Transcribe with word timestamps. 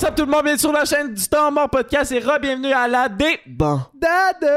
What's 0.00 0.08
up 0.12 0.16
tout 0.16 0.24
le 0.24 0.30
monde, 0.30 0.44
bienvenue 0.44 0.58
sur 0.60 0.72
la 0.72 0.86
chaîne 0.86 1.12
du 1.12 1.28
Temps 1.28 1.52
Mort 1.52 1.68
Podcast 1.68 2.10
et 2.12 2.20
re-bienvenue 2.20 2.72
à 2.72 2.88
la 2.88 3.06
D 3.06 3.22
Bon. 3.46 3.80
Dade 3.94 4.50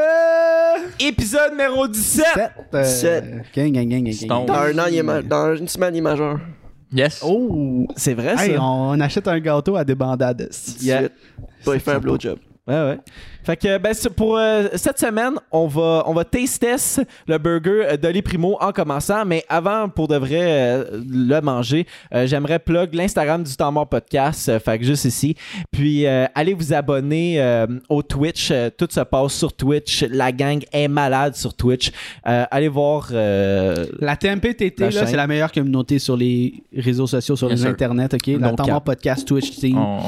épisode 1.01 1.51
numéro 1.51 1.85
17. 1.85 2.25
7. 2.33 2.51
Euh, 2.73 2.83
Sept. 2.85 3.25
Gang, 3.53 3.71
gang, 3.73 3.89
gang, 3.89 4.03
gang, 4.05 4.13
Stone. 4.13 4.45
Dans 4.45 4.53
un 4.53 4.79
an, 4.79 4.83
il 4.89 4.95
est 4.99 5.03
ma- 5.03 5.21
dans 5.21 5.53
une 5.53 5.67
semaine, 5.67 5.95
il 5.95 5.97
est 5.97 6.01
majeur. 6.01 6.39
Yes. 6.93 7.21
Oh! 7.25 7.85
C'est 7.97 8.13
vrai 8.13 8.35
Hey, 8.37 8.55
ça? 8.55 8.61
on 8.61 8.97
achète 9.01 9.27
un 9.27 9.37
gâteau 9.41 9.75
à 9.75 9.83
des 9.83 9.95
bandades. 9.95 10.49
Yeah. 10.79 11.09
Pas, 11.65 11.73
il 11.73 11.81
fait 11.81 11.91
un 11.91 11.99
blowjob. 11.99 12.39
Ouais, 12.65 12.75
ouais. 12.75 12.97
Fait 13.43 13.57
que, 13.57 13.77
ben, 13.77 13.93
pour 14.15 14.37
euh, 14.37 14.67
cette 14.75 14.97
semaine, 14.97 15.33
on 15.51 15.67
va, 15.67 16.03
on 16.07 16.13
va 16.13 16.23
taster 16.23 16.75
le 17.27 17.37
burger 17.37 17.83
euh, 17.91 17.97
d'Oli 17.97 18.21
Primo 18.21 18.55
en 18.61 18.71
commençant. 18.71 19.25
Mais 19.25 19.43
avant, 19.49 19.89
pour 19.89 20.07
de 20.07 20.15
vrai 20.15 20.39
euh, 20.41 21.01
le 21.05 21.41
manger, 21.41 21.85
euh, 22.13 22.25
j'aimerais 22.25 22.59
plug 22.59 22.93
l'Instagram 22.93 23.43
du 23.43 23.53
Temps 23.57 23.69
Mort 23.73 23.89
Podcast. 23.89 24.47
euh, 24.47 24.59
fait 24.61 24.79
que 24.79 24.85
juste 24.85 25.03
ici. 25.03 25.35
Puis, 25.71 26.05
euh, 26.07 26.25
allez 26.35 26.53
vous 26.53 26.73
abonner 26.73 27.41
euh, 27.41 27.67
au 27.89 28.01
Twitch. 28.01 28.49
Euh, 28.49 28.69
tout 28.77 28.87
se 28.89 29.01
passe 29.01 29.33
sur 29.33 29.51
Twitch. 29.51 30.03
La 30.09 30.31
gang 30.31 30.63
est 30.71 30.87
malade 30.87 31.35
sur 31.35 31.53
Twitch. 31.53 31.91
Euh, 32.25 32.45
allez 32.49 32.69
voir. 32.69 33.09
euh, 33.11 33.87
La 33.99 34.15
TMPTT, 34.15 34.75
La 34.79 34.85
là, 34.85 34.91
chaîne. 34.99 35.07
c'est 35.07 35.17
la 35.17 35.27
meilleure 35.27 35.51
communauté 35.51 35.99
sur 35.99 36.15
les 36.15 36.63
réseaux 36.73 37.07
sociaux, 37.07 37.35
sur 37.35 37.49
Yes, 37.49 37.59
les 37.59 37.63
sir. 37.65 37.71
internets, 37.71 38.13
OK? 38.13 38.39
Donc, 38.39 38.55
Temps 38.55 38.67
Mort. 38.67 38.83
Podcast, 38.83 39.27
Twitch 39.27 39.51
Team. 39.51 39.77
On- 39.77 39.99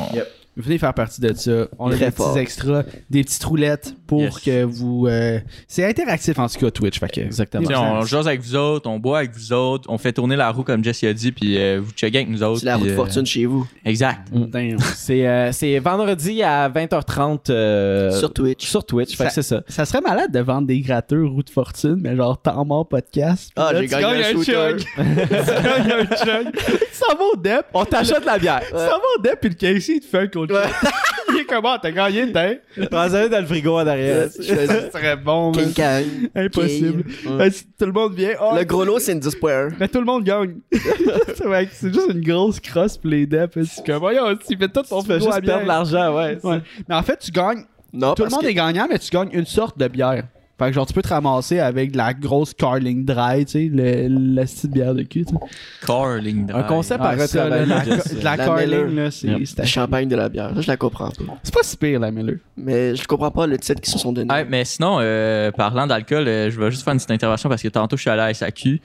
Venez 0.58 0.78
faire 0.78 0.94
partie 0.94 1.20
de 1.22 1.34
ça. 1.34 1.68
On 1.80 1.88
a 1.92 1.96
Très 1.96 2.06
des 2.06 2.12
fort. 2.12 2.32
petits 2.34 2.40
extras, 2.40 2.84
des 3.10 3.24
petites 3.24 3.44
roulettes 3.44 3.94
pour 4.08 4.22
Yes. 4.22 4.40
que 4.40 4.64
vous... 4.64 5.06
euh, 5.08 5.40
C'est 5.68 5.84
interactif, 5.86 6.40
en 6.40 6.48
tout 6.48 6.60
cas, 6.60 6.72
Twitch. 6.72 7.00
Fait 7.00 7.10
que, 7.10 7.22
Exactement. 7.22 7.64
Tu 7.64 7.74
sais, 7.74 7.76
on 7.80 8.02
jase 8.06 8.28
avec 8.28 8.42
vous 8.42 8.56
autres, 8.56 8.90
on 8.90 8.98
boit 9.00 9.18
avec 9.20 9.32
vous 9.34 9.52
autres, 9.54 9.90
on 9.90 9.98
fait 9.98 10.14
tourner 10.14 10.36
la 10.38 10.50
roue 10.52 10.64
comme 10.64 10.84
Jesse 10.84 11.04
a 11.04 11.14
dit, 11.14 11.32
puis 11.34 11.58
euh, 11.58 11.82
vous 11.84 11.92
checkez 11.92 12.20
avec 12.20 12.30
nous 12.30 12.42
autres. 12.42 12.60
C'est 12.62 12.66
la 12.68 12.76
roue 12.76 12.82
puis, 12.84 12.90
de 12.90 12.94
euh, 12.94 12.98
fortune 12.98 13.26
chez 13.26 13.46
vous. 13.46 13.68
Exact. 13.84 14.30
Damn. 14.32 14.80
C'est 14.96 15.28
euh, 15.28 15.52
c'est 15.52 15.78
vendredi 15.80 16.42
à 16.42 16.70
20h30 16.70 17.40
euh, 17.50 18.12
Sur 18.12 18.34
Twitch. 18.34 18.66
Sur 18.66 18.86
Twitch, 18.86 19.18
fait 19.18 19.26
que 19.26 19.34
c'est 19.34 19.42
ça. 19.44 19.62
Ça 19.68 19.86
serait 19.86 20.02
malade 20.02 20.32
de 20.32 20.40
vendre 20.40 20.68
des 20.68 20.80
gratteurs 20.80 21.30
roue 21.30 21.44
de 21.44 21.50
fortune, 21.50 21.98
mais 22.02 22.16
genre 22.16 22.42
Temps 22.42 22.64
Mort 22.66 22.88
Podcast. 22.88 23.52
Ah, 23.58 23.74
Là, 23.74 23.82
j'ai 23.82 23.88
tu 23.88 23.92
gagné 23.96 24.04
gagnes 24.22 24.24
un 24.24 24.32
shooter. 24.32 24.52
chug. 24.52 24.78
tu 24.98 25.64
gagnes 25.64 25.92
un 25.92 26.16
chug. 26.16 26.56
Ça 26.92 27.08
va 27.18 27.24
au 27.34 27.36
dep. 27.36 27.66
On 27.74 27.84
t'achète 27.86 28.26
la 28.26 28.38
bière. 28.40 28.62
Ça 28.72 28.76
va 28.88 29.02
au 29.18 29.22
dep, 29.22 29.40
puis 29.42 29.50
le 29.50 29.56
Casey, 29.56 29.96
il 29.96 30.00
te 30.00 30.06
fait 30.06 30.20
un 30.20 30.28
coach. 30.48 30.70
il 31.30 31.38
est 31.40 31.46
comment? 31.46 31.78
T'as 31.80 31.92
gagné, 31.92 32.32
t'as? 32.32 32.54
Prends-le 32.90 33.30
dans 33.30 33.40
le 33.40 33.46
frigo 33.46 33.76
en 33.80 33.88
arrière. 33.88 34.28
Je 34.38 34.44
fais 34.54 34.68
Ça 34.68 34.92
serait 34.92 35.16
bon. 35.18 35.52
King 35.52 35.74
Kang. 35.74 36.04
Impossible. 36.36 37.04
King. 37.04 37.40
Tout 37.80 37.86
le 37.86 37.92
monde 37.92 38.14
vient. 38.14 38.34
oh, 38.42 38.54
Le 38.58 38.64
gros 38.64 38.84
lot, 38.86 39.00
c'est 39.00 39.14
une 39.14 39.20
10.1. 39.20 39.74
Mais 39.80 39.88
tout 39.88 40.00
le 40.00 40.06
monde 40.06 40.24
gagne. 40.24 40.56
c'est 40.72 41.44
vrai 41.46 41.66
que 41.68 41.72
c'est 41.74 41.94
juste 41.94 42.10
une 42.12 42.22
grosse 42.22 42.60
crosse 42.60 42.98
pour 42.98 43.10
les 43.10 43.26
deps. 43.26 43.58
C'est 43.66 43.86
comme, 43.86 43.98
voyons, 44.00 44.36
tu 44.36 44.58
fais 44.58 44.68
tout 44.68 44.82
ton 44.84 45.02
Tu 45.02 45.08
fais 45.08 45.20
juste 45.20 45.42
perdre 45.42 45.64
de 45.64 45.68
l'argent, 45.68 46.16
ouais. 46.16 46.38
Ouais. 46.44 46.62
Mais 46.88 46.96
en 46.96 47.04
fait, 47.04 47.18
tu 47.20 47.32
gagnes. 47.32 47.64
Non, 47.94 48.14
Tout 48.14 48.24
le 48.24 48.30
parce 48.30 48.34
monde 48.34 48.44
que- 48.44 48.48
est 48.50 48.54
gagnant, 48.54 48.88
mais 48.90 49.00
tu 49.00 49.10
gagnes 49.10 49.30
une 49.32 49.46
sorte 49.46 49.78
de 49.78 49.88
bière. 49.88 50.26
Fait 50.58 50.68
que 50.68 50.72
genre, 50.74 50.86
tu 50.86 50.94
peux 50.94 51.02
te 51.02 51.10
ramasser 51.10 51.60
avec 51.60 51.92
de 51.92 51.98
la 51.98 52.14
grosse 52.14 52.54
Carling 52.54 53.04
Dry, 53.04 53.44
tu 53.46 53.52
sais, 53.52 53.70
le- 53.70 54.08
la 54.36 54.44
petite 54.44 54.72
bière 54.72 54.96
de 54.96 55.04
cul, 55.04 55.26
tu 55.26 55.34
sais. 55.34 55.40
Carling 55.86 56.50
Un 56.54 56.64
concept 56.64 57.02
à 57.02 57.10
Ah, 57.10 57.28
ça, 57.28 57.50
là, 57.50 57.58
retravailler. 57.60 57.66
la, 57.66 57.98
de 57.98 58.24
la, 58.24 58.38
La 58.38 58.38
Carling, 58.38 58.96
là, 58.96 59.12
c'est 59.12 59.28
Yep. 59.28 59.66
champagne 59.66 60.08
de 60.08 60.16
la 60.16 60.30
bière. 60.30 60.52
Ça, 60.56 60.62
je 60.62 60.68
la 60.68 60.78
comprends 60.78 61.10
pas. 61.10 61.24
c'est 61.44 61.54
pas 61.54 61.64
si 61.64 61.76
pire, 61.76 62.00
la 62.00 62.10
Miller. 62.12 62.38
Mais 62.56 62.96
je 62.96 63.06
comprends 63.06 63.32
pas 63.32 63.48
le 63.48 63.58
titre 63.58 63.82
qu'ils 63.82 63.92
se 63.92 64.00
sont 64.00 64.14
donnés. 64.14 64.34
Ouais, 64.34 64.46
mais 64.46 64.64
sinon, 64.64 65.00
euh, 65.02 65.52
parlant 65.52 65.88
d'alcool, 65.88 66.26
euh, 66.28 66.50
je 66.50 66.58
vais 66.60 66.72
juste 66.72 66.84
faire 66.84 66.94
une 66.94 67.00
petite 67.00 67.12
intervention 67.12 67.50
parce 67.50 67.62
que 67.62 67.68
tantôt 67.68 67.98
je 67.98 68.02
suis 68.04 68.10
allé 68.10 68.22
à 68.22 68.28
la 68.28 68.34
SAQ, 68.34 68.80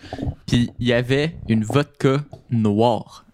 puis 0.47 0.71
il 0.81 0.89
y 0.89 0.93
avait 0.93 1.37
une 1.49 1.63
vodka 1.63 2.17
noire. 2.51 3.25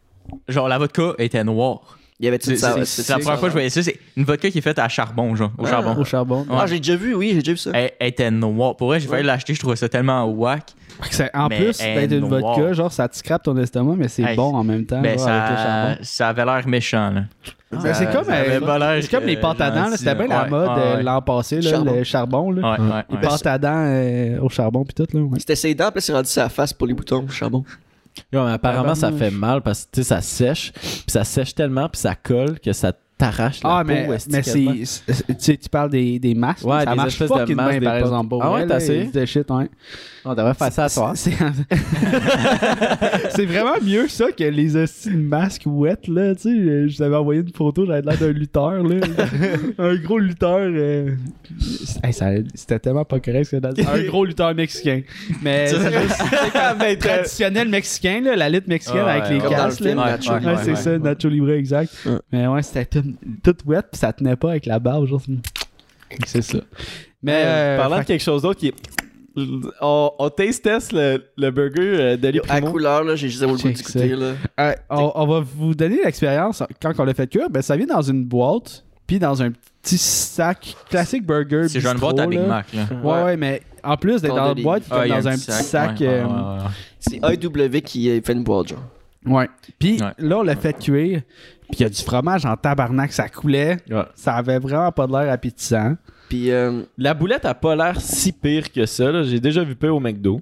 Genre, 0.48 0.69
la 0.69 0.77
vodka 0.79 1.12
était 1.19 1.42
noire. 1.42 1.98
Il 2.19 2.25
y 2.25 2.28
avait 2.28 2.39
C'est 2.41 2.56
ça. 2.56 2.72
c'est- 2.84 3.03
c'est 3.03 3.12
la 3.12 3.19
première 3.19 3.39
fois 3.39 3.48
que 3.48 3.53
je 3.53 3.56
voyais 3.56 3.69
ça. 3.69 3.83
C'est 3.83 3.98
une 4.17 4.25
vodka 4.25 4.50
qui 4.50 4.56
est 4.59 4.62
faite 4.62 4.78
à 4.78 4.89
charbon, 4.89 5.34
genre, 5.36 5.50
au 5.59 5.67
Ah. 5.67 5.70
charbon. 5.70 5.97
Au 6.00 6.05
charbon. 6.05 6.41
Ouais. 6.48 6.56
Ah, 6.58 6.67
j'ai 6.67 6.78
déjà 6.78 6.96
vu, 6.96 7.14
oui, 7.14 7.29
j'ai 7.35 7.41
déjà 7.41 7.52
vu 7.52 7.58
ça. 7.58 7.70
Elle, 7.74 7.91
elle 8.01 8.08
était 8.08 8.30
noire. 8.30 8.74
Pour 8.74 8.89
vrai, 8.89 9.01
j'ai 9.01 9.07
failli 9.08 9.23
l'acheter, 9.27 9.52
je 9.52 9.61
trouvais 9.61 9.77
ça 9.77 9.89
tellement 9.89 10.24
whack. 10.24 10.63
En 11.35 11.48
Mais 11.48 11.57
plus 11.58 11.77
d'être 11.79 12.13
une 12.13 12.24
vodka, 12.27 12.73
genre, 12.73 12.91
ça 12.91 13.07
te 13.07 13.14
scrape 13.17 13.42
ton 13.42 13.55
estomac, 13.58 13.96
mais 13.98 14.08
c'est 14.08 14.23
Hey, 14.23 14.35
bon 14.35 14.55
en 14.55 14.64
même 14.64 14.86
temps, 14.86 15.02
Ben, 15.02 15.18
ça, 15.18 16.29
avait 16.29 16.45
l'air 16.46 16.67
méchant, 16.67 17.11
là. 17.11 17.23
Ben, 17.70 17.92
c'est 17.92 18.11
comme, 18.11 18.24
euh, 18.30 19.01
C'est 19.02 19.11
comme 19.11 19.24
les 19.24 19.36
pâtes 19.36 19.61
à 19.61 19.70
dents, 19.70 19.89
c'était 19.95 20.14
bien 20.14 20.27
la 20.29 20.45
ouais, 20.45 20.48
mode 20.51 20.68
ouais, 20.68 20.74
euh, 20.79 20.96
ouais. 20.96 21.02
l'an 21.02 21.20
passé, 21.20 21.61
le 21.61 22.02
charbon. 22.05 22.51
Là. 22.52 22.62
Ouais, 22.62 22.79
ouais, 22.80 23.02
Les 23.11 23.17
ouais. 23.17 23.20
pâtes 23.20 23.46
à 23.46 23.58
dents 23.58 23.85
euh, 23.89 24.39
au 24.41 24.48
charbon 24.48 24.85
puis 24.85 24.95
tout. 24.95 25.07
C'était 25.39 25.57
ses 25.57 25.74
dents, 25.74 25.91
puis 25.92 26.01
c'est 26.01 26.12
rendu 26.14 26.29
sa 26.29 26.48
face 26.48 26.73
pour 26.73 26.86
les 26.86 26.95
boutons, 26.95 27.23
le 27.23 27.29
charbon. 27.33 27.62
Ouais, 28.33 28.45
mais 28.45 28.53
apparemment, 28.53 28.95
ça 28.95 29.13
fait 29.13 29.31
mal 29.31 29.63
parce 29.63 29.85
que 29.85 29.91
tu 29.93 30.03
sais, 30.03 30.09
ça 30.09 30.21
sèche, 30.21 30.73
puis 30.73 31.05
ça 31.09 31.25
sèche 31.25 31.55
tellement, 31.55 31.89
puis 31.89 32.01
ça 32.01 32.15
colle 32.15 32.59
que 32.61 32.73
ça 32.73 32.93
t'arrache 33.19 33.63
la 33.63 33.79
Ah 33.79 33.81
peau. 33.83 33.89
mais, 33.89 34.07
mais 34.09 34.43
c'est 34.43 34.85
c'est- 35.39 35.57
tu 35.57 35.69
parles 35.71 35.91
des, 35.91 36.19
des 36.19 36.35
masques, 36.35 36.65
Ouais, 36.67 36.85
ça 36.85 36.91
des 36.91 36.97
marche 36.97 37.09
espèces 37.15 37.31
de 37.31 37.55
masques 37.55 37.81
bien 37.81 37.91
par 37.91 37.97
exemple. 37.99 38.37
Ah 38.41 38.53
ouais, 38.53 38.67
t'as 38.67 38.77
essayé? 38.77 39.27
shit, 39.27 39.51
ouais. 39.51 39.71
On 40.29 40.35
devrait 40.35 40.55
faire 40.55 40.73
ça 40.73 40.85
à 40.85 40.89
soir. 40.89 41.13
C'est 41.17 41.31
vraiment 43.47 43.75
mieux 43.83 44.09
ça 44.09 44.31
que 44.33 44.42
les 44.45 44.77
hosties 44.77 45.11
de 45.11 45.17
masques 45.17 45.63
wet 45.67 45.97
là, 46.09 46.35
tu 46.35 46.42
sais, 46.42 46.48
euh, 46.51 46.89
je 46.89 46.97
t'avais 46.98 47.14
envoyé 47.17 47.41
une 47.42 47.53
photo, 47.53 47.87
j'avais 47.87 48.03
l'air 48.03 48.19
d'un 48.19 48.33
lutteur 48.33 48.83
là, 48.83 48.97
un 49.79 49.95
gros 49.97 50.19
lutteur 50.19 50.59
euh, 50.59 51.11
hey, 52.03 52.13
c'était 52.55 52.79
tellement 52.81 53.05
pas 53.05 53.20
correct 53.20 53.45
ce 53.45 53.57
que 53.57 53.61
t'as 53.61 53.73
dit. 53.73 53.83
un 53.83 54.03
gros 54.07 54.25
lutteur 54.25 54.53
mexicain. 54.55 55.03
Mais 55.42 55.67
traditionnel 56.97 57.69
mexicain 57.69 58.20
là, 58.23 58.36
la 58.36 58.48
lutte 58.48 58.67
mexicaine 58.67 59.07
avec 59.07 59.29
les 59.31 59.36
ouais, 59.36 59.42
le 59.45 59.48
casques. 59.51 59.81
Ouais, 59.83 59.95
Ouais, 59.95 60.45
ouais, 60.45 60.57
c'est 60.63 60.70
ouais. 60.70 60.77
ça, 60.77 60.98
Nacho 60.98 61.29
Libre, 61.29 61.51
exact. 61.53 61.92
Ouais. 62.05 62.13
Mais 62.33 62.47
ouais, 62.47 62.63
c'était 62.63 62.85
tout, 62.86 63.05
tout 63.42 63.57
wet, 63.67 63.83
puis 63.92 63.98
ça 64.01 64.13
tenait 64.13 64.36
pas 64.36 64.51
avec 64.51 64.67
la 64.67 64.79
barbe. 64.79 65.07
Genre, 65.07 65.23
c'est- 66.27 66.42
ça. 66.42 66.59
Mais 67.23 67.42
euh, 67.45 67.79
Parlant 67.79 67.98
de 67.98 68.05
quelque 68.05 68.23
chose 68.23 68.42
d'autre 68.42 68.61
qui 68.61 68.69
est. 68.69 68.75
On, 69.80 70.11
on 70.19 70.30
taste 70.30 70.64
test 70.64 70.92
le, 70.92 71.23
le 71.36 71.51
burger 71.51 72.17
euh, 72.23 72.30
Yo, 72.33 72.42
À 72.48 72.61
couleur, 72.61 73.05
là, 73.05 73.17
j'ai 73.17 73.29
juste 73.29 73.42
le 73.42 73.48
goût 73.48 73.58
Check 73.58 73.77
d'écouter, 73.77 74.08
là. 74.17 74.33
euh, 74.61 74.73
on, 74.91 75.13
on 75.14 75.27
va 75.27 75.41
vous 75.41 75.74
donner 75.74 76.01
l'expérience 76.05 76.63
quand 76.80 76.92
on 76.98 77.05
l'a 77.05 77.14
fait 77.14 77.27
cuire. 77.29 77.51
Ben, 77.51 77.61
ça 77.63 77.77
vient 77.77 77.86
dans 77.86 78.02
une 78.02 78.24
boîte, 78.24 78.85
puis 79.07 79.19
dans 79.19 79.42
un 79.42 79.51
petit 79.83 79.98
sac 79.98 80.74
classique 80.89 81.27
burger. 81.27 81.69
C'est 81.69 81.80
genre 81.80 81.92
une 81.92 82.01
boîte 82.01 82.19
à 82.19 82.27
Big. 82.27 82.41
Mac, 82.41 82.73
là. 82.73 82.86
Ouais, 83.02 83.23
ouais, 83.24 83.36
mais 83.36 83.63
en 83.85 83.97
plus 83.97 84.23
d'être 84.23 84.35
dans 84.35 84.48
la 84.48 84.55
délire. 84.55 84.64
boîte, 84.70 84.83
Ah, 84.91 85.01
comme 85.01 85.08
dans 85.11 85.29
un 85.29 85.33
petit 85.35 85.53
sac. 85.53 86.01
ouais, 86.01 86.07
euh, 86.07 86.24
ouais, 86.24 86.30
ouais, 86.33 86.63
ouais. 86.63 86.70
C'est 86.98 87.17
AEW 87.45 87.80
qui 87.83 88.20
fait 88.23 88.33
une 88.33 88.42
boîte, 88.42 88.68
genre. 88.68 88.83
Ouais. 89.27 89.48
Puis 89.79 90.01
Ouais. 90.01 90.13
là, 90.18 90.39
on 90.39 90.42
l'a 90.42 90.57
fait 90.57 90.79
cuire. 90.79 91.20
Puis 91.68 91.80
il 91.80 91.83
y 91.83 91.85
a 91.85 91.89
du 91.89 92.01
fromage 92.03 92.47
en 92.47 92.57
tabarnak, 92.57 93.13
ça 93.13 93.29
coulait. 93.29 93.77
Ouais. 93.91 94.03
Ça 94.14 94.35
avait 94.35 94.58
vraiment 94.61 94.91
pas 94.92 95.07
de 95.07 95.13
l'air 95.13 95.33
appétissant. 95.33 95.95
Puis, 96.29 96.51
euh, 96.51 96.83
La 96.98 97.14
boulette 97.14 97.45
a 97.45 97.55
pas 97.55 97.77
l'air 97.77 98.01
si 98.01 98.33
pire 98.33 98.73
que 98.73 98.87
ça. 98.87 99.11
là. 99.13 99.23
J'ai 99.23 99.41
déjà 99.41 99.63
vu 99.64 99.75
pire 99.77 99.95
au 99.95 100.01
McDo. 100.01 100.41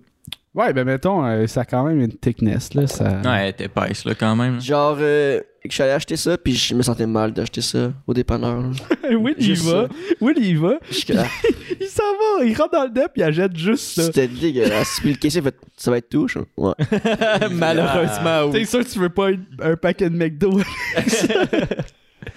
Ouais, 0.54 0.72
ben 0.72 0.84
mettons, 0.84 1.24
euh, 1.26 1.48
ça 1.48 1.62
a 1.62 1.64
quand 1.64 1.82
même 1.82 2.00
une 2.00 2.12
thickness, 2.16 2.74
là. 2.74 2.86
Ça... 2.86 3.20
Ouais, 3.24 3.40
elle 3.42 3.48
était 3.48 3.64
épaisse, 3.64 4.04
là, 4.04 4.14
quand 4.14 4.36
même. 4.36 4.60
genre, 4.60 4.96
euh, 5.00 5.40
que 5.40 5.68
je 5.68 5.72
suis 5.74 5.82
allé 5.82 5.90
acheter 5.90 6.14
ça, 6.16 6.38
puis 6.38 6.54
je 6.54 6.74
me 6.76 6.82
sentais 6.82 7.08
mal 7.08 7.32
d'acheter 7.32 7.60
ça 7.60 7.92
au 8.06 8.14
dépanneur. 8.14 8.62
Will, 9.10 9.34
il 9.36 9.56
va. 9.56 9.88
Will, 10.20 10.36
il 10.38 10.46
y 10.46 10.54
va. 10.54 10.74
Il 10.92 11.88
s'en 11.88 12.04
va. 12.04 12.44
Il 12.44 12.54
rentre 12.56 12.70
dans 12.70 12.84
le 12.84 12.90
dep, 12.90 13.10
il 13.16 13.24
achète 13.24 13.56
juste 13.56 13.96
ça. 13.96 14.02
C'était 14.04 14.28
dégueulasse. 14.28 14.98
Puis 15.00 15.10
le 15.10 15.16
caissier 15.16 15.42
fait 15.42 15.56
Ça 15.76 15.90
va 15.90 15.98
être 15.98 16.08
tout, 16.08 16.28
je... 16.28 16.38
Ouais. 16.56 16.72
Malheureusement, 17.50 18.52
T'es 18.52 18.58
oui. 18.58 18.66
sûr 18.66 18.78
que 18.84 18.88
tu 18.88 18.98
veux 19.00 19.08
pas 19.08 19.30
une- 19.32 19.44
un 19.60 19.74
paquet 19.74 20.08
de 20.08 20.16
McDo? 20.16 20.60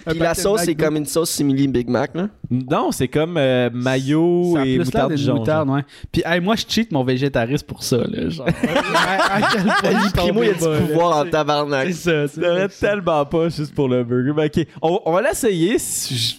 Puis 0.06 0.18
la 0.18 0.34
sauce, 0.34 0.62
c'est 0.64 0.74
comme 0.74 0.96
une 0.96 1.06
sauce 1.06 1.30
simili 1.30 1.68
Big 1.68 1.88
Mac, 1.88 2.14
là. 2.14 2.28
Non, 2.50 2.92
c'est 2.92 3.08
comme 3.08 3.36
euh, 3.36 3.70
mayo 3.72 4.52
Ça 4.54 4.60
a 4.62 4.64
et 4.66 4.66
plus 4.66 4.76
l'air 4.76 4.84
moutarde 4.86 5.08
d'une 5.10 5.16
Dijon. 5.18 5.34
moutarde, 5.36 5.68
ouais. 5.70 5.84
Puis, 6.12 6.22
hey, 6.24 6.40
moi, 6.40 6.56
je 6.56 6.64
cheat 6.68 6.90
mon 6.92 7.04
végétarisme 7.04 7.66
pour 7.66 7.82
ça, 7.82 7.98
là. 7.98 8.28
Genre, 8.28 8.46
à, 8.94 9.34
à 9.36 9.40
quel 9.52 9.62
point 9.64 10.06
je 10.08 10.12
Primo, 10.12 10.42
il 10.42 10.46
y 10.46 10.50
a 10.50 10.54
bas, 10.54 10.80
du 10.80 10.86
pouvoir 10.86 11.16
en 11.18 11.24
tabarnak. 11.30 11.86
C'est 11.92 12.26
ça, 12.28 12.28
c'est 12.28 12.68
ça. 12.70 12.88
tellement 12.88 13.24
pas 13.26 13.48
juste 13.48 13.74
pour 13.74 13.88
le 13.88 14.04
burger. 14.04 14.32
Mais 14.36 14.46
ok, 14.46 14.66
on, 14.82 15.00
on 15.04 15.12
va 15.12 15.22
l'essayer. 15.22 15.78
si 15.78 16.16
je... 16.16 16.34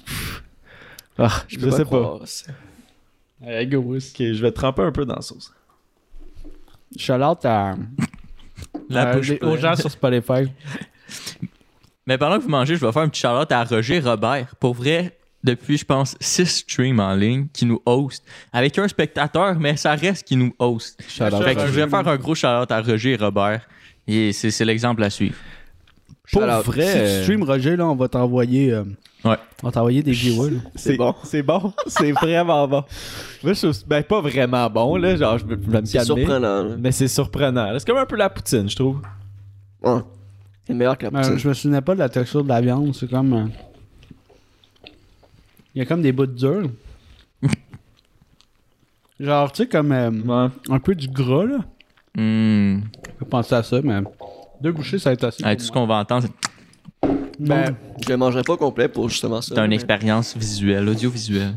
Ah, 1.18 1.44
je, 1.48 1.57
peux 1.60 1.69
sais 1.72 1.80
pas. 1.80 1.86
croire. 1.86 2.19
Hey, 3.45 3.68
go. 3.68 3.80
Ok, 3.80 3.98
je 4.18 4.42
vais 4.42 4.52
tremper 4.52 4.81
un 4.84 4.92
peu 4.92 5.06
dans 5.06 5.16
la 5.16 5.22
sauce. 5.22 5.52
Shout-out 6.98 7.45
à, 7.45 7.75
La 8.90 9.10
à- 9.10 9.16
bouche 9.16 9.31
aux 9.31 9.36
pleine. 9.38 9.57
gens 9.57 9.75
sur 9.75 9.92
Spotify. 9.92 10.52
Mais 12.09 12.17
pendant 12.17 12.38
que 12.38 12.44
vous 12.44 12.50
mangez, 12.50 12.75
je 12.75 12.83
vais 12.85 12.91
faire 12.91 13.03
une 13.03 13.09
petite 13.11 13.21
charlotte 13.21 13.51
à 13.51 13.63
Roger 13.63 14.00
Robert. 14.00 14.56
Pour 14.59 14.73
vrai, 14.73 15.15
depuis, 15.44 15.77
je 15.77 15.85
pense, 15.85 16.15
six 16.19 16.47
streams 16.47 17.00
en 17.00 17.13
ligne 17.13 17.47
qui 17.53 17.65
nous 17.65 17.79
host. 17.85 18.25
Avec 18.51 18.77
un 18.79 18.88
spectateur, 18.88 19.59
mais 19.59 19.77
ça 19.77 19.94
reste 19.94 20.27
qui 20.27 20.35
nous 20.35 20.51
host. 20.59 21.00
Shout-out. 21.07 21.44
Fait 21.44 21.53
que 21.56 21.61
je 21.61 21.67
voulais 21.71 21.88
faire 21.88 22.07
un 22.07 22.17
gros 22.17 22.33
charlotte 22.35 22.71
à 22.71 22.81
Roger 22.81 23.15
Robert. 23.15 23.61
Et 24.07 24.33
c'est 24.33 24.50
c'est 24.50 24.65
l'exemple 24.65 25.03
à 25.03 25.09
suivre. 25.11 25.35
Pour 26.31 26.41
Shout-out. 26.41 26.65
vrai, 26.65 26.85
Si 26.88 26.94
tu 26.94 26.97
euh, 27.00 27.23
stream 27.23 27.44
Roger, 27.44 27.75
là, 27.75 27.88
on 27.88 27.95
va 27.95 28.07
t'envoyer. 28.07 28.73
euh, 28.73 28.83
Ouais. 29.23 29.35
On 29.63 29.67
va 29.67 29.71
t'envoyer 29.71 30.01
des 30.01 30.11
viewers. 30.13 30.50
là. 30.51 30.59
c'est 30.75 30.95
bon. 30.97 31.13
C'est 31.23 31.44
bon. 31.44 31.73
C'est 31.85 32.11
vraiment 32.13 32.67
bon. 32.67 32.83
Moi, 33.44 33.53
je 33.53 33.59
trouve- 33.67 33.88
ben, 33.88 34.01
pas 34.03 34.21
vraiment 34.21 34.67
bon, 34.69 34.95
là. 34.95 35.15
Genre, 35.15 35.38
je 35.38 35.45
vais 35.45 35.57
je 35.63 35.69
vais 35.69 35.81
me 35.81 35.85
C'est 35.85 36.00
calmer. 36.00 36.21
surprenant, 36.25 36.63
là. 36.63 36.75
Mais 36.79 36.91
c'est 36.91 37.07
surprenant. 37.07 37.71
là. 37.71 37.77
C'est 37.79 37.85
comme 37.88 37.97
un 37.97 38.06
peu 38.07 38.15
la 38.15 38.29
poutine, 38.29 38.67
je 38.69 38.75
trouve. 38.75 39.00
Ouais. 39.83 40.00
C'est 40.69 40.75
meilleur 40.75 40.98
que 41.00 41.07
la 41.07 41.18
Euh, 41.18 41.21
poutine. 41.24 41.38
je 41.39 41.48
me 41.50 41.54
souvenais 41.56 41.81
pas 41.81 41.95
de 41.95 42.00
la 42.00 42.10
texture 42.10 42.44
de 42.44 42.50
la 42.50 42.62
viande. 42.62 42.94
C'est 42.94 43.10
comme. 43.10 43.33
euh, 43.33 43.45
il 45.74 45.80
y 45.80 45.81
a 45.81 45.86
comme 45.86 46.04
des 46.04 46.12
bouts 46.12 46.27
durs. 46.27 46.69
Genre, 49.19 49.51
tu 49.51 49.63
sais, 49.63 49.68
comme 49.69 49.92
euh, 49.92 50.48
un 50.69 50.80
peu 50.80 50.94
du 50.95 51.07
gras, 51.07 51.45
là. 51.45 51.57
Hmm. 52.16 52.81
Je 53.06 53.12
peux 53.19 53.25
penser 53.25 53.56
à 53.56 53.63
ça, 53.63 53.80
mais 53.83 54.00
deux 54.62 54.71
bouchées, 54.71 55.00
ça 55.00 55.10
va 55.10 55.13
être 55.16 55.24
assez. 55.25 55.44
Tout 55.44 55.63
ce 55.63 55.71
qu'on 55.71 55.86
va 55.88 55.95
entendre, 55.95 56.27
c'est- 56.27 57.10
Ben, 57.39 57.75
Je 58.06 58.10
le 58.10 58.18
mangerai 58.18 58.44
pas 58.44 58.57
complet 58.57 58.88
pour 58.89 59.10
justement 59.10 59.42
ça. 59.42 59.56
c'est 59.56 59.62
une 59.62 59.68
mais- 59.69 59.75
expérience 59.75 60.36
visuelle, 60.38 60.88
audiovisuelle. 60.88 61.56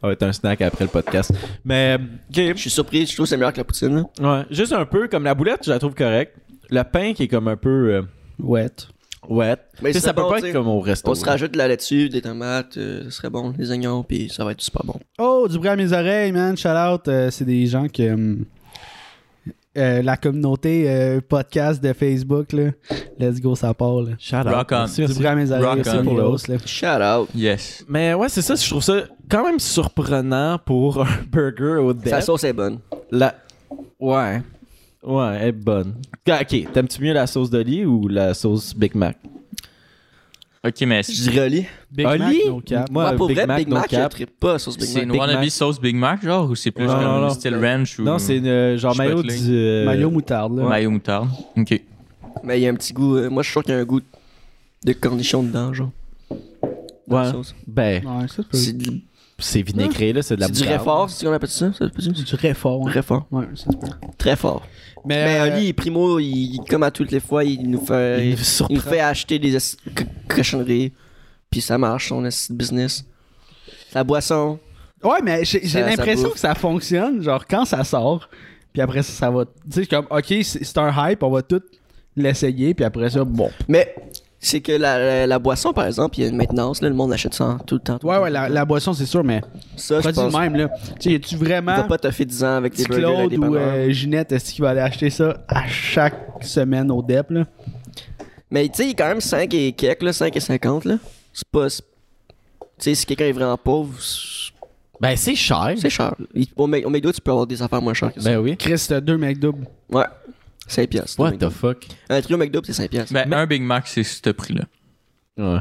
Ça 0.00 0.06
va 0.08 0.12
être 0.12 0.22
un 0.22 0.32
snack 0.32 0.60
après 0.60 0.84
le 0.84 0.90
podcast. 0.90 1.32
Mais, 1.64 1.96
ok. 2.30 2.36
Je 2.36 2.60
suis 2.60 2.70
surpris, 2.70 3.06
je 3.06 3.14
trouve 3.14 3.24
que 3.24 3.30
c'est 3.30 3.36
meilleur 3.36 3.52
que 3.52 3.58
la 3.58 3.64
poutine. 3.64 4.04
Ouais, 4.20 4.42
juste 4.50 4.72
un 4.72 4.84
peu 4.84 5.08
comme 5.08 5.24
la 5.24 5.34
boulette, 5.34 5.62
je 5.64 5.70
la 5.70 5.78
trouve 5.78 5.94
correcte. 5.94 6.36
Le 6.70 6.82
pain 6.82 7.12
qui 7.14 7.24
est 7.24 7.28
comme 7.28 7.48
un 7.48 7.56
peu 7.56 7.94
euh, 7.94 8.02
wet. 8.40 8.70
wet. 9.28 9.56
Mais 9.82 9.90
Tu 9.90 9.94
sais, 9.94 10.00
c'est 10.00 10.06
ça 10.06 10.14
peut 10.14 10.22
bon, 10.22 10.30
pas 10.30 10.38
être 10.40 10.52
comme 10.52 10.68
au 10.68 10.80
resto. 10.80 11.10
On 11.10 11.14
se 11.14 11.24
rajoute 11.24 11.52
de 11.52 11.58
la 11.58 11.68
laitue, 11.68 12.08
des 12.08 12.20
tomates, 12.22 12.76
euh, 12.76 13.04
ce 13.04 13.10
serait 13.10 13.30
bon, 13.30 13.50
des 13.50 13.70
oignons, 13.70 14.02
puis 14.02 14.28
ça 14.28 14.44
va 14.44 14.52
être 14.52 14.60
super 14.60 14.82
bon. 14.84 14.98
Oh, 15.18 15.46
du 15.48 15.58
bruit 15.58 15.68
à 15.68 15.76
mes 15.76 15.92
oreilles, 15.92 16.32
man. 16.32 16.56
Shout 16.56 16.68
out. 16.68 17.08
euh, 17.08 17.30
c'est 17.30 17.44
des 17.44 17.66
gens 17.66 17.86
que. 17.88 18.12
hum, 18.12 18.44
euh, 19.78 20.00
la 20.00 20.16
communauté 20.16 20.88
euh, 20.88 21.20
podcast 21.20 21.82
de 21.84 21.92
Facebook, 21.92 22.54
là. 22.54 22.70
Let's 23.18 23.42
go, 23.42 23.54
ça 23.54 23.74
part, 23.74 24.00
là. 24.00 24.12
Shout 24.18 24.36
out. 24.36 24.46
Rock 24.46 24.68
on. 24.72 24.76
Merci, 24.78 24.94
Du 24.96 25.00
merci. 25.02 25.14
bruit 25.16 25.26
à 25.26 25.34
mes 25.34 25.50
oreilles, 25.50 25.64
Rock 25.66 25.78
c'est 25.84 25.98
on. 25.98 26.02
pour 26.04 26.14
l'os, 26.14 26.48
là. 26.48 26.56
Shout 26.64 26.86
out. 26.86 27.28
Yes. 27.34 27.84
Mais 27.86 28.14
ouais, 28.14 28.30
c'est 28.30 28.40
ça, 28.40 28.54
je 28.54 28.66
trouve 28.70 28.82
ça 28.82 29.02
quand 29.28 29.44
même 29.44 29.58
surprenant 29.60 30.58
pour 30.64 31.02
un 31.02 31.06
burger 31.30 31.76
au 31.82 31.92
dep. 31.92 32.08
Sa 32.08 32.22
sauce 32.22 32.44
est 32.44 32.54
bonne. 32.54 32.78
La... 33.10 33.34
Ouais. 34.00 34.40
Ouais, 35.06 35.36
elle 35.40 35.48
est 35.48 35.52
bonne. 35.52 35.94
Ok, 36.28 36.72
t'aimes-tu 36.72 37.00
mieux 37.02 37.12
la 37.12 37.26
sauce 37.26 37.48
d'Oli 37.48 37.84
ou 37.84 38.08
la 38.08 38.34
sauce 38.34 38.74
Big 38.74 38.94
Mac? 38.94 39.16
Ok, 40.66 40.80
mais 40.84 41.00
Je 41.04 41.12
c'est 41.12 41.30
dirais 41.30 41.46
Oli. 41.46 41.64
Big 41.92 42.06
Oli? 42.06 42.18
Mac, 42.18 42.34
no 42.48 42.60
cap. 42.60 42.90
Moi, 42.90 43.02
Moi, 43.04 43.12
pour 43.12 43.28
Big 43.28 43.36
vrai, 43.36 43.46
Mac, 43.46 43.58
Big 43.58 43.68
no 43.68 43.76
Mac, 43.76 43.86
je 43.88 43.96
cap. 43.96 44.10
trippe 44.10 44.40
pas 44.40 44.58
sauce 44.58 44.76
Big 44.76 44.86
c'est 44.86 44.94
Mac. 44.94 45.04
une 45.04 45.12
Big 45.12 45.20
wannabe 45.20 45.40
Mac. 45.40 45.50
sauce 45.50 45.80
Big 45.80 45.94
Mac, 45.94 46.24
genre, 46.24 46.50
ou 46.50 46.56
c'est 46.56 46.72
plus 46.72 46.86
Non, 46.86 46.92
comme 46.94 47.02
non, 47.04 47.20
non. 47.20 47.30
style 47.30 47.54
ranch 47.54 47.98
ou 48.00 48.02
Non, 48.02 48.18
c'est 48.18 48.40
euh, 48.44 48.76
genre 48.76 48.96
mayo 48.96 49.18
Chipotle. 49.18 49.28
du... 49.44 49.52
euh, 49.54 49.84
Mayo 49.86 50.10
moutarde, 50.10 50.58
là. 50.58 50.64
mayo 50.64 50.90
moutarde. 50.90 51.28
Ok. 51.56 51.80
Mais 52.42 52.58
il 52.58 52.62
y 52.64 52.66
a 52.66 52.70
un 52.70 52.74
petit 52.74 52.92
goût. 52.92 53.16
euh, 53.16 53.30
moi, 53.30 53.42
je 53.44 53.46
suis 53.46 53.52
sûr 53.52 53.62
qu'il 53.62 53.74
y 53.74 53.76
a 53.76 53.80
un 53.80 53.84
goût 53.84 54.00
de 54.84 54.92
cornichon 54.92 55.44
dedans, 55.44 55.72
genre. 55.72 55.90
Dans 57.06 57.18
la 57.20 57.26
Ouais. 57.26 57.30
sauce. 57.32 57.54
Ben, 57.68 58.02
Ouais, 58.04 58.26
ça, 58.26 58.42
c'est 58.50 58.56
C'est 58.58 58.76
du, 58.76 59.02
c'est 59.38 59.62
vinaigré, 59.62 60.12
là, 60.12 60.22
c'est 60.22 60.36
de 60.36 60.40
la 60.40 60.46
c'est 60.46 60.52
du 60.54 60.58
moutarde. 60.60 60.78
réfort, 60.78 61.10
c'est 61.10 61.20
ce 61.20 61.24
qu'on 61.26 61.32
appelle 61.32 61.48
ça. 61.50 61.70
peut-tu? 61.78 62.08
du 62.10 62.24
très 62.24 62.54
fort. 62.54 62.86
hein. 62.86 62.90
Très 62.90 63.02
fort. 63.02 63.26
Ouais, 63.30 63.44
ça 63.54 63.70
se 63.72 63.76
peut. 63.76 63.86
Très 64.18 64.36
fort. 64.36 64.62
Mais, 65.04 65.24
Mais 65.24 65.50
euh, 65.50 65.56
Oli, 65.56 65.72
Primo, 65.72 66.18
il, 66.18 66.58
comme 66.68 66.82
à 66.82 66.90
toutes 66.90 67.12
les 67.12 67.20
fois, 67.20 67.44
il 67.44 67.68
nous 67.70 67.84
fait, 67.84 68.26
Il 68.26 68.30
nous 68.32 68.36
surprend. 68.38 68.74
nous 68.74 68.80
fait 68.80 69.00
acheter 69.00 69.38
des 69.38 69.56
esti- 69.56 69.76
co- 69.94 70.04
cochonneries. 70.28 70.92
Puis 71.50 71.60
ça 71.60 71.78
marche, 71.78 72.08
son 72.08 72.24
esti 72.24 72.52
de 72.52 72.56
business. 72.58 73.04
La 73.94 74.02
boisson. 74.04 74.58
Ouais, 75.04 75.20
mais 75.22 75.44
j'ai 75.44 75.60
j'ai 75.62 75.68
Ça- 75.68 75.80
ça 75.82 75.86
l'impression 75.90 76.24
bouffe. 76.24 76.32
que 76.34 76.38
ça 76.40 76.54
fonctionne, 76.54 77.22
genre 77.22 77.46
quand 77.46 77.64
ça 77.64 77.84
sort, 77.84 78.28
puis 78.72 78.82
après 78.82 79.02
ça, 79.02 79.12
ça 79.12 79.30
va. 79.30 79.44
Tu 79.44 79.52
sais, 79.82 79.86
comme, 79.86 80.06
ok, 80.10 80.24
c'est 80.42 80.64
c'est 80.64 80.78
un 80.78 80.92
hype, 81.10 81.22
on 81.22 81.30
va 81.30 81.42
tout 81.42 81.62
l'essayer, 82.16 82.74
puis 82.74 82.84
après 82.84 83.10
ça, 83.10 83.22
bon. 83.24 83.50
Mais 83.68 83.94
c'est 84.46 84.60
que 84.60 84.72
la, 84.72 84.98
la, 84.98 85.26
la 85.26 85.38
boisson, 85.38 85.72
par 85.72 85.86
exemple, 85.86 86.18
il 86.18 86.22
y 86.22 86.24
a 86.26 86.28
une 86.28 86.36
maintenance, 86.36 86.80
là, 86.82 86.88
le 86.88 86.94
monde 86.94 87.12
achète 87.12 87.34
ça 87.34 87.58
tout 87.66 87.74
le 87.76 87.80
temps. 87.80 87.98
tout 87.98 88.06
le 88.06 88.12
Ouais, 88.12 88.16
temps, 88.18 88.42
ouais, 88.42 88.48
la, 88.50 88.64
boisson, 88.64 88.92
c'est 88.92 89.06
sûr, 89.06 89.24
mais 89.24 89.40
Ça, 89.76 90.00
je 90.00 90.04
pas 90.04 90.12
pense. 90.12 90.32
du 90.32 90.38
même, 90.40 90.54
là. 90.56 90.68
Tu 90.68 91.02
sais, 91.02 91.12
y 91.12 91.14
a-tu 91.16 91.34
Il 91.34 91.38
vraiment 91.38 91.76
va 91.76 91.82
pas 91.84 91.98
te 91.98 92.10
faire 92.10 92.26
10 92.26 92.44
ans 92.44 92.56
avec 92.56 92.74
des 92.76 92.84
burgers 92.84 93.02
Claude 93.02 93.30
des 93.30 93.36
ou 93.38 93.56
euh, 93.56 93.90
Ginette, 93.90 94.32
est-ce 94.32 94.52
qu'il 94.54 94.62
va 94.62 94.70
aller 94.70 94.80
acheter 94.80 95.10
ça 95.10 95.36
à 95.48 95.66
chaque 95.66 96.14
semaine 96.42 96.90
au 96.90 97.02
DEP, 97.02 97.30
là? 97.30 97.44
Mais 98.50 98.68
tu 98.68 98.74
sais, 98.76 98.84
il 98.86 98.90
est 98.90 98.94
quand 98.94 99.08
même 99.08 99.20
5 99.20 99.52
et 99.54 99.72
quelques, 99.72 100.02
là, 100.02 100.12
5 100.12 100.36
et 100.36 100.40
50, 100.40 100.84
là. 100.84 100.96
C'est 101.32 101.48
pas. 101.48 101.68
Tu 101.68 101.76
sais, 102.78 102.94
si 102.94 103.04
quelqu'un 103.06 103.24
est 103.26 103.32
vraiment 103.32 103.56
pauvre, 103.56 103.92
Ben, 105.00 105.16
c'est 105.16 105.34
cher. 105.34 105.74
c'est 105.76 105.90
cher. 105.90 106.14
Au, 106.56 106.66
Mc- 106.68 106.84
au 106.84 106.90
McDo, 106.90 107.10
tu 107.12 107.20
peux 107.20 107.30
avoir 107.32 107.46
des 107.46 107.60
affaires 107.60 107.82
moins 107.82 107.94
chères 107.94 108.12
que 108.14 108.20
ça. 108.20 108.30
Ben 108.30 108.38
oui. 108.38 108.56
Chris, 108.56 108.82
t'as 108.88 109.00
deux 109.00 109.16
McDouble. 109.16 109.66
Ouais. 109.90 110.04
5 110.66 110.88
piastres. 110.88 111.18
What 111.20 111.32
the 111.32 111.48
fuck? 111.50 111.86
Un 112.08 112.20
trio 112.20 112.36
McDo, 112.38 112.60
c'est 112.64 112.72
5 112.72 112.90
piastres. 112.90 113.12
Ben, 113.12 113.32
un 113.32 113.46
Big 113.46 113.62
Mac, 113.62 113.86
c'est 113.86 114.02
ce 114.02 114.30
prix-là. 114.30 114.64
Ouais. 115.38 115.58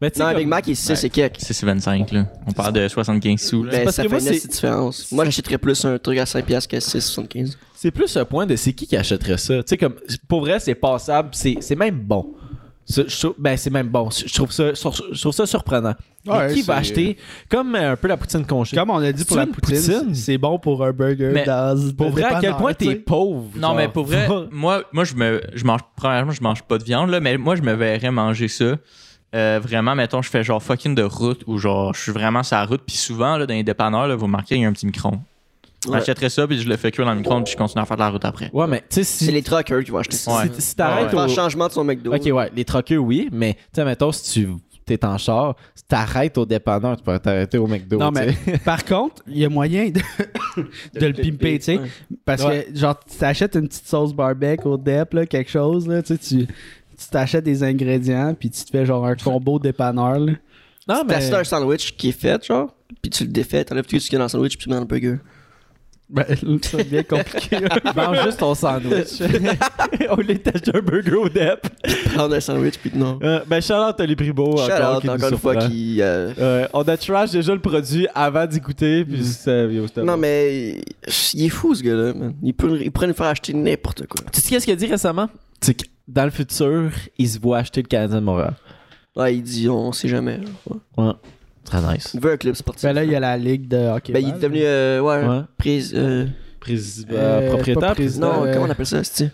Mais 0.00 0.10
tu 0.10 0.16
sais, 0.18 0.22
non, 0.24 0.30
un 0.30 0.32
comme- 0.32 0.40
Big 0.40 0.48
Mac, 0.48 0.66
il 0.66 0.72
est 0.72 0.74
6 0.74 1.04
et 1.04 1.10
quelques. 1.10 1.36
C'est 1.38 1.52
c'est 1.52 1.64
25, 1.64 2.10
là. 2.10 2.26
On 2.46 2.52
parle 2.52 2.72
de 2.72 2.88
75 2.88 3.40
sous, 3.40 3.62
là. 3.62 3.70
Ben, 3.70 3.84
parce 3.84 3.96
ça 3.96 4.02
que 4.02 4.08
fait 4.08 4.20
moi, 4.20 4.32
une 4.32 4.38
c'est- 4.38 4.48
différence. 4.50 5.12
Moi, 5.12 5.24
j'achèterais 5.26 5.58
plus 5.58 5.84
un 5.84 5.96
truc 5.98 6.18
à 6.18 6.26
5 6.26 6.44
piastres 6.44 6.68
qu'à 6.68 6.80
6,75. 6.80 7.56
C'est 7.74 7.90
plus 7.92 8.16
un 8.16 8.24
point 8.24 8.44
de 8.46 8.56
c'est 8.56 8.72
qui 8.72 8.86
qui 8.86 8.96
achèterait 8.96 9.38
ça. 9.38 9.62
Tu 9.62 9.68
sais, 9.68 9.76
comme, 9.78 9.94
pour 10.28 10.40
vrai, 10.40 10.58
c'est 10.58 10.74
passable, 10.74 11.28
c'est 11.32 11.56
c'est 11.60 11.76
même 11.76 11.98
bon. 12.00 12.34
Trouve- 12.86 13.34
ben, 13.38 13.56
c'est 13.56 13.70
même 13.70 13.88
bon. 13.88 14.08
Je 14.10 14.32
trouve 14.32 14.50
ça, 14.52 14.72
je 14.74 15.20
trouve 15.20 15.32
ça 15.32 15.46
surprenant. 15.46 15.94
Mais 16.26 16.52
qui 16.54 16.62
va 16.62 16.74
c'est- 16.74 16.80
acheter, 16.80 17.16
comme 17.48 17.74
euh, 17.74 17.92
un 17.92 17.96
peu 17.96 18.08
la 18.08 18.16
poutine 18.16 18.44
conchée? 18.46 18.76
Comme 18.76 18.90
on 18.90 18.98
a 18.98 19.10
dit 19.12 19.24
pour 19.24 19.36
la 19.36 19.46
poutine, 19.46 19.76
poutine? 19.76 20.14
c'est 20.14 20.38
bon 20.38 20.58
pour 20.58 20.84
un 20.84 20.92
burger 20.92 21.30
Mais 21.32 21.44
dans 21.44 21.76
Pour 21.96 22.10
vrai, 22.10 22.24
à 22.24 22.40
quel 22.40 22.54
point 22.56 22.74
t'es 22.74 22.94
pauvre. 22.96 23.48
Non, 23.56 23.68
genre? 23.68 23.76
mais 23.76 23.88
pour 23.88 24.04
vrai, 24.04 24.28
moi, 24.50 24.82
moi 24.92 25.04
je 25.04 25.14
me 25.14 25.40
je 25.54 25.64
mange 25.64 25.80
premièrement, 25.96 26.32
je 26.32 26.42
mange 26.42 26.62
pas 26.62 26.78
de 26.78 26.84
viande 26.84 27.10
là, 27.10 27.18
mais 27.20 27.36
moi 27.38 27.56
je 27.56 27.62
me 27.62 27.72
verrais 27.72 28.10
manger 28.10 28.48
ça. 28.48 28.76
Euh, 29.34 29.58
vraiment, 29.62 29.94
mettons, 29.94 30.20
je 30.20 30.28
fais 30.28 30.44
genre 30.44 30.62
fucking 30.62 30.94
de 30.94 31.02
route 31.02 31.42
ou 31.46 31.56
genre 31.58 31.94
je 31.94 32.00
suis 32.02 32.12
vraiment 32.12 32.42
sur 32.42 32.56
la 32.56 32.66
route, 32.66 32.82
puis 32.86 32.96
souvent 32.96 33.36
là, 33.38 33.46
dans 33.46 33.54
les 33.54 33.64
dépanneurs, 33.64 34.06
là, 34.06 34.14
vous 34.14 34.26
remarquez, 34.26 34.56
il 34.56 34.60
y 34.62 34.64
a 34.64 34.68
un 34.68 34.72
petit 34.72 34.86
micro. 34.86 35.12
Ouais. 35.88 35.98
J'achèterais 35.98 36.30
ça, 36.30 36.46
puis 36.46 36.60
je 36.60 36.68
le 36.68 36.76
fais 36.76 36.90
cuire 36.92 37.06
dans 37.06 37.12
le 37.12 37.18
micro 37.18 37.40
puis 37.42 37.52
je 37.52 37.56
continue 37.56 37.82
à 37.82 37.86
faire 37.86 37.96
de 37.96 38.02
la 38.02 38.10
route 38.10 38.24
après. 38.24 38.50
Ouais, 38.52 38.66
mais 38.68 38.80
tu 38.80 38.86
sais, 38.96 39.04
si, 39.04 39.24
C'est 39.24 39.32
les 39.32 39.42
truckers 39.42 39.82
qui 39.82 39.90
vont 39.90 39.98
acheter 39.98 40.16
ça. 40.16 40.36
Ouais. 40.36 40.50
si, 40.54 40.62
si 40.62 40.76
t'arrêtes 40.76 41.10
Faire 41.10 41.18
au... 41.18 41.22
un 41.22 41.28
changement 41.28 41.66
de 41.66 41.72
son 41.72 41.82
McDo. 41.84 42.14
Ok, 42.14 42.22
ouais, 42.24 42.50
les 42.54 42.64
troqueux, 42.64 42.98
oui, 42.98 43.28
mais 43.32 43.54
tu 43.54 43.60
sais, 43.74 43.84
mettons, 43.84 44.12
si 44.12 44.32
tu 44.32 44.48
t'es 44.84 45.04
en 45.04 45.18
char, 45.18 45.56
si 45.74 45.84
t'arrêtes 45.84 46.38
au 46.38 46.46
dépanneur, 46.46 46.96
tu 46.96 47.02
peux 47.02 47.18
t'arrêter 47.18 47.58
au 47.58 47.66
McDo. 47.66 47.98
Non, 47.98 48.10
mais 48.12 48.32
par 48.64 48.84
contre, 48.84 49.22
il 49.26 49.38
y 49.38 49.44
a 49.44 49.48
moyen 49.48 49.90
de, 49.90 50.00
de 51.00 51.06
le 51.06 51.12
pimper, 51.14 51.58
tu 51.58 51.64
sais. 51.64 51.78
Ouais. 51.78 51.88
Parce 52.24 52.44
Ouais. 52.44 52.68
que, 52.72 52.78
genre, 52.78 52.98
tu 52.98 53.16
t'achètes 53.16 53.56
une 53.56 53.66
petite 53.68 53.86
sauce 53.86 54.12
barbecue 54.12 54.66
au 54.68 54.76
DEP, 54.76 55.14
là, 55.14 55.26
quelque 55.26 55.50
chose, 55.50 55.88
là, 55.88 56.02
tu 56.02 56.14
sais, 56.16 56.18
tu 56.18 56.46
tu 56.46 57.08
t'achètes 57.10 57.42
des 57.44 57.64
ingrédients, 57.64 58.32
puis 58.38 58.48
tu 58.50 58.62
te 58.64 58.70
fais 58.70 58.86
genre 58.86 59.04
un 59.04 59.16
combo 59.16 59.58
dépanneur, 59.58 60.20
là. 60.20 60.32
non, 60.88 61.02
mais... 61.08 61.28
T'as 61.28 61.40
un 61.40 61.44
sandwich 61.44 61.96
qui 61.96 62.10
est 62.10 62.12
fait, 62.12 62.44
genre, 62.44 62.72
puis 63.00 63.10
tu 63.10 63.24
le 63.24 63.30
défais, 63.30 63.64
t'enlèves 63.64 63.86
tout 63.86 63.98
ce 63.98 64.04
qu'il 64.04 64.12
y 64.12 64.16
a 64.16 64.18
dans 64.18 64.24
le 64.26 64.28
sandwich, 64.28 64.56
puis 64.56 64.64
tu 64.64 64.68
mets 64.68 64.76
dans 64.76 64.82
le 64.82 64.86
burger. 64.86 65.16
Ben, 66.12 66.26
ça 66.62 66.76
devient 66.76 67.04
compliqué. 67.04 67.56
mange 67.96 68.22
juste 68.24 68.38
ton 68.38 68.54
sandwich. 68.54 69.20
au 70.10 70.16
lieu 70.20 70.34
de 70.34 70.38
t'acheter 70.38 70.70
un 70.74 70.80
burger 70.82 71.14
au 71.16 71.28
DEP. 71.30 71.66
Prendre 72.14 72.34
un 72.34 72.40
sandwich, 72.40 72.74
puis 72.78 72.90
non. 72.94 73.18
Euh, 73.22 73.40
ben, 73.46 73.62
Charlotte 73.62 73.98
Oli 73.98 74.14
Primo, 74.14 74.56
Shout 74.58 74.70
encore, 74.72 74.96
out, 74.98 75.08
encore 75.08 75.28
une 75.30 75.38
fois, 75.38 75.56
qui. 75.56 76.02
euh, 76.02 76.32
Euh, 76.38 76.68
on 76.74 76.82
a 76.82 76.96
trash 76.98 77.30
déjà 77.30 77.54
le 77.54 77.60
produit 77.60 78.06
avant 78.14 78.44
d'y 78.46 78.60
goûter, 78.60 79.04
puis 79.06 79.24
ça, 79.24 79.64
yo, 79.64 79.86
c'était 79.86 80.02
Non, 80.02 80.12
bon. 80.14 80.18
mais. 80.20 80.82
Il 81.34 81.46
est 81.46 81.48
fou, 81.48 81.74
ce 81.74 81.82
gars-là, 81.82 82.12
man. 82.14 82.34
Il, 82.42 82.52
peut, 82.54 82.78
il 82.82 82.92
pourrait 82.92 83.06
nous 83.06 83.14
faire 83.14 83.26
acheter 83.26 83.54
n'importe 83.54 84.06
quoi. 84.06 84.20
Tu 84.32 84.40
sais 84.42 84.50
qu'est-ce 84.50 84.64
qu'il 84.66 84.74
a 84.74 84.76
dit 84.76 84.86
récemment? 84.86 85.28
C'est 85.62 85.74
que 85.74 85.84
dans 86.08 86.24
le 86.24 86.30
futur, 86.30 86.90
il 87.16 87.28
se 87.28 87.38
voit 87.38 87.58
acheter 87.58 87.80
le 87.82 87.88
Canadien 87.88 88.20
de 88.20 88.24
Montréal. 88.26 88.54
Ouais, 89.16 89.34
il 89.36 89.42
dit, 89.42 89.68
on 89.68 89.92
sait 89.92 90.08
jamais. 90.08 90.38
là. 90.38 90.44
Ouais. 90.98 91.04
Ouais. 91.06 91.12
Très 91.64 91.80
nice. 91.80 92.10
Il 92.14 92.20
veut 92.20 92.32
un 92.32 92.36
club 92.36 92.54
sportif. 92.54 92.82
ben 92.84 92.92
là, 92.92 93.04
il 93.04 93.10
y 93.10 93.14
a 93.16 93.20
la 93.20 93.36
ligue 93.36 93.68
de 93.68 93.76
hockey. 93.76 94.12
Ben, 94.12 94.20
il 94.22 94.28
est 94.30 94.32
devenu. 94.40 94.60
euh, 94.62 95.00
ouais, 95.00 95.26
Ouais. 95.26 95.42
prise. 95.58 95.92
euh, 95.96 96.26
Président, 96.60 97.14
Euh, 97.16 97.48
propriétaire, 97.48 97.94
pas 97.96 98.02
non, 98.20 98.44
euh, 98.46 98.52
comment 98.52 98.66
on 98.66 98.70
appelle 98.70 98.86
ça, 98.86 99.02
c'est 99.02 99.30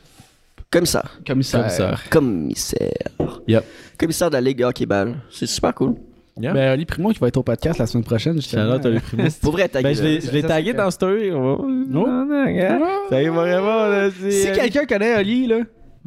Commissaire. 0.70 1.18
commissaire. 1.26 1.60
Commissaire. 1.60 2.02
Commissaire. 2.10 3.40
Yep. 3.46 3.64
Commissaire 3.98 4.30
de 4.30 4.34
la 4.34 4.40
Ligue 4.40 4.58
de 4.58 4.64
hockey 4.64 4.86
ball. 4.86 5.14
C'est 5.30 5.46
super 5.46 5.74
cool. 5.74 5.94
Yeah. 6.40 6.52
Ben, 6.52 6.72
Oli 6.74 6.84
Primo 6.86 7.10
qui 7.10 7.18
va 7.18 7.28
être 7.28 7.36
au 7.36 7.42
podcast 7.42 7.78
la 7.78 7.86
semaine 7.86 8.04
prochaine, 8.04 8.34
justement. 8.36 8.62
Charlotte 8.62 8.86
Oli 8.86 9.00
Primo. 9.00 9.24
Pour 9.42 9.52
vrai, 9.52 9.68
ta 9.68 9.82
Ben, 9.82 9.94
je 9.94 10.02
l'ai 10.02 10.18
gueule. 10.18 10.22
je 10.26 10.30
l'ai 10.30 10.42
Ça, 10.42 10.48
tagué 10.48 10.70
c'est- 10.70 10.76
dans 10.76 10.90
Story. 10.90 11.32
On 11.32 11.56
va... 11.56 11.62
Non, 11.66 12.24
non, 12.26 12.46
regarde. 12.46 12.82
Ça 13.10 13.20
y 13.22 13.26
va 13.26 13.32
vraiment, 13.32 13.86
là, 13.88 14.08
c'est- 14.20 14.30
Si 14.30 14.52
quelqu'un 14.52 14.86
connaît 14.86 15.18
Oli, 15.18 15.46
là, 15.48 15.56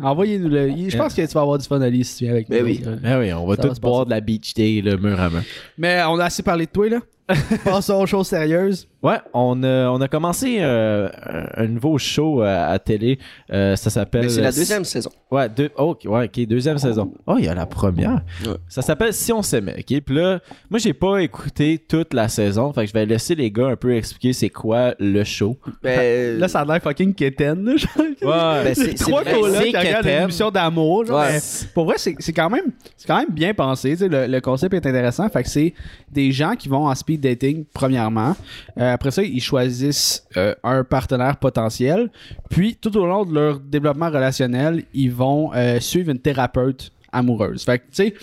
envoyez-nous 0.04 0.50
le. 0.50 0.70
Je 0.90 0.98
pense 0.98 1.14
que 1.14 1.22
tu 1.22 1.34
vas 1.34 1.42
avoir 1.42 1.58
du 1.58 1.66
fun, 1.68 1.82
Oli, 1.82 2.04
si 2.04 2.18
tu 2.18 2.24
viens 2.26 2.34
avec 2.34 2.50
Ben 2.50 2.60
nous. 2.60 2.66
oui. 2.66 2.82
Ben 3.02 3.20
oui, 3.20 3.34
on 3.34 3.46
va 3.46 3.58
tous 3.58 3.80
boire 3.80 4.06
de 4.06 4.12
la 4.12 4.20
beach 4.22 4.54
day, 4.54 4.82
le 4.84 4.98
mur 4.98 5.20
à 5.20 5.30
main. 5.30 5.44
Mais 5.78 6.02
on 6.08 6.18
a 6.20 6.26
assez 6.26 6.44
parlé 6.44 6.66
de 6.66 6.72
toi, 6.72 6.90
là. 6.90 7.00
Passons 7.64 8.02
aux 8.02 8.06
choses 8.06 8.28
sérieuses. 8.28 8.88
Ouais, 9.04 9.18
on 9.34 9.64
a, 9.64 9.90
on 9.90 10.00
a 10.00 10.08
commencé 10.08 10.58
euh, 10.60 11.10
un 11.58 11.66
nouveau 11.66 11.98
show 11.98 12.44
euh, 12.44 12.74
à 12.74 12.78
télé. 12.78 13.18
Euh, 13.52 13.76
ça 13.76 13.90
s'appelle. 13.90 14.24
Mais 14.24 14.30
c'est 14.30 14.42
la 14.42 14.52
deuxième 14.52 14.86
saison. 14.86 15.10
Ouais, 15.32 15.50
deux, 15.50 15.70
oh, 15.76 15.92
ok, 15.92 16.02
ouais, 16.06 16.26
ok, 16.26 16.46
deuxième 16.46 16.78
saison. 16.78 17.12
Oh, 17.26 17.36
il 17.40 17.46
y 17.46 17.48
a 17.48 17.56
la 17.56 17.66
première. 17.66 18.22
Ouais. 18.46 18.54
Ça 18.68 18.84
s'appelle 18.84 19.12
Si 19.14 19.34
on 19.34 19.42
s'aimait, 19.42 19.78
ok? 19.80 20.02
Puis 20.02 20.16
là, 20.16 20.40
moi, 20.70 20.78
j'ai 20.80 20.94
pas 20.94 21.18
écouté 21.18 21.80
toute 21.80 22.14
la 22.14 22.28
saison. 22.30 22.72
Fait 22.74 22.82
que 22.82 22.88
je 22.90 22.94
vais 22.94 23.08
laisser 23.08 23.34
les 23.34 23.50
gars 23.50 23.70
un 23.70 23.76
peu 23.76 23.96
expliquer 23.96 24.34
c'est 24.34 24.50
quoi 24.50 24.94
le 25.00 25.24
show. 25.24 25.58
Ben, 25.82 26.38
Là, 26.40 26.48
ça 26.48 26.60
a 26.60 26.66
l'air 26.66 26.82
fucking 26.82 27.16
quétaine, 27.16 27.66
là. 27.66 27.74
Ouais. 27.98 28.14
ben, 28.22 28.76
c'est 28.76 28.94
Trois 28.94 29.24
c'est 29.24 29.32
qui 29.32 29.78
regardent 29.78 30.04
quétaine. 30.04 30.18
une 30.18 30.24
émission 30.26 30.52
d'amour. 30.52 31.06
genre, 31.06 31.20
Ouais. 31.22 31.34
mais 31.34 31.40
Pour 31.74 31.86
vrai, 31.86 31.96
c'est 31.98 32.16
c'est 32.20 32.34
quand 32.34 32.52
même 32.52 32.66
c'est 32.98 33.08
quand 33.08 33.18
même 33.18 33.32
bien 33.32 33.56
pensé. 33.56 33.96
le 34.00 34.40
concept 34.42 34.76
est 34.76 34.86
intéressant. 34.86 35.28
Fait 35.30 35.42
que 35.42 35.50
c'est 35.50 35.74
des 36.12 36.32
gens 36.32 36.54
qui 36.56 36.70
vont 36.70 36.86
en 36.88 36.94
speed 36.94 37.21
dating, 37.22 37.64
premièrement. 37.74 38.36
Euh, 38.78 38.94
après 38.94 39.12
ça, 39.12 39.24
ils 39.24 39.42
choisissent 39.42 40.26
euh, 40.38 40.54
un 40.64 40.84
partenaire 40.84 41.38
potentiel. 41.38 42.10
Puis, 42.50 42.76
tout 42.76 42.96
au 42.98 43.06
long 43.06 43.24
de 43.26 43.34
leur 43.34 43.60
développement 43.60 44.08
relationnel, 44.10 44.84
ils 44.94 45.12
vont 45.14 45.52
euh, 45.54 45.80
suivre 45.80 46.10
une 46.12 46.20
thérapeute 46.20 46.92
amoureuse. 47.12 47.64
Fait 47.64 47.80
que, 47.80 47.84
tu 47.84 47.90
sais, 47.94 48.14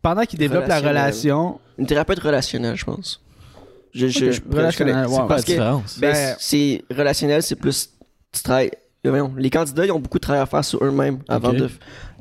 pendant 0.00 0.22
qu'ils 0.22 0.38
développent 0.38 0.66
la 0.66 0.76
Relationnel. 0.78 1.02
relation, 1.04 1.60
Une 1.78 1.86
thérapeute 1.86 2.18
relationnelle, 2.18 2.76
je 2.76 2.84
pense. 2.84 3.20
Je, 3.94 4.06
je, 4.08 4.18
Ok, 4.18 4.24
je- 4.24 4.32
je 4.32 4.56
relationnelle, 4.56 4.94
connais- 4.94 5.06
ouais. 5.06 5.20
C'est 5.22 5.28
parce 5.28 5.44
que- 5.44 5.50
différence? 5.52 5.98
Ben, 6.00 6.12
Ben- 6.12 6.36
c'est 6.38 6.84
relationnel, 6.90 7.42
c'est 7.42 7.56
plus 7.56 7.90
tu 8.32 8.42
travailles- 8.42 8.70
voyons, 9.10 9.32
les 9.36 9.50
candidats, 9.50 9.84
ils 9.84 9.90
ont 9.92 9.98
beaucoup 9.98 10.18
de 10.18 10.22
travail 10.22 10.42
à 10.42 10.46
faire 10.46 10.64
sur 10.64 10.84
eux-mêmes 10.84 11.18
avant 11.28 11.50
Ok. 11.50 11.56
de 11.56 11.68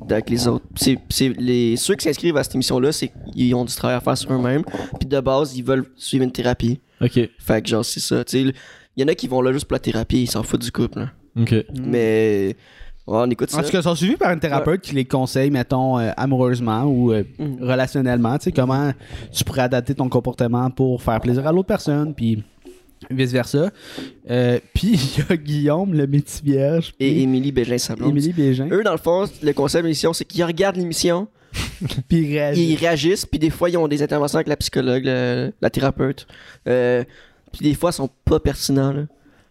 avec 0.09 0.29
les 0.31 0.47
autres. 0.47 0.65
C'est, 0.75 0.97
c'est 1.09 1.29
les 1.38 1.75
ceux 1.77 1.93
qui 1.95 2.05
s'inscrivent 2.05 2.38
à 2.38 2.43
cette 2.43 2.55
émission-là, 2.55 2.91
c'est 2.91 3.11
qu'ils 3.33 3.53
ont 3.53 3.65
du 3.65 3.73
travail 3.75 3.97
à 3.97 4.00
faire 4.01 4.17
sur 4.17 4.33
eux-mêmes. 4.33 4.63
Puis 5.00 5.07
de 5.07 5.19
base, 5.19 5.55
ils 5.55 5.63
veulent 5.63 5.85
suivre 5.95 6.23
une 6.23 6.31
thérapie. 6.31 6.79
Ok. 7.00 7.19
Fait 7.38 7.61
que 7.61 7.67
genre 7.69 7.85
c'est 7.85 8.00
ça. 8.00 8.23
Il 8.33 8.53
y 8.97 9.03
en 9.03 9.07
a 9.07 9.15
qui 9.15 9.27
vont 9.27 9.41
là 9.41 9.53
juste 9.53 9.65
pour 9.65 9.73
la 9.75 9.79
thérapie, 9.79 10.23
ils 10.23 10.27
s'en 10.31 10.41
foutent 10.43 10.63
du 10.63 10.71
couple. 10.71 11.00
là. 11.00 11.09
Ok. 11.39 11.53
Mais 11.83 12.55
ouais, 13.07 13.17
on 13.19 13.29
écoute 13.29 13.51
ça. 13.51 13.59
En 13.59 13.63
tout 13.63 13.69
cas, 13.69 13.79
ils 13.79 13.83
sont 13.83 13.95
suivis 13.95 14.17
par 14.17 14.31
une 14.33 14.39
thérapeute 14.39 14.81
qui 14.81 14.95
les 14.95 15.05
conseille, 15.05 15.51
mettons, 15.51 16.00
euh, 16.00 16.11
amoureusement 16.17 16.83
ou 16.85 17.13
euh, 17.13 17.23
Mhm. 17.38 17.57
relationnellement, 17.61 18.38
tu 18.39 18.45
sais, 18.45 18.51
comment 18.51 18.91
tu 19.31 19.43
pourrais 19.43 19.61
adapter 19.61 19.93
ton 19.93 20.09
comportement 20.09 20.69
pour 20.71 21.01
faire 21.01 21.21
plaisir 21.21 21.45
à 21.47 21.51
l'autre 21.51 21.67
personne, 21.67 22.13
puis 22.15 22.43
vice-versa. 23.10 23.72
Euh, 24.29 24.60
puis 24.74 24.89
il 24.93 25.20
y 25.24 25.31
a 25.31 25.38
Guillaume, 25.38 25.93
le 25.93 26.08
métier 26.08 26.41
vierge, 26.43 26.93
Et 27.00 27.22
Émilie 27.24 27.51
Bégin-Sablon. 27.51 28.10
Émilie 28.10 28.34
Bégin, 28.34 28.67
Eux, 28.72 28.84
dans 28.84 28.91
le 28.91 28.98
fond, 28.98 29.25
le 29.41 29.53
concept 29.53 29.84
de 29.84 29.88
l'émission, 29.88 30.13
c'est 30.13 30.25
qu'ils 30.25 30.43
regardent 30.43 30.77
l'émission, 30.77 31.27
puis 32.08 32.20
il 32.22 32.31
réagit. 32.34 32.63
ils 32.72 32.75
réagissent, 32.75 33.25
puis 33.25 33.39
des 33.39 33.50
fois, 33.50 33.70
ils 33.70 33.77
ont 33.77 33.88
des 33.88 34.01
interventions 34.03 34.38
avec 34.38 34.48
la 34.48 34.58
psychologue, 34.58 35.03
le- 35.05 35.51
la 35.62 35.70
thérapeute. 35.70 36.27
Euh, 36.67 37.03
puis 37.51 37.62
des 37.70 37.74
fois, 37.75 37.89
ils 37.89 37.93
sont 37.93 38.10
pas 38.25 38.39
pertinents. 38.39 38.93
Là. 38.93 39.01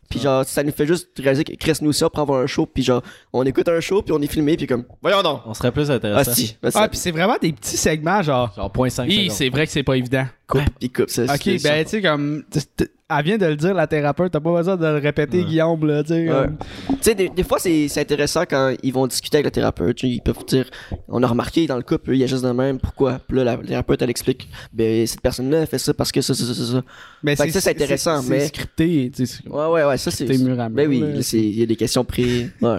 Puis 0.08 0.18
genre, 0.18 0.44
ça 0.44 0.64
nous 0.64 0.72
fait 0.72 0.86
juste 0.86 1.08
réaliser 1.20 1.44
que 1.44 1.54
Chris, 1.54 1.74
nous 1.82 1.90
aussi, 1.90 2.02
on 2.02 2.08
prend 2.08 2.22
avoir 2.22 2.40
un 2.42 2.46
show, 2.48 2.66
puis 2.66 2.82
genre, 2.82 3.00
on 3.32 3.44
écoute 3.44 3.68
un 3.68 3.78
show, 3.78 4.02
puis 4.02 4.12
on 4.12 4.20
est 4.20 4.26
filmé, 4.26 4.56
puis 4.56 4.66
comme, 4.66 4.84
voyons 5.02 5.22
donc. 5.22 5.42
On 5.46 5.54
serait 5.54 5.70
plus 5.70 5.88
Ah, 5.90 5.94
intéressant. 5.94 6.32
si. 6.32 6.56
Ah, 6.74 6.88
puis 6.88 6.98
c'est 6.98 7.12
vraiment 7.12 7.36
des 7.40 7.52
petits 7.52 7.76
segments, 7.76 8.20
genre. 8.22 8.52
Genre 8.56 8.72
0.5 8.72 9.06
Hi, 9.08 9.12
secondes. 9.24 9.30
c'est 9.36 9.48
vrai 9.50 9.66
que 9.66 9.72
c'est 9.72 9.82
pas 9.84 9.96
évident. 9.96 10.26
coupe, 10.48 10.62
puis 10.80 10.90
coupe. 10.90 11.10
ça, 11.10 11.24
Ok, 11.32 11.40
c'est 11.44 11.62
ben 11.62 11.84
tu 11.84 11.90
sais, 11.90 12.02
comme. 12.02 12.42
t- 12.50 12.60
t- 12.76 12.90
Elle 13.12 13.24
vient 13.24 13.38
de 13.38 13.46
le 13.46 13.56
dire, 13.56 13.74
la 13.74 13.86
thérapeute, 13.86 14.30
t'as 14.32 14.38
pas 14.40 14.52
besoin 14.52 14.76
de 14.76 14.86
le 14.86 14.98
répéter, 14.98 15.38
Ouais. 15.40 15.44
Guillaume, 15.44 15.84
là, 15.86 16.02
tu 16.04 16.10
sais. 16.10 16.28
Ouais. 16.28 16.44
comme- 16.46 16.56
Tu 16.88 16.96
sais, 17.00 17.14
des, 17.14 17.28
des 17.28 17.42
fois, 17.42 17.58
c'est 17.58 17.88
c'est 17.88 18.00
intéressant 18.00 18.42
quand 18.48 18.74
ils 18.82 18.92
vont 18.92 19.06
discuter 19.06 19.38
avec 19.38 19.46
le 19.46 19.50
thérapeute. 19.50 20.02
Ils 20.04 20.20
peuvent 20.20 20.44
dire, 20.46 20.66
on 21.08 21.22
a 21.22 21.26
remarqué 21.26 21.66
dans 21.66 21.76
le 21.76 21.82
couple, 21.82 22.12
il 22.12 22.18
y 22.18 22.24
a 22.24 22.26
juste 22.26 22.44
de 22.44 22.50
même, 22.52 22.78
pourquoi? 22.78 23.18
Puis 23.26 23.36
là, 23.38 23.44
la 23.44 23.56
thérapeute, 23.56 24.00
elle 24.02 24.10
explique, 24.10 24.48
ben, 24.72 25.06
cette 25.06 25.20
personne-là, 25.20 25.62
elle 25.62 25.66
fait 25.66 25.78
ça 25.78 25.92
parce 25.92 26.12
que 26.12 26.20
ça, 26.20 26.34
ça, 26.34 26.44
ça, 26.44 26.54
ça, 26.54 26.64
ça. 26.72 26.82
Mais 27.22 27.34
Fait 27.36 27.50
ça, 27.50 27.60
c'est 27.60 27.70
intéressant, 27.70 28.22
mais- 28.22 28.40
C'est 28.40 28.46
scripté, 28.48 29.10
tu 29.14 29.26
sais. 29.26 29.40
c'est- 29.42 29.48
Ouais, 29.50 29.66
ouais, 29.66 29.84
ouais, 29.84 29.96
ça, 29.96 30.10
c'est. 30.10 30.26
C'était 30.26 30.38
mur 30.42 30.60
à 30.60 30.68
mur, 30.68 30.76
Ben 30.76 30.88
oui, 30.88 31.02
il 31.32 31.58
y 31.58 31.62
a 31.62 31.66
des 31.66 31.76
questions 31.76 32.04
pré. 32.04 32.50
Ouais. 32.62 32.78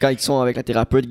Quand 0.00 0.08
ils 0.10 0.18
sont 0.18 0.40
avec 0.40 0.56
la 0.56 0.62
thérapeute, 0.62 1.06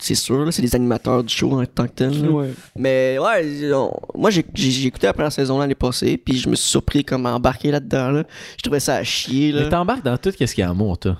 c'est 0.00 0.14
sûr, 0.14 0.44
là, 0.44 0.50
c'est 0.52 0.62
des 0.62 0.74
animateurs 0.74 1.22
du 1.24 1.32
show 1.34 1.52
en 1.52 1.64
tant 1.66 1.86
que 1.86 1.92
tel. 1.92 2.28
Ouais. 2.28 2.50
Mais 2.76 3.16
ouais, 3.18 3.72
on- 3.72 3.92
moi, 4.14 4.30
j'ai 4.30 4.40
écouté 4.86 5.06
la 5.06 5.12
première 5.12 5.32
saison 5.32 5.58
l'année 5.58 5.74
passée, 5.74 6.16
puis 6.16 6.36
je 6.38 6.48
me 6.48 6.54
suis 6.56 6.68
surpris 6.68 7.04
comme 7.04 7.26
à 7.26 7.34
embarquer 7.34 7.70
là-dedans. 7.70 8.10
Là. 8.10 8.24
Je 8.56 8.62
trouvais 8.62 8.80
ça 8.80 8.96
à 8.96 9.04
chier. 9.04 9.52
Mais 9.52 9.60
Là. 9.62 9.68
t'embarques 9.68 10.04
dans 10.04 10.16
tout 10.18 10.30
ce 10.30 10.36
qu'il 10.36 10.58
y 10.58 10.62
a 10.62 10.68
en 10.68 10.72
amour, 10.72 10.98
toi. 10.98 11.16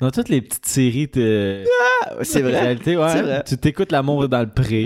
Dans 0.00 0.10
toutes 0.10 0.28
les 0.28 0.40
petites 0.40 0.66
séries 0.66 1.06
de 1.12 1.64
Ah, 2.06 2.14
c'est 2.22 2.40
vrai. 2.42 2.58
réalité, 2.60 2.96
ouais. 2.96 3.08
C'est 3.10 3.22
vrai. 3.22 3.42
Tu 3.46 3.56
t'écoutes 3.58 3.92
l'amour 3.92 4.28
dans 4.28 4.40
le 4.40 4.48
pré, 4.50 4.84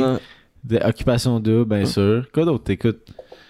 de 0.65 0.77
Occupation 0.85 1.39
2, 1.41 1.65
bien 1.65 1.85
sûr. 1.87 2.27
Quoi 2.35 2.45
d'autre 2.45 2.65
t'écoutes? 2.65 3.07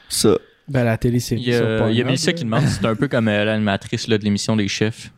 ça. 0.08 0.36
Ben 0.68 0.84
la 0.84 0.98
télésérie. 0.98 1.40
Il 1.40 1.48
y 1.48 1.54
a, 1.54 1.90
y 1.90 2.00
a 2.02 2.04
Mélissa 2.04 2.32
qui 2.34 2.44
demande 2.44 2.60
si 2.66 2.74
c'est 2.74 2.86
un 2.86 2.94
peu 2.94 3.08
comme 3.08 3.26
euh, 3.28 3.42
l'animatrice 3.44 4.06
là, 4.06 4.18
de 4.18 4.24
l'émission 4.24 4.54
des 4.54 4.68
chefs. 4.68 5.10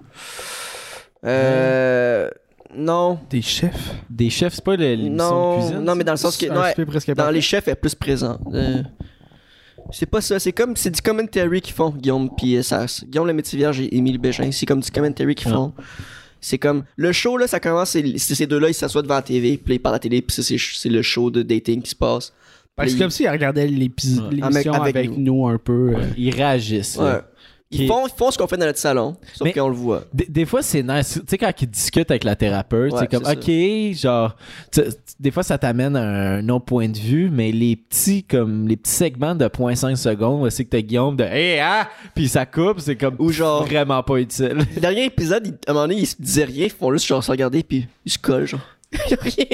Euh. 1.24 2.28
Non. 2.76 3.18
Des 3.30 3.42
chefs? 3.42 3.94
Des 4.08 4.30
chefs, 4.30 4.54
c'est 4.54 4.64
pas 4.64 4.76
le- 4.76 4.94
l'émission 4.94 5.52
de 5.52 5.56
cuisine? 5.58 5.76
Non, 5.78 5.82
non, 5.82 5.94
mais 5.96 6.04
dans 6.04 6.12
le 6.12 6.18
sens 6.18 6.36
que. 6.36 6.46
Non, 6.46 6.86
presque 6.86 7.14
dans 7.14 7.30
les 7.30 7.40
chefs, 7.40 7.66
elle 7.66 7.72
est 7.72 7.76
plus 7.76 7.94
présente. 7.94 8.40
Euh, 8.52 8.82
c'est 9.92 10.06
pas 10.06 10.20
ça, 10.20 10.38
c'est 10.38 10.52
comme 10.52 10.76
c'est 10.76 10.90
du 10.90 11.00
commentary 11.02 11.60
qu'ils 11.60 11.74
font, 11.74 11.90
Guillaume 11.90 12.30
puis 12.36 12.56
euh, 12.56 12.62
ça. 12.62 12.86
Guillaume 13.08 13.26
le 13.26 13.32
métier 13.32 13.56
vierge 13.58 13.80
et 13.80 13.96
Émile 13.96 14.18
Bégin, 14.18 14.50
c'est 14.52 14.66
comme 14.66 14.80
du 14.80 14.90
commentary 14.90 15.34
qu'ils 15.34 15.48
Ah. 15.48 15.54
font. 15.54 15.72
C'est 16.40 16.58
comme 16.58 16.84
le 16.96 17.12
show 17.12 17.36
là, 17.36 17.46
ça 17.46 17.60
commence, 17.60 17.90
c'est 17.90 18.16
c'est 18.18 18.34
ces 18.34 18.46
deux-là, 18.46 18.68
ils 18.68 18.74
s'assoient 18.74 19.02
devant 19.02 19.16
la 19.16 19.22
TV, 19.22 19.56
puis 19.58 19.72
là, 19.72 19.74
ils 19.74 19.78
parlent 19.80 19.94
à 19.94 19.96
la 19.96 20.00
télé, 20.00 20.22
puis 20.22 20.34
ça, 20.34 20.42
c'est 20.42 20.56
c'est 20.58 20.88
le 20.88 21.02
show 21.02 21.30
de 21.30 21.42
dating 21.42 21.82
qui 21.82 21.90
se 21.90 21.96
passe. 21.96 22.32
C'est 22.78 22.86
Puis- 22.86 22.98
comme 22.98 23.10
s'ils 23.10 23.28
regardaient 23.28 23.66
l'épi- 23.66 24.18
Ouais. 24.20 24.30
l'émission 24.36 24.72
Avec- 24.72 24.96
avec, 24.96 25.08
avec 25.08 25.18
nous. 25.18 25.46
un 25.46 25.58
peu. 25.58 25.92
euh. 25.96 26.02
Ils 26.16 26.34
réagissent. 26.34 26.96
là. 26.96 27.04
Ouais. 27.16 27.20
Ils 27.72 27.86
font, 27.86 28.04
ils 28.06 28.10
font 28.16 28.30
ce 28.32 28.36
qu'on 28.38 28.48
fait 28.48 28.56
dans 28.56 28.66
notre 28.66 28.80
salon, 28.80 29.16
sauf 29.32 29.52
qu'on 29.54 29.68
le 29.68 29.74
voit. 29.76 30.02
Des, 30.12 30.26
des 30.26 30.44
fois, 30.44 30.60
c'est 30.60 30.82
nice. 30.82 31.14
Tu 31.20 31.22
sais, 31.28 31.38
quand 31.38 31.52
ils 31.62 31.68
discutent 31.70 32.10
avec 32.10 32.24
la 32.24 32.34
thérapeute, 32.34 32.92
Ouais, 32.92 32.98
c'est 32.98 33.06
comme, 33.06 33.22
OK, 33.24 33.96
genre, 33.96 34.34
tu- 34.72 34.82
des 35.20 35.30
fois, 35.30 35.44
ça 35.44 35.56
t'amène 35.56 35.94
à 35.94 36.02
un 36.38 36.48
autre 36.48 36.64
point 36.64 36.88
de 36.88 36.98
vue, 36.98 37.30
mais 37.30 37.52
les 37.52 37.76
petits, 37.76 38.24
comme, 38.24 38.66
les 38.66 38.76
petits 38.76 38.90
segments 38.90 39.36
de 39.36 39.44
0.5 39.44 39.94
secondes, 39.94 40.50
c'est 40.50 40.64
que 40.64 40.70
t'as 40.70 40.80
Guillaume 40.80 41.14
de, 41.16 41.22
hey, 41.22 41.60
ah, 41.60 41.88
puis 42.12 42.26
ça 42.28 42.44
coupe, 42.44 42.80
c'est 42.80 42.96
comme, 42.96 43.14
Ou 43.20 43.30
genre- 43.30 43.64
vraiment 43.64 44.02
pas 44.02 44.16
utile. 44.16 44.66
Le 44.74 44.80
dernier 44.80 45.04
épisode, 45.04 45.56
à 45.66 45.70
un 45.70 45.74
moment 45.74 45.86
donné, 45.86 46.00
ils 46.00 46.06
se 46.06 46.16
disaient 46.18 46.44
rien, 46.44 46.64
ils 46.64 46.70
font 46.72 46.90
juste 46.92 47.06
genre 47.06 47.22
se 47.22 47.30
regarder, 47.30 47.62
puis 47.62 47.86
ils 48.04 48.10
se 48.10 48.18
collent, 48.18 48.46
genre. 48.48 48.60
Rien. 49.20 49.46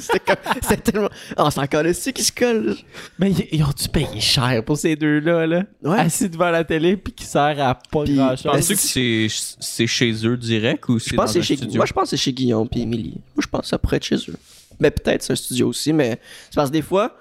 C'était 0.00 0.18
comme. 0.18 0.36
C'était 0.60 0.76
tellement. 0.92 1.08
Ah, 1.36 1.48
c'est 1.52 1.60
encore 1.60 1.82
le 1.84 1.92
qui 1.92 2.22
se 2.24 2.32
colle. 2.32 2.76
Mais 3.18 3.30
ils, 3.30 3.46
ils 3.52 3.62
ont 3.62 3.68
dû 3.70 3.88
payer 3.88 4.20
cher 4.20 4.64
pour 4.64 4.76
ces 4.76 4.96
deux-là, 4.96 5.46
là? 5.46 5.62
Ouais. 5.84 5.98
Assis 6.00 6.28
devant 6.28 6.50
la 6.50 6.64
télé, 6.64 6.96
puis 6.96 7.12
qui 7.12 7.24
sert 7.24 7.56
à 7.60 7.74
pas 7.76 8.02
Puis- 8.04 8.16
grand-chose. 8.16 8.42
Penses-tu 8.52 8.74
que 8.74 8.80
c'est, 8.80 9.26
c'est 9.60 9.86
chez 9.86 10.12
eux 10.26 10.36
direct 10.36 10.88
ou 10.88 10.98
c'est 10.98 11.10
Je 11.10 11.14
pense 11.16 11.32
dans 11.34 11.38
un 11.38 11.42
chez 11.42 11.56
studio? 11.56 11.76
Moi, 11.76 11.86
je 11.86 11.92
pense 11.92 12.04
que 12.04 12.10
c'est 12.10 12.16
chez 12.22 12.32
Guillaume 12.32 12.68
puis 12.68 12.80
Émilie. 12.82 13.20
Moi, 13.36 13.42
je 13.42 13.46
pense 13.46 13.60
que 13.62 13.66
ça 13.68 13.78
pourrait 13.78 13.98
être 13.98 14.04
chez 14.04 14.16
eux. 14.16 14.36
Mais 14.80 14.90
peut-être 14.90 15.22
c'est 15.22 15.32
un 15.32 15.36
studio 15.36 15.68
aussi, 15.68 15.92
mais 15.92 16.18
c'est 16.50 16.56
parce 16.56 16.70
que 16.70 16.72
des 16.74 16.82
fois, 16.82 17.16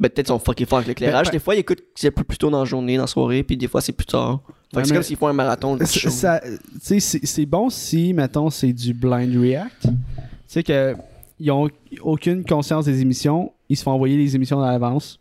ben, 0.00 0.08
peut-être 0.08 0.28
ils 0.28 0.32
sont 0.32 0.38
fucking 0.38 0.66
fort 0.66 0.78
avec 0.78 0.88
l'éclairage. 0.88 1.26
Ben, 1.26 1.32
des 1.32 1.38
fois, 1.40 1.54
ils 1.54 1.58
écoutent 1.58 1.82
c'est 1.94 2.10
plus, 2.10 2.24
plus 2.24 2.38
tôt 2.38 2.48
dans 2.48 2.60
la 2.60 2.64
journée, 2.64 2.96
dans 2.96 3.02
la 3.02 3.06
soirée, 3.06 3.42
puis 3.42 3.58
des 3.58 3.68
fois, 3.68 3.82
c'est 3.82 3.92
plus 3.92 4.06
tard. 4.06 4.40
Fait 4.70 4.76
Ouais, 4.78 4.82
que 4.82 4.88
c'est 4.88 4.92
mais- 4.94 4.96
comme 4.98 5.04
s'ils 5.04 5.16
font 5.18 5.28
un 5.28 5.32
marathon 5.34 5.76
de 5.76 5.84
Ça- 5.84 6.00
show. 6.00 6.08
ça- 6.10 6.40
tu 6.42 6.58
sais, 6.80 7.00
c'est 7.00 7.26
c'est 7.26 7.44
bon 7.46 7.68
si, 7.68 8.14
mettons, 8.14 8.48
c'est 8.48 8.72
du 8.72 8.94
blind 8.94 9.36
react. 9.38 9.88
Tu 10.48 10.52
sais 10.54 10.62
que 10.62 10.94
ils 11.38 11.50
ont 11.50 11.68
aucune 12.02 12.44
conscience 12.44 12.86
des 12.86 13.00
émissions, 13.02 13.52
ils 13.68 13.76
se 13.76 13.82
font 13.82 13.90
envoyer 13.92 14.16
les 14.16 14.34
émissions 14.36 14.62
à 14.62 14.70
l'avance, 14.72 15.20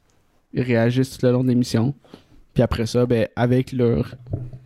ils 0.53 0.61
réagissent 0.61 1.17
tout 1.17 1.25
le 1.25 1.31
long 1.33 1.43
de 1.43 1.49
l'émission, 1.49 1.93
puis 2.53 2.63
après 2.63 2.85
ça, 2.85 3.05
ben, 3.05 3.27
avec 3.35 3.73
leur, 3.73 4.15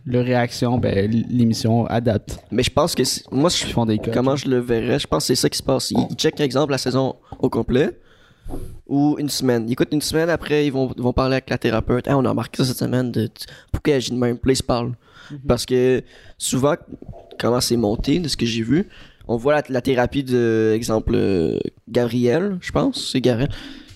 leur 0.06 0.24
réaction, 0.24 0.78
ben, 0.78 1.10
l'émission 1.28 1.86
adapte. 1.86 2.38
Mais 2.52 2.62
je 2.62 2.70
pense 2.70 2.94
que 2.94 3.02
c'est- 3.02 3.24
moi, 3.32 3.50
je, 3.50 3.66
Ils 3.66 3.72
font 3.72 3.84
des 3.86 3.98
codes. 3.98 4.14
comment 4.14 4.36
je 4.36 4.48
le 4.48 4.58
verrais, 4.60 5.00
je 5.00 5.08
pense 5.08 5.24
que 5.24 5.34
c'est 5.34 5.40
ça 5.40 5.48
qui 5.50 5.58
se 5.58 5.62
passe. 5.62 5.90
Ils, 5.90 6.06
ils 6.08 6.14
checkent, 6.16 6.36
par 6.36 6.44
exemple, 6.44 6.70
la 6.70 6.78
saison 6.78 7.16
au 7.40 7.50
complet 7.50 7.98
ou 8.86 9.16
une 9.18 9.28
semaine. 9.28 9.64
Ils 9.68 9.72
écoutent 9.72 9.92
une 9.92 10.00
semaine, 10.02 10.28
après, 10.30 10.66
ils 10.66 10.72
vont, 10.72 10.92
vont 10.96 11.12
parler 11.12 11.34
avec 11.34 11.50
la 11.50 11.58
thérapeute. 11.58 12.06
Ah, 12.06 12.16
on 12.16 12.24
a 12.24 12.28
remarqué 12.30 12.58
ça 12.58 12.64
cette 12.68 12.78
semaine, 12.78 13.10
de, 13.10 13.28
pourquoi 13.72 13.94
agit 13.94 14.10
de 14.12 14.16
même? 14.16 14.38
Puis 14.38 14.52
ils 14.52 14.56
se 14.56 14.62
parlent. 14.62 14.92
Parce 15.48 15.64
que 15.66 16.02
souvent, 16.38 16.74
comment 17.38 17.60
c'est 17.60 17.76
monté, 17.76 18.18
de 18.20 18.28
ce 18.28 18.36
que 18.36 18.46
j'ai 18.46 18.62
vu, 18.62 18.88
on 19.30 19.36
voit 19.36 19.54
la, 19.54 19.62
la 19.68 19.80
thérapie 19.80 20.24
de, 20.24 20.72
exemple, 20.74 21.12
euh, 21.14 21.58
Gabriel, 21.88 22.58
je 22.60 22.72
pense, 22.72 23.10
c'est 23.12 23.20
Gabriel. 23.20 23.48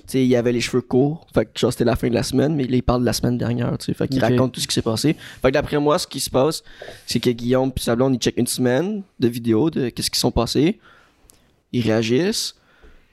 Tu 0.06 0.12
sais, 0.18 0.26
il 0.26 0.36
avait 0.36 0.52
les 0.52 0.60
cheveux 0.60 0.82
courts, 0.82 1.26
fait 1.34 1.46
que 1.46 1.58
genre 1.58 1.72
c'était 1.72 1.84
la 1.84 1.96
fin 1.96 2.08
de 2.08 2.14
la 2.14 2.22
semaine, 2.22 2.54
mais 2.54 2.64
il 2.64 2.82
parle 2.82 3.00
de 3.00 3.06
la 3.06 3.12
semaine 3.14 3.38
dernière, 3.38 3.76
tu 3.78 3.92
fait 3.94 4.06
qu'il 4.06 4.20
raconte 4.22 4.52
tout 4.52 4.60
ce 4.60 4.68
qui 4.68 4.74
s'est 4.74 4.82
passé. 4.82 5.16
Fait 5.42 5.48
que 5.48 5.54
d'après 5.54 5.78
moi, 5.80 5.98
ce 5.98 6.06
qui 6.06 6.20
se 6.20 6.28
passe, 6.30 6.62
c'est 7.06 7.20
que 7.20 7.30
Guillaume 7.30 7.72
puis 7.72 7.82
Sablon, 7.82 8.12
ils 8.12 8.18
checkent 8.18 8.38
une 8.38 8.46
semaine 8.46 9.02
de 9.18 9.28
vidéos 9.28 9.70
de 9.70 9.88
qu'est-ce 9.88 10.10
qui 10.10 10.20
sont 10.20 10.30
passés, 10.30 10.78
ils 11.72 11.80
réagissent, 11.82 12.54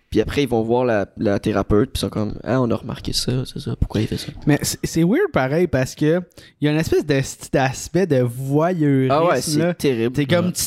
puis 0.09 0.19
après 0.19 0.43
ils 0.43 0.49
vont 0.49 0.61
voir 0.63 0.83
la, 0.83 1.07
la 1.17 1.39
thérapeute, 1.39 1.91
puis 1.93 1.99
ils 1.99 2.01
sont 2.01 2.09
comme 2.09 2.37
ah 2.43 2.61
on 2.61 2.69
a 2.69 2.75
remarqué 2.75 3.13
ça, 3.13 3.43
c'est 3.45 3.59
ça, 3.61 3.75
pourquoi 3.77 4.01
il 4.01 4.07
fait 4.07 4.17
ça. 4.17 4.27
Mais 4.45 4.59
c'est 4.61 5.03
weird 5.03 5.31
pareil 5.31 5.67
parce 5.67 5.95
que 5.95 6.21
il 6.59 6.65
y 6.65 6.67
a 6.67 6.71
une 6.73 6.77
espèce 6.79 7.05
de 7.05 7.13
petit 7.21 7.57
aspect 7.57 8.05
de 8.05 8.19
voyeurisme. 8.19 9.11
Ah 9.13 9.25
ouais, 9.25 9.41
c'est 9.41 9.73
terrible. 9.77 10.13
C'est 10.17 10.25
comme 10.25 10.51
tu- 10.51 10.65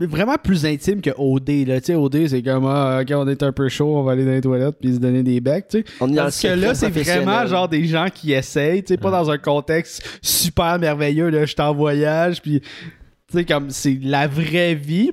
vraiment 0.00 0.36
plus 0.42 0.64
intime 0.64 1.00
que 1.00 1.10
OD 1.16 1.66
là, 1.66 1.80
tu 1.80 1.86
sais 1.86 1.94
OD 1.94 2.28
c'est 2.28 2.42
comme 2.42 2.66
ah, 2.66 3.00
ok 3.02 3.12
on 3.14 3.28
est 3.28 3.42
un 3.42 3.52
peu 3.52 3.68
chaud, 3.68 3.96
on 3.96 4.02
va 4.02 4.12
aller 4.12 4.24
dans 4.24 4.32
les 4.32 4.40
toilettes 4.40 4.76
puis 4.80 4.94
se 4.94 4.98
donner 4.98 5.22
des 5.22 5.40
becs, 5.40 5.68
tu 5.68 5.78
sais. 5.78 5.84
On 6.00 6.12
Parce 6.14 6.40
que 6.40 6.48
là 6.48 6.74
c'est 6.74 6.88
vraiment 6.88 7.46
genre 7.46 7.68
des 7.68 7.84
gens 7.86 8.08
qui 8.12 8.32
essayent, 8.32 8.82
tu 8.82 8.94
sais 8.94 8.96
pas 8.96 9.10
dans 9.10 9.30
un 9.30 9.38
contexte 9.38 10.02
super 10.22 10.78
merveilleux 10.78 11.28
là, 11.28 11.40
je 11.44 11.52
suis 11.52 11.60
en 11.60 11.74
voyage 11.74 12.40
puis 12.40 12.60
tu 12.60 13.38
sais 13.38 13.44
comme 13.44 13.70
c'est 13.70 13.98
la 14.02 14.26
vraie 14.26 14.74
vie 14.74 15.10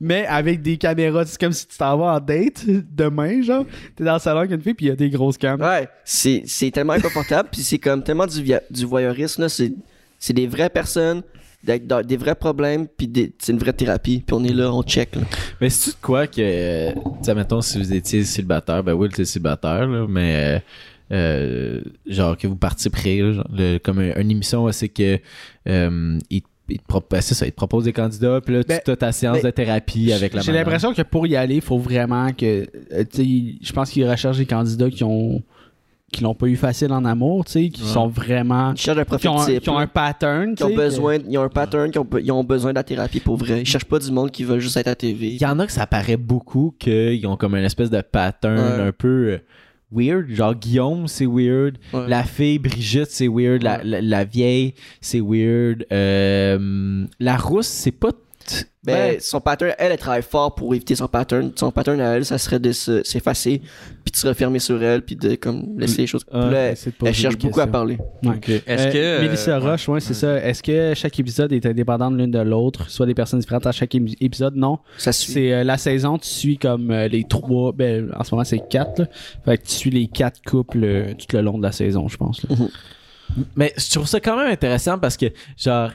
mais 0.00 0.26
avec 0.26 0.60
des 0.60 0.76
caméras, 0.76 1.24
c'est 1.24 1.40
comme 1.40 1.52
si 1.52 1.66
tu 1.66 1.78
t'en 1.78 1.96
vas 1.96 2.16
en 2.16 2.20
date 2.20 2.64
demain 2.66 3.40
genre, 3.40 3.64
t'es 3.96 4.04
dans 4.04 4.14
le 4.14 4.18
salon 4.20 4.40
avec 4.40 4.50
une 4.50 4.60
fille 4.60 4.74
puis 4.74 4.86
il 4.86 4.88
y 4.90 4.92
a 4.92 4.96
des 4.96 5.08
grosses 5.08 5.38
cams. 5.38 5.60
Ouais, 5.60 5.88
c'est 6.04 6.42
c'est 6.44 6.70
tellement 6.70 6.92
inconfortable, 6.92 7.48
puis 7.50 7.62
c'est 7.62 7.78
comme 7.78 8.02
tellement 8.02 8.26
du, 8.26 8.84
voyeurisme, 8.84 9.42
là. 9.42 9.48
C'est 9.48 9.72
c'est 10.18 10.34
des 10.34 10.46
vraies 10.46 10.70
personnes, 10.70 11.22
dans- 11.86 12.02
des 12.06 12.16
vrais 12.16 12.34
problèmes, 12.34 12.86
puis 12.86 13.10
c'est 13.38 13.52
une 13.52 13.58
vraie 13.58 13.72
thérapie, 13.72 14.22
puis 14.26 14.34
on 14.34 14.44
est 14.44 14.52
là, 14.52 14.72
on 14.72 14.82
check. 14.82 15.16
Là. 15.16 15.22
Mais 15.60 15.70
c'est-tu 15.70 15.96
de 15.96 16.02
quoi 16.02 16.26
que, 16.26 16.92
tu 16.92 16.98
sais, 17.22 17.34
mettons, 17.34 17.60
si 17.60 17.78
vous 17.78 17.92
étiez 17.92 18.24
célibataire, 18.24 18.82
ben 18.82 18.92
oui, 18.94 19.08
t'es 19.08 19.24
célibataire, 19.24 19.86
là, 19.86 20.06
mais 20.08 20.34
euh, 20.36 20.58
euh, 21.12 21.80
genre 22.06 22.36
que 22.36 22.46
vous 22.46 22.56
participerez, 22.56 23.20
là, 23.20 23.32
genre, 23.32 23.48
le- 23.52 23.78
comme 23.78 23.98
un- 23.98 24.14
une 24.20 24.30
émission, 24.30 24.70
c'est 24.72 24.88
que 24.88 25.18
euh, 25.68 26.18
il, 26.30 26.42
il 26.68 26.78
te 26.78 26.86
propose, 26.86 27.20
c'est 27.20 27.34
ça, 27.34 27.46
il 27.46 27.50
te 27.52 27.56
propose 27.56 27.84
des 27.84 27.92
candidats, 27.92 28.40
puis 28.40 28.54
là, 28.54 28.62
Ben, 28.66 28.80
tu 28.84 28.90
as 28.90 28.96
ta 28.96 29.12
séance 29.12 29.38
ben, 29.42 29.44
de 29.44 29.50
thérapie 29.50 30.12
avec 30.12 30.32
la 30.32 30.40
J'ai 30.40 30.52
l'impression 30.52 30.94
que 30.94 31.02
pour 31.02 31.26
y 31.26 31.36
aller, 31.36 31.56
il 31.56 31.60
faut 31.62 31.78
vraiment 31.78 32.32
que. 32.32 32.66
euh, 32.92 33.04
tu 33.10 33.22
sais, 33.24 33.54
je 33.62 33.72
pense 33.72 33.90
qu'ils 33.90 34.08
recherchent 34.08 34.38
des 34.38 34.46
candidats 34.46 34.88
qui 34.90 35.04
ont 35.04 35.42
qui 36.14 36.22
l'ont 36.22 36.34
pas 36.34 36.46
eu 36.46 36.56
facile 36.56 36.92
en 36.92 37.04
amour, 37.04 37.44
tu 37.44 37.52
sais, 37.52 37.68
qui 37.68 37.82
Ouais. 37.82 37.88
sont 37.88 38.08
vraiment. 38.08 38.72
Ils 38.72 38.80
cherchent 38.80 38.98
un 38.98 39.02
qui 39.02 39.06
profil 39.08 39.28
ont, 39.30 39.40
un- 39.40 39.44
type, 39.46 39.60
qui 39.62 39.70
ont 39.70 39.78
un 39.78 39.86
pattern, 39.86 40.54
Qui 40.54 40.64
ont 40.64 40.74
besoin, 40.74 41.18
ils 41.28 41.36
ont 41.38 41.42
un 41.42 41.48
pattern, 41.48 41.90
qui 41.90 41.98
ont, 41.98 42.06
ils 42.22 42.32
ont 42.32 42.44
besoin 42.44 42.70
de 42.70 42.76
la 42.76 42.84
thérapie 42.84 43.20
pour 43.20 43.36
vrai. 43.36 43.60
Ils 43.60 43.66
cherchent 43.66 43.84
pas 43.84 43.98
du 43.98 44.10
monde 44.10 44.30
qui 44.30 44.44
veut 44.44 44.58
juste 44.58 44.76
être 44.76 44.88
à 44.88 44.94
TV. 44.94 45.28
Il 45.28 45.40
y 45.42 45.46
en 45.46 45.58
a 45.58 45.66
que 45.66 45.72
ça 45.72 45.86
paraît 45.86 46.16
beaucoup 46.16 46.74
qu'ils 46.78 47.26
ont 47.26 47.36
comme 47.36 47.54
une 47.56 47.64
espèce 47.64 47.90
de 47.90 48.00
pattern 48.00 48.56
Ouais. 48.80 48.86
un 48.88 48.92
peu 48.92 49.08
euh, 49.32 49.38
weird. 49.92 50.28
Genre 50.30 50.54
Guillaume, 50.54 51.06
c'est 51.08 51.26
weird. 51.26 51.76
Ouais. 51.92 52.08
La 52.08 52.22
fille, 52.24 52.58
Brigitte, 52.58 53.10
c'est 53.10 53.28
weird. 53.28 53.62
La, 53.62 53.82
la, 53.84 54.00
la 54.00 54.24
vieille, 54.24 54.74
c'est 55.00 55.20
weird. 55.20 55.84
Euh, 55.92 57.06
la 57.20 57.36
rousse, 57.36 57.66
c'est 57.66 57.92
pas. 57.92 58.10
Ben, 58.82 59.12
ben, 59.12 59.16
son 59.20 59.40
pattern, 59.40 59.72
elle, 59.78 59.92
elle 59.92 59.98
travaille 59.98 60.22
fort 60.22 60.54
pour 60.54 60.74
éviter 60.74 60.94
son 60.94 61.08
pattern. 61.08 61.50
Son 61.56 61.70
pattern 61.70 61.98
à 62.02 62.16
elle, 62.16 62.24
ça 62.26 62.36
serait 62.36 62.58
de 62.58 62.70
se- 62.72 63.02
s'effacer, 63.02 63.62
puis 64.04 64.12
de 64.12 64.16
se 64.16 64.26
refermer 64.28 64.58
sur 64.58 64.82
elle, 64.82 65.00
puis 65.00 65.16
de 65.16 65.36
comme 65.36 65.78
laisser 65.78 66.02
les 66.02 66.06
choses. 66.06 66.26
Là, 66.30 66.74
elle, 67.02 67.14
cherche 67.14 67.38
beaucoup 67.38 67.60
à 67.60 67.66
parler. 67.66 67.96
Ouais. 68.22 68.38
Est-ce 68.66 68.88
Euh, 68.88 68.92
que. 68.92 68.98
euh, 68.98 69.22
Mélissa. 69.22 69.58
Roche, 69.58 69.88
ouais, 69.88 70.00
c'est 70.00 70.12
ça. 70.12 70.36
Est-ce 70.44 70.62
que 70.62 70.92
chaque 70.94 71.18
épisode 71.18 71.52
est 71.54 71.64
indépendant 71.64 72.10
de 72.10 72.18
l'une 72.18 72.30
de 72.30 72.40
l'autre, 72.40 72.90
soit 72.90 73.06
des 73.06 73.14
personnes 73.14 73.40
différentes 73.40 73.66
à 73.66 73.72
chaque 73.72 73.94
épisode? 73.94 74.54
Non. 74.54 74.78
Ça 74.98 75.12
suit. 75.12 75.32
C'est 75.32 75.52
euh, 75.54 75.64
la 75.64 75.78
saison, 75.78 76.18
tu 76.18 76.28
suis 76.28 76.58
comme 76.58 76.90
euh, 76.90 77.08
les 77.08 77.24
trois. 77.24 77.72
Ben, 77.72 78.10
en 78.14 78.22
ce 78.22 78.34
moment, 78.34 78.44
c'est 78.44 78.68
quatre. 78.68 78.98
Là. 78.98 79.06
Fait 79.46 79.56
que 79.56 79.64
tu 79.66 79.72
suis 79.72 79.90
les 79.90 80.08
quatre 80.08 80.42
couples 80.42 80.84
euh, 80.84 81.14
tout 81.14 81.34
le 81.34 81.40
long 81.42 81.56
de 81.56 81.62
la 81.62 81.72
saison, 81.72 82.06
je 82.08 82.18
pense. 82.18 82.42
là. 82.42 82.54
mais 83.56 83.72
je 83.78 83.90
trouve 83.90 84.06
ça 84.06 84.20
quand 84.20 84.36
même 84.36 84.50
intéressant 84.52 84.98
parce 84.98 85.16
que, 85.16 85.26
genre, 85.56 85.90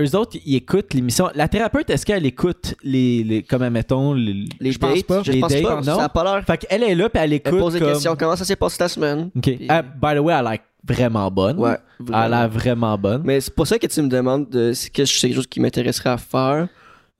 eux 0.00 0.16
autres, 0.16 0.36
ils 0.44 0.56
écoutent 0.56 0.92
l'émission. 0.94 1.28
La 1.34 1.48
thérapeute, 1.48 1.88
est-ce 1.90 2.04
qu'elle 2.04 2.26
écoute 2.26 2.74
les, 2.82 3.22
les 3.24 3.42
comme 3.42 3.62
admettons, 3.62 4.12
les, 4.12 4.46
Les 4.60 4.72
je 4.72 4.78
pense 4.78 4.94
dates, 4.96 5.06
pas. 5.06 5.22
je 5.24 5.32
les 5.32 5.40
pense 5.40 5.52
dates, 5.52 5.62
pas. 5.62 5.76
non? 5.76 5.96
Ça 5.96 6.04
a 6.04 6.08
pas 6.08 6.24
l'air. 6.24 6.44
Fait 6.44 6.58
qu'elle 6.58 6.82
est 6.82 6.94
là, 6.94 7.08
puis 7.08 7.22
elle 7.22 7.32
écoute. 7.34 7.52
Elle 7.54 7.58
pose 7.60 7.72
des 7.74 7.78
comme- 7.80 7.88
questions. 7.92 8.16
Comment 8.18 8.36
ça 8.36 8.44
s'est 8.44 8.56
passé 8.56 8.78
ta 8.78 8.88
semaine? 8.88 9.30
Ok. 9.36 9.42
Puis- 9.42 9.66
Ah, 9.68 9.82
by 9.82 10.14
the 10.16 10.20
way, 10.20 10.34
elle 10.34 10.46
a 10.46 10.50
l'air 10.50 10.58
vraiment 10.86 11.30
bonne. 11.30 11.58
Ouais. 11.58 11.76
Elle 12.08 12.14
a 12.14 12.28
l'air 12.28 12.48
vraiment 12.48 12.98
bonne. 12.98 13.22
Mais 13.24 13.40
c'est 13.40 13.54
pour 13.54 13.66
ça 13.66 13.78
que 13.78 13.86
tu 13.86 14.02
me 14.02 14.08
demandes 14.08 14.48
de, 14.50 14.72
c'est 14.72 14.90
que 14.90 15.04
c'est 15.04 15.20
quelque 15.28 15.36
chose 15.36 15.46
qui 15.46 15.60
m'intéresserait 15.60 16.10
à 16.10 16.18
faire. 16.18 16.68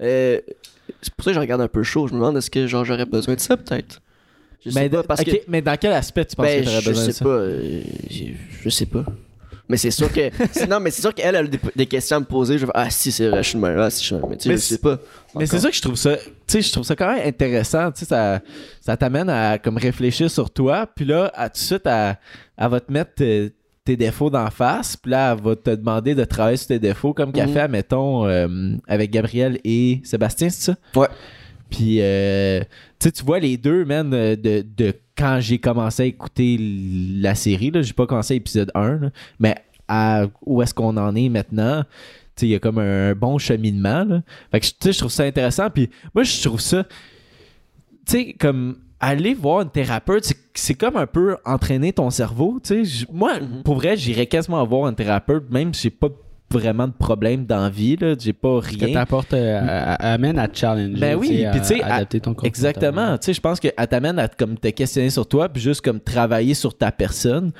Euh, 0.02 0.40
c'est 1.00 1.14
pour 1.14 1.24
ça 1.24 1.30
que 1.30 1.34
je 1.36 1.40
regarde 1.40 1.60
un 1.62 1.68
peu 1.68 1.82
chaud. 1.82 2.08
Je 2.08 2.12
me 2.14 2.18
demande 2.18 2.36
est-ce 2.36 2.50
que 2.50 2.66
genre 2.66 2.84
j'aurais 2.84 3.06
besoin 3.06 3.34
de 3.36 3.40
ça 3.40 3.56
peut-être? 3.56 4.00
Je 4.64 4.70
sais 4.70 4.80
mais, 4.80 4.88
pas 4.88 5.02
parce 5.02 5.22
que 5.22 5.30
mais 5.46 5.60
dans 5.62 5.76
quel 5.78 5.92
aspect 5.92 6.24
tu 6.24 6.36
penses 6.36 6.46
ben, 6.46 6.60
que 6.60 6.64
tu 6.64 6.70
aurais 6.72 6.80
je 6.80 6.88
besoin 6.90 7.06
de 7.06 7.10
sais 7.12 7.18
ça? 7.18 7.24
pas. 7.24 7.30
euh, 7.30 7.82
je, 8.10 8.24
je 8.62 8.68
sais 8.70 8.86
pas. 8.86 9.04
Mais 9.68 9.76
c'est 9.78 9.90
sûr 9.90 10.12
que 10.12 10.30
non 10.68 10.78
mais 10.80 10.90
c'est 10.90 11.00
sûr 11.00 11.14
qu'elle 11.14 11.36
a 11.36 11.42
des, 11.42 11.58
des 11.74 11.86
questions 11.86 12.16
à 12.18 12.20
me 12.20 12.24
poser. 12.26 12.58
Je 12.58 12.66
vais 12.66 12.72
ah 12.74 12.90
si 12.90 13.10
c'est 13.10 13.28
vrai 13.28 13.42
je 13.42 13.48
suis 13.50 13.58
même. 13.58 13.78
Ah 13.78 13.88
si 13.90 14.00
je 14.02 14.06
suis 14.06 14.14
même. 14.14 14.24
Mais 14.28 14.36
tu 14.36 14.48
sais 14.50 14.54
je 14.56 14.58
sais 14.58 14.78
pas. 14.78 14.98
Mais 15.36 15.46
c'est 15.46 15.58
ça 15.58 15.70
que 15.70 15.76
je 15.76 15.80
trouve 15.82 15.96
ça, 15.96 16.16
tu 16.16 16.22
sais, 16.46 16.62
je 16.62 16.70
trouve 16.72 16.84
ça 16.84 16.94
quand 16.94 17.12
même 17.14 17.26
intéressant, 17.26 17.90
tu 17.90 18.00
sais, 18.00 18.04
ça, 18.06 18.40
ça 18.80 18.96
t'amène 18.96 19.28
à 19.30 19.58
comme 19.58 19.76
réfléchir 19.78 20.30
sur 20.30 20.48
toi, 20.50 20.86
puis 20.94 21.04
là, 21.04 21.32
à, 21.34 21.48
tout 21.48 21.54
de 21.54 21.64
suite, 21.64 21.82
elle, 21.86 22.16
elle 22.56 22.68
va 22.68 22.78
te 22.80 22.92
mettre 22.92 23.14
tes, 23.14 23.52
tes 23.84 23.96
défauts 23.96 24.30
d'en 24.30 24.48
face, 24.50 24.96
puis 24.96 25.10
là, 25.10 25.32
elle 25.36 25.42
va 25.42 25.56
te 25.56 25.70
demander 25.70 26.14
de 26.14 26.22
travailler 26.24 26.56
sur 26.56 26.68
tes 26.68 26.78
défauts, 26.78 27.12
comme 27.14 27.32
qu'elle 27.32 27.48
Mhm. 27.48 27.52
fait, 27.54 27.68
mettons, 27.68 28.24
avec 28.86 29.10
Gabriel 29.10 29.58
et 29.64 30.00
Sébastien, 30.04 30.50
c'est 30.50 30.72
ça? 30.72 30.76
Ouais. 30.94 31.08
Puis, 31.74 31.96
euh, 32.00 32.60
tu 33.00 33.10
vois 33.24 33.40
les 33.40 33.56
deux, 33.56 33.84
man, 33.84 34.12
euh, 34.14 34.36
de, 34.36 34.64
de 34.76 34.92
quand 35.18 35.38
j'ai 35.40 35.58
commencé 35.58 36.02
à 36.02 36.06
écouter 36.06 36.56
la 37.20 37.34
série, 37.34 37.70
là, 37.70 37.82
j'ai 37.82 37.92
pas 37.92 38.06
commencé 38.06 38.34
à 38.34 38.36
épisode 38.36 38.70
1, 38.74 38.96
là, 38.98 39.10
mais 39.40 39.56
à 39.88 40.26
où 40.46 40.62
est-ce 40.62 40.72
qu'on 40.74 40.96
en 40.96 41.14
est 41.16 41.28
maintenant, 41.28 41.82
tu 41.82 41.88
sais, 42.36 42.46
il 42.46 42.50
y 42.50 42.54
a 42.54 42.58
comme 42.58 42.78
un 42.78 43.14
bon 43.14 43.38
cheminement, 43.38 44.04
là. 44.04 44.22
Fait 44.52 44.60
que, 44.60 44.66
tu 44.66 44.72
sais, 44.80 44.92
je 44.92 44.98
trouve 44.98 45.10
ça 45.10 45.24
intéressant, 45.24 45.68
puis 45.70 45.90
moi, 46.14 46.22
je 46.24 46.42
trouve 46.48 46.60
ça, 46.60 46.84
tu 46.84 46.90
sais, 48.06 48.32
comme 48.38 48.76
aller 49.00 49.34
voir 49.34 49.62
une 49.62 49.70
thérapeute, 49.70 50.32
c'est- 50.54 50.74
comme 50.74 50.96
un 50.96 51.06
peu 51.06 51.36
entraîner 51.44 51.92
ton 51.92 52.10
cerveau, 52.10 52.60
tu 52.62 52.68
sais. 52.68 52.84
J- 52.84 53.06
Moi, 53.12 53.40
Mhm. 53.40 53.62
pour 53.64 53.74
vrai, 53.76 53.96
j'irais 53.96 54.26
quasiment 54.26 54.64
voir 54.64 54.86
un 54.86 54.94
thérapeute, 54.94 55.50
même 55.50 55.74
si 55.74 55.82
j'ai 55.82 55.90
pas 55.90 56.08
vraiment 56.58 56.86
de 56.88 56.92
problème 56.92 57.44
d'envie, 57.46 57.96
là, 57.96 58.14
j'ai 58.18 58.32
pas 58.32 58.60
Ce 58.62 58.76
que 58.76 58.84
rien. 58.84 58.94
t'apportes 58.94 59.34
euh, 59.34 59.94
amène 59.98 60.38
à 60.38 60.48
te 60.48 60.58
challenger. 60.58 61.00
Ben 61.00 61.16
oui, 61.16 61.44
puis 61.50 61.60
tu 61.60 61.66
sais, 61.66 61.82
adapter 61.82 62.20
ton 62.20 62.30
comportement. 62.30 62.48
Exactement. 62.48 63.18
Tu 63.18 63.24
sais, 63.26 63.34
je 63.34 63.40
pense 63.40 63.60
qu'elle 63.60 63.72
t'amène 63.90 64.18
à 64.18 64.28
te- 64.28 64.36
comme 64.36 64.56
te 64.58 64.68
questionner 64.68 65.10
sur 65.10 65.26
toi, 65.26 65.48
puis 65.48 65.62
juste 65.62 65.80
comme 65.82 66.00
travailler 66.00 66.54
sur 66.54 66.76
ta 66.76 66.90
personne. 66.92 67.52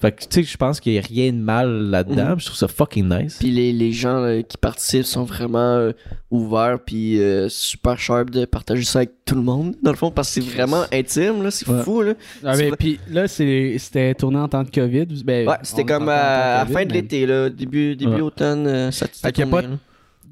Fait 0.00 0.12
que, 0.12 0.20
tu 0.22 0.26
sais, 0.30 0.42
je 0.42 0.56
pense 0.56 0.80
qu'il 0.80 0.92
n'y 0.92 0.98
a 0.98 1.02
rien 1.02 1.30
de 1.32 1.36
mal 1.38 1.68
là-dedans. 1.90 2.30
Mhm. 2.30 2.40
Je 2.40 2.46
trouve 2.46 2.56
ça 2.56 2.68
fucking 2.68 3.06
nice. 3.08 3.36
Puis 3.38 3.50
les, 3.50 3.72
les 3.72 3.92
gens 3.92 4.22
euh, 4.24 4.40
qui 4.40 4.56
participent 4.56 5.04
sont 5.04 5.24
vraiment 5.24 5.58
euh, 5.76 5.92
ouverts 6.30 6.78
puis 6.84 7.20
euh, 7.20 7.48
super 7.50 7.98
sharp 7.98 8.30
de 8.30 8.46
partager 8.46 8.84
ça 8.84 9.00
avec 9.00 9.10
tout 9.26 9.34
le 9.34 9.42
monde 9.42 9.74
dans 9.82 9.90
le 9.90 9.96
fond 9.98 10.10
parce 10.10 10.34
que 10.34 10.40
c'est 10.40 10.50
vraiment 10.50 10.84
intime 10.92 11.42
là, 11.42 11.50
c'est 11.50 11.68
Ouais. 11.68 11.82
fou 11.82 12.00
là. 12.02 12.14
Ah, 12.44 12.54
puis 12.78 12.98
là, 13.10 13.28
c'est- 13.28 13.76
c'était 13.78 14.14
tourné 14.14 14.38
en 14.38 14.48
temps 14.48 14.62
de 14.64 14.70
COVID. 14.70 15.06
Ben, 15.24 15.46
Ouais, 15.46 15.56
c'était 15.62 15.84
comme 15.84 16.08
à, 16.08 16.64
la 16.64 16.66
fin 16.66 16.84
de 16.86 16.92
l'été 16.94 17.26
là, 17.26 17.50
début 17.50 17.94
début 17.94 18.12
Ouais. 18.14 18.20
automne 18.22 18.90
ça 18.90 19.06
Fait 19.06 19.14
c'était 19.14 19.32
qu'il 19.32 19.44
y 19.44 19.48
a 19.48 19.50
tourné, 19.50 19.62
pas- 19.66 19.68
là. 19.68 19.78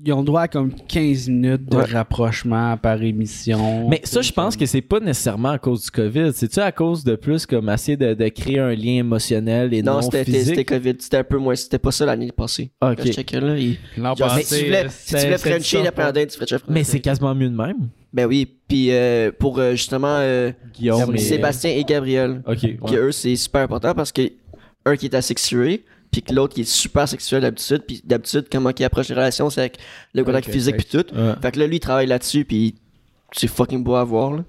Ils 0.05 0.13
ont 0.13 0.23
droit 0.23 0.43
à 0.43 0.49
comme 0.49 0.73
15 0.73 1.29
minutes 1.29 1.69
de 1.69 1.77
Ouais. 1.77 1.85
rapprochement 1.85 2.77
par 2.77 3.03
émission. 3.03 3.89
Mais 3.89 4.01
ça, 4.05 4.23
je 4.23 4.31
pense 4.33 4.57
que 4.57 4.65
c'est 4.65 4.81
pas 4.81 5.01
nécessairement 5.01 5.51
à 5.51 5.59
cause 5.59 5.83
du 5.85 5.91
COVID. 5.91 6.31
C'est-tu 6.33 6.61
à 6.61 6.71
cause 6.71 7.03
de 7.03 7.17
plus 7.17 7.45
comme 7.47 7.69
essayer 7.69 7.97
de, 7.97 8.15
de 8.15 8.29
créer 8.29 8.61
un 8.61 8.75
lien 8.75 8.99
émotionnel 8.99 9.75
et 9.75 9.83
non, 9.83 9.95
Non, 9.95 10.03
c'était 10.03 10.25
c'était 10.25 10.39
physique? 10.39 10.69
Covid, 10.69 10.95
c'était 11.01 11.17
un 11.17 11.25
peu 11.25 11.39
moins, 11.39 11.57
c'était 11.57 11.79
pas 11.79 11.91
ça 11.91 12.07
l'année 12.07 12.31
passée. 12.31 12.71
Je 12.81 12.87
ok. 12.93 13.11
checkais 13.13 13.41
là, 13.41 13.57
il- 13.59 13.77
L'an 13.97 14.15
genre, 14.15 14.29
passé, 14.29 14.43
si 14.45 14.59
tu 14.61 14.65
voulais, 14.67 14.87
si 14.89 14.97
tu 14.99 15.05
c'était- 15.11 15.25
voulais 15.25 15.39
c'était 15.39 15.51
Frencher 15.51 15.85
ça, 15.85 15.93
la 16.05 16.13
date, 16.13 16.29
tu 16.31 16.37
Frenchais 16.37 16.57
Mais 16.69 16.85
c'est 16.85 17.01
quasiment 17.01 17.35
mieux 17.35 17.49
de 17.51 17.57
même. 17.57 17.89
Ben 18.13 18.27
oui, 18.27 18.47
puis 18.69 18.89
euh, 18.93 19.33
pour 19.37 19.59
euh, 19.59 19.73
justement 19.73 20.17
euh, 20.21 20.53
Guillaume 20.75 21.15
et... 21.15 21.19
Sébastien 21.19 21.73
et 21.73 21.83
Gabriel, 21.85 22.43
Ok. 22.47 22.59
ouais. 22.63 22.79
que 22.89 22.95
eux 22.97 23.13
c'est 23.13 23.35
super 23.37 23.63
important 23.63 23.95
parce 23.95 24.13
que 24.13 24.23
un 24.87 24.97
qui 24.97 25.07
est 25.07 25.15
asexué 25.15 25.85
puis 26.11 26.23
que 26.23 26.33
l'autre 26.35 26.55
qui 26.55 26.63
est 26.63 26.69
super 26.69 27.09
sexuel 27.09 27.43
d'habitude 27.43 27.83
puis 27.87 28.01
d'habitude 28.05 28.47
comment 28.51 28.71
il 28.77 28.85
approche 28.85 29.09
les 29.09 29.15
relations 29.15 29.51
c'est 29.51 29.61
avec 29.61 29.79
le 30.15 30.25
contact 30.25 30.51
physique 30.51 30.77
puis 30.77 30.87
tout 30.87 31.05
Ouais. 31.15 31.35
fait 31.43 31.53
que 31.53 31.59
là 31.61 31.67
lui 31.67 31.77
il 31.77 31.81
travaille 31.81 32.07
là-dessus 32.07 32.45
puis 32.45 32.75
c'est 33.33 33.49
fucking 33.49 33.83
beau 33.85 33.95
à 33.95 34.05
voir 34.05 34.33
là. 34.33 34.45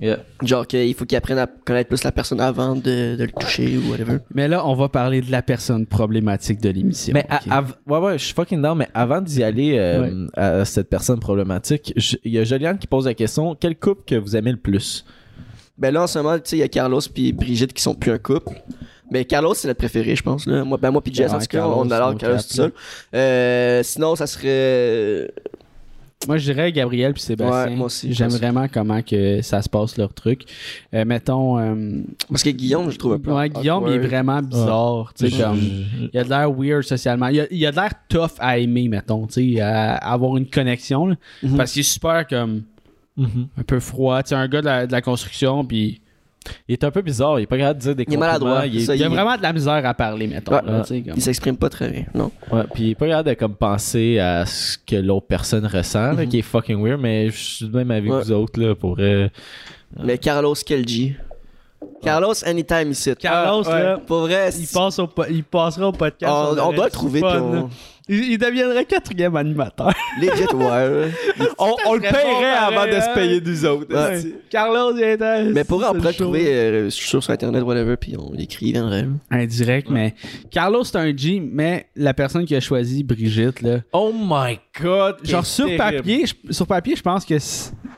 Yeah. 0.00 0.18
genre 0.42 0.66
qu'il 0.66 0.92
faut 0.94 1.04
qu'il 1.06 1.16
apprenne 1.16 1.38
à 1.38 1.46
connaître 1.46 1.88
plus 1.88 2.02
la 2.02 2.10
personne 2.10 2.40
avant 2.40 2.74
de, 2.74 3.14
de 3.16 3.24
le 3.24 3.30
toucher 3.30 3.78
ou 3.78 3.90
whatever 3.92 4.18
Mais 4.34 4.48
là, 4.48 4.66
on 4.66 4.74
va 4.74 4.88
parler 4.88 5.20
de 5.20 5.30
la 5.30 5.40
personne 5.40 5.86
problématique 5.86 6.60
de 6.60 6.68
l'émission. 6.68 7.14
Mais 7.14 7.24
à- 7.30 7.36
ok? 7.36 7.42
av- 7.48 7.74
ouais, 7.86 7.98
ouais, 7.98 8.18
je 8.18 8.24
suis 8.24 8.34
fucking 8.34 8.60
down, 8.60 8.76
mais 8.76 8.88
avant 8.92 9.20
d'y 9.20 9.44
aller 9.44 9.76
euh, 9.78 10.26
à 10.34 10.64
cette 10.64 10.90
personne 10.90 11.20
problématique, 11.20 11.94
il 12.24 12.32
y 12.32 12.38
a 12.40 12.44
Joliane 12.44 12.76
qui 12.76 12.88
pose 12.88 13.06
la 13.06 13.14
question 13.14 13.54
quel 13.54 13.76
couple 13.78 14.02
que 14.04 14.16
vous 14.16 14.34
aimez 14.36 14.50
le 14.50 14.58
plus? 14.58 15.04
Ben 15.78 15.94
là 15.94 16.02
en 16.02 16.06
ce 16.08 16.18
moment 16.18 16.34
tu 16.38 16.42
sais 16.44 16.56
il 16.56 16.60
y 16.60 16.64
a 16.64 16.68
Carlos 16.68 17.00
puis 17.14 17.32
Brigitte 17.32 17.72
qui 17.72 17.82
sont 17.82 17.94
plus 17.94 18.10
un 18.10 18.18
couple 18.18 18.52
mais 19.10 19.24
Carlos 19.24 19.54
c'est 19.54 19.68
notre 19.68 19.78
préféré 19.78 20.16
je 20.16 20.22
pense 20.22 20.46
là 20.46 20.64
moi 20.64 20.78
ben 20.78 20.90
moi 20.90 21.02
puis 21.02 21.12
Jess 21.14 21.30
en 21.32 21.38
tout 21.38 21.46
cas 21.46 21.58
Carlos, 21.58 21.74
on 21.84 21.90
adore 21.90 22.16
Carlos 22.16 22.38
tout 22.38 22.54
seul 22.54 22.72
euh, 23.14 23.82
sinon 23.82 24.16
ça 24.16 24.26
serait 24.26 25.30
Moi, 26.26 26.38
je 26.38 26.44
dirais 26.52 26.72
Gabriel 26.72 27.12
puis 27.12 27.20
Sébastien. 27.20 27.64
Ouais, 27.72 27.76
moi 27.76 27.86
aussi, 27.86 28.10
J'aime 28.14 28.30
vraiment 28.30 28.66
comment 28.72 29.02
que 29.02 29.42
ça 29.42 29.60
se 29.60 29.68
passe 29.68 29.98
leur 29.98 30.14
truc. 30.14 30.44
Euh, 30.94 31.04
mettons, 31.04 31.58
euh, 31.58 32.00
parce 32.30 32.42
que 32.42 32.48
Guillaume 32.48 32.90
je 32.90 32.96
trouve 32.96 33.12
un 33.12 33.18
peu 33.18 33.30
ouais, 33.32 33.50
Guillaume, 33.50 33.84
il 33.88 33.94
est 33.94 33.98
vraiment 33.98 34.40
bizarre. 34.40 35.12
tu 35.14 35.28
sais, 35.28 35.36
Je- 35.36 35.42
comme, 35.42 35.60
il 36.14 36.18
a 36.18 36.24
de 36.24 36.28
l'air 36.30 36.50
weird 36.50 36.82
socialement. 36.84 37.26
Il 37.28 37.40
a, 37.40 37.46
il 37.50 37.66
a 37.66 37.70
de 37.72 37.76
l'air 37.76 37.90
tough 38.08 38.30
à 38.38 38.56
aimer, 38.58 38.88
mettons, 38.88 39.26
tu 39.26 39.56
sais, 39.56 39.60
à, 39.60 39.96
à 39.96 40.12
avoir 40.14 40.38
une 40.38 40.46
connexion. 40.48 41.08
là. 41.08 41.16
Mhm. 41.42 41.58
Parce 41.58 41.72
qu'il 41.72 41.80
est 41.80 41.82
super 41.82 42.26
comme 42.26 42.62
Mhm. 43.18 43.48
un 43.58 43.62
peu 43.62 43.78
froid. 43.78 44.22
Tu 44.22 44.30
sais, 44.30 44.34
un 44.34 44.48
gars 44.48 44.60
de 44.62 44.66
la, 44.66 44.86
de 44.86 44.92
la 44.92 45.02
construction, 45.02 45.62
puis 45.64 46.00
Il 46.68 46.72
est 46.74 46.84
un 46.84 46.90
peu 46.90 47.02
bizarre, 47.02 47.38
il 47.40 47.44
est 47.44 47.46
pas 47.46 47.56
capable 47.58 47.78
de 47.78 47.84
dire 47.84 47.94
des 47.96 48.04
Il 48.08 48.14
est 48.14 48.16
maladroit, 48.16 48.66
Il 48.66 48.76
est, 48.76 48.80
ça, 48.84 48.94
il 48.96 49.02
a 49.02 49.08
vraiment 49.08 49.36
de 49.36 49.42
la 49.42 49.52
misère 49.52 49.84
à 49.86 49.94
parler, 49.94 50.26
mettons. 50.26 50.52
Ouais. 50.54 50.60
là, 50.64 50.80
tu 50.82 50.88
sais, 50.88 51.02
comme- 51.02 51.14
il 51.16 51.22
s'exprime 51.22 51.56
pas 51.56 51.68
très 51.68 51.88
bien 51.88 52.04
non? 52.14 52.30
Ouais, 52.52 52.62
puis 52.74 52.84
il 52.84 52.90
est 52.90 52.94
pas 52.94 53.06
capable 53.08 53.28
de 53.30 53.34
comme 53.34 53.54
penser 53.54 54.18
à 54.18 54.44
ce 54.46 54.76
que 54.78 54.96
l'autre 54.96 55.26
personne 55.26 55.66
ressent, 55.66 56.12
là, 56.12 56.24
Mhm. 56.24 56.28
qui 56.28 56.38
est 56.38 56.42
fucking 56.42 56.82
weird, 56.82 57.00
mais 57.00 57.30
je 57.30 57.36
suis 57.36 57.68
même 57.70 57.90
avec 57.90 58.10
Ouais. 58.10 58.22
vous 58.22 58.32
autres 58.32 58.60
là 58.60 58.74
pour. 58.74 58.96
euh, 58.98 59.28
mais 60.02 60.18
Carlos 60.18 60.54
Kelji 60.54 61.14
Carlos 62.02 62.34
anytime 62.46 62.90
ici 62.90 63.14
Carlos, 63.18 63.62
Ah, 63.66 63.70
ouais. 63.74 63.82
là, 63.82 63.98
pour 64.06 64.20
vrai 64.20 64.48
il, 64.48 64.66
c'est- 64.66 64.74
passe 64.74 64.98
au 64.98 65.06
po- 65.06 65.24
il 65.30 65.44
passera 65.44 65.88
au 65.88 65.92
podcast. 65.92 66.32
on, 66.32 66.72
doit 66.72 66.86
le 66.86 66.90
trouver 66.90 67.20
fun, 67.20 67.30
puis 67.30 67.38
on... 67.40 67.70
Il, 68.06 68.32
il 68.32 68.38
deviendrait 68.38 68.84
quatrième 68.84 69.34
animateur. 69.34 69.92
legit 70.20 70.44
ouais 70.54 71.10
On, 71.58 71.74
on 71.86 71.94
le 71.94 72.00
paierait 72.00 72.50
avant 72.50 72.84
de 72.86 73.00
se 73.00 73.14
payer 73.14 73.40
nous 73.40 73.64
autres. 73.64 73.94
Ouais. 73.94 74.20
Carlos, 74.50 74.94
il 74.96 75.02
est 75.02 75.52
mais 75.52 75.64
pour 75.64 75.78
vrai 75.80 75.88
on 75.90 75.94
pourrait 75.94 76.10
le 76.10 76.14
trouver 76.14 76.46
euh, 76.48 76.84
je 76.84 76.90
suis 76.90 77.08
sûr 77.08 77.22
sur 77.22 77.32
internet 77.32 77.62
whatever 77.62 77.96
puis 77.96 78.14
on 78.18 78.32
l'écrit 78.32 78.66
il 78.66 78.72
viendrait 78.72 79.06
Indirect, 79.30 79.88
mais 79.90 80.14
Carlos, 80.50 80.84
c'est 80.84 80.96
un 80.96 81.16
G, 81.16 81.40
mais 81.40 81.86
la 81.96 82.12
personne 82.14 82.44
qui 82.44 82.54
a 82.54 82.60
choisi 82.60 83.02
Brigitte, 83.04 83.62
là. 83.62 83.78
Oh 83.92 84.12
my 84.14 84.58
god! 84.80 85.16
Genre 85.24 85.44
sur 85.46 85.64
terrible. 85.66 85.96
papier, 85.96 86.24
je, 86.26 86.52
sur 86.52 86.66
papier, 86.66 86.96
je 86.96 87.02
pense 87.02 87.24
que 87.24 87.34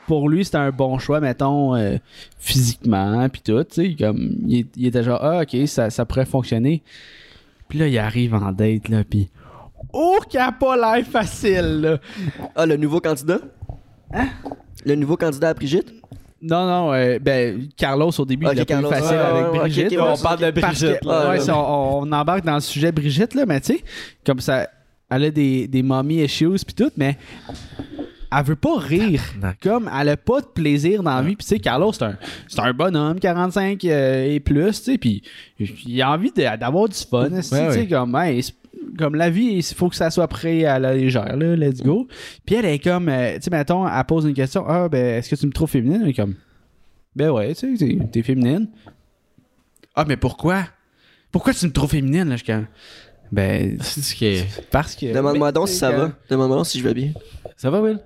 pour 0.07 0.29
lui, 0.29 0.45
c'était 0.45 0.57
un 0.57 0.71
bon 0.71 0.97
choix, 0.99 1.19
mettons, 1.19 1.75
euh, 1.75 1.97
physiquement, 2.39 3.27
puis 3.29 3.41
tout, 3.43 3.63
tu 3.65 3.89
sais, 3.89 3.95
comme, 3.99 4.35
il, 4.47 4.59
est- 4.59 4.67
il 4.77 4.85
était 4.87 5.03
genre, 5.03 5.19
ah, 5.21 5.41
ok, 5.41 5.67
ça, 5.67 5.89
ça 5.89 6.05
pourrait 6.05 6.25
fonctionner. 6.25 6.81
Puis 7.67 7.77
là, 7.79 7.87
il 7.87 7.97
arrive 7.97 8.33
en 8.33 8.51
date, 8.53 8.87
là, 8.89 9.03
puis 9.07 9.27
oh, 9.93 10.19
qu'il 10.29 10.39
a 10.39 10.51
pas 10.51 10.75
l'air 10.75 11.05
facile, 11.05 11.81
là. 11.81 11.97
ah 12.55 12.65
le 12.65 12.77
nouveau 12.77 12.99
candidat? 12.99 13.39
Hein? 14.13 14.27
le 14.85 14.95
nouveau 14.95 15.17
candidat 15.17 15.49
à 15.49 15.53
Brigitte? 15.53 15.93
Non, 16.41 16.67
non, 16.67 16.93
euh, 16.93 17.17
ben, 17.19 17.67
Carlos, 17.75 18.11
au 18.17 18.25
début, 18.25 18.45
il 18.51 18.59
a 18.59 18.65
Carlos, 18.65 18.89
facile 18.89 19.17
ouais, 19.17 19.17
avec 19.17 19.51
ouais, 19.53 19.59
Brigitte. 19.59 19.91
ok, 19.91 19.91
ouais, 19.91 20.13
on 20.13 20.21
parle 20.21 20.39
de 20.39 20.51
Brigitte. 20.51 21.03
là. 21.03 21.31
ouais, 21.31 21.49
on, 21.49 21.99
on 22.03 22.11
embarque 22.11 22.45
dans 22.45 22.55
le 22.55 22.61
sujet 22.61 22.91
Brigitte, 22.91 23.33
là, 23.33 23.45
mais 23.45 23.59
tu 23.59 23.73
sais, 23.73 23.83
comme 24.25 24.39
ça, 24.39 24.67
elle 25.09 25.23
a 25.25 25.31
des, 25.31 25.67
des 25.67 25.83
mommy 25.83 26.23
issues 26.23 26.63
puis 26.65 26.75
tout, 26.75 26.91
mais 26.95 27.17
elle 28.31 28.43
veut 28.43 28.55
pas 28.55 28.77
rire. 28.77 29.21
Comme 29.61 29.89
elle 29.99 30.09
a 30.09 30.17
pas 30.17 30.41
de 30.41 30.47
plaisir 30.47 31.01
dans 31.01 31.15
la 31.15 31.21
vie. 31.21 31.35
Puis 31.35 31.45
tu 31.45 31.55
sais, 31.55 31.59
Carlos, 31.59 31.93
c'est 31.93 32.03
un, 32.03 32.17
c'est 32.47 32.59
un 32.59 32.73
bonhomme, 32.73 33.19
45 33.19 33.83
euh, 33.85 34.35
et 34.35 34.39
plus, 34.39 34.83
tu 34.83 34.91
sais, 34.91 34.97
puis 34.97 35.23
il 35.59 36.01
a 36.01 36.11
envie 36.11 36.31
d'avoir 36.31 36.89
du 36.89 36.97
fun. 36.97 37.29
tu 37.29 37.41
sais, 37.41 37.67
ouais. 37.67 37.87
comme, 37.87 38.15
hey, 38.15 38.43
comme 38.97 39.15
la 39.15 39.29
vie, 39.29 39.53
il 39.57 39.63
faut 39.63 39.89
que 39.89 39.95
ça 39.95 40.09
soit 40.09 40.27
prêt 40.27 40.65
à 40.65 40.79
la 40.79 40.93
légère, 40.93 41.35
là, 41.37 41.55
let's 41.55 41.81
go. 41.81 42.07
Puis 42.45 42.55
elle 42.55 42.65
est 42.65 42.79
comme, 42.79 43.09
euh, 43.09 43.35
tu 43.35 43.43
sais, 43.43 43.49
mettons, 43.51 43.87
elle 43.87 44.03
pose 44.05 44.25
une 44.25 44.33
question, 44.33 44.65
ah, 44.67 44.89
ben, 44.89 45.15
est-ce 45.19 45.29
que 45.29 45.35
tu 45.35 45.45
me 45.47 45.51
trouves 45.51 45.69
féminine? 45.69 46.01
Elle 46.03 46.09
est 46.09 46.13
comme, 46.13 46.35
ben 47.15 47.29
ouais, 47.31 47.53
tu 47.55 47.77
sais, 47.77 47.97
t'es- 48.11 48.23
féminine. 48.23 48.67
Ah, 49.95 50.05
mais 50.07 50.17
pourquoi? 50.17 50.63
Pourquoi 51.31 51.53
tu 51.53 51.65
me 51.65 51.71
trouves 51.71 51.89
féminine, 51.89 52.29
là? 52.29 52.35
Je 52.37 52.43
ben, 53.31 53.77
C'est 53.81 54.01
ce 54.01 54.15
qui 54.15 54.25
est- 54.25 54.69
parce 54.71 54.95
que. 54.95 55.13
Demande-moi 55.13 55.51
donc 55.51 55.67
si 55.69 55.75
ça 55.75 55.91
va. 55.91 56.11
Demande-moi 56.29 56.57
donc 56.57 56.67
si 56.67 56.79
je 56.79 56.83
vais 56.83 56.93
bien. 56.93 57.11
Ça 57.55 57.69
va, 57.69 57.81
Will? 57.81 57.99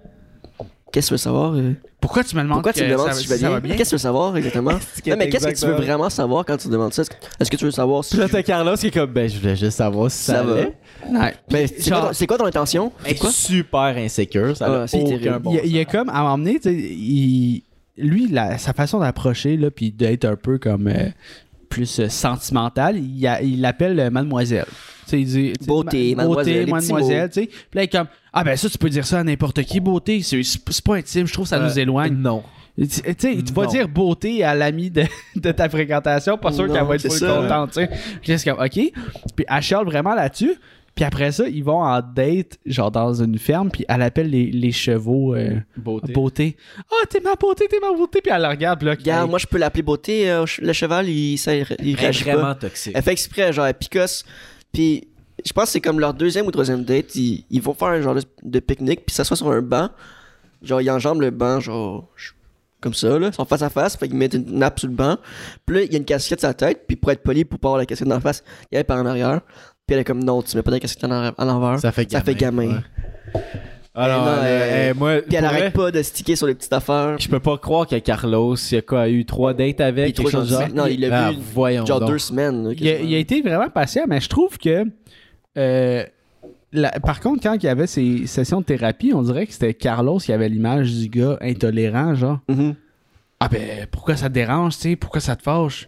Qu'est-ce 0.92 1.08
que 1.08 1.10
tu 1.10 1.14
veux 1.14 1.18
savoir? 1.18 1.54
euh? 1.56 1.74
Pourquoi 2.02 2.24
tu 2.24 2.36
me 2.36 2.42
demandes 2.42 2.58
Pourquoi 2.58 2.74
tu 2.74 2.82
me 2.82 2.88
que 2.88 2.92
demandes 2.92 3.08
ça- 3.08 3.14
si 3.14 3.24
je 3.26 3.30
vais 3.30 3.36
ça 3.36 3.48
bien? 3.48 3.50
va 3.52 3.60
bien? 3.60 3.76
Qu'est-ce 3.76 3.90
que 3.92 3.96
tu 3.96 3.96
veux 3.96 4.00
savoir 4.00 4.36
exactement? 4.38 4.72
Non, 5.08 5.16
mais 5.18 5.30
qu'est-ce 5.30 5.30
que 5.30 5.38
tu 5.38 5.38
veux 5.40 5.50
Exactement? 5.52 5.78
vraiment 5.78 6.10
savoir 6.10 6.46
quand 6.46 6.58
tu 6.58 6.68
demandes 6.68 6.94
ça? 6.94 7.04
Est-ce 7.04 7.10
que- 7.12 7.16
Est-ce 7.40 7.52
que 7.52 7.56
tu 7.58 7.66
veux 7.66 7.72
savoir 7.72 8.04
si. 8.04 8.12
Puis 8.16 8.20
là, 8.20 8.30
t'as 8.30 8.44
Carlos 8.44 8.76
qui 8.76 8.88
est 8.88 8.92
comme, 8.92 9.12
ben, 9.12 9.30
je 9.30 9.40
voulais 9.40 9.56
juste 9.56 9.78
savoir 9.78 10.10
si 10.12 10.18
ça, 10.24 10.34
Ça 10.38 10.44
va. 10.44 10.54
allait. 10.54 10.74
Ouais. 11.10 11.36
Mais 11.52 11.68
c'est 11.68 11.90
Genre- 11.90 12.00
quoi, 12.00 12.08
ton- 12.10 12.14
c'est 12.14 12.28
quoi 12.28 12.38
ton 12.38 12.46
intention? 12.46 12.92
C'est 13.06 13.16
quoi? 13.16 13.32
super 13.32 13.96
insécure. 13.98 14.58
Ça 14.58 14.66
Ah, 14.68 14.82
a 14.84 14.88
c'est 14.88 14.98
aucun 15.02 15.18
terrible. 15.18 15.40
bon 15.40 15.52
il, 15.52 15.56
y 15.56 15.58
a- 15.58 15.62
sens. 15.62 15.70
il 15.70 15.76
y 15.76 15.80
a 15.80 15.86
comme 15.86 16.10
à 16.10 16.22
m'emmener, 16.24 16.56
tu 16.60 16.70
sais, 16.70 16.74
il- 16.76 17.64
lui, 17.98 18.28
la- 18.28 18.58
sa 18.58 18.74
façon 18.74 19.00
d'approcher, 19.00 19.58
là, 19.58 19.70
puis 19.72 19.92
d'être 19.92 20.26
un 20.26 20.36
peu 20.36 20.58
comme 20.58 20.88
euh, 20.88 21.10
plus 21.70 22.00
euh, 22.00 22.10
sentimental, 22.10 22.98
il, 22.98 23.26
a- 23.28 23.42
il 23.42 23.62
l'appelle 23.62 24.00
euh, 24.00 24.10
mademoiselle. 24.10 24.66
Tu 25.06 25.10
sais, 25.12 25.20
il 25.22 25.26
dit, 25.26 25.54
tu 25.54 25.64
sais, 25.64 25.68
Beauté, 25.68 26.16
ma- 26.16 26.24
mademoiselle, 26.24 26.54
les 26.54 26.60
Beauté, 26.66 26.72
petits 26.82 26.92
mademoiselle, 26.94 27.30
tu 27.30 27.42
sais. 27.42 27.48
Puis 27.48 27.58
là, 27.74 27.82
il 27.82 27.86
est 27.86 27.88
comme, 27.90 28.08
ah 28.34 28.44
ben 28.44 28.56
ça, 28.56 28.70
tu 28.70 28.78
peux 28.78 28.90
dire 28.90 29.06
ça 29.06 29.20
à 29.20 29.24
n'importe 29.24 29.62
qui, 29.64 29.80
beauté. 29.80 30.22
C'est 30.22 30.42
c'est 30.44 30.84
pas 30.84 30.96
intime, 30.96 31.28
je 31.28 31.34
trouve 31.34 31.46
que 31.46 31.50
ça 31.50 31.58
Euh, 31.58 31.68
nous 31.68 31.80
éloigne. 31.80 32.14
Non. 32.14 32.44
Tu 32.80 32.88
tu 32.88 33.02
sais, 33.02 33.16
tu 33.44 33.54
vas 33.54 33.66
dire 33.66 33.90
beauté 33.90 34.44
à 34.46 34.56
l'ami 34.56 34.90
de, 34.90 35.04
de 35.36 35.52
ta 35.52 35.68
fréquentation, 35.70 36.38
pas 36.38 36.52
sûr 36.54 36.68
Non, 36.68 36.74
qu'elle 36.74 36.86
va 36.86 36.96
être 36.96 37.12
full 37.12 37.28
contente, 37.28 37.72
tu 38.24 38.38
sais. 38.38 38.50
Comme, 38.50 38.64
OK. 38.64 38.72
Puis 39.36 39.46
elle 39.48 39.62
chiale 39.62 39.86
vraiment 39.86 40.16
là-dessus. 40.16 40.54
Puis 40.96 41.06
après 41.06 41.32
ça, 41.32 41.48
ils 41.48 41.64
vont 41.64 41.82
en 41.84 42.02
date, 42.02 42.58
genre 42.66 42.92
dans 42.92 43.14
une 43.14 43.38
ferme, 43.38 43.72
puis 43.72 43.86
elle 43.88 44.02
appelle 44.02 44.30
les, 44.30 44.48
les 44.52 44.72
chevaux 44.74 45.34
euh, 45.36 45.56
Beauté. 45.78 46.12
beauté. 46.14 46.58
Ah, 46.80 47.06
t'es 47.10 47.22
ma 47.22 47.36
beauté, 47.36 47.66
t'es 47.70 47.80
ma 47.82 47.94
beauté. 47.96 48.20
Puis 48.22 48.32
elle 48.34 48.42
la 48.42 48.50
regarde, 48.50 48.80
puis 48.80 48.88
là, 48.88 48.96
Regarde, 48.98 49.30
moi 49.30 49.40
je 49.40 49.48
peux 49.48 49.58
l'appeler 49.58 49.84
beauté, 49.84 50.30
euh, 50.30 50.46
le 50.62 50.74
cheval, 50.74 51.08
il, 51.08 51.38
ça, 51.38 51.56
il 51.56 51.66
Elle 51.80 51.90
est 51.90 51.94
réagit 52.00 52.24
pas. 52.26 52.36
vraiment 52.36 52.56
toxique. 52.56 52.92
Elle 52.96 53.04
fait 53.04 53.12
exprès, 53.14 53.54
genre, 53.54 53.68
elle 53.68 53.74
picosse. 53.74 54.26
Puis, 54.74 55.08
je 55.46 55.54
pense 55.54 55.66
que 55.66 55.70
c'est 55.72 55.82
comme 55.82 56.00
leur 56.00 56.14
deuxième 56.14 56.46
ou 56.48 56.52
troisième 56.52 56.84
date. 56.84 57.16
Ils, 57.16 57.46
ils 57.50 57.62
vont 57.62 57.74
faire 57.74 57.90
un 57.90 58.02
genre 58.02 58.16
de, 58.16 58.22
de 58.44 58.60
pique-nique, 58.60 59.06
puis 59.06 59.14
s'assoient 59.16 59.38
sur 59.38 59.50
un 59.52 59.62
banc. 59.62 59.90
Genre, 60.62 60.82
ils 60.82 60.92
enjambent 60.92 61.22
le 61.22 61.32
banc, 61.32 61.60
genre, 61.60 62.08
comme 62.82 62.94
ça, 62.94 63.18
là. 63.20 63.28
Ils 63.28 63.34
sont 63.34 63.46
face 63.46 63.62
à 63.62 63.70
face, 63.70 63.96
fait 63.98 64.08
qu'ils 64.08 64.18
mettent 64.18 64.34
une 64.36 64.58
nappe 64.58 64.80
sur 64.80 64.88
le 64.90 64.94
banc. 64.96 65.18
Puis 65.66 65.76
là, 65.76 65.82
il 65.84 65.92
y 65.92 65.96
a 65.96 65.98
une 65.98 66.06
casquette 66.06 66.40
sur 66.40 66.48
la 66.50 66.54
tête, 66.54 66.84
puis 66.88 66.96
pour 66.96 67.12
être 67.12 67.24
poli, 67.24 67.46
pour 67.46 67.60
pas 67.60 67.70
avoir 67.70 67.80
la 67.80 67.86
casquette 67.86 68.08
dans 68.08 68.16
la 68.16 68.22
face, 68.22 68.44
il 68.72 68.76
y 68.76 68.78
a 68.78 68.84
par 68.84 68.98
en 69.00 69.06
arrière. 69.06 69.42
Puis 69.88 69.96
elle 69.96 70.00
est 70.00 70.04
comme, 70.04 70.24
non, 70.24 70.42
tu 70.42 70.56
mets 70.56 70.64
pas 70.64 70.72
de 70.72 70.78
casquette 70.78 71.04
en 71.06 71.12
arrière- 71.12 71.34
à 71.38 71.46
l'envers. 71.46 71.80
Ça 71.80 71.92
fait 71.92 72.06
gamin. 72.06 72.20
Ça 72.20 72.26
fait 72.26 72.36
gamin. 72.36 72.68
ouais. 72.68 73.42
Alors, 73.94 74.24
non, 74.26 74.32
elle- 74.42 74.46
euh, 74.46 74.90
elle- 74.90 74.96
moi, 74.96 75.18
Puis 75.28 75.36
elle 75.36 75.44
arrête 75.44 75.60
vrai, 75.60 75.72
pas 75.72 75.92
de 75.92 76.02
sticker 76.02 76.38
sur 76.38 76.48
les 76.48 76.56
petites 76.56 76.72
affaires. 76.72 77.20
Je 77.20 77.28
peux 77.28 77.42
pas 77.42 77.58
croire 77.58 77.86
que 77.86 77.98
Carlos, 77.98 78.56
il 78.56 78.78
a 78.78 78.82
quoi, 78.82 79.10
eu 79.10 79.26
trois 79.26 79.54
dates 79.54 79.82
avec, 79.82 80.06
Puis 80.06 80.24
quelque 80.24 80.30
trois 80.30 80.42
chose 80.42 80.50
genre? 80.50 80.62
gentil. 80.62 80.74
Non, 80.74 80.86
il 80.86 81.02
l'a 81.02 81.26
Ah, 81.28 81.32
vu, 81.32 81.38
voyons 81.54 81.86
Genre 81.86 82.00
donc. 82.00 82.10
deux 82.10 82.18
semaines. 82.20 82.68
là, 82.70 82.74
il, 82.78 82.88
a, 82.88 82.92
quasiment. 82.92 83.10
il 83.10 83.16
a 83.16 83.18
été 83.18 83.42
vraiment 83.42 83.70
patient, 83.70 84.04
mais 84.08 84.22
je 84.22 84.30
trouve 84.30 84.58
que. 84.58 84.86
Euh, 85.58 86.04
la- 86.74 86.92
par 87.00 87.20
contre, 87.20 87.44
quand 87.44 87.54
il 87.56 87.64
y 87.64 87.68
avait 87.70 87.88
ses 87.88 88.26
sessions 88.28 88.62
de 88.62 88.66
thérapie, 88.66 89.12
on 89.14 89.22
dirait 89.22 89.46
que 89.48 89.54
c'était 89.54 89.74
Carlos 89.74 90.18
qui 90.20 90.32
avait 90.32 90.50
l'image 90.50 90.92
du 90.94 91.10
gars 91.10 91.38
intolérant, 91.42 92.16
genre. 92.16 92.40
Mhm. 92.48 92.76
Ah 93.40 93.50
ben, 93.50 93.88
pourquoi 93.92 94.16
ça 94.16 94.30
te 94.30 94.34
dérange, 94.34 94.76
tu 94.76 94.82
sais? 94.82 94.96
Pourquoi 94.96 95.20
ça 95.20 95.36
te 95.36 95.42
fâche? 95.42 95.88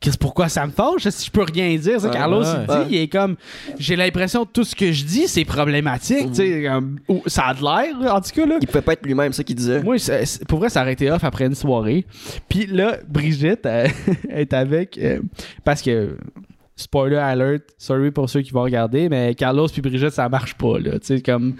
Qu'est-ce 0.00 0.18
pourquoi 0.18 0.48
ça 0.48 0.66
me 0.66 0.72
fâche? 0.72 1.08
Si 1.10 1.26
je 1.26 1.30
peux 1.30 1.42
rien 1.44 1.76
dire, 1.76 2.00
ça, 2.00 2.08
Carlos, 2.08 2.42
il 2.42 2.66
dit, 2.66 2.94
il 2.96 3.00
est 3.02 3.08
comme, 3.08 3.36
j'ai 3.78 3.94
l'impression 3.94 4.44
que 4.44 4.50
tout 4.52 4.64
ce 4.64 4.74
que 4.74 4.90
je 4.90 5.04
dis, 5.04 5.28
c'est 5.28 5.44
problématique, 5.44 6.28
tu 6.30 6.34
sais, 6.34 6.68
ou 7.08 7.22
ça 7.26 7.46
a 7.48 7.54
de 7.54 7.60
l'air, 7.62 8.12
en 8.14 8.20
tout 8.20 8.30
cas, 8.34 8.46
là. 8.46 8.58
Il 8.60 8.66
pouvait 8.66 8.82
pas 8.82 8.94
être 8.94 9.04
lui-même, 9.06 9.32
ça 9.32 9.44
qu'il 9.44 9.54
disait. 9.54 9.80
Moi, 9.82 9.98
c'est- 9.98 10.44
pour 10.46 10.58
vrai, 10.58 10.70
ça 10.70 10.82
aurait 10.82 10.94
été 10.94 11.08
off 11.10 11.22
après 11.22 11.46
une 11.46 11.54
soirée. 11.54 12.04
Puis 12.48 12.66
là, 12.66 12.96
Brigitte 13.08 13.64
euh, 13.66 13.86
est 14.30 14.52
avec, 14.52 14.98
euh, 14.98 15.20
parce 15.64 15.82
que, 15.82 16.16
spoiler 16.76 17.16
alert, 17.16 17.62
sorry 17.78 18.10
pour 18.10 18.28
ceux 18.30 18.42
qui 18.42 18.50
vont 18.50 18.62
regarder, 18.62 19.08
mais 19.08 19.34
Carlos 19.34 19.68
puis 19.68 19.82
Brigitte, 19.82 20.10
ça 20.10 20.28
marche 20.28 20.54
pas, 20.54 20.78
là. 20.78 20.98
Tu 20.98 21.06
sais, 21.06 21.20
comme, 21.20 21.56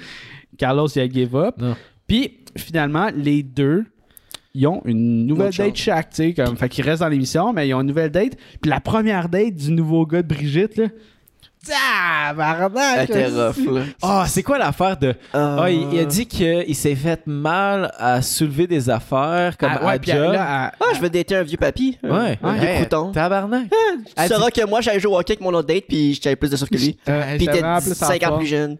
Carlos, 0.58 0.88
il 0.88 1.00
a 1.02 1.08
give 1.08 1.36
up. 1.36 1.56
Puis, 2.06 2.38
finalement, 2.56 3.08
les 3.14 3.42
deux, 3.42 3.84
ils 4.54 4.66
ont 4.66 4.82
une 4.84 5.26
nouvelle 5.26 5.48
Autre 5.48 5.58
date 5.58 5.76
chose. 5.76 5.84
chaque, 5.84 6.10
tu 6.10 6.16
sais, 6.16 6.34
comme, 6.34 6.56
fait 6.56 6.68
qu'ils 6.68 6.84
restent 6.84 7.00
dans 7.00 7.08
l'émission, 7.08 7.52
mais 7.52 7.68
ils 7.68 7.74
ont 7.74 7.80
une 7.80 7.86
nouvelle 7.86 8.10
date. 8.10 8.36
Puis 8.60 8.70
la 8.70 8.80
première 8.80 9.28
date 9.28 9.54
du 9.54 9.72
nouveau 9.72 10.04
gars 10.06 10.22
de 10.22 10.28
Brigitte, 10.28 10.76
là, 10.76 10.88
tabarnak! 11.66 13.10
Ah, 14.02 14.24
c'est 14.28 14.42
quoi 14.42 14.58
l'affaire 14.58 14.96
de. 14.96 15.14
Ah, 15.32 15.66
il, 15.68 15.92
il 15.92 15.98
a 16.00 16.04
dit 16.04 16.26
qu'il 16.26 16.74
s'est 16.74 16.94
fait 16.94 17.26
mal 17.26 17.92
à 17.98 18.22
soulever 18.22 18.66
des 18.66 18.90
affaires 18.90 19.56
comme 19.56 19.70
Ah, 19.72 19.84
ouais, 19.86 19.92
à 19.92 20.02
job. 20.02 20.36
Ah, 20.38 20.72
je 20.94 21.00
vais 21.00 21.10
dater 21.10 21.36
un 21.36 21.42
vieux 21.42 21.56
papy. 21.56 21.98
un- 22.02 22.10
ouais, 22.24 22.38
Un 22.42 22.52
vieux 22.54 22.74
crouton. 22.76 23.12
Tabarnak. 23.12 23.68
Tu 23.70 23.76
Elle 24.16 24.28
sauras 24.28 24.50
que 24.50 24.66
moi, 24.66 24.80
j'allais 24.80 25.00
jouer 25.00 25.12
au 25.12 25.18
hockey 25.18 25.32
avec 25.32 25.40
mon 25.40 25.52
autre 25.54 25.68
date, 25.68 25.84
puis 25.88 26.18
j'avais 26.22 26.36
plus 26.36 26.50
de 26.50 26.56
ça 26.56 26.66
que 26.66 26.74
lui. 26.76 26.96
euh, 27.08 27.36
Puis 27.36 27.46
t'es 27.46 27.62
en 27.64 27.80
plus 27.80 27.92
en 27.92 28.06
5 28.06 28.22
ans 28.24 28.38
plus 28.38 28.46
jeune. 28.46 28.76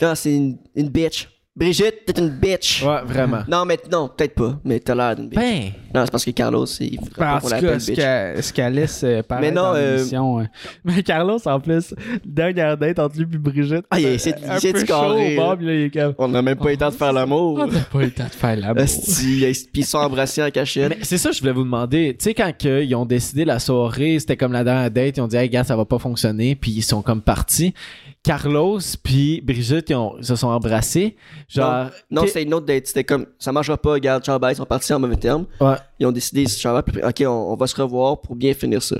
Quand 0.00 0.14
c'est 0.14 0.34
une, 0.34 0.56
une 0.74 0.88
bitch. 0.88 1.28
Brigitte, 1.54 2.06
t'es 2.06 2.18
une 2.18 2.30
bitch. 2.30 2.82
Ouais, 2.82 3.02
vraiment. 3.04 3.42
Non, 3.46 3.66
mais 3.66 3.78
non, 3.90 4.08
peut-être 4.08 4.34
pas. 4.34 4.58
Mais 4.64 4.80
t'as 4.80 4.94
l'air 4.94 5.14
d'une 5.14 5.28
bitch. 5.28 5.38
Ben. 5.38 5.64
Non, 5.94 6.02
c'est 6.06 6.10
parce 6.10 6.24
que 6.24 6.30
Carlos, 6.30 6.64
il 6.80 6.98
Ben, 6.98 7.06
pas 7.14 7.40
cas, 7.60 7.78
ce 7.78 7.92
qu'elle 7.92 8.42
ce 8.42 8.52
qu'elle 8.54 8.72
laisse 8.72 9.02
euh, 9.04 9.22
paraître 9.22 9.46
Mais 9.46 9.54
non, 9.54 9.64
dans 9.64 9.74
euh, 9.74 9.96
l'émission. 9.96 10.40
euh. 10.40 10.44
Mais 10.82 11.02
Carlos, 11.02 11.36
en 11.44 11.60
plus, 11.60 11.94
dernière 12.24 12.78
date 12.78 12.98
entre 12.98 13.18
lui 13.18 13.26
et 13.34 13.36
Brigitte. 13.36 13.84
Ah, 13.90 14.00
il 14.00 14.06
essaie 14.06 14.32
de- 14.32 14.38
il 14.42 14.50
un 14.50 14.56
de 14.56 14.72
peu 14.72 14.86
chaud 14.86 14.94
au 14.94 15.18
là. 15.18 15.36
bord, 15.36 15.56
puis 15.58 15.66
là, 15.66 15.74
il 15.74 15.82
est 15.82 15.90
comme... 15.90 16.14
On 16.16 16.28
n'a 16.28 16.40
même 16.40 16.56
pas 16.56 16.68
eu 16.68 16.72
le 16.72 16.76
temps 16.78 16.88
de 16.88 16.94
faire 16.94 17.12
l'amour. 17.12 17.58
On 17.60 17.66
n'a 17.66 17.80
pas 17.80 17.98
eu 17.98 18.04
le 18.04 18.10
temps 18.12 18.24
de 18.24 18.30
faire 18.30 18.56
la 18.56 18.68
Asti, 18.70 19.44
Puis 19.70 19.82
ils 19.82 19.84
sont 19.84 19.98
embrassés 19.98 20.42
en 20.42 20.50
cachette. 20.50 20.88
Mais 20.88 20.98
c'est 21.04 21.18
ça 21.18 21.28
que 21.28 21.34
je 21.36 21.40
voulais 21.42 21.52
vous 21.52 21.64
demander. 21.64 22.16
Tu 22.18 22.24
sais, 22.24 22.34
quand 22.34 22.50
que 22.58 22.82
ils 22.82 22.94
ont 22.94 23.04
décidé 23.04 23.44
la 23.44 23.58
soirée, 23.58 24.18
c'était 24.18 24.38
comme 24.38 24.52
la 24.52 24.64
dernière 24.64 24.90
date, 24.90 25.18
ils 25.18 25.20
ont 25.20 25.28
dit, 25.28 25.36
hey, 25.36 25.50
gars, 25.50 25.64
ça 25.64 25.76
va 25.76 25.84
pas 25.84 25.98
fonctionner, 25.98 26.54
puis 26.54 26.70
ils 26.70 26.82
sont 26.82 27.02
comme 27.02 27.20
partis. 27.20 27.74
Carlos 28.22 28.78
puis 29.02 29.40
Brigitte, 29.40 29.90
ils, 29.90 29.94
ont- 29.96 30.22
se 30.22 30.36
sont 30.36 30.48
embrassés. 30.48 31.16
Genre. 31.48 31.90
Non, 32.10 32.22
que- 32.22 32.28
c'était 32.28 32.42
une 32.44 32.54
autre 32.54 32.66
date. 32.66 32.86
C'était 32.86 33.04
comme, 33.04 33.26
ça 33.38 33.50
marchera 33.52 33.76
pas, 33.76 33.92
regarde, 33.92 34.24
ciao, 34.24 34.38
bye, 34.38 34.52
ils 34.52 34.56
sont 34.56 34.64
partis 34.64 34.92
en 34.92 35.00
mauvais. 35.00 35.16
Ouais. 35.60 35.74
Ils 35.98 36.06
ont 36.06 36.12
décidé, 36.12 36.46
ciao, 36.46 36.72
bye, 36.74 36.82
puis, 36.82 37.02
ok, 37.02 37.22
on, 37.26 37.52
on 37.52 37.56
va 37.56 37.66
se 37.66 37.80
revoir 37.80 38.20
pour 38.20 38.36
bien 38.36 38.54
finir 38.54 38.82
ça. 38.82 38.96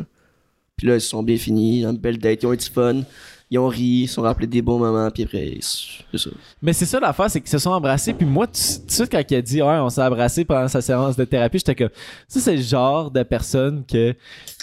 Puis 0.77 0.87
là, 0.89 0.95
ils 0.97 1.01
sont 1.01 1.23
bien 1.23 1.37
finis, 1.37 1.85
une 1.85 1.97
belle 1.99 2.19
date, 2.19 2.43
ils 2.43 2.47
ont 2.47 2.55
du 2.55 2.67
fun, 2.67 3.03
ils 3.53 3.59
ont 3.59 3.69
ri, 3.69 3.83
ils 3.83 4.09
se 4.09 4.15
sont 4.15 4.23
rappelés 4.23 4.47
des 4.47 4.63
bons 4.63 4.79
moments, 4.79 5.11
puis 5.11 5.25
après, 5.25 5.59
c'est 5.61 6.19
ça. 6.19 6.31
Mais 6.63 6.73
c'est 6.73 6.87
ça 6.87 6.99
l'affaire, 6.99 7.31
c'est 7.31 7.39
qu'ils 7.39 7.51
se 7.51 7.59
sont 7.59 7.71
embrassés. 7.71 8.15
Puis 8.15 8.25
moi, 8.25 8.47
de 8.47 8.53
suite, 8.55 9.11
quand 9.13 9.23
il 9.31 9.35
a 9.37 9.43
dit, 9.43 9.61
ouais, 9.61 9.79
on 9.79 9.91
s'est 9.91 10.03
embrassés 10.03 10.47
pendant 10.47 10.69
sa 10.69 10.81
séance 10.81 11.17
de 11.17 11.25
thérapie, 11.27 11.59
j'étais 11.59 11.75
comme, 11.75 11.91
ça, 12.29 12.41
c'est 12.41 12.57
le 12.57 12.63
genre 12.63 13.11
de 13.11 13.23
personne 13.23 13.85
que, 13.85 14.15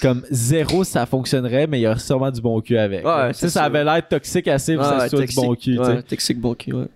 comme 0.01 0.23
zéro, 0.31 0.83
ça 0.83 1.05
fonctionnerait, 1.05 1.67
mais 1.67 1.77
il 1.77 1.83
y 1.83 1.85
a 1.85 1.99
sûrement 1.99 2.31
du 2.31 2.41
bon 2.41 2.59
cul 2.61 2.79
avec. 2.79 3.05
Ouais, 3.05 3.31
tu 3.31 3.41
sais, 3.41 3.49
ça 3.49 3.59
sûr. 3.59 3.61
avait 3.61 3.83
l'air 3.83 4.07
toxique 4.07 4.47
assez 4.47 4.75
pour 4.75 4.85
que 4.85 4.89
ça 4.89 4.97
ouais, 4.97 5.09
soit 5.09 5.25
du 5.25 5.35
bon 5.35 5.53
cul. 5.53 5.77
tu 5.77 5.83
sais. 5.83 5.91
Ouais, 5.91 6.01
toxique 6.01 6.39
bon 6.39 6.55
cul, 6.55 6.73
ouais. 6.73 6.87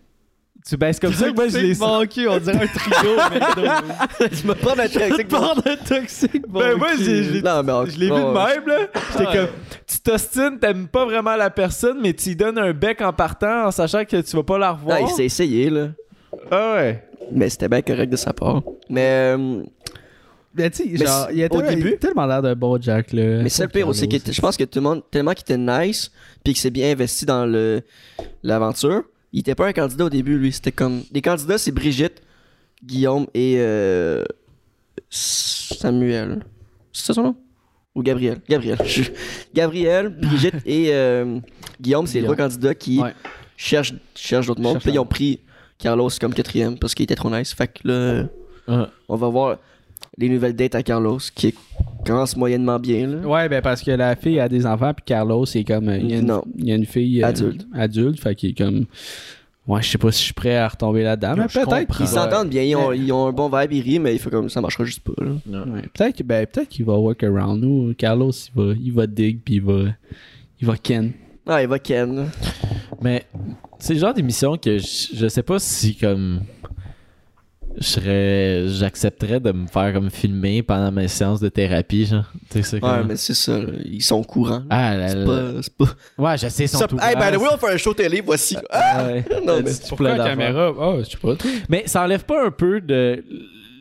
Tu 0.68 0.78
baisses 0.78 1.00
comme 1.00 1.14
ça, 1.14 1.32
moi, 1.34 1.50
je 1.50 1.58
l'ai 1.58 1.74
cul, 2.08 2.28
on 2.30 2.38
dirait 2.40 2.56
un 2.64 2.68
trio, 2.68 4.30
tu 4.30 4.48
me 4.48 4.54
prends 4.54 4.80
un 4.80 4.88
toxique 4.88 5.28
bon 5.28 5.54
de 5.56 5.88
toxique, 5.88 6.44
Ben, 6.48 6.78
moi, 6.78 6.90
Je 6.98 7.04
l'ai 7.04 7.22
vu 7.22 7.42
bon, 7.42 8.32
de 8.32 8.38
même, 8.38 8.68
là. 8.68 8.88
J'étais 9.12 9.26
comme, 9.26 9.48
tu 9.86 10.00
t'ostines, 10.00 10.60
t'aimes 10.60 10.88
pas 10.88 11.04
vraiment 11.06 11.36
la 11.36 11.50
personne, 11.50 12.00
mais 12.02 12.14
tu 12.14 12.30
lui 12.30 12.36
donnes 12.38 12.58
un 12.58 12.72
bec 12.72 13.02
en 13.02 13.12
partant 13.12 13.66
en 13.68 13.72
sachant 13.72 14.06
que 14.06 14.22
tu 14.22 14.36
vas 14.38 14.44
pas 14.44 14.58
la 14.58 14.72
revoir. 14.72 15.00
Il 15.02 15.10
s'est 15.10 15.26
essayé, 15.26 15.70
là. 15.70 15.90
Ah 16.50 16.74
ouais. 16.76 17.04
Mais 17.32 17.50
c'était 17.50 17.68
bien 17.70 17.82
correct 17.82 18.10
de 18.10 18.16
sa 18.18 18.32
part. 18.32 18.62
Mais, 18.90 19.36
euh, 19.36 19.64
Mais 20.56 20.70
tu 20.70 20.96
genre, 20.98 21.28
il 21.34 21.42
a 21.44 21.48
au 21.48 21.50
tellement- 21.50 21.64
il 21.66 21.72
a 21.72 21.76
début- 21.76 21.98
tellement 21.98 22.26
l'air 22.26 22.42
d'un 22.42 22.56
bon 22.56 22.80
Jack, 22.82 23.12
là. 23.12 23.42
mais 23.44 23.50
c'est 23.50 23.64
le 23.64 23.70
pire 23.70 23.88
aussi, 23.88 24.08
que 24.08 24.16
je 24.32 24.40
pense 24.42 24.56
que 24.56 24.64
tout 24.64 24.80
le 24.80 24.84
monde, 24.84 25.02
tellement 25.12 25.34
qu'il 25.34 25.42
était 25.44 25.58
nice, 25.58 26.10
puis 26.44 26.54
qu'il 26.54 26.62
s'est 26.62 26.70
bien 26.70 26.92
investi 26.92 27.26
dans 27.26 27.46
le 27.46 27.82
l'aventure, 28.44 29.04
il 29.34 29.40
était 29.42 29.56
pas 29.56 29.68
un 29.68 29.74
candidat 29.74 30.06
au 30.06 30.10
début, 30.10 30.38
lui. 30.38 30.52
C'était 30.54 30.72
comme. 30.72 31.02
Les 31.12 31.22
candidats, 31.22 31.58
c'est 31.58 31.72
Brigitte, 31.72 32.22
Guillaume 32.84 33.26
et 33.34 33.56
euh, 33.58 34.24
Samuel. 35.10 36.44
C'est 36.92 37.08
ça 37.08 37.14
son 37.14 37.24
nom? 37.24 37.36
Ou 37.96 38.02
Gabriel? 38.04 38.40
Gabriel. 38.50 38.78
Je- 38.86 39.04
Gabriel, 39.54 40.10
Brigitte 40.10 40.56
et 40.66 40.94
euh, 40.94 41.40
Guillaume, 41.80 42.08
c'est 42.08 42.20
les 42.20 42.24
trois 42.26 42.36
candidats 42.36 42.74
qui 42.76 43.00
Ouais. 43.02 43.14
cherchent, 43.58 43.94
cherchent 44.16 44.48
d'autres 44.48 44.62
mondes. 44.62 44.80
Puis 44.80 44.92
ils 44.92 45.00
ont 45.00 45.06
pris 45.06 45.40
Carlos 45.78 46.10
comme 46.20 46.34
quatrième 46.34 46.78
parce 46.80 46.96
qu'il 46.96 47.04
était 47.04 47.16
trop 47.16 47.30
nice. 47.30 47.54
Fait 47.54 47.68
que 47.68 47.88
là, 47.88 48.24
Ouais. 48.68 48.86
On 49.10 49.16
va 49.18 49.28
voir 49.28 49.58
les 50.18 50.30
nouvelles 50.30 50.56
dates 50.56 50.76
à 50.76 50.84
Carlos 50.84 51.18
qui 51.36 51.54
commencent 52.06 52.36
moyennement 52.38 52.80
bien. 52.80 53.08
Là. 53.08 53.28
Ouais, 53.28 53.50
ben 53.50 53.62
parce 53.62 53.82
que 53.82 53.92
la 53.92 54.16
fille 54.16 54.40
a 54.40 54.48
des 54.50 54.66
enfants, 54.66 54.94
puis 54.94 55.04
Carlos, 55.06 55.46
c'est 55.46 55.64
comme. 55.64 55.90
euh, 55.90 55.98
Il 55.98 56.12
y 56.12 56.14
a 56.16 56.20
une, 56.20 56.28
Non. 56.28 56.44
il 56.58 56.68
y 56.68 56.72
a 56.72 56.76
une 56.76 56.86
fille. 56.86 57.24
euh, 57.24 57.28
Adulte. 57.28 57.66
Adulte, 57.74 58.20
fait 58.20 58.36
qu'il 58.36 58.50
est 58.52 58.58
comme. 58.58 58.86
Ouais, 59.66 59.82
je 59.82 59.88
sais 59.92 59.98
pas 59.98 60.12
si 60.12 60.20
je 60.20 60.24
suis 60.26 60.34
prêt 60.34 60.58
à 60.58 60.68
retomber 60.68 61.04
là-dedans, 61.04 61.36
mais 61.38 61.46
je 61.50 61.58
peut-être. 61.60 62.02
Ils 62.02 62.08
s'entendent 62.08 62.50
bien, 62.50 62.64
ils 62.64 62.76
ont, 62.76 62.92
ils 62.92 63.12
ont 63.14 63.28
un 63.28 63.32
bon 63.32 63.48
vibe, 63.50 63.72
ils 63.72 63.82
rient, 63.82 64.00
mais 64.00 64.14
il 64.14 64.20
faut 64.20 64.30
comme 64.30 64.50
ça 64.50 64.60
marchera 64.60 64.84
juste 64.84 65.00
pas. 65.00 65.14
Là. 65.24 65.32
Ouais, 65.66 65.84
peut-être 65.94 66.18
que- 66.18 66.24
ben, 66.24 66.46
peut-être 66.46 66.68
qu'il 66.68 66.84
va 66.84 66.94
work 66.98 67.24
around 67.24 67.62
nous. 67.64 67.94
Carlos, 67.98 68.32
il 68.32 68.62
va, 68.62 68.74
il 68.84 68.92
va 68.92 69.08
dig, 69.08 69.40
puis 69.44 69.56
il 69.56 69.62
va. 69.62 69.84
Il 70.60 70.68
va 70.68 70.76
ken. 70.76 71.12
Ah, 71.48 71.62
il 71.62 71.68
va 71.70 71.80
Ken. 71.80 72.28
Mais 73.02 73.24
c'est 73.80 73.94
le 73.94 74.00
genre 74.00 74.14
d'émission 74.14 74.58
que 74.58 74.78
je, 74.78 75.08
je 75.16 75.28
sais 75.28 75.44
pas 75.44 75.60
si 75.60 75.96
comme 75.96 76.42
je 77.78 77.84
serais 77.84 78.68
j'accepterais 78.68 79.40
de 79.40 79.52
me 79.52 79.68
faire 79.68 79.94
comme 79.94 80.10
filmer 80.10 80.62
pendant 80.64 80.92
mes 80.92 81.08
séances 81.08 81.40
de 81.40 81.50
thérapie 81.50 82.06
genre. 82.06 82.26
Tu 82.50 82.58
sais, 82.58 82.64
c'est 82.64 82.76
Ouais, 82.76 82.90
comme- 83.00 83.08
mais 83.08 83.16
c'est 83.16 83.34
ça, 83.34 83.60
ils 83.86 84.02
sont 84.02 84.18
au 84.18 84.24
courant. 84.24 84.64
Ah 84.70 84.96
là 84.96 85.08
c'est 85.10 85.16
là. 85.16 85.26
pas. 85.26 85.62
C'est 85.62 85.76
pas... 85.78 85.86
Ouais, 86.18 86.38
je 86.38 86.48
sais, 86.48 86.64
ils 86.66 86.68
sont 86.68 86.78
Ça- 86.80 86.88
tout 86.88 86.98
hey, 87.02 87.16
by 87.16 87.22
the 87.22 87.32
grands. 87.34 87.44
way, 87.44 87.50
on 87.54 87.58
fait 87.58 87.74
un 87.74 87.78
show 87.78 87.94
télé, 87.94 88.22
voici. 88.22 88.58
Ah! 88.70 89.04
Ouais. 89.06 89.26
Non, 89.46 89.62
mais 89.64 89.72
c'est 89.72 89.88
Pourquoi 89.90 90.16
la 90.18 90.24
caméra? 90.30 90.72
Oh, 90.78 91.00
je 91.00 91.10
sais 91.10 91.18
pas. 91.18 91.34
Mais 91.70 91.84
ça 91.88 92.04
enlève 92.04 92.24
pas 92.26 92.46
un 92.46 92.52
peu 92.52 92.80
de 92.82 93.24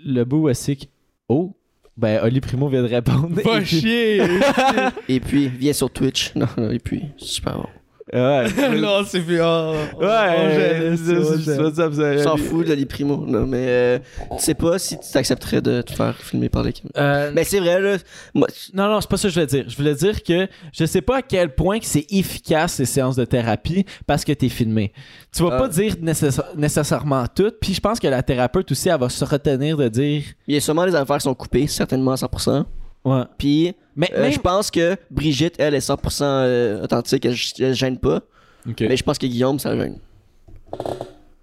le 0.04 0.24
bout 0.24 0.48
aussi 0.48 0.76
que 0.76 0.84
oh 1.28 1.54
ben 1.96 2.20
Oli 2.24 2.40
Primo 2.40 2.68
vient 2.68 2.82
de 2.82 2.88
répondre. 2.88 3.28
Va 3.30 3.58
Et 3.58 3.60
puis- 3.60 3.80
chier 3.80 4.22
Et 5.08 5.20
puis, 5.20 5.48
viens 5.48 5.72
sur 5.74 5.90
Twitch. 5.90 6.32
Non, 6.34 6.46
non, 6.56 6.70
et 6.70 6.78
puis, 6.78 7.02
super 7.18 7.56
bon. 7.58 7.66
Ouais. 8.12 8.46
Non, 8.80 9.02
c'est 9.06 9.20
plus. 9.20 9.40
Oh, 9.40 9.74
Ouais, 10.00 10.96
c'est- 10.96 10.96
c'est- 10.96 11.74
ça, 11.74 11.92
ça- 11.92 12.16
Je 12.16 12.22
s'en 12.22 12.36
fous 12.36 12.64
de 12.64 12.72
les 12.72 12.84
primos. 12.86 13.24
Non, 13.26 13.46
mais 13.46 13.64
euh, 13.68 13.98
tu 14.38 14.44
sais 14.44 14.54
pas 14.54 14.78
si 14.78 14.98
tu 14.98 15.10
t'accepterais 15.12 15.60
de 15.60 15.82
te 15.82 15.92
faire 15.92 16.16
filmer 16.16 16.48
par 16.48 16.62
les 16.64 16.72
caméras. 16.72 16.98
Euh, 16.98 17.30
Mais 17.34 17.44
c'est 17.44 17.60
vrai, 17.60 17.80
là. 17.80 17.96
Moi, 18.34 18.48
Non, 18.74 18.88
non, 18.88 19.00
c'est 19.00 19.08
pas 19.10 19.16
ça 19.16 19.28
que 19.28 19.34
je 19.34 19.34
voulais 19.34 19.46
dire. 19.46 19.64
Je 19.68 19.76
voulais 19.76 19.94
dire 19.94 20.22
que 20.22 20.48
je 20.72 20.84
sais 20.84 21.00
pas 21.00 21.18
à 21.18 21.22
quel 21.22 21.54
point 21.54 21.78
que 21.78 21.86
c'est 21.86 22.06
efficace 22.10 22.74
ces 22.74 22.84
séances 22.86 23.16
de 23.16 23.24
thérapie 23.24 23.84
parce 24.06 24.24
que 24.24 24.32
t'es 24.32 24.48
filmé. 24.48 24.92
Tu 25.34 25.42
vas 25.44 25.50
Ah. 25.52 25.58
pas 25.58 25.68
dire 25.68 25.94
nécessa- 26.02 26.48
nécessairement 26.56 27.26
tout. 27.32 27.52
Puis 27.60 27.74
je 27.74 27.80
pense 27.80 28.00
que 28.00 28.08
la 28.08 28.22
thérapeute 28.22 28.70
aussi, 28.72 28.88
elle 28.88 28.98
va 29.00 29.08
se 29.08 29.24
retenir 29.24 29.76
de 29.76 29.88
dire. 29.88 30.22
il 30.48 30.54
y 30.54 30.56
a 30.56 30.60
sûrement 30.60 30.84
des 30.86 30.94
affaires 30.94 31.16
qui 31.18 31.22
sont 31.22 31.34
coupées, 31.34 31.66
certainement 31.68 32.12
à 32.12 32.16
100%. 32.16 32.66
Ouais. 33.04 33.22
Puis, 33.38 33.74
Mais 33.96 34.10
euh, 34.14 34.22
même- 34.22 34.32
je 34.32 34.38
pense 34.38 34.70
que 34.70 34.96
Brigitte, 35.10 35.54
elle, 35.58 35.74
est 35.74 35.80
100% 35.80 36.22
euh, 36.24 36.82
authentique, 36.84 37.24
elle, 37.24 37.36
elle 37.58 37.74
gêne 37.74 37.98
pas. 37.98 38.20
Mais 38.80 38.96
je 38.96 39.02
pense 39.02 39.18
que 39.18 39.26
Guillaume, 39.26 39.58
ça 39.58 39.76
gêne. 39.76 39.98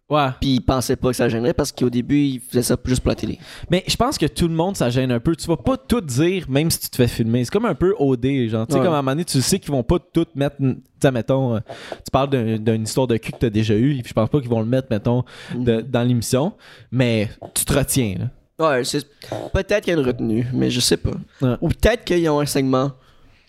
Ouais. 0.09 0.29
Puis 0.41 0.55
il 0.55 0.61
pensait 0.61 0.95
pas 0.95 1.09
que 1.09 1.15
ça 1.15 1.29
gênerait 1.29 1.53
parce 1.53 1.71
qu'au 1.71 1.89
début, 1.91 2.17
il 2.19 2.39
faisait 2.39 2.63
ça 2.63 2.75
juste 2.83 3.01
pour 3.01 3.09
la 3.09 3.15
télé. 3.15 3.37
Mais 3.69 3.83
je 3.87 3.95
pense 3.95 4.17
que 4.17 4.25
tout 4.25 4.47
le 4.47 4.55
monde, 4.55 4.75
ça 4.75 4.89
gêne 4.89 5.11
un 5.11 5.19
peu. 5.19 5.35
Tu 5.35 5.45
vas 5.45 5.57
pas 5.57 5.77
tout 5.77 6.01
dire, 6.01 6.49
même 6.49 6.71
si 6.71 6.79
tu 6.79 6.89
te 6.89 6.95
fais 6.95 7.07
filmer. 7.07 7.43
C'est 7.45 7.51
comme 7.51 7.65
un 7.67 7.75
peu 7.75 7.93
OD, 7.99 8.47
genre. 8.47 8.65
Tu 8.65 8.73
sais, 8.73 8.79
Ouais. 8.79 8.85
comme 8.85 8.95
à 8.95 8.97
un 8.97 9.01
moment 9.03 9.11
donné, 9.11 9.25
tu 9.25 9.39
sais 9.39 9.59
qu'ils 9.59 9.69
vont 9.71 9.83
pas 9.83 9.99
tout 9.99 10.25
mettre. 10.33 10.55
Tu 10.59 11.11
mettons, 11.11 11.57
euh, 11.57 11.59
tu 12.03 12.09
parles 12.11 12.29
d'un- 12.31 12.57
d'une 12.57 12.83
histoire 12.83 13.05
de 13.05 13.17
cul 13.17 13.33
que 13.33 13.37
t'as 13.37 13.49
déjà 13.51 13.75
eu, 13.75 13.99
puis 13.99 14.07
je 14.09 14.13
pense 14.13 14.29
pas 14.29 14.39
qu'ils 14.39 14.49
vont 14.49 14.61
le 14.61 14.65
mettre, 14.65 14.87
mettons, 14.89 15.23
de- 15.55 15.81
dans 15.81 16.01
l'émission. 16.01 16.53
Mais 16.91 17.29
tu 17.53 17.63
te 17.63 17.73
retiens, 17.73 18.15
là. 18.17 18.25
Ouais, 18.59 18.83
c'est 18.83 19.05
peut-être 19.53 19.83
qu'il 19.85 19.93
y 19.93 19.95
a 19.95 19.99
une 19.99 20.05
retenue, 20.05 20.45
mais 20.53 20.69
je 20.69 20.79
sais 20.79 20.97
pas. 20.97 21.11
Ouais. 21.41 21.55
Ou 21.61 21.69
peut-être 21.69 22.03
qu'ils 22.03 22.27
ont 22.29 22.39
un 22.39 22.45
segment 22.45 22.91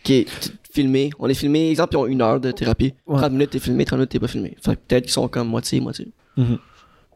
qui 0.04 0.14
est 0.14 0.52
filmé. 0.72 1.10
On 1.18 1.28
est 1.28 1.34
filmé, 1.34 1.70
exemple, 1.70 1.94
ils 1.94 1.96
ont 1.98 2.06
une 2.06 2.22
heure 2.22 2.40
de 2.40 2.50
thérapie. 2.52 2.94
Ouais. 3.06 3.18
30 3.18 3.32
minutes 3.32 3.50
t'es 3.50 3.58
filmé, 3.58 3.84
30 3.84 3.98
minutes 3.98 4.10
t'es 4.10 4.20
pas 4.20 4.28
filmé. 4.28 4.56
Fait 4.64 4.76
que 4.76 4.80
peut-être 4.86 5.04
qu'ils 5.04 5.12
sont 5.12 5.26
comme 5.28 5.48
moitié, 5.48 5.80
moitié. 5.80 6.12
Mhm. 6.36 6.58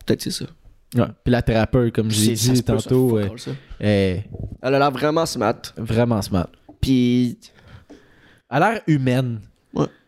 Peut-être 0.05 0.23
c'est 0.23 0.31
ça. 0.33 0.47
Ouais. 0.97 1.07
Puis 1.25 1.33
la 1.33 1.43
thérapeute, 1.43 1.95
comme 1.95 2.11
j'ai 2.11 2.33
dit 2.35 2.57
ça, 2.57 2.63
tantôt, 2.63 3.19
euh, 3.19 3.29
ça. 3.37 3.51
Elle 3.81 4.25
a 4.63 4.71
l'air 4.71 4.91
vraiment 4.91 5.27
smart. 5.27 5.61
vraiment 5.77 6.21
smart. 6.23 6.49
Puis, 6.81 7.39
Elle 8.51 8.63
a 8.63 8.73
l'air 8.73 8.83
humaine. 8.87 9.41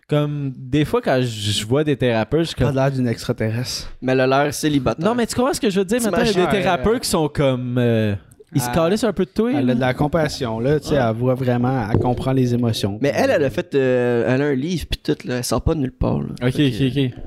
Comme 0.08 0.52
des 0.56 0.84
fois, 0.84 1.02
quand 1.02 1.20
je 1.20 1.66
vois 1.66 1.82
des 1.82 1.96
thérapeutes, 1.96 2.40
je 2.42 2.46
suis 2.48 2.54
Pas 2.56 2.66
comme. 2.66 2.76
l'air 2.76 2.92
d'une 2.92 3.08
extraterrestre. 3.08 3.90
mais 4.00 4.12
elle 4.12 4.20
a 4.20 4.26
l'air 4.44 4.54
célibataire. 4.54 5.04
Non, 5.04 5.14
mais 5.16 5.26
tu 5.26 5.34
comprends 5.34 5.52
ce 5.52 5.60
que 5.60 5.68
je 5.68 5.80
veux 5.80 5.84
dire? 5.84 6.00
Maintenant, 6.00 6.18
il 6.24 6.26
y 6.36 6.40
a 6.40 6.46
des 6.46 6.58
thérapeutes 6.62 7.02
qui 7.02 7.08
sont 7.08 7.28
comme. 7.28 7.76
euh, 7.78 8.14
ils 8.54 8.60
se 8.60 8.68
Ah. 8.70 8.74
calissent 8.74 9.02
un 9.02 9.12
peu 9.12 9.24
de 9.24 9.30
toi. 9.30 9.50
Elle 9.52 9.68
a 9.70 9.74
de 9.74 9.80
la 9.80 9.94
compassion, 9.94 10.60
là. 10.60 10.78
Tu 10.78 10.88
sais, 10.88 10.94
elle 10.94 11.14
voit 11.14 11.34
vraiment, 11.34 11.88
elle 11.90 11.98
comprend 11.98 12.30
les 12.32 12.54
émotions. 12.54 12.98
Mais 13.02 13.10
elle, 13.14 13.30
elle 13.30 13.42
a 13.44 13.50
fait. 13.50 13.74
euh, 13.74 14.24
elle 14.32 14.42
a 14.42 14.46
un 14.46 14.54
livre, 14.54 14.86
puis 14.88 15.00
tout, 15.02 15.16
là. 15.26 15.38
Elle 15.38 15.44
sort 15.44 15.62
pas 15.62 15.74
de 15.74 15.80
nulle 15.80 15.90
part, 15.92 16.20
là. 16.20 16.28
Ok, 16.40 16.52
Fait 16.52 16.70
que- 16.70 16.86
ok, 17.08 17.12
ok. 17.14 17.22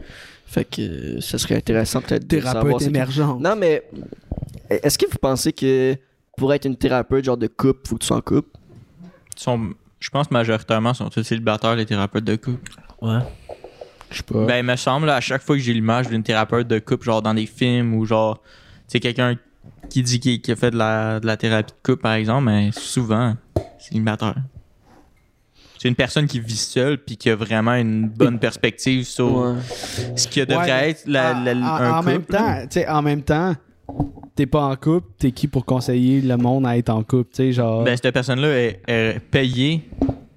Fait 0.46 0.64
que 0.66 0.82
euh, 0.82 1.22
ça 1.22 1.38
serait 1.38 1.56
intéressant 1.58 2.00
peut-être 2.02 2.26
de 2.28 2.40
savoir 2.40 2.64
Thérapeute 2.64 2.82
émergente. 2.88 3.42
Non, 3.42 3.56
mais 3.58 3.84
est-ce 4.70 4.98
que 4.98 5.06
vous 5.06 5.18
pensez 5.22 5.52
que 5.52 5.96
pour 6.38 6.54
être 6.54 6.64
une 6.66 6.78
thérapeute, 6.78 7.26
genre 7.26 7.38
de 7.38 7.48
couple, 7.48 7.82
faut 7.90 7.96
que 7.96 8.02
tu 8.02 8.08
sois 8.08 8.18
en 8.18 8.22
couple? 8.22 8.50
Ils 9.36 9.42
sont- 9.44 9.74
je 10.00 10.10
pense 10.10 10.32
majoritairement 10.32 10.94
sont 10.94 11.10
tous 11.10 11.24
célibataires, 11.24 11.76
les 11.76 11.86
thérapeutes 11.86 12.24
de 12.24 12.36
couple. 12.36 12.72
Ouais. 13.02 13.20
Je 14.12 14.18
sais 14.18 14.24
pas. 14.24 14.46
Ben, 14.46 14.58
il 14.58 14.64
me 14.64 14.76
semble, 14.76 15.06
là, 15.08 15.16
à 15.16 15.22
chaque 15.22 15.42
fois 15.42 15.56
que 15.56 15.62
j'ai 15.62 15.74
l'image 15.74 16.08
d'une 16.10 16.24
thérapeute 16.24 16.68
de 16.68 16.80
couple, 16.80 17.06
genre 17.06 17.22
dans 17.22 17.34
des 17.34 17.46
films 17.46 17.94
ou 17.94 18.06
genre, 18.06 18.40
tu 18.42 18.50
sais, 18.88 19.00
quelqu'un 19.00 19.36
qui 19.90 20.02
dit 20.04 20.20
qu'il 20.20 20.42
a 20.52 20.56
fait 20.56 20.72
de 20.72 20.78
la, 20.78 21.20
de 21.20 21.28
la 21.28 21.38
thérapie 21.38 21.72
de 21.74 21.78
couple, 21.92 22.02
par 22.02 22.14
exemple, 22.14 22.46
mais 22.46 22.72
souvent, 22.72 23.36
célibataire. 23.78 24.36
C'est 25.78 25.88
une 25.88 25.96
personne 25.96 26.28
qui 26.28 26.40
vit 26.42 26.58
seule 26.58 26.98
puis 26.98 27.16
qui 27.16 27.30
a 27.30 27.36
vraiment 27.36 27.74
une 27.76 28.10
bonne 28.10 28.38
perspective 28.40 29.06
sur 29.06 29.56
ce 30.16 30.28
que 30.28 30.42
devrait 30.44 30.66
Ouais, 30.72 30.90
être 30.90 31.04
la, 31.06 31.34
en, 31.38 31.44
la- 31.44 31.52
en- 31.54 31.64
un 31.64 31.92
en 31.92 31.98
couple. 32.00 32.10
même 32.12 32.24
temps, 32.26 32.62
tu 32.64 32.68
sais, 32.72 32.88
en 32.90 33.02
même 33.02 33.22
temps, 33.24 33.56
t'es 34.36 34.46
pas 34.46 34.62
en 34.64 34.76
couple, 34.76 35.08
t'es 35.18 35.32
qui 35.32 35.48
pour 35.48 35.66
conseiller 35.66 36.22
le 36.22 36.38
monde 36.38 36.66
à 36.66 36.78
être 36.78 36.90
en 36.90 37.04
couple, 37.04 37.30
tu 37.32 37.38
sais, 37.38 37.52
genre? 37.54 37.84
Ben, 37.84 37.98
cette 38.02 38.14
personne-là 38.14 38.48
est, 38.58 38.82
est 38.88 39.20
payée 39.20 39.84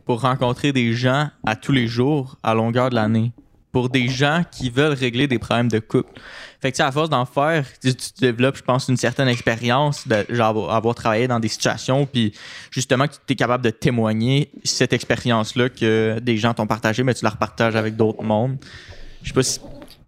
pour 0.04 0.20
rencontrer 0.22 0.72
des 0.72 0.92
gens 0.92 1.28
à 1.46 1.54
tous 1.56 1.72
les 1.72 1.86
jours, 1.86 2.36
à 2.42 2.54
longueur 2.54 2.90
de 2.90 2.94
l'année. 2.96 3.32
Pour 3.70 3.88
des 3.88 4.08
gens 4.08 4.42
qui 4.50 4.68
veulent 4.68 4.92
régler 4.92 5.26
des 5.26 5.38
problèmes 5.38 5.68
de 5.68 5.78
couple. 5.78 6.20
Fait 6.60 6.70
que, 6.70 6.76
tu 6.76 6.82
sais, 6.82 6.86
à 6.86 6.92
force 6.92 7.08
d'en 7.08 7.24
faire, 7.24 7.64
tu, 7.80 7.94
tu 7.94 8.10
développes, 8.20 8.56
je 8.58 8.62
pense, 8.62 8.86
une 8.88 8.98
certaine 8.98 9.28
expérience 9.28 10.06
de 10.06 10.26
genre, 10.28 10.70
avoir- 10.70 10.94
travaillé 10.94 11.26
dans 11.26 11.40
des 11.40 11.48
situations, 11.48 12.04
puis 12.04 12.34
justement, 12.70 13.06
que 13.06 13.14
tu 13.26 13.32
es 13.32 13.34
capable 13.36 13.64
de 13.64 13.70
témoigner 13.70 14.50
cette 14.62 14.92
expérience-là 14.92 15.70
que 15.70 16.18
des 16.20 16.36
gens 16.36 16.52
t'ont 16.52 16.66
partagé, 16.66 17.02
mais 17.02 17.14
tu 17.14 17.24
la 17.24 17.30
repartages 17.30 17.74
avec 17.74 17.96
d'autres 17.96 18.22
mondes. 18.22 18.56
Je 19.22 19.28
sais 19.28 19.34
pas 19.34 19.42
si. 19.42 19.60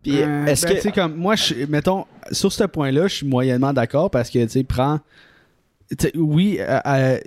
Puis 0.02 0.20
Euh, 0.20 0.44
est-ce 0.44 0.66
ben, 0.66 0.72
que. 0.72 0.76
tu 0.76 0.83
sais, 0.83 0.92
comme 0.92 1.14
moi, 1.14 1.35
je, 1.35 1.54
mettons, 1.66 2.04
sur 2.32 2.52
ce 2.52 2.64
point-là, 2.64 3.06
je 3.06 3.16
suis 3.16 3.26
moyennement 3.26 3.72
d'accord 3.72 4.10
parce 4.10 4.30
que, 4.30 4.42
tu 4.44 4.48
sais, 4.48 4.64
prends. 4.64 5.00
tu 5.90 5.96
sais, 6.00 6.12
oui, 6.16 6.58
euh, 6.60 6.78
euh, 6.87 7.18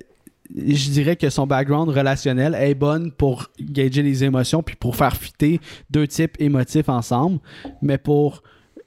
je 0.55 0.89
dirais 0.91 1.15
que 1.15 1.29
son 1.29 1.45
background 1.45 1.89
relationnel 1.89 2.55
est 2.55 2.75
bonne 2.75 3.11
pour 3.11 3.47
gager 3.59 4.01
les 4.01 4.23
émotions 4.23 4.63
puis 4.63 4.75
pour 4.75 4.95
faire 4.95 5.15
fitter 5.15 5.59
deux 5.89 6.07
types 6.07 6.39
émotifs 6.39 6.89
ensemble, 6.89 7.39
mais 7.81 7.97
pour 7.97 8.43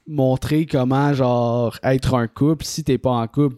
montrer 0.07 0.65
comment, 0.65 1.13
genre, 1.13 1.77
être 1.83 2.15
un 2.15 2.27
couple, 2.27 2.65
si 2.65 2.83
t'es 2.83 2.97
pas 2.97 3.11
en 3.11 3.27
couple, 3.27 3.55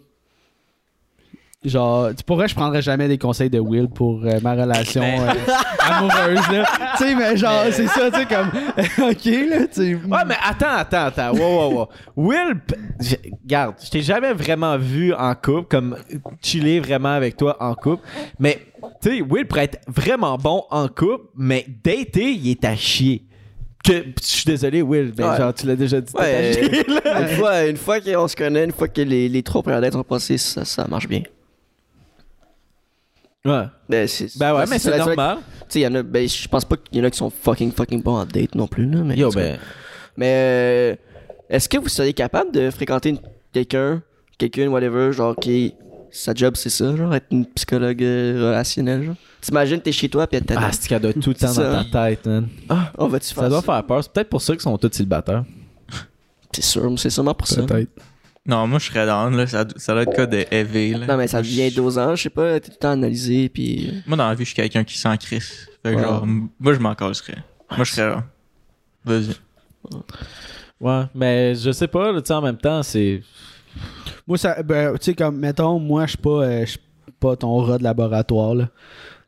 Genre, 1.66 2.10
tu 2.16 2.24
pourrais, 2.24 2.48
je 2.48 2.56
prendrais 2.56 2.82
jamais 2.82 3.08
des 3.08 3.18
conseils 3.18 3.50
de 3.50 3.60
Will 3.60 3.88
pour 3.88 4.22
euh, 4.26 4.40
ma 4.42 4.54
relation 4.54 5.02
euh, 5.02 5.32
amoureuse, 5.80 6.48
là. 6.52 6.66
tu 6.98 7.04
sais, 7.06 7.16
mais 7.16 7.38
genre, 7.38 7.64
c'est 7.72 7.88
ça, 7.88 8.12
tu 8.12 8.20
sais, 8.20 8.26
comme, 8.26 8.50
ok, 9.10 9.26
là, 9.50 9.68
tu 9.68 9.68
sais. 9.72 9.96
Ouais, 9.96 10.20
mais 10.28 10.36
attends, 10.44 10.76
attends, 10.78 11.06
attends. 11.06 11.32
Wow, 11.34 11.40
wow, 11.70 11.74
wow. 11.74 11.88
Will, 12.18 12.56
regarde, 13.44 13.76
je 13.84 13.90
t'ai 13.90 14.02
jamais 14.02 14.34
vraiment 14.34 14.78
vu 14.78 15.14
en 15.14 15.34
couple, 15.36 15.68
comme 15.70 15.96
chiller 16.42 16.80
vraiment 16.82 17.14
avec 17.16 17.38
toi 17.38 17.56
en 17.62 17.76
couple. 17.76 18.04
Mais, 18.40 18.60
tu 19.02 19.18
sais, 19.18 19.22
Will 19.22 19.46
pourrait 19.48 19.64
être 19.66 19.80
vraiment 19.88 20.38
bon 20.38 20.64
en 20.70 20.88
couple, 20.90 21.26
mais 21.38 21.66
dater, 21.84 22.32
il 22.34 22.50
est 22.52 22.66
à 22.66 22.76
chier. 22.76 23.24
Que, 23.86 23.92
je 24.22 24.26
suis 24.26 24.46
désolé, 24.46 24.82
Will, 24.82 25.14
mais 25.18 25.26
Ouais. 25.26 25.38
genre, 25.38 25.54
tu 25.54 25.68
l'as 25.68 25.76
déjà 25.76 26.00
dit. 26.00 26.14
Ouais, 26.18 26.54
une 27.22 27.28
fois, 27.36 27.66
une 27.66 27.76
fois 27.78 28.00
qu'on 28.00 28.28
se 28.30 28.36
connaît, 28.36 28.64
une 28.64 28.72
fois 28.72 28.88
que 28.88 29.02
les, 29.02 29.28
les 29.28 29.44
trois 29.44 29.62
premières 29.62 29.82
dates 29.82 29.92
sont 29.94 30.04
passées, 30.04 30.38
ça, 30.38 30.64
ça 30.64 30.88
marche 30.88 31.08
bien. 31.08 31.22
Ouais. 33.46 33.66
Ben, 33.90 34.08
c'est, 34.08 34.38
Ben 34.38 34.56
ouais, 34.56 34.64
mais 34.70 34.80
c'est 34.80 34.98
normal. 34.98 35.38
Tu 35.38 35.66
sais, 35.70 35.80
il 35.80 35.84
y 35.84 35.88
en 35.88 35.96
a, 35.96 36.04
ben, 36.04 36.28
je 36.28 36.48
pense 36.48 36.64
pas 36.64 36.78
qu'il 36.78 36.98
y 36.98 37.02
en 37.02 37.04
a 37.06 37.12
qui 37.12 37.18
sont 37.18 37.30
fucking 37.30 37.72
fucking 37.72 38.02
bons 38.02 38.18
en 38.18 38.26
date 38.26 38.56
non 38.56 38.68
plus, 38.68 38.90
là. 38.90 39.02
Mais, 39.04 39.16
Yo, 39.18 39.32
ben. 39.32 39.58
Mais 40.16 40.34
euh, 40.34 40.96
est-ce 41.50 41.68
que 41.68 41.78
vous 41.78 41.90
seriez 41.90 42.14
capable 42.14 42.52
de 42.52 42.70
fréquenter 42.70 43.18
quelqu'un, 43.52 44.02
quelqu'un, 44.38 44.68
whatever, 44.70 45.12
genre 45.12 45.36
qui. 45.36 45.74
Sa 46.16 46.32
job, 46.36 46.56
c'est 46.56 46.70
ça, 46.70 46.96
genre, 46.96 47.14
être 47.16 47.26
une 47.32 47.44
psychologue 47.48 48.04
euh, 48.04 48.50
relationnelle, 48.50 49.04
genre? 49.04 49.16
T'imagines, 49.42 49.82
t'es 49.82 49.92
chez 49.92 50.08
toi, 50.08 50.28
pis 50.28 50.36
elle 50.36 50.44
Ah, 50.56 50.72
c'est 50.72 50.88
qu'elle 50.88 51.02
doit 51.02 51.12
tout 51.12 51.30
le 51.30 51.34
temps 51.36 51.52
dans 51.52 51.84
ta 51.84 52.10
tête, 52.10 52.28
man. 52.28 52.48
Ah, 52.70 52.92
on 53.00 53.08
va-tu 53.08 53.34
faire 53.34 53.38
Ça 53.38 53.42
ça? 53.42 53.50
doit 53.50 53.62
faire 53.64 53.84
peur. 53.84 54.04
C'est 54.04 54.14
peut-être 54.14 54.30
pour 54.30 54.40
ça 54.40 54.54
qu'ils 54.54 54.62
sont 54.62 54.78
tous 54.78 54.92
célibataires. 54.94 55.44
C'est 56.52 56.64
sûr, 56.64 56.94
c'est 57.00 57.10
sûrement 57.10 57.34
pour 57.34 57.48
ça. 57.48 57.64
Peut-être. 57.64 57.90
Non, 58.46 58.68
moi, 58.68 58.78
je 58.80 58.86
serais 58.88 59.06
down, 59.06 59.36
là. 59.38 59.48
Ça, 59.48 59.66
ça 59.78 59.94
doit 59.94 60.02
être 60.04 60.14
quoi 60.14 60.26
de 60.26 60.46
heavy, 60.52 60.92
là. 60.94 61.06
Non, 61.08 61.18
mais 61.18 61.28
ça 61.28 61.42
devient 61.42 61.70
je- 61.70 61.76
dosant, 61.78 62.14
je 62.16 62.24
sais 62.24 62.30
pas, 62.30 62.60
t'es 62.60 62.68
tout 62.68 62.72
le 62.76 62.80
temps 62.80 62.92
analysé, 62.92 63.48
puis. 63.50 64.04
Moi, 64.06 64.18
dans 64.18 64.28
la 64.28 64.36
vie, 64.36 64.44
je 64.44 64.50
suis 64.50 64.56
quelqu'un 64.56 64.84
qui 64.84 64.98
sent 64.98 65.18
Chris. 65.20 65.40
Fait 65.40 65.92
que, 65.94 65.96
Ouais. 65.96 66.02
genre, 66.04 66.26
moi, 66.26 66.74
je 66.74 66.80
m'en 66.80 66.94
casserais. 66.94 67.38
Moi, 67.76 67.86
je 67.86 67.92
serais 67.94 68.08
là. 68.10 68.24
Vas-y. 69.06 69.36
Ouais, 70.80 71.04
mais 71.16 71.56
je 71.56 71.72
sais 71.72 71.88
pas, 71.88 72.14
tu 72.14 72.20
sais, 72.26 72.34
en 72.34 72.42
même 72.42 72.58
temps, 72.58 72.84
c'est. 72.84 73.22
Moi, 74.28 74.38
ça, 74.38 74.62
ben, 74.62 74.94
tu 74.98 75.06
sais, 75.06 75.14
comme, 75.14 75.38
mettons, 75.38 75.80
moi, 75.80 76.06
je 76.06 76.10
suis 76.12 76.18
pas, 76.18 76.30
euh, 76.44 76.62
je 76.66 76.72
suis 76.72 76.80
pas 77.20 77.36
ton 77.38 77.56
rat 77.58 77.78
de 77.78 77.84
laboratoire, 77.84 78.56
là. 78.56 78.70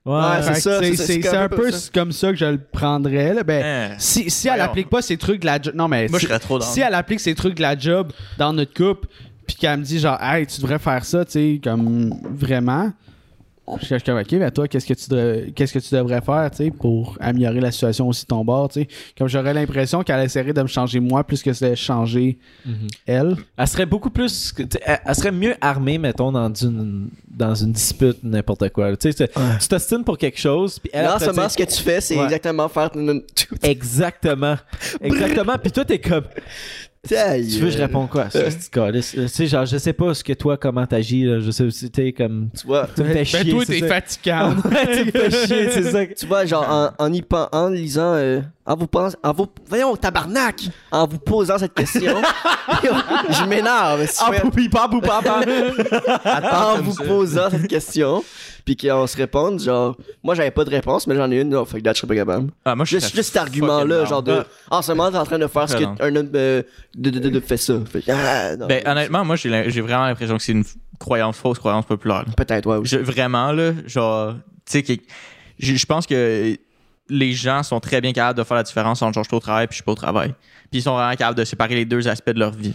Ouais, 0.06 0.22
c'est 0.44 0.56
ça, 0.62 0.82
C'est 0.96 1.28
un 1.36 1.44
un 1.46 1.50
peu 1.50 1.72
ça. 1.72 1.90
comme 1.94 2.12
ça 2.12 2.30
que 2.30 2.36
je 2.38 2.46
le 2.46 2.60
prendrais, 2.60 3.34
là. 3.34 3.44
Ben, 3.44 3.64
Hein. 3.66 3.96
si, 3.98 4.30
si 4.30 4.48
elle 4.48 4.62
applique 4.62 4.90
pas 4.90 5.02
ces 5.02 5.18
trucs 5.18 5.42
de 5.42 5.48
la 5.48 5.60
job. 5.60 5.74
Non, 5.76 5.88
mais 5.88 6.08
Moi, 6.08 6.20
si, 6.20 6.26
je 6.26 6.30
serais 6.30 6.40
trop 6.40 6.60
dans. 6.60 6.66
si 6.66 6.80
elle 6.82 6.94
applique 6.94 7.20
ces 7.20 7.34
trucs 7.34 7.56
de 7.56 7.62
la 7.64 7.76
job 7.78 8.12
dans 8.38 8.54
notre 8.54 8.74
couple, 8.74 9.08
puis 9.48 9.56
qu'elle 9.56 9.80
me 9.80 9.84
dit, 9.84 9.98
genre, 10.00 10.22
hey, 10.22 10.46
tu 10.46 10.62
devrais 10.62 10.78
faire 10.80 11.04
ça, 11.06 11.26
tu 11.26 11.32
sais, 11.32 11.62
comme 11.64 12.14
vraiment. 12.24 12.92
Je 13.82 13.86
suis 13.86 14.02
comme, 14.02 14.20
ok, 14.20 14.32
mais 14.34 14.52
toi, 14.52 14.68
qu'est-ce 14.68 14.86
que 14.86 14.94
tu 14.94 15.10
devrais, 15.10 15.52
qu'est-ce 15.56 15.74
que 15.74 15.80
tu 15.80 15.94
devrais 15.96 16.22
faire, 16.22 16.52
tu 16.52 16.58
sais, 16.58 16.72
pour 16.72 17.18
améliorer 17.20 17.60
la 17.60 17.72
situation 17.72 18.08
aussi 18.08 18.24
de 18.24 18.28
ton 18.28 18.46
bord, 18.46 18.70
tu 18.70 18.82
sais? 18.82 18.88
Comme 19.18 19.28
j'aurais 19.28 19.54
l'impression 19.54 20.04
qu'elle 20.04 20.24
essaierait 20.24 20.54
de 20.54 20.62
me 20.62 20.68
changer 20.68 21.00
moi 21.00 21.24
plus 21.24 21.42
que 21.42 21.50
de 21.50 21.76
changer 21.76 22.38
elle. 23.08 23.36
Elle 23.58 23.68
serait 23.68 23.86
beaucoup 23.88 24.12
plus. 24.12 24.54
Elle, 24.86 25.16
serait 25.16 25.32
mieux 25.32 25.56
armée, 25.62 25.98
mettons, 25.98 26.32
dans 26.32 26.54
une, 26.54 27.10
dans 27.28 27.56
une 27.56 27.72
dispute, 27.72 28.18
n'importe 28.24 28.70
quoi. 28.70 28.96
Tu 28.98 29.12
sais, 29.12 29.28
tu- 29.28 29.34
tu 29.60 29.68
t'ostines 29.68 30.04
pour 30.04 30.18
quelque 30.18 30.40
chose, 30.40 30.78
puis 30.80 30.90
elle. 30.94 31.06
Non, 31.06 31.18
seulement 31.20 31.48
dit- 31.48 31.54
ce 31.54 31.58
que 31.58 31.64
tu 31.64 31.82
fais, 31.82 32.02
c'est 32.02 32.18
Ouais. 32.18 32.24
exactement 32.26 32.70
faire. 32.70 32.92
Exactement. 33.64 34.56
Exactement. 35.02 35.54
Puis 35.62 35.72
toi, 35.72 35.86
t'es 35.86 36.00
comme. 36.00 36.24
Tu 37.08 37.60
veux, 37.60 37.70
je 37.70 37.78
réponds 37.78 38.08
quoi? 38.08 38.30
Ça, 38.30 38.50
c'est 38.50 38.70
calice? 38.72 39.16
Euh, 39.18 39.24
Tu 39.24 39.28
sais, 39.30 39.48
genre, 39.48 39.66
je 39.66 39.78
sais 39.78 39.94
pas 39.94 40.14
ce 40.14 40.24
que 40.24 40.34
toi, 40.34 40.58
comment 40.58 40.86
t'agis, 40.86 41.24
là. 41.24 41.40
Je 41.40 41.52
sais, 41.52 41.70
si 41.72 41.90
t'es 41.92 42.12
comme. 42.14 42.50
Tu 42.60 42.66
vois, 42.68 42.88
Tu 42.96 43.04
me 43.04 43.14
fais 43.14 43.26
chier. 43.26 43.44
Ben, 43.44 43.52
toi, 43.52 43.64
c'est 43.66 43.80
t'es 43.80 43.88
fatigant. 43.88 44.56
Tu 44.64 45.06
me 45.06 45.12
fais 45.12 45.48
chier, 45.48 45.70
c'est 45.72 45.92
ça. 45.92 46.06
tu 46.06 46.26
vois, 46.26 46.46
genre, 46.46 46.92
en, 47.00 47.06
en 47.06 47.14
y 47.14 47.22
pen- 47.22 47.48
en 47.52 47.70
lisant, 47.70 48.14
euh, 48.16 48.42
en 48.66 48.76
vous 48.76 48.88
pensant, 48.88 49.18
en 49.24 49.34
vous, 49.34 49.48
voyons, 49.68 49.96
tabarnak, 49.96 50.62
en 50.92 51.06
vous 51.08 51.20
posant 51.20 51.58
cette 51.60 51.74
question, 51.76 52.16
je 52.84 53.46
m'énerve. 53.48 54.06
si 54.08 54.18
Ah, 54.26 54.32
fais- 54.32 54.42
en 54.42 54.46
vous 56.82 56.94
ça. 56.94 57.04
posant 57.04 57.50
cette 57.52 57.68
question, 57.68 58.24
puis 58.66 58.76
qu'on 58.76 59.06
se 59.06 59.16
réponde, 59.18 59.60
genre, 59.62 59.96
moi 60.24 60.34
j'avais 60.34 60.50
pas 60.52 60.66
de 60.66 60.72
réponse, 60.72 61.06
mais 61.06 61.16
j'en 61.16 61.30
ai 61.30 61.42
une, 61.42 61.50
non, 61.50 61.64
fait 61.66 61.80
que 61.80 61.86
là, 61.86 61.94
je 61.94 62.00
serais 62.00 62.08
pas 62.08 62.16
capable. 62.16 62.50
Ah, 62.66 62.76
moi, 62.76 62.86
je 62.86 62.92
Juste, 62.92 63.08
serais 63.08 63.18
juste 63.18 63.34
cet 63.34 63.38
argument-là, 63.42 64.06
genre 64.06 64.24
de, 64.24 64.32
down. 64.34 64.44
en 64.72 64.82
ce 64.82 64.92
moment, 64.94 65.12
t'es 65.12 65.18
en 65.18 65.26
train 65.26 65.38
de 65.40 65.48
faire 65.48 65.70
ce 65.70 65.76
Très 65.76 65.86
de, 66.96 67.10
de, 67.10 67.30
de, 67.30 67.56
ça. 67.58 67.80
Fait 67.86 68.04
ah, 68.10 68.56
non. 68.56 68.68
Ben, 68.68 68.82
honnêtement, 68.88 69.26
moi, 69.26 69.36
j'ai 69.36 69.82
vraiment 69.82 70.06
l'impression 70.06 70.38
que 70.38 70.44
c'est 70.44 70.54
une 70.54 70.64
croyance 71.00 71.38
fausse, 71.38 71.60
croyance 71.60 71.86
populaire. 71.86 72.26
Peut-être, 72.38 72.68
ouais. 72.68 72.86
Je- 72.86 72.98
vraiment, 72.98 73.52
là, 73.52 73.74
genre, 73.86 74.36
tu 74.66 74.84
sais, 74.86 75.02
je 75.60 75.86
pense 75.86 76.08
que 76.08 76.58
les 77.10 77.34
gens 77.34 77.64
sont 77.64 77.80
très 77.80 78.02
bien 78.02 78.14
capables 78.14 78.38
de 78.40 78.44
faire 78.44 78.58
la 78.58 78.64
différence 78.64 79.02
entre 79.02 79.14
genre, 79.14 79.24
je 79.24 79.30
suis 79.30 79.36
au 79.36 79.40
travail 79.40 79.68
puis 79.68 79.74
je 79.74 79.78
suis 79.78 79.84
pas 79.84 79.92
au 79.92 79.96
travail. 79.96 80.34
Puis 80.72 80.80
ils 80.80 80.82
sont 80.82 80.96
vraiment 80.96 81.16
capables 81.16 81.38
de 81.38 81.44
séparer 81.44 81.76
les 81.76 81.86
deux 81.86 82.08
aspects 82.08 82.32
de 82.32 82.40
leur 82.40 82.52
vie. 82.52 82.74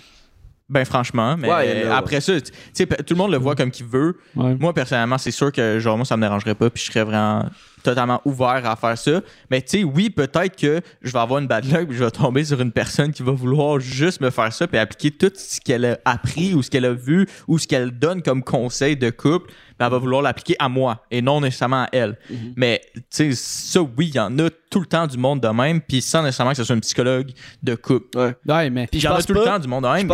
Ben, 0.71 0.85
franchement, 0.85 1.37
mais 1.37 1.49
Ouais, 1.53 1.85
là, 1.85 1.97
après 1.97 2.21
ça, 2.21 2.41
tu 2.41 2.53
sais, 2.73 2.87
tout 2.87 3.15
le 3.15 3.17
monde 3.17 3.33
le 3.33 3.39
voit 3.39 3.57
comme 3.57 3.73
qu'il 3.73 3.87
veut. 3.87 4.17
Ouais. 4.37 4.55
Moi, 4.55 4.73
personnellement, 4.73 5.19
c'est 5.19 5.33
sûr 5.33 5.51
que, 5.51 5.81
genre, 5.81 5.97
moi, 5.97 6.07
ça 6.07 6.17
me 6.17 6.23
dérangerait 6.23 6.55
pas, 6.55 6.71
puis 6.71 6.85
je 6.85 6.93
serais 6.93 7.03
vraiment 7.05 7.45
totalement 7.83 8.21
ouvert 8.25 8.63
à 8.65 8.77
faire 8.77 8.97
ça. 8.97 9.21
Mais, 9.51 9.63
tu 9.63 9.79
sais, 9.79 9.85
oui, 9.85 10.11
peut-être 10.11 10.55
que 10.55 10.81
je 11.03 11.13
vais 11.13 11.19
avoir 11.19 11.41
une 11.41 11.49
bad 11.49 11.65
luck, 11.65 11.89
puis 11.89 11.97
je 11.97 12.05
vais 12.05 12.11
tomber 12.11 12.45
sur 12.45 12.61
une 12.61 12.71
personne 12.71 13.13
qui 13.13 13.23
va 13.23 13.33
vouloir 13.33 13.81
juste 13.81 14.21
me 14.21 14.31
faire 14.31 14.53
ça, 14.53 14.69
puis 14.69 14.79
appliquer 14.79 15.11
tout 15.11 15.33
ce 15.35 15.61
qu'elle 15.61 15.85
a 15.85 15.99
appris, 16.05 16.55
ou 16.55 16.63
ce 16.63 16.71
qu'elle 16.71 16.85
a 16.85 16.93
vu, 16.93 17.27
ou 17.49 17.59
ce 17.59 17.67
qu'elle 17.67 17.91
donne 17.91 18.23
comme 18.23 18.45
conseil 18.45 18.97
de 18.97 19.11
couple, 19.11 19.47
puis 19.47 19.57
elle 19.81 19.91
va 19.91 19.99
vouloir 19.99 20.23
l'appliquer 20.23 20.57
à 20.59 20.69
moi, 20.69 21.05
et 21.11 21.23
non 21.23 21.41
nécessairement 21.41 21.85
à 21.85 21.89
elle. 21.93 22.17
Mais, 22.55 22.81
tu 22.95 23.01
sais, 23.09 23.33
ça, 23.33 23.81
oui, 23.81 24.09
il 24.09 24.15
y 24.15 24.21
en 24.21 24.39
a 24.39 24.51
tout 24.71 24.81
le 24.81 24.87
temps 24.87 25.07
du 25.07 25.19
monde 25.19 25.41
de 25.41 25.49
même, 25.49 25.81
puis 25.81 26.01
sans 26.01 26.23
nécessairement 26.23 26.53
que 26.53 26.59
ce 26.59 26.65
soit 26.65 26.77
un 26.77 26.81
psychologue 26.81 27.31
de 27.63 27.75
couple. 27.75 28.19
Ouais. 28.19 28.35
Ouais, 28.47 28.71
mais. 28.71 28.87
Puis 28.87 29.01
Il 29.01 29.05
y 29.05 29.09
en 29.09 29.13
a 29.13 29.15
pense 29.17 29.27
tout 29.27 29.33
le 29.33 29.43
temps 29.43 29.59
du 29.59 29.69
monde 29.69 29.85
de 29.85 29.89
même, 29.89 30.09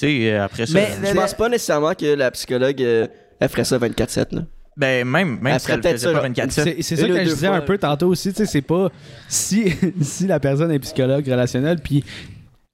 sais, 0.00 0.32
euh, 0.32 0.44
après 0.44 0.66
ça... 0.66 0.74
Mais- 0.74 1.08
je 1.08 1.14
pense 1.14 1.34
pas 1.34 1.48
nécessairement 1.48 1.94
que 1.94 2.06
la 2.14 2.30
psychologue, 2.30 2.82
euh, 2.82 3.06
elle 3.38 3.48
ferait 3.48 3.64
ça 3.64 3.78
24-7, 3.78 4.34
là. 4.34 4.42
Ben, 4.76 5.06
même, 5.06 5.38
même 5.40 5.54
Elle 5.54 5.60
si 5.60 5.66
ferait 5.66 5.72
elle 5.74 5.78
le 5.78 5.82
peut-être 5.82 5.92
faisait 5.96 6.06
ça, 6.06 6.12
pas 6.12 6.18
genre, 6.18 6.22
24 6.22 6.50
C'est 6.52 6.82
ça 6.96 7.08
que 7.08 7.14
je 7.18 7.22
disais 7.22 7.46
fois, 7.48 7.56
un 7.56 7.60
peu 7.60 7.76
tantôt 7.78 8.08
aussi, 8.08 8.30
tu 8.30 8.36
sais, 8.36 8.46
c'est 8.46 8.62
pas 8.62 8.88
si, 9.28 9.72
si 10.00 10.26
la 10.26 10.40
personne 10.40 10.70
est 10.70 10.78
psychologue 10.78 11.26
relationnelle 11.26 11.78
puis 11.82 12.04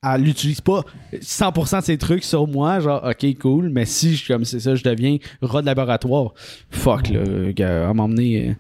elle 0.09 0.21
n'utilise 0.23 0.61
pas 0.61 0.85
100% 1.15 1.81
de 1.81 1.85
ses 1.85 1.99
trucs 1.99 2.23
sur 2.23 2.47
moi, 2.47 2.79
genre 2.79 3.03
ok 3.03 3.39
cool, 3.41 3.71
mais 3.71 3.87
si 3.87 4.15
je- 4.15 4.27
comme 4.33 4.45
c'est 4.45 4.61
ça, 4.61 4.75
je 4.77 4.85
deviens 4.85 5.17
rat 5.43 5.63
de 5.63 5.67
laboratoire, 5.67 6.33
fuck 6.71 7.09
là, 7.09 7.23
gars, 7.53 7.89
à 7.89 7.93
m'emmener. 7.95 8.55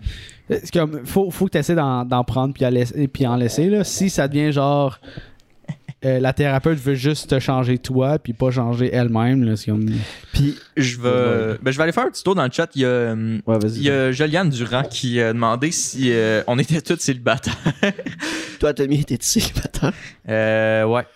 euh, 0.50 0.57
c'est 0.64 0.72
comme 0.72 1.02
faut, 1.05 1.31
faut 1.31 1.44
que 1.46 1.52
tu 1.52 1.59
essaies 1.59 1.74
d'en 1.76 2.05
d'en 2.05 2.24
prendre 2.24 2.52
puis, 2.55 2.64
à 2.64 2.70
laisser- 2.70 3.07
puis 3.07 3.26
en 3.29 3.37
laisser 3.37 3.68
là. 3.68 3.85
Si 3.85 4.11
ça 4.11 4.26
devient 4.26 4.50
genre 4.50 4.98
euh, 6.04 6.20
la 6.20 6.32
thérapeute 6.32 6.78
veut 6.78 6.94
juste 6.94 7.30
te 7.30 7.38
changer 7.40 7.78
toi 7.78 8.18
puis 8.18 8.32
pas 8.35 8.50
changer 8.50 8.90
elle-même. 8.94 9.54
Puis. 10.32 10.56
Je 10.76 11.00
vais, 11.00 11.59
ben, 11.62 11.70
je 11.72 11.76
vais 11.76 11.82
aller 11.85 11.92
faire 11.92 12.04
un 12.04 12.11
petit 12.11 12.22
tour 12.22 12.35
dans 12.35 12.44
le 12.44 12.50
chat. 12.52 12.68
Il 12.74 12.82
y 12.82 12.85
a, 12.85 12.88
euh, 12.88 13.38
Ouais, 13.46 13.59
vas-y. 13.59 13.76
il 13.76 13.82
y 13.85 13.90
a 13.90 14.12
Joliane 14.12 14.50
Durand 14.50 14.82
qui 14.82 15.20
a 15.20 15.32
demandé 15.32 15.70
si 15.70 16.12
euh, 16.12 16.42
on 16.46 16.59
était 16.59 16.80
tous 16.82 16.98
célibataires. 16.98 17.56
Toi, 18.61 18.74
Tommy, 18.74 19.04
t'es 19.04 19.16
célibataire? 19.20 19.92
Euh, 20.28 20.85
ouais. 20.85 21.06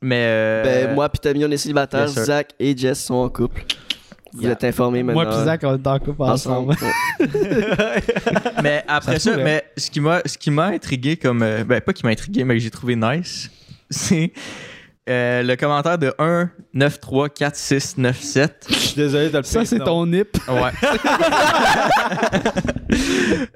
Mais. 0.00 0.22
euh, 0.26 0.62
Ben, 0.86 0.94
moi 0.94 1.08
pis 1.10 1.20
Tommy, 1.20 1.44
on 1.44 1.50
est 1.50 1.56
célibataires. 1.58 2.08
Zach 2.08 2.50
et 2.58 2.76
Jess 2.76 3.04
sont 3.04 3.14
en 3.14 3.28
couple. 3.28 3.62
Vous 4.32 4.42
Yeah. 4.42 4.52
êtes 4.52 4.64
informés 4.64 5.02
maintenant. 5.02 5.22
Moi 5.24 5.30
puis 5.34 5.44
Zach 5.44 5.60
on 5.64 5.74
est 5.76 5.86
en 5.86 5.98
couple 5.98 6.22
ensemble. 6.22 6.74
Mais 8.62 8.84
après 8.86 9.18
Ça 9.18 9.32
ça, 9.32 9.36
mais 9.42 9.64
ce 9.76 9.90
qui 9.90 10.00
m'a, 10.00 10.20
ce 10.26 10.36
qui 10.36 10.50
m'a 10.50 10.66
intrigué 10.66 11.16
comme, 11.16 11.40
ben 11.40 11.80
pas 11.80 11.92
qui 11.92 12.04
m'a 12.04 12.10
intrigué, 12.12 12.44
mais 12.44 12.54
que 12.54 12.60
j'ai 12.60 12.70
trouvé 12.70 12.96
nice, 12.96 13.50
c'est 13.90 14.32
euh, 15.08 15.44
le 15.44 15.54
commentaire 15.54 15.98
de 15.98 16.12
1 16.18 16.50
9 16.74 17.00
3 17.00 17.28
4 17.28 17.56
6 17.56 17.98
9 17.98 18.20
7. 18.20 18.66
Je 18.68 18.74
suis 18.74 18.96
désolé 18.96 19.30
de 19.30 19.38
le 19.38 19.44
Ça 19.44 19.64
c'est 19.64 19.78
ton 19.78 20.06
nip. 20.06 20.36
Ouais. 20.48 20.72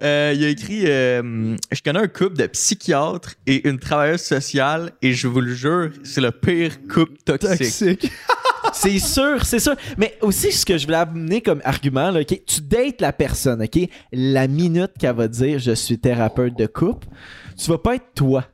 Euh, 0.03 0.33
il 0.35 0.45
a 0.45 0.49
écrit 0.49 0.83
euh, 0.87 1.57
Je 1.71 1.83
connais 1.83 2.01
un 2.01 2.09
couple 2.09 2.37
de 2.37 2.47
psychiatres 2.47 3.35
et 3.47 3.66
une 3.69 3.79
travailleuse 3.79 4.21
sociale 4.21 4.93
et 5.03 5.12
je 5.12 5.29
vous 5.29 5.40
le 5.40 5.55
jure, 5.55 5.90
c'est 6.03 6.21
le 6.21 6.31
pire 6.31 6.73
couple 6.83 7.16
toxique. 7.25 7.59
Toxique. 7.59 8.12
C'est 8.73 8.99
sûr, 8.99 9.45
c'est 9.45 9.59
sûr. 9.59 9.75
Mais 9.97 10.16
aussi, 10.21 10.53
ce 10.53 10.64
que 10.66 10.77
je 10.77 10.85
voulais 10.85 10.99
amener 10.99 11.40
comme 11.40 11.61
argument, 11.64 12.11
là, 12.11 12.21
ok, 12.21 12.40
tu 12.47 12.61
dates 12.61 13.01
la 13.01 13.12
personne, 13.12 13.62
ok? 13.62 13.88
La 14.12 14.49
minute 14.49 14.93
qu'elle 14.99 15.16
va 15.16 15.29
dire 15.29 15.59
je 15.59 15.73
suis 15.73 15.99
thérapeute 15.99 16.57
de 16.57 16.66
couple, 16.66 17.09
tu 17.57 17.71
vas 17.71 17.79
pas 17.79 17.97
être 17.97 18.12
toi. 18.14 18.45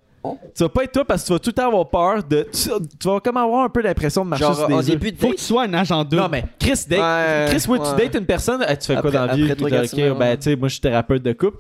Tu 0.55 0.63
vas 0.63 0.69
pas 0.69 0.85
être 0.85 0.93
toi 0.93 1.05
parce 1.05 1.23
que 1.23 1.27
tu 1.27 1.33
vas 1.33 1.39
tout 1.39 1.51
le 1.51 1.55
temps 1.55 1.67
avoir 1.69 1.89
peur 1.89 2.23
de. 2.25 2.47
Tu, 2.53 2.69
tu 2.99 3.09
vas 3.09 3.21
comme 3.21 3.37
avoir 3.37 3.65
un 3.65 3.69
peu 3.69 3.83
l'impression 3.83 4.25
de 4.25 4.31
marcher 4.31 4.45
Genre, 4.45 4.57
sur 4.57 4.69
des 4.69 4.75
œufs. 4.75 4.85
début 4.87 5.13
de 5.13 5.17
Faut 5.19 5.27
que 5.27 5.33
date, 5.33 5.39
tu 5.39 5.45
sois 5.45 5.63
un 5.65 5.75
agent 5.75 6.05
double. 6.05 6.23
Non, 6.23 6.29
mais 6.31 6.45
Chris, 6.59 6.81
date, 6.89 6.99
Ouais, 7.01 7.45
Chris, 7.49 7.65
oui, 7.69 7.79
tu 7.79 7.85
ouais. 7.91 8.05
dates 8.09 8.15
une 8.21 8.27
personne, 8.27 8.61
tu 8.61 8.87
fais 8.87 8.95
quoi 8.95 8.97
Après- 8.99 9.11
dans 9.13 9.27
la 9.27 9.35
vie? 9.37 9.43
après 9.51 9.55
Puis, 9.55 9.71
quatre 9.71 9.93
ok, 9.95 10.19
ben, 10.19 10.19
ouais. 10.19 10.37
tu 10.37 10.43
sais, 10.45 10.57
moi, 10.57 10.69
je 10.69 10.73
suis 10.75 10.81
thérapeute 10.81 11.23
de 11.23 11.33
couple. 11.33 11.59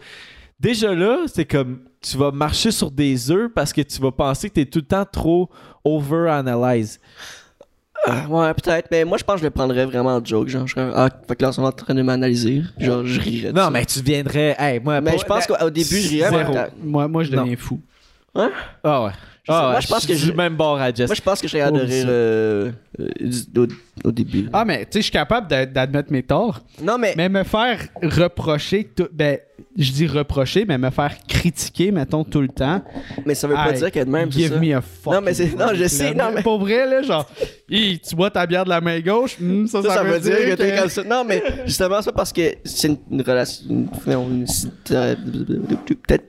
Déjà 0.58 0.94
là, 0.94 1.18
c'est 1.26 1.44
comme, 1.44 1.80
tu 2.00 2.16
vas 2.16 2.30
marcher 2.30 2.70
sur 2.70 2.90
des 2.90 3.30
œufs 3.30 3.50
parce 3.54 3.72
que 3.72 3.82
tu 3.82 4.00
vas 4.00 4.10
penser 4.12 4.48
que 4.48 4.54
tu 4.54 4.60
es 4.62 4.64
tout 4.66 4.78
le 4.78 4.86
temps 4.86 5.04
trop 5.10 5.50
over-analyze. 5.84 6.98
Ah, 8.08 8.26
ouais, 8.28 8.54
peut-être. 8.54 8.88
Mais 8.90 9.04
moi, 9.04 9.18
je 9.18 9.24
pense 9.24 9.34
que 9.36 9.40
je 9.40 9.44
le 9.46 9.50
prendrais 9.50 9.84
vraiment 9.84 10.14
en 10.16 10.24
joke. 10.24 10.48
Genre, 10.48 10.66
je 10.66 10.74
serais, 10.74 10.90
ah, 10.94 11.08
fait 11.26 11.34
que 11.34 11.42
là, 11.42 11.50
on 11.58 11.62
est 11.62 11.66
en 11.66 11.72
train 11.72 11.94
de 11.94 12.02
m'analyser. 12.02 12.62
Genre, 12.78 13.04
je 13.04 13.20
rirais. 13.20 13.48
de 13.52 13.56
Non, 13.56 13.64
ça. 13.64 13.70
mais 13.70 13.84
tu 13.84 14.00
viendrais. 14.00 14.54
Hey, 14.58 14.78
moi, 14.80 15.00
Mais 15.00 15.18
je 15.18 15.24
pense 15.24 15.46
qu'au 15.46 15.70
début, 15.70 15.84
je 15.98 16.08
rirais. 16.10 16.30
mais 16.30 16.38
Zéro. 16.44 16.56
attends. 16.56 16.72
Moi, 16.82 17.08
moi 17.08 17.24
je 17.24 17.32
Non. 17.32 17.42
deviens 17.42 17.56
fou. 17.56 17.80
Ah 18.84 19.04
ouais. 19.04 19.10
sais, 19.10 19.16
Ah 19.48 19.62
moi, 19.62 19.74
ouais, 19.74 19.80
je 19.80 19.86
pense 19.88 20.06
que 20.06 20.14
je- 20.14 20.30
du 20.30 20.36
même 20.36 20.56
bord 20.56 20.78
à 20.80 20.92
Jess. 20.92 21.08
Moi, 21.08 21.14
je 21.14 21.22
pense 21.22 21.40
que 21.40 21.46
je 21.46 21.52
serais 21.52 21.60
capable 21.64 21.78
de 21.78 21.84
Oh, 21.84 21.86
rire 21.88 22.06
euh, 22.08 22.72
euh, 23.00 23.08
au, 24.04 24.12
début. 24.12 24.48
Ah, 24.52 24.64
mais 24.64 24.80
tu 24.84 24.92
sais, 24.92 24.98
je 25.00 25.02
suis 25.04 25.12
capable 25.12 25.48
d'a- 25.48 25.66
d'admettre 25.66 26.12
mes 26.12 26.22
torts, 26.22 26.60
Non, 26.82 26.98
mais. 26.98 27.14
mais 27.16 27.28
me 27.28 27.42
faire 27.44 27.80
reprocher, 28.02 28.84
tout, 28.94 29.08
ben, 29.12 29.38
je 29.76 29.90
dis 29.92 30.06
reprocher, 30.06 30.64
mais 30.66 30.78
me 30.78 30.90
faire 30.90 31.14
critiquer, 31.26 31.90
mettons, 31.90 32.24
tout 32.24 32.40
le 32.40 32.48
temps. 32.48 32.82
Mais 33.24 33.34
ça 33.34 33.46
veut 33.48 33.54
pas 33.54 33.70
Hey, 33.72 33.78
dire 33.78 33.90
qu'elle 33.90 34.08
même, 34.08 34.30
c'est 34.30 34.40
Give 34.40 34.52
ça. 34.54 34.60
me 34.60 34.74
a 34.76 34.80
fuck. 34.80 35.14
Non, 35.14 35.20
mais 35.22 35.34
c'est- 35.34 35.56
non, 35.56 35.68
je 35.74 35.86
sais, 35.88 36.14
non, 36.14 36.30
mais- 36.34 36.42
Pour 36.42 36.58
vrai, 36.60 36.86
là, 36.88 37.02
genre, 37.02 37.28
tu 37.68 38.14
bois 38.14 38.30
ta 38.30 38.46
bière 38.46 38.64
de 38.64 38.70
la 38.70 38.80
main 38.80 39.00
gauche, 39.00 39.36
hmm, 39.40 39.66
ça, 39.66 39.82
Ça, 39.82 39.94
ça 39.94 40.02
veut 40.04 40.20
dire 40.20 40.36
que 40.36 40.54
t'es 40.54 40.76
comme 40.76 40.88
ça. 40.88 41.02
Non, 41.04 41.24
mais 41.24 41.42
justement, 41.66 42.00
c'est 42.02 42.10
pas 42.10 42.16
parce 42.16 42.32
que 42.32 42.54
c'est 42.64 42.88
une, 42.88 42.98
une 43.10 43.22
relation. 43.22 43.64
une- 43.68 43.88
non, 44.06 44.28
une- 44.28 44.46
euh, 44.92 45.14
Peut-être. 45.86 46.24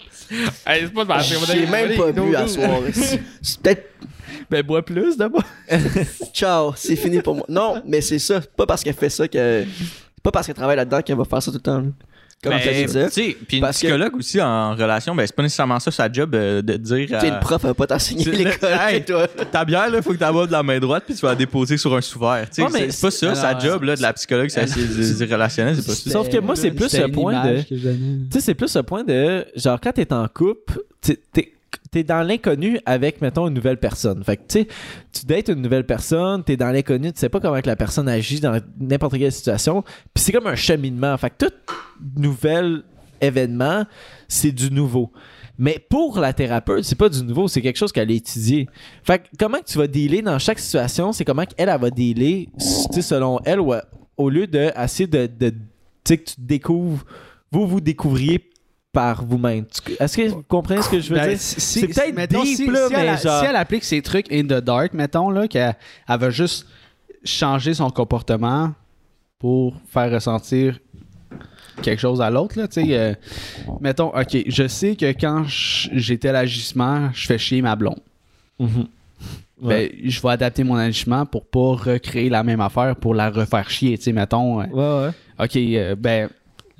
Hey, 0.65 0.83
c'est 0.85 0.93
pas 0.93 1.05
de 1.05 1.23
J'ai 1.23 1.65
même 1.67 1.97
pas 1.97 2.11
bu 2.11 2.35
à 2.35 2.47
soir. 2.47 2.69
C'est 2.93 3.19
c'est 3.41 3.59
peut-être. 3.61 3.83
Ben, 4.49 4.63
bois 4.63 4.81
plus 4.83 5.17
de 5.17 5.25
moi. 5.25 5.41
Ciao, 6.33 6.71
c'est 6.75 6.95
fini 6.95 7.21
pour 7.21 7.35
moi. 7.35 7.45
Non, 7.57 7.81
mais 7.85 8.01
c'est 8.01 8.19
ça. 8.19 8.41
Pas 8.55 8.65
parce 8.65 8.83
qu'elle 8.83 8.93
fait 8.93 9.09
ça 9.09 9.27
que. 9.27 9.65
C'est 9.65 10.23
pas 10.23 10.31
parce 10.31 10.45
qu'elle 10.47 10.55
travaille 10.55 10.75
là-dedans 10.77 11.01
qu'elle 11.01 11.17
va 11.17 11.25
faire 11.25 11.41
ça 11.41 11.51
tout 11.51 11.57
le 11.57 11.61
temps. 11.63 11.79
là. 11.79 11.85
Comme 12.43 12.53
Ben, 12.53 12.59
tu 12.61 12.85
disais. 12.85 13.07
tu 13.07 13.11
sais, 13.13 13.37
puis 13.47 13.57
une 13.57 13.61
Parce 13.61 13.77
que- 13.77 13.87
psychologue 13.87 14.15
aussi 14.15 14.39
en 14.39 14.75
relation, 14.75 15.15
ben 15.15 15.25
c'est 15.25 15.35
pas 15.35 15.41
nécessairement 15.41 15.79
ça 15.79 15.89
sa 15.89 16.11
job 16.11 16.35
euh, 16.35 16.61
de 16.61 16.73
dire. 16.77 17.07
Tu 17.07 17.19
sais, 17.19 17.31
à- 17.31 17.33
le 17.33 17.39
prof 17.39 17.63
va 17.63 17.73
pas 17.73 17.87
t'enseigner 17.87 18.23
C'est- 18.25 18.31
l'école. 18.31 18.69
Hey. 18.79 19.03
toi. 19.03 19.25
Ta 19.51 19.65
bière, 19.65 19.89
là, 19.89 20.03
faut 20.03 20.13
que 20.13 20.17
tu 20.23 20.47
de 20.47 20.51
la 20.51 20.61
main 20.61 20.77
droite 20.79 21.01
puis 21.07 21.15
tu 21.15 21.21
vas 21.21 21.29
la 21.29 21.35
déposer 21.35 21.77
sur 21.77 21.95
un 21.95 22.01
sous-verre. 22.01 22.47
Tu 22.47 22.57
sais, 22.57 22.61
Ouais, 22.61 22.67
mais 22.71 22.79
c'est 22.79 22.91
c'est 22.91 23.01
pas 23.01 23.11
ça, 23.11 23.29
c'est- 23.33 23.41
sa 23.41 23.47
alors, 23.47 23.61
job 23.61 23.83
là, 23.83 23.95
de 23.95 24.01
la 24.03 24.13
psychologue, 24.13 24.49
c'est 24.49 24.67
c'est- 24.67 25.03
c'est 25.15 25.25
relationnel, 25.25 25.75
c'est 25.77 25.85
pas 25.87 25.93
ça. 25.93 26.11
Sauf 26.11 26.29
que 26.29 26.37
moi, 26.37 26.55
c'est 26.55 26.69
plus 26.69 26.89
C'était 26.89 27.01
le 27.03 27.07
une 27.09 27.15
point 27.15 27.43
de- 27.43 27.49
image 27.53 27.67
que 27.69 27.75
je 27.75 27.83
donnais. 27.83 27.97
Tu 27.97 28.33
sais, 28.33 28.41
c'est 28.41 28.53
plus 28.53 28.67
ce 28.67 28.79
point 28.79 29.03
de. 29.03 29.43
Genre, 29.55 29.79
quand 29.81 29.91
t'es 29.93 30.13
en 30.13 30.27
couple, 30.27 30.79
t'es- 31.01 31.19
t'es- 31.33 31.53
t'es 31.91 32.03
dans 32.03 32.21
l'inconnu 32.21 32.79
avec, 32.85 33.21
mettons, 33.21 33.47
une 33.47 33.53
nouvelle 33.53 33.77
personne. 33.77 34.23
Fait 34.23 34.37
que, 34.37 34.43
tu 34.47 34.59
sais, 34.59 34.67
tu 35.11 35.25
dates 35.25 35.49
une 35.49 35.61
nouvelle 35.61 35.85
personne, 35.85 36.43
t'es 36.43 36.57
dans 36.57 36.69
l'inconnu, 36.69 37.11
tu 37.13 37.19
sais 37.19 37.29
pas 37.29 37.39
comment 37.39 37.59
que 37.61 37.67
la 37.67 37.75
personne 37.75 38.07
agit 38.09 38.39
dans 38.39 38.59
n'importe 38.79 39.17
quelle 39.17 39.31
situation. 39.31 39.83
Puis 40.13 40.23
c'est 40.23 40.31
comme 40.31 40.47
un 40.47 40.55
cheminement. 40.55 41.17
Fait 41.17 41.29
que 41.29 41.45
tout 41.45 41.53
nouvel 42.15 42.83
événement, 43.21 43.85
c'est 44.27 44.51
du 44.51 44.71
nouveau. 44.71 45.11
Mais 45.57 45.83
pour 45.89 46.19
la 46.19 46.33
thérapeute, 46.33 46.83
c'est 46.83 46.97
pas 46.97 47.09
du 47.09 47.23
nouveau, 47.23 47.47
c'est 47.47 47.61
quelque 47.61 47.77
chose 47.77 47.91
qu'elle 47.91 48.11
a 48.11 48.13
étudié. 48.13 48.67
Fait 49.03 49.19
que 49.19 49.27
comment 49.39 49.57
tu 49.65 49.77
vas 49.77 49.87
dealer 49.87 50.21
dans 50.21 50.37
chaque 50.37 50.59
situation, 50.59 51.11
c'est 51.13 51.25
comment 51.25 51.45
qu'elle 51.45 51.69
elle 51.69 51.79
va 51.79 51.89
dealer, 51.89 52.49
selon 52.91 53.39
elle, 53.43 53.59
ou, 53.59 53.73
au 54.17 54.29
lieu 54.29 54.45
de 54.45 54.71
essayer 54.79 55.07
de, 55.07 55.27
de 55.27 55.49
tu 55.49 55.55
sais, 56.07 56.17
que 56.17 56.29
tu 56.29 56.35
découvres, 56.37 57.03
vous 57.51 57.65
vous 57.65 57.81
découvriez 57.81 58.49
par 58.97 59.23
vous-même. 59.23 59.65
Est-ce 59.99 60.17
que 60.17 60.27
vous 60.29 60.41
comprenez 60.47 60.81
ce 60.81 60.89
que 60.89 60.99
je 60.99 61.09
veux 61.09 61.19
Ben, 61.19 61.29
dire? 61.29 61.37
si- 61.39 61.61
c'est 61.61 61.87
peut-être 61.87 62.15
mettons, 62.15 62.41
deep, 62.41 62.55
si, 62.55 62.65
là, 62.67 62.87
si 62.87 62.93
mais 62.95 63.05
elle, 63.05 63.17
genre- 63.19 63.39
si 63.41 63.45
elle 63.45 63.55
applique 63.55 63.83
ces 63.83 64.01
trucs 64.01 64.31
in 64.33 64.41
the 64.43 64.59
dark, 64.63 64.93
mettons, 64.93 65.29
là, 65.29 65.47
qu'elle 65.47 65.75
elle 66.09 66.19
va 66.19 66.29
juste 66.31 66.65
changer 67.23 67.75
son 67.75 67.91
comportement 67.91 68.73
pour 69.37 69.75
faire 69.87 70.11
ressentir 70.11 70.79
quelque 71.83 71.99
chose 71.99 72.21
à 72.21 72.31
l'autre, 72.31 72.57
là, 72.57 72.67
tu 72.67 72.81
sais, 72.83 72.97
euh, 72.97 73.13
mettons, 73.81 74.07
ok, 74.07 74.35
je 74.47 74.67
sais 74.67 74.95
que 74.95 75.11
quand 75.11 75.43
j'étais 75.45 76.29
à 76.29 76.31
l'agissement, 76.31 77.09
je 77.13 77.27
fais 77.27 77.37
chier 77.37 77.61
ma 77.61 77.75
blonde. 77.75 77.99
Mhm. 78.59 78.87
Ouais. 79.61 79.89
Ben, 79.89 80.09
je 80.09 80.21
vais 80.21 80.29
adapter 80.29 80.63
mon 80.63 80.75
agissement 80.75 81.25
pour 81.27 81.45
pas 81.45 81.59
recréer 81.91 82.29
la 82.29 82.43
même 82.43 82.61
affaire 82.61 82.95
pour 82.95 83.13
la 83.13 83.29
refaire 83.29 83.69
chier, 83.69 83.95
tu 83.97 84.05
sais, 84.05 84.11
mettons. 84.11 84.61
euh, 84.61 84.65
Ouais, 84.71 85.05
ouais. 85.07 85.45
Ok, 85.45 85.55
euh, 85.55 85.95
ben, 85.95 86.29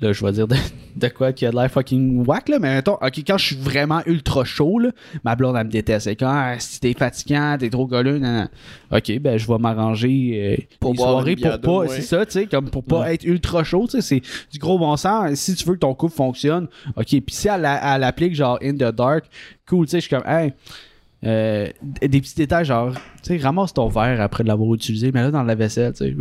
là, 0.00 0.12
je 0.12 0.24
vais 0.24 0.32
dire 0.32 0.46
de, 0.46 0.56
de 0.96 1.08
quoi 1.08 1.32
qui 1.32 1.44
a 1.46 1.50
de 1.50 1.56
l'air 1.56 1.70
fucking 1.70 2.24
whack, 2.26 2.48
là, 2.48 2.58
mais 2.60 2.74
mettons, 2.74 2.94
ok, 2.94 3.22
quand 3.26 3.38
je 3.38 3.46
suis 3.46 3.56
vraiment 3.56 4.00
ultra 4.06 4.44
chaud, 4.44 4.78
là, 4.78 4.90
ma 5.24 5.34
blonde, 5.36 5.56
elle 5.56 5.66
me 5.66 5.70
déteste. 5.70 6.08
Quand, 6.10 6.30
ah, 6.30 6.54
si 6.58 6.80
t'es 6.80 6.94
fatigant, 6.94 7.56
t'es 7.58 7.68
trop 7.70 7.86
goleux, 7.86 8.18
nan, 8.18 8.34
nan. 8.34 8.48
ok, 8.92 9.18
ben, 9.20 9.38
je 9.38 9.46
vais 9.46 9.58
m'arranger 9.58 10.56
euh, 10.60 10.62
Pour 10.80 10.94
bière 10.94 11.60
pour 11.60 11.84
pas, 11.84 11.88
c'est 11.88 12.02
ça, 12.02 12.24
tu 12.26 12.32
sais, 12.32 12.46
comme 12.46 12.70
pour 12.70 12.84
pas 12.84 13.00
Ouais. 13.00 13.14
être 13.14 13.24
ultra 13.24 13.64
chaud, 13.64 13.86
tu 13.86 14.00
sais, 14.00 14.02
c'est 14.02 14.22
du 14.52 14.58
gros 14.58 14.78
bon 14.78 14.96
sens. 14.96 15.34
Si 15.34 15.54
tu 15.54 15.64
veux 15.64 15.74
que 15.74 15.80
ton 15.80 15.94
couple 15.94 16.14
fonctionne, 16.14 16.68
ok, 16.96 17.06
puis 17.06 17.22
si 17.28 17.48
elle, 17.48 17.64
elle 17.82 18.04
applique 18.04 18.34
genre 18.34 18.58
in 18.62 18.74
the 18.74 18.94
dark, 18.94 19.24
cool, 19.68 19.86
tu 19.86 19.90
sais, 19.92 19.96
je 20.00 20.06
suis 20.06 20.16
comme, 20.16 20.26
hey, 20.26 20.52
euh, 21.24 21.66
des 22.00 22.20
petits 22.20 22.36
détails 22.36 22.64
genre, 22.64 22.92
tu 22.92 23.00
sais, 23.22 23.36
ramasse 23.38 23.74
ton 23.74 23.88
verre 23.88 24.20
après 24.20 24.44
de 24.44 24.48
l'avoir 24.48 24.72
utilisé, 24.74 25.10
mais 25.12 25.22
là 25.22 25.30
dans 25.32 25.42
la 25.42 25.54
vaisselle, 25.56 25.92
tu 25.92 26.04
sais. 26.04 26.14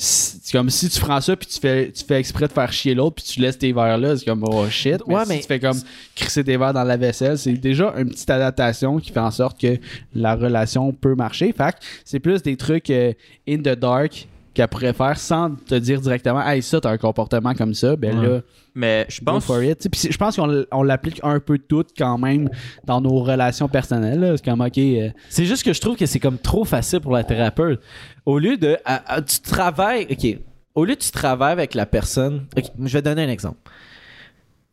C'est 0.00 0.52
comme 0.52 0.70
si 0.70 0.88
tu 0.88 1.00
prends 1.00 1.20
ça 1.20 1.34
puis 1.34 1.48
tu 1.48 1.58
fais, 1.58 1.90
tu 1.90 2.04
fais 2.04 2.20
exprès 2.20 2.46
de 2.46 2.52
faire 2.52 2.72
chier 2.72 2.94
l'autre 2.94 3.16
puis 3.16 3.24
tu 3.24 3.40
laisses 3.40 3.58
tes 3.58 3.72
verres 3.72 3.98
là, 3.98 4.16
c'est 4.16 4.24
comme 4.24 4.44
oh 4.44 4.64
shit. 4.70 5.02
Mais 5.08 5.14
Ouais, 5.16 5.22
si 5.24 5.28
mais- 5.28 5.40
tu 5.40 5.46
fais 5.48 5.58
comme 5.58 5.76
crisser 6.14 6.44
tes 6.44 6.56
verres 6.56 6.72
dans 6.72 6.84
la 6.84 6.96
vaisselle, 6.96 7.36
c'est 7.36 7.52
déjà 7.54 7.92
une 7.98 8.08
petite 8.10 8.30
adaptation 8.30 8.98
qui 9.00 9.10
fait 9.10 9.18
en 9.18 9.32
sorte 9.32 9.60
que 9.60 9.76
la 10.14 10.36
relation 10.36 10.92
peut 10.92 11.16
marcher. 11.16 11.52
Fait 11.52 11.74
c'est 12.04 12.20
plus 12.20 12.42
des 12.42 12.56
trucs 12.56 12.90
euh, 12.90 13.12
in 13.48 13.56
the 13.58 13.76
dark 13.76 14.28
qu'elle 14.58 14.68
pourrait 14.68 14.92
faire 14.92 15.16
sans 15.18 15.54
te 15.54 15.74
dire 15.76 16.00
directement 16.00 16.44
Hey, 16.46 16.62
ça, 16.62 16.80
t'as 16.80 16.90
un 16.90 16.98
comportement 16.98 17.54
comme 17.54 17.74
ça, 17.74 17.96
ben 17.96 18.18
Ouais. 18.18 18.26
là, 18.28 18.40
Mais 18.74 19.06
je 19.08 19.20
go 19.20 19.32
pense. 19.32 19.46
je 19.46 20.16
pense 20.16 20.36
qu'on 20.36 20.82
l'applique 20.82 21.20
un 21.22 21.40
peu 21.40 21.58
toutes 21.58 21.90
quand 21.96 22.18
même 22.18 22.50
dans 22.84 23.00
nos 23.00 23.20
relations 23.22 23.68
personnelles. 23.68 24.34
C'est 24.36 24.44
comme 24.44 24.60
ok. 24.60 24.78
euh, 24.78 25.10
C'est 25.28 25.44
juste 25.46 25.62
que 25.64 25.72
je 25.72 25.80
trouve 25.80 25.96
que 25.96 26.06
c'est 26.06 26.20
comme 26.20 26.38
trop 26.38 26.64
facile 26.64 27.00
pour 27.00 27.12
la 27.12 27.24
thérapeute. 27.24 27.80
Au 28.26 28.38
lieu 28.38 28.56
de. 28.56 28.76
à- 28.84 29.14
à- 29.14 29.22
tu 29.22 29.40
travailles. 29.40 30.06
OK. 30.10 30.38
Au 30.74 30.84
lieu 30.84 30.94
de 30.94 31.00
tu 31.00 31.10
travailles 31.10 31.52
avec 31.52 31.74
la 31.74 31.86
personne. 31.86 32.46
OK, 32.56 32.64
je 32.84 32.92
vais 32.92 33.02
donner 33.02 33.22
un 33.24 33.28
exemple. 33.28 33.58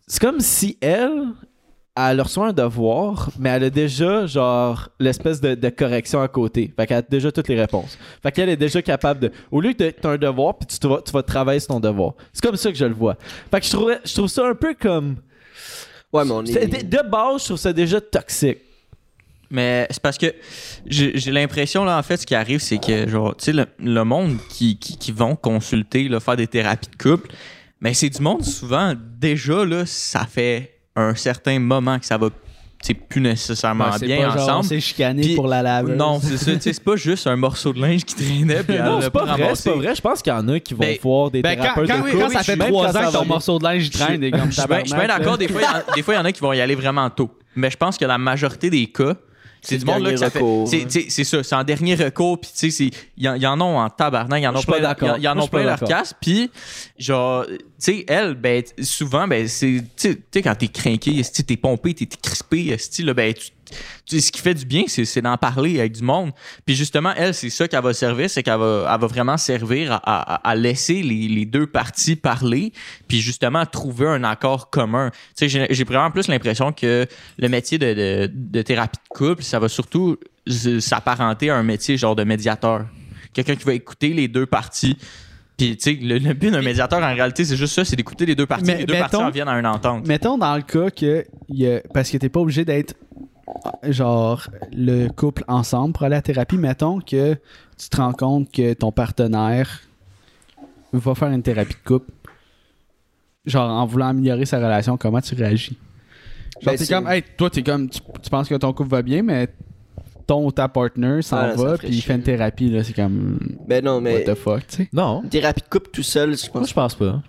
C'est 0.07 0.19
comme 0.21 0.39
si 0.39 0.77
elle. 0.81 1.11
Elle 1.97 2.19
reçoit 2.19 2.47
un 2.47 2.53
devoir, 2.53 3.29
mais 3.39 3.49
elle 3.51 3.63
a 3.63 3.69
déjà, 3.69 4.25
genre, 4.25 4.89
l'espèce 4.99 5.39
de, 5.39 5.55
de 5.55 5.69
correction 5.69 6.21
à 6.21 6.27
côté. 6.27 6.73
Fait 6.75 6.87
qu'elle 6.87 6.97
a 6.97 7.01
déjà 7.01 7.31
toutes 7.31 7.47
les 7.47 7.57
réponses. 7.59 7.97
Fait 8.21 8.33
qu'elle 8.33 8.49
est 8.49 8.57
déjà 8.57 8.81
capable 8.81 9.21
de. 9.21 9.31
Au 9.49 9.61
lieu 9.61 9.71
que 9.71 9.89
tu 9.91 10.07
as 10.07 10.09
un 10.09 10.17
devoir, 10.17 10.57
puis 10.57 10.67
tu, 10.67 10.77
te 10.77 10.87
vas, 10.87 11.01
tu 11.01 11.13
vas 11.13 11.23
travailler 11.23 11.61
sur 11.61 11.69
ton 11.69 11.79
devoir. 11.79 12.15
C'est 12.33 12.43
comme 12.43 12.57
ça 12.57 12.69
que 12.69 12.77
je 12.77 12.83
le 12.83 12.93
vois. 12.93 13.15
Fait 13.49 13.61
que 13.61 13.65
je 13.65 13.71
trouve, 13.71 13.93
je 14.03 14.13
trouve 14.13 14.27
ça 14.27 14.45
un 14.45 14.55
peu 14.55 14.75
comme. 14.77 15.15
Ouais, 16.11 16.25
mais 16.25 16.31
on 16.31 16.43
est. 16.43 16.67
De, 16.67 16.97
de 16.97 17.09
base, 17.09 17.41
je 17.41 17.45
trouve 17.45 17.57
ça 17.57 17.71
déjà 17.71 18.01
toxique. 18.01 18.57
Mais 19.49 19.87
c'est 19.89 20.01
parce 20.01 20.17
que 20.17 20.33
j'ai 20.85 21.17
j'ai 21.17 21.31
l'impression, 21.31 21.85
là, 21.85 21.97
en 21.97 22.03
fait, 22.03 22.17
ce 22.17 22.25
qui 22.25 22.35
arrive, 22.35 22.59
c'est 22.59 22.77
que, 22.77 23.07
genre, 23.07 23.37
tu 23.37 23.45
sais, 23.45 23.53
le, 23.53 23.67
le 23.79 24.03
monde 24.03 24.37
qui, 24.49 24.77
qui, 24.77 24.97
qui 24.97 25.13
vont 25.13 25.37
consulter, 25.37 26.09
là, 26.09 26.19
faire 26.19 26.35
des 26.35 26.47
thérapies 26.47 26.89
de 26.89 27.01
couple, 27.01 27.29
mais 27.79 27.93
c'est 27.93 28.09
du 28.09 28.21
monde, 28.21 28.43
souvent, 28.43 28.93
déjà, 29.17 29.63
là, 29.63 29.85
ça 29.85 30.25
fait 30.25 30.74
un 30.95 31.15
certain 31.15 31.59
moment 31.59 31.99
que 31.99 32.05
ça 32.05 32.17
va, 32.17 32.29
sais, 32.81 32.93
plus 32.93 33.19
nécessairement 33.21 33.85
ben, 33.89 33.97
c'est 33.99 34.05
bien 34.05 34.29
pas 34.29 34.41
ensemble. 34.41 34.65
c'est 34.65 34.79
chicané 34.79 35.21
Puis- 35.23 35.35
pour 35.35 35.47
la 35.47 35.61
laveuse. 35.61 35.97
Non, 35.97 36.19
c'est 36.21 36.37
ça, 36.37 36.51
c'est 36.59 36.83
pas 36.83 36.95
juste 36.95 37.27
un 37.27 37.35
morceau 37.35 37.73
de 37.73 37.81
linge 37.81 38.03
qui 38.05 38.15
traînait, 38.15 38.63
puis 38.63 38.77
non, 38.83 39.01
c'est 39.01 39.09
pas 39.09 39.23
vrai, 39.25 39.31
ramassé. 39.43 39.61
c'est 39.63 39.69
pas 39.71 39.75
vrai. 39.77 39.95
Je 39.95 40.01
pense 40.01 40.21
qu'il 40.21 40.31
y 40.33 40.35
en 40.35 40.47
a 40.47 40.59
qui 40.59 40.73
vont 40.73 40.79
Ben, 40.81 40.97
voir 41.01 41.31
des 41.31 41.41
Ben, 41.41 41.55
quand, 41.55 41.61
thérapeutes 41.63 41.87
quand- 41.89 41.97
de 41.97 42.01
quand 42.11 42.19
couple, 42.25 42.33
ça 42.33 42.43
fait 42.43 42.57
trois 42.57 42.97
ans 42.97 43.07
que 43.07 43.13
ton 43.13 43.25
morceau 43.25 43.59
de 43.59 43.63
linge 43.63 43.89
traîne, 43.89 44.19
des 44.21 44.31
Je 44.31 44.51
suis 44.51 44.67
bien- 44.67 45.07
d'accord, 45.07 45.37
des 45.37 45.47
fois, 45.47 45.61
il 46.07 46.13
y 46.13 46.17
en 46.17 46.25
a 46.25 46.31
qui 46.31 46.41
vont 46.41 46.53
y 46.53 46.61
aller 46.61 46.75
vraiment 46.75 47.09
tôt. 47.09 47.29
Mais 47.55 47.69
je 47.71 47.77
pense 47.77 47.97
que 47.97 48.05
la 48.05 48.17
majorité 48.17 48.69
des 48.69 48.85
cas, 48.87 49.15
c'est 49.67 49.77
du 49.77 49.85
monde 49.85 50.03
là 50.03 50.11
que 50.11 50.17
ça 50.17 50.29
fait. 50.29 50.39
c'est- 51.09 51.23
ça, 51.23 51.43
c'est 51.43 51.55
en 51.55 51.63
dernier 51.63 51.95
recours, 51.95 52.39
puis 52.39 52.49
tu 52.53 52.71
sais, 52.71 52.71
c'est- 52.71 52.97
il 53.17 53.23
y, 53.23 53.29
en- 53.29 53.35
y 53.35 53.45
en 53.47 53.59
a 53.59 53.63
en 53.63 53.89
tabarnak, 53.89 54.39
il 54.39 54.43
y 54.43 54.47
en 54.47 54.55
pas 54.65 54.73
plein, 54.73 54.81
d'accord. 54.81 55.15
il 55.17 55.23
y 55.23 55.27
en 55.27 55.35
suis 55.41 55.49
plein 55.49 55.63
leur 55.63 55.79
casse, 55.87 56.13
puis 56.19 56.51
genre, 56.97 57.45
tu 57.47 57.57
sais, 57.77 58.05
elle, 58.07 58.35
ben, 58.35 58.63
souvent, 58.81 59.27
ben, 59.27 59.47
c'est, 59.47 59.83
tu 59.97 60.11
sais- 60.31 60.41
quand 60.41 60.55
t'es 60.55 60.67
craqué, 60.67 61.23
t'es 61.43 61.57
pompé, 61.57 61.93
t'es 61.93 62.05
crispé, 62.05 62.71
là, 63.03 63.13
ben, 63.13 63.33
tu, 63.33 63.47
tu- 64.05 64.21
ce 64.21 64.31
qui 64.31 64.41
fait 64.41 64.53
du 64.53 64.65
bien, 64.65 64.83
c'est 64.87 65.21
d'en 65.21 65.37
parler 65.37 65.79
avec 65.79 65.93
du 65.93 66.03
monde. 66.03 66.31
Puis 66.65 66.75
justement, 66.75 67.11
elle, 67.15 67.33
c'est 67.33 67.49
ça 67.49 67.67
qu'elle 67.67 67.81
va 67.83 67.93
servir, 67.93 68.29
c'est 68.29 68.43
qu'elle 68.43 68.59
va, 68.59 68.89
elle 68.93 68.99
va 69.01 69.07
vraiment 69.07 69.37
servir 69.37 69.91
à, 69.93 69.95
à- 70.03 70.49
à 70.49 70.55
laisser 70.55 71.01
les, 71.01 71.27
les 71.27 71.45
deux 71.45 71.67
parties 71.67 72.15
parler, 72.15 72.71
puis 73.07 73.21
justement 73.21 73.65
trouver 73.65 74.07
un 74.07 74.23
accord 74.23 74.69
commun. 74.69 75.11
Tu 75.37 75.49
sais, 75.49 75.67
j'ai 75.69 75.83
vraiment 75.83 76.11
plus 76.11 76.27
l'impression 76.27 76.71
que 76.71 77.05
le 77.37 77.49
métier 77.49 77.77
de, 77.77 77.93
de- 77.93 78.31
de 78.33 78.61
thérapie 78.61 78.97
de 79.03 79.09
couple, 79.17 79.43
ça 79.43 79.59
va 79.59 79.67
surtout 79.69 80.17
s'apparenter 80.79 81.49
à 81.49 81.55
un 81.57 81.63
métier 81.63 81.97
genre 81.97 82.15
de 82.15 82.23
médiateur. 82.23 82.85
Quelqu'un 83.33 83.55
qui 83.55 83.63
va 83.65 83.73
écouter 83.73 84.09
les 84.09 84.27
deux 84.27 84.45
parties. 84.45 84.97
Puis, 85.57 85.77
tu 85.77 85.95
sais, 85.95 85.99
le, 86.01 86.17
le 86.17 86.33
but 86.33 86.51
d'un 86.51 86.61
médiateur, 86.61 86.99
en 87.01 87.13
réalité, 87.13 87.45
c'est 87.45 87.55
juste 87.55 87.73
ça, 87.75 87.85
c'est 87.85 87.95
d'écouter 87.95 88.25
les 88.25 88.35
deux 88.35 88.45
parties. 88.45 88.65
Mais 88.65 88.77
les 88.79 88.85
deux 88.85 88.93
mettons- 88.93 89.03
parties 89.09 89.23
en 89.25 89.29
viennent 89.31 89.47
à 89.47 89.57
une 89.59 89.65
entente. 89.65 90.05
Mettons 90.05 90.37
dans 90.37 90.55
le 90.55 90.61
cas 90.61 90.89
que. 90.89 91.25
il 91.49 91.57
y 91.59 91.67
a- 91.67 91.81
parce 91.93 92.09
que 92.09 92.17
t'es 92.17 92.29
pas 92.29 92.39
obligé 92.41 92.65
d'être. 92.65 92.93
Genre, 93.83 94.47
le 94.73 95.07
couple 95.09 95.43
ensemble 95.47 95.93
pour 95.93 96.03
aller 96.03 96.15
à 96.15 96.17
la 96.17 96.21
thérapie. 96.21 96.57
Mettons 96.57 96.99
que 96.99 97.35
tu 97.77 97.89
te 97.89 97.97
rends 97.97 98.13
compte 98.13 98.51
que 98.51 98.73
ton 98.73 98.91
partenaire 98.91 99.81
va 100.93 101.13
faire 101.15 101.29
une 101.29 101.43
thérapie 101.43 101.73
de 101.73 101.87
couple. 101.87 102.11
Genre, 103.45 103.69
en 103.69 103.85
voulant 103.85 104.07
améliorer 104.07 104.45
sa 104.45 104.57
relation, 104.57 104.97
comment 104.97 105.21
tu 105.21 105.35
réagis? 105.35 105.77
Genre, 106.61 106.63
Ben, 106.65 106.71
t'es 106.71 106.85
c'est- 106.85 106.93
comme, 106.93 107.07
hey, 107.07 107.23
toi, 107.37 107.49
t'es 107.49 107.61
comme, 107.61 107.89
tu, 107.89 107.99
tu 108.23 108.29
penses 108.29 108.49
que 108.49 108.55
ton 108.55 108.73
couple 108.73 108.89
va 108.89 109.01
bien, 109.03 109.21
mais 109.21 109.47
ton 110.25 110.43
ou 110.47 110.51
ta 110.51 110.67
partner 110.67 111.21
s'en 111.21 111.37
Ah, 111.37 111.55
ça 111.55 111.63
va, 111.63 111.77
puis 111.77 111.89
il 111.89 112.01
fait 112.01 112.15
une 112.15 112.23
thérapie, 112.23 112.69
là, 112.71 112.83
c'est 112.83 112.93
comme, 112.93 113.37
Ben 113.67 113.83
non, 113.85 114.01
mais. 114.01 114.25
what 114.25 114.33
the 114.33 114.35
fuck, 114.35 114.65
tu 114.67 114.75
sais. 114.77 114.89
Non, 114.91 115.21
Une 115.21 115.29
thérapie 115.29 115.61
de 115.61 115.67
couple 115.67 115.91
tout 115.91 116.01
seul, 116.01 116.35
je 116.35 116.43
moi 116.45 116.61
pense. 116.61 116.69
je 116.69 116.73
pense 116.73 116.95
pas. 116.95 117.21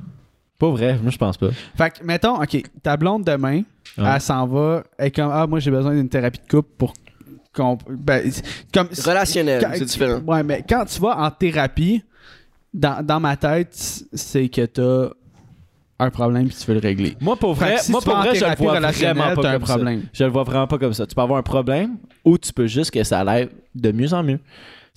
Pas 0.58 0.70
vrai, 0.70 0.98
moi 1.02 1.10
je 1.10 1.18
pense 1.18 1.36
pas. 1.36 1.48
Fait 1.76 1.90
que, 1.90 2.04
mettons, 2.04 2.40
OK, 2.42 2.62
ta 2.82 2.96
blonde 2.96 3.24
demain, 3.24 3.62
Ouais. 3.98 4.04
elle 4.14 4.20
s'en 4.20 4.46
va, 4.46 4.84
elle 4.98 5.06
est 5.06 5.10
comme, 5.10 5.30
ah, 5.32 5.46
moi, 5.46 5.58
j'ai 5.60 5.70
besoin 5.70 5.94
d'une 5.94 6.08
thérapie 6.08 6.40
de 6.40 6.48
couple 6.50 6.70
pour 6.78 6.92
qu'on. 7.54 7.78
Ben, 7.90 8.30
c'est- 8.30 8.44
comme. 8.72 8.88
Relationnel, 9.04 9.66
c'est 9.74 9.84
différent. 9.84 10.20
Ouais, 10.26 10.42
mais 10.42 10.64
quand 10.68 10.84
tu 10.86 11.00
vas 11.00 11.18
en 11.18 11.30
thérapie, 11.30 12.02
dans, 12.74 13.04
dans 13.04 13.20
ma 13.20 13.36
tête, 13.36 13.74
c'est 14.12 14.48
que 14.48 14.66
t'as 14.66 15.10
un 15.98 16.10
problème 16.10 16.46
puis 16.48 16.56
tu 16.56 16.66
veux 16.66 16.74
le 16.74 16.80
régler. 16.80 17.16
Moi 17.22 17.36
pour 17.36 17.54
vrai, 17.54 17.78
si 17.78 17.90
moi 17.90 18.02
pour 18.02 18.16
vrai, 18.16 18.34
je 18.34 18.44
le 18.44 18.54
vois 18.54 18.78
vraiment 18.90 19.34
pas 19.34 19.34
comme 19.52 19.66
ça. 19.66 19.74
problème. 19.74 20.02
Je 20.12 20.24
le 20.24 20.30
vois 20.30 20.42
vraiment 20.44 20.66
pas 20.66 20.76
comme 20.78 20.92
ça. 20.92 21.06
Tu 21.06 21.14
peux 21.14 21.22
avoir 21.22 21.38
un 21.38 21.42
problème 21.42 21.96
ou 22.22 22.36
tu 22.36 22.52
peux 22.52 22.66
juste 22.66 22.90
que 22.90 23.02
ça 23.02 23.20
aille 23.20 23.48
de 23.74 23.92
mieux 23.92 24.12
en 24.12 24.22
mieux. 24.22 24.38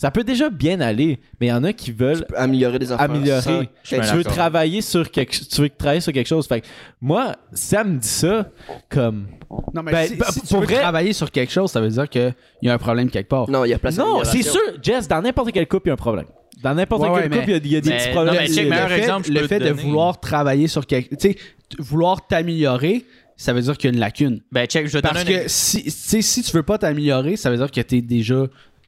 Ça 0.02 0.12
peut 0.12 0.24
déjà 0.24 0.50
bien 0.50 0.80
aller, 0.80 1.20
mais 1.42 1.48
il 1.48 1.50
y 1.50 1.52
en 1.52 1.62
a 1.66 1.74
qui 1.74 1.92
veulent 1.92 2.26
Améliorer 2.38 2.80
des 2.80 2.90
affaires. 2.90 3.12
améliorer. 3.12 3.42
sans- 3.42 3.64
tu 3.84 3.96
veux 4.16 4.24
travailler 4.24 4.80
sur 4.82 5.12
quelque 5.12 5.36
tu 5.44 5.62
veux 5.62 5.70
travailler 5.70 6.00
sur 6.00 6.14
quelque 6.14 6.28
chose. 6.28 6.48
Fait 6.48 6.62
que 6.62 6.68
moi, 7.02 7.36
ça 7.52 7.84
me 7.84 7.98
dit 7.98 8.08
ça 8.08 8.50
comme 8.88 9.28
Non, 9.74 9.84
mais 9.84 9.92
Ben, 9.92 10.08
si, 10.08 10.16
ben, 10.16 10.26
si 10.32 10.40
pour 10.40 10.48
tu 10.48 10.56
veux 10.56 10.62
vrai- 10.68 10.80
travailler 10.80 11.12
sur 11.12 11.30
quelque 11.32 11.52
chose, 11.52 11.70
ça 11.70 11.82
veut 11.82 11.90
dire 11.90 12.08
qu'il 12.08 12.34
y 12.62 12.70
a 12.70 12.74
un 12.74 12.78
problème 12.78 13.10
quelque 13.10 13.28
part. 13.28 13.50
Non, 13.50 13.66
il 13.66 13.72
y 13.72 13.74
a 13.74 13.78
place 13.80 13.98
Non, 13.98 14.24
c'est 14.24 14.42
sûr, 14.42 14.62
Jess, 14.82 15.06
dans 15.10 15.22
n'importe 15.22 15.52
quel 15.52 15.68
couple, 15.68 15.88
il 15.88 15.90
y 15.90 15.92
a 15.92 15.94
un 15.96 15.98
problème. 15.98 16.28
Dans 16.64 16.74
n'importe 16.74 17.02
Ouais, 17.02 17.10
quel 17.24 17.32
ouais, 17.34 17.38
couple, 17.40 17.50
il 17.50 17.52
y 17.52 17.56
a- 17.56 17.58
il 17.58 17.72
y, 17.72 17.76
a 17.76 17.82
des 17.82 17.90
mais- 17.90 17.98
petits 17.98 18.08
non, 18.08 18.14
problèmes. 18.14 18.36
mais 18.36 18.48
check, 18.48 18.64
le 18.64 18.70
meilleur 18.70 18.88
fait, 18.90 18.98
exemple, 19.00 19.28
je 19.28 19.34
le 19.34 19.48
fait 19.48 19.60
de 19.60 19.68
donner. 19.70 19.82
vouloir 19.82 20.20
travailler 20.22 20.68
sur 20.70 20.86
quelque. 20.88 21.16
Tu 21.16 21.32
sais, 21.32 21.38
vouloir 21.78 22.26
t'améliorer, 22.26 23.06
ça 23.36 23.52
veut 23.52 23.62
dire 23.62 23.76
qu'il 23.78 23.90
y 23.90 23.92
a 23.92 23.96
une 23.96 24.00
lacune. 24.00 24.42
Ben, 24.52 24.66
check, 24.66 24.88
je 24.88 25.00
Parce 25.00 25.26
que 25.26 25.44
si, 25.48 25.84
tu 25.84 26.22
si 26.22 26.42
tu 26.42 26.52
veux 26.56 26.64
pas 26.64 26.78
t'améliorer, 26.78 27.36
ça 27.36 27.50
veut 27.50 27.58
dire 27.58 27.70
que 27.70 27.82
t'es 27.82 28.02
déjà 28.02 28.46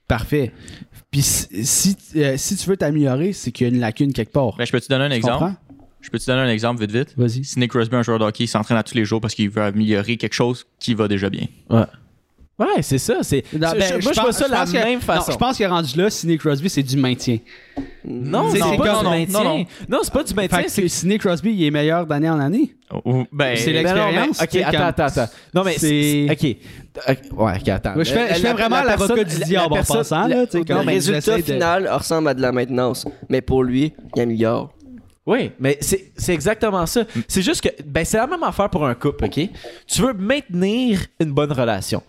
parfait. 0.07 0.51
Puis 1.11 1.21
si, 1.21 1.47
si, 1.65 1.97
euh, 2.15 2.35
si 2.37 2.55
tu 2.55 2.69
veux 2.69 2.77
t'améliorer, 2.77 3.33
c'est 3.33 3.51
qu'il 3.51 3.67
y 3.67 3.69
a 3.69 3.73
une 3.73 3.79
lacune 3.81 4.13
quelque 4.13 4.31
part. 4.31 4.55
Ben, 4.57 4.65
je 4.65 4.71
peux 4.71 4.79
te 4.79 4.87
donner 4.87 5.03
un 5.05 5.09
Tu 5.09 5.15
exemple? 5.15 5.39
comprends? 5.39 5.55
Je 5.99 6.09
peux 6.09 6.17
te 6.17 6.25
donner 6.25 6.41
un 6.41 6.49
exemple 6.49 6.79
vite 6.81 6.91
vite? 6.91 7.13
Vas-y. 7.17 7.43
Si 7.43 7.59
Nick 7.59 7.69
Crosby, 7.71 7.95
un 7.95 8.01
joueur 8.01 8.17
de 8.17 8.23
hockey, 8.23 8.47
s'entraîne 8.47 8.77
à 8.77 8.83
tous 8.83 8.95
les 8.95 9.05
jours 9.05 9.21
parce 9.21 9.35
qu'il 9.35 9.49
veut 9.49 9.61
améliorer 9.61 10.17
quelque 10.17 10.33
chose 10.33 10.65
qui 10.79 10.93
va 10.95 11.07
déjà 11.07 11.29
bien. 11.29 11.45
Ouais. 11.69 11.83
Ouais, 12.61 12.81
c'est 12.81 12.97
ça. 12.97 13.15
C'est, 13.21 13.43
ben, 13.53 13.69
je- 13.75 13.77
moi, 13.77 13.99
je 13.99 14.05
pense- 14.07 14.15
vois 14.19 14.31
ça 14.33 14.45
de 14.45 14.51
la 14.51 14.57
pense 14.59 14.71
que- 14.71 14.77
même 14.77 14.93
non, 14.95 14.99
façon. 15.01 15.31
je 15.31 15.37
pense 15.37 15.57
qu'il 15.57 15.63
est 15.65 15.69
rendu 15.69 15.97
là, 15.97 16.09
Sidney 16.09 16.37
Crosby, 16.37 16.69
c'est 16.69 16.83
du 16.83 16.95
maintien. 16.97 17.39
Non, 18.05 18.49
C'est- 18.51 18.59
pas 18.59 18.65
comme- 18.77 18.77
du 18.77 19.09
maintien. 19.09 19.43
non, 19.43 19.57
non. 19.59 19.65
Non, 19.89 19.99
c'est 20.03 20.13
pas 20.13 20.23
du 20.23 20.33
maintien. 20.33 20.57
Fait 20.59 20.63
que 20.65 20.69
C'est 20.71 20.87
Sidney 20.87 21.17
Crosby, 21.17 21.51
il 21.53 21.63
est 21.65 21.71
meilleur 21.71 22.05
d'année 22.05 22.29
en 22.29 22.39
année. 22.39 22.75
Ou- 23.05 23.23
ben, 23.31 23.55
C'est 23.55 23.71
Ben 23.73 23.83
non, 23.83 23.93
mais- 23.95 24.11
l'expérience, 24.11 24.41
Ok, 24.41 24.49
tu 24.49 24.57
sais, 24.57 24.63
attends, 24.63 24.77
comme- 24.77 24.87
attends, 24.87 25.03
attends. 25.05 25.31
Non, 25.53 25.63
mais 25.63 25.73
C'est- 25.77 26.27
c'est. 26.27 26.31
Ok. 26.31 26.57
Ok, 27.09 27.39
Ouais, 27.39 27.53
ok, 27.61 27.67
attends. 27.69 27.95
Ouais, 27.95 28.05
je 28.05 28.11
fais- 28.13 28.27
La- 28.27 28.33
je 28.33 28.39
fais 28.41 28.47
la- 28.47 28.53
vraiment 28.53 28.75
la 28.77 28.83
l'avocat 28.85 29.13
personne- 29.15 29.39
du 29.39 29.45
diable 29.45 29.73
en 29.73 29.83
passant, 29.83 30.27
là, 30.27 30.45
Le 30.53 30.85
résultat 30.85 31.37
final 31.39 31.87
ressemble 31.91 32.27
à 32.27 32.33
de 32.33 32.41
la 32.41 32.51
maintenance. 32.51 33.05
Mais 33.29 33.41
pour 33.41 33.63
lui, 33.63 33.93
il 34.15 34.21
améliore. 34.21 34.73
Oui, 35.25 35.51
mais 35.59 35.77
c'est 35.81 36.11
c'est 36.17 36.33
exactement 36.33 36.83
ça. 36.87 37.03
C'est 37.27 37.43
juste 37.43 37.61
que 37.61 37.69
ben 37.85 38.03
c'est 38.03 38.17
la 38.17 38.25
même 38.25 38.41
affaire 38.41 38.69
pour 38.71 38.85
un 38.87 38.95
couple, 38.95 39.25
OK? 39.25 39.39
Tu 39.87 40.01
veux 40.01 40.13
maintenir 40.13 40.99
une 41.19 41.31
bonne 41.31 41.51
relation. 41.51 42.01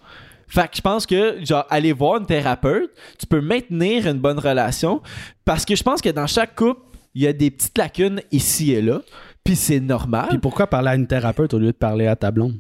Fait 0.53 0.68
que 0.68 0.76
je 0.76 0.82
pense 0.82 1.07
que 1.07 1.42
genre 1.42 1.64
aller 1.70 1.92
voir 1.94 2.18
une 2.20 2.26
thérapeute, 2.26 2.90
tu 3.18 3.26
peux 3.26 3.40
maintenir 3.40 4.07
une 4.07 4.18
bonne 4.18 4.38
relation 4.38 5.00
parce 5.46 5.64
que 5.64 5.74
je 5.74 5.82
pense 5.82 6.03
que 6.03 6.11
dans 6.11 6.26
chaque 6.26 6.55
couple, 6.55 6.80
il 7.14 7.22
y 7.22 7.26
a 7.26 7.32
des 7.32 7.50
petites 7.50 7.78
lacunes 7.78 8.20
ici 8.30 8.72
et 8.72 8.82
là, 8.82 9.00
puis 9.42 9.57
c'est 9.57 9.80
normal. 9.80 10.26
Puis 10.28 10.38
pourquoi 10.38 10.66
parler 10.66 10.90
à 10.90 10.94
une 10.94 11.07
thérapeute 11.07 11.55
au 11.55 11.59
lieu 11.59 11.68
de 11.68 11.72
parler 11.72 12.07
à 12.07 12.16
ta 12.16 12.30
blonde? 12.30 12.59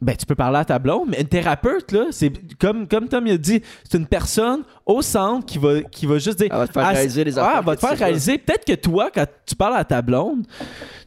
Ben, 0.00 0.14
tu 0.16 0.26
peux 0.26 0.36
parler 0.36 0.58
à 0.58 0.64
ta 0.64 0.78
blonde, 0.78 1.08
mais 1.08 1.20
une 1.22 1.26
thérapeute, 1.26 1.90
là, 1.90 2.06
c'est 2.10 2.30
comme, 2.58 2.86
comme 2.86 3.08
Tom 3.08 3.26
a 3.26 3.36
dit, 3.36 3.62
c'est 3.88 3.98
une 3.98 4.06
personne 4.06 4.62
au 4.86 5.02
centre 5.02 5.44
qui 5.46 5.58
va, 5.58 5.82
qui 5.82 6.06
va 6.06 6.18
juste 6.18 6.38
dire. 6.38 6.48
Elle 6.52 6.58
va 6.58 6.66
te 6.68 6.72
faire 6.72 6.84
Ah, 6.84 6.90
réaliser 6.90 7.24
les 7.24 7.38
affaires 7.38 7.52
Ah, 7.54 7.58
elle 7.60 7.66
va 7.66 7.74
te 7.76 7.80
faire 7.80 7.98
réaliser. 7.98 8.38
Peut-être 8.38 8.64
que 8.64 8.74
toi, 8.74 9.10
quand 9.12 9.24
tu 9.46 9.56
parles 9.56 9.76
à 9.76 9.84
ta 9.84 10.02
blonde, 10.02 10.46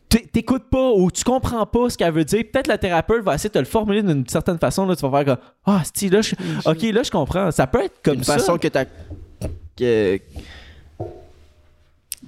t'écoutes 0.09 0.69
pas 0.69 0.89
ou 0.91 1.11
tu 1.11 1.23
comprends 1.23 1.65
pas 1.65 1.89
ce 1.89 1.97
qu'elle 1.97 2.13
veut 2.13 2.23
dire. 2.25 2.43
Peut-être 2.51 2.67
la 2.67 2.77
thérapeute 2.77 3.23
va 3.23 3.35
essayer 3.35 3.49
de 3.49 3.53
te 3.53 3.59
le 3.59 3.65
formuler 3.65 4.01
d'une 4.03 4.27
certaine 4.27 4.57
façon. 4.57 4.85
Là, 4.85 4.95
tu 4.95 5.01
vas 5.07 5.11
faire 5.23 5.25
comme 5.35 5.43
Ah, 5.65 5.81
si, 5.93 6.09
là, 6.09 6.21
je... 6.21 6.33
ok, 6.65 6.81
là, 6.93 7.03
je 7.03 7.11
comprends. 7.11 7.51
Ça 7.51 7.67
peut 7.67 7.83
être 7.83 8.01
comme 8.03 8.15
Une 8.15 8.23
ça. 8.23 8.33
façon 8.37 8.57
que 8.57 8.67
ta. 8.69 8.85
que. 9.77 10.19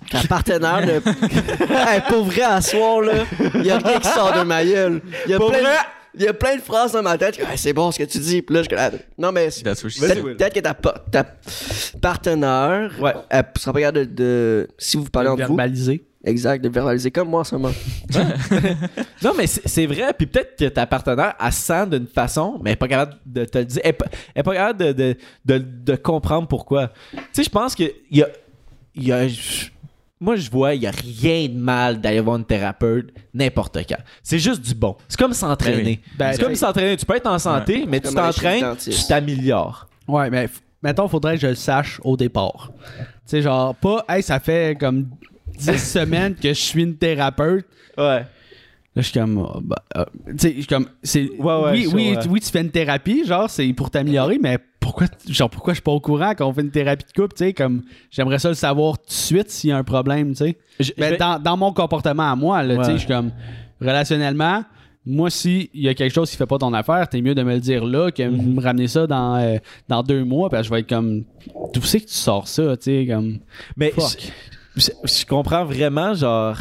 Ta 0.09 0.21
partenaire 0.27 0.85
de. 0.85 0.91
hey, 1.91 2.01
pour 2.07 2.23
vrai, 2.23 2.41
à 2.41 2.61
soir, 2.61 3.01
là, 3.01 3.13
il 3.55 3.65
y 3.65 3.71
a 3.71 3.77
rien 3.77 3.99
qui 3.99 4.07
sort 4.07 4.33
de 4.33 4.43
ma 4.43 4.63
gueule. 4.63 5.01
Il 5.25 5.31
y 5.31 5.33
a 5.33 5.37
Pour 5.37 5.49
plein 5.49 5.59
de- 5.59 5.63
vrai? 5.63 5.75
Il 6.15 6.23
y 6.23 6.27
a 6.27 6.33
plein 6.33 6.55
de 6.55 6.61
phrases 6.61 6.93
dans 6.93 7.03
ma 7.03 7.17
tête. 7.17 7.37
Hey, 7.39 7.57
c'est 7.57 7.71
bon 7.73 7.91
ce 7.91 7.99
que 7.99 8.03
tu 8.03 8.17
dis. 8.17 8.41
Puis 8.41 8.55
là, 8.55 8.63
je 8.63 8.97
Non, 9.17 9.31
mais. 9.31 9.49
Peut-être 9.63 10.53
que 10.53 10.59
ta, 10.59 10.73
pa- 10.73 11.03
ta 11.11 11.23
partenaire. 12.01 12.91
Ouais. 12.99 13.13
Elle 13.29 13.45
sera 13.57 13.73
pas 13.73 13.79
capable 13.81 13.99
de, 13.99 14.03
de- 14.23 14.67
Si 14.77 14.97
vous 14.97 15.05
parlez 15.05 15.29
entre 15.29 15.45
vous. 15.45 15.55
Exact, 16.23 16.61
de 16.61 16.67
verbaliser 16.67 17.11
comme 17.11 17.29
moi 17.29 17.41
en 17.41 17.43
ce 17.45 17.55
moment. 17.55 17.73
Non, 19.23 19.33
mais 19.37 19.47
c'est 19.47 19.85
vrai. 19.85 20.13
Puis 20.17 20.27
peut-être 20.27 20.57
que 20.57 20.65
ta 20.65 20.85
partenaire, 20.85 21.35
elle 21.39 21.51
se 21.51 21.61
sent 21.61 21.87
d'une 21.87 22.07
façon, 22.07 22.59
mais 22.61 22.71
elle 22.71 22.73
n'est 22.73 22.77
pas 22.77 22.87
capable 22.87 23.17
de 23.25 23.45
te 23.45 23.57
le 23.57 23.65
dire. 23.65 23.81
Elle 23.83 23.89
n'est 23.89 23.93
pas, 23.93 24.05
elle 24.33 24.39
est 24.39 24.43
pas 24.43 24.53
capable 24.53 24.79
de, 24.79 24.91
de, 24.91 25.17
de, 25.45 25.57
de 25.57 25.95
comprendre 25.95 26.47
pourquoi. 26.47 26.89
Tu 27.11 27.19
sais, 27.33 27.43
je 27.43 27.49
pense 27.49 27.75
qu'il 27.75 27.91
y 28.11 28.21
a. 28.21 28.27
y 28.95 29.11
a 29.11 29.27
moi, 30.21 30.35
je 30.35 30.51
vois, 30.51 30.73
il 30.75 30.81
n'y 30.81 30.87
a 30.87 30.91
rien 30.91 31.47
de 31.47 31.57
mal 31.57 32.01
d'aller 32.01 32.19
voir 32.19 32.35
une 32.35 32.43
thérapeute 32.45 33.13
n'importe 33.33 33.77
quand. 33.87 33.99
C'est 34.21 34.39
juste 34.39 34.61
du 34.61 34.75
bon. 34.75 34.97
C'est 35.07 35.17
comme 35.17 35.33
s'entraîner. 35.33 36.01
Ben, 36.17 36.33
c'est 36.33 36.43
comme 36.43 36.55
s'entraîner. 36.55 36.97
Tu 36.97 37.05
peux 37.05 37.15
être 37.15 37.27
en 37.27 37.39
santé, 37.39 37.85
mais 37.87 38.01
tu 38.01 38.13
t'entraînes, 38.13 38.75
tu 38.77 38.91
t'améliores. 39.07 39.87
Ouais, 40.07 40.29
mais 40.29 40.49
mettons, 40.83 41.07
faudrait 41.07 41.35
que 41.35 41.41
je 41.41 41.47
le 41.47 41.55
sache 41.55 42.01
au 42.03 42.17
départ. 42.17 42.71
Tu 42.97 43.05
sais, 43.27 43.41
genre, 43.41 43.75
pas, 43.75 44.03
hey, 44.09 44.21
ça 44.21 44.39
fait 44.41 44.77
comme 44.77 45.05
10 45.59 45.77
semaines 45.91 46.35
que 46.35 46.49
je 46.49 46.53
suis 46.53 46.83
une 46.83 46.95
thérapeute. 46.95 47.65
Ouais. 47.97 48.25
Là, 48.95 49.03
je 49.03 49.07
suis 49.09 49.19
comme, 49.19 49.37
oh, 49.37 49.59
bah, 49.61 49.83
euh, 49.97 50.05
tu 50.31 50.33
sais, 50.39 50.49
je 50.53 50.57
suis 50.59 50.65
comme, 50.67 50.87
c'est, 51.03 51.29
Ouais, 51.37 51.37
ouais, 51.61 51.71
oui, 51.71 51.87
oui, 51.93 52.11
ouais. 52.15 52.27
oui, 52.29 52.39
tu 52.41 52.49
fais 52.49 52.61
une 52.61 52.71
thérapie, 52.71 53.23
genre, 53.25 53.49
c'est 53.49 53.71
pour 53.73 53.91
t'améliorer, 53.91 54.39
mais 54.41 54.57
pourquoi, 54.79 55.05
genre, 55.29 55.49
pourquoi 55.49 55.73
je 55.73 55.75
suis 55.75 55.83
pas 55.83 55.91
au 55.91 55.99
courant 55.99 56.33
quand 56.35 56.47
on 56.47 56.53
fait 56.53 56.61
une 56.61 56.71
thérapie 56.71 57.05
de 57.05 57.11
couple, 57.21 57.35
tu 57.35 57.45
sais, 57.45 57.53
comme, 57.53 57.83
j'aimerais 58.09 58.39
ça 58.39 58.49
le 58.49 58.55
savoir 58.55 58.97
tout 58.97 59.05
de 59.07 59.11
suite 59.11 59.51
s'il 59.51 59.69
y 59.69 59.73
a 59.73 59.77
un 59.77 59.83
problème, 59.83 60.31
tu 60.31 60.37
sais. 60.37 60.57
Je- 60.79 60.91
Ben, 60.97 61.15
dans, 61.17 61.37
dans 61.39 61.55
mon 61.55 61.71
comportement 61.71 62.31
à 62.31 62.35
moi, 62.35 62.63
là, 62.63 62.77
tu 62.77 62.83
sais, 62.85 62.91
je 62.93 62.97
suis 62.97 63.07
comme, 63.07 63.31
relationnellement, 63.79 64.63
moi, 65.05 65.29
si 65.29 65.69
il 65.73 65.83
y 65.83 65.87
a 65.89 65.93
quelque 65.93 66.13
chose 66.13 66.29
qui 66.29 66.35
fait 66.37 66.45
pas 66.45 66.57
ton 66.57 66.73
affaire, 66.73 67.07
t'es 67.07 67.21
mieux 67.21 67.33
de 67.35 67.41
me 67.43 67.53
le 67.53 67.59
dire 67.59 67.85
là 67.85 68.11
que 68.11 68.23
Mhm. 68.23 68.55
me 68.55 68.61
ramener 68.61 68.87
ça 68.87 69.07
dans, 69.07 69.35
euh, 69.37 69.57
dans 69.87 70.03
deux 70.03 70.23
mois, 70.23 70.49
parce 70.49 70.63
que 70.63 70.67
je 70.69 70.73
vais 70.73 70.79
être 70.81 70.89
comme, 70.89 71.23
d'où 71.73 71.81
c'est 71.83 71.99
que 72.01 72.07
tu 72.07 72.13
sors 72.15 72.47
ça, 72.47 72.75
tu 72.75 72.83
sais, 72.85 73.07
comme. 73.07 73.39
mais 73.77 73.91
Fuck. 73.91 74.31
Je, 74.75 75.25
comprends 75.25 75.65
vraiment, 75.65 76.13
genre. 76.13 76.57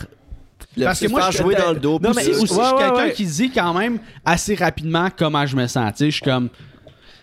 Le 0.76 0.84
Parce 0.84 1.00
que 1.00 1.08
moi, 1.08 1.30
je- 1.30 1.38
jouer 1.38 1.54
dans 1.54 1.72
le 1.72 1.80
dos. 1.80 1.98
Non, 2.02 2.10
mais 2.14 2.28
aussi, 2.28 2.40
ouais, 2.40 2.40
je 2.40 2.46
suis 2.46 2.56
ouais, 2.56 2.78
quelqu'un 2.78 2.94
ouais. 3.06 3.12
qui 3.12 3.26
dit 3.26 3.50
quand 3.50 3.74
même 3.74 3.98
assez 4.24 4.54
rapidement 4.54 5.08
comment 5.16 5.44
je 5.46 5.56
me 5.56 5.66
sens. 5.66 5.92
Tu 5.92 5.98
sais, 5.98 6.06
je 6.06 6.14
suis 6.16 6.22
comme. 6.24 6.48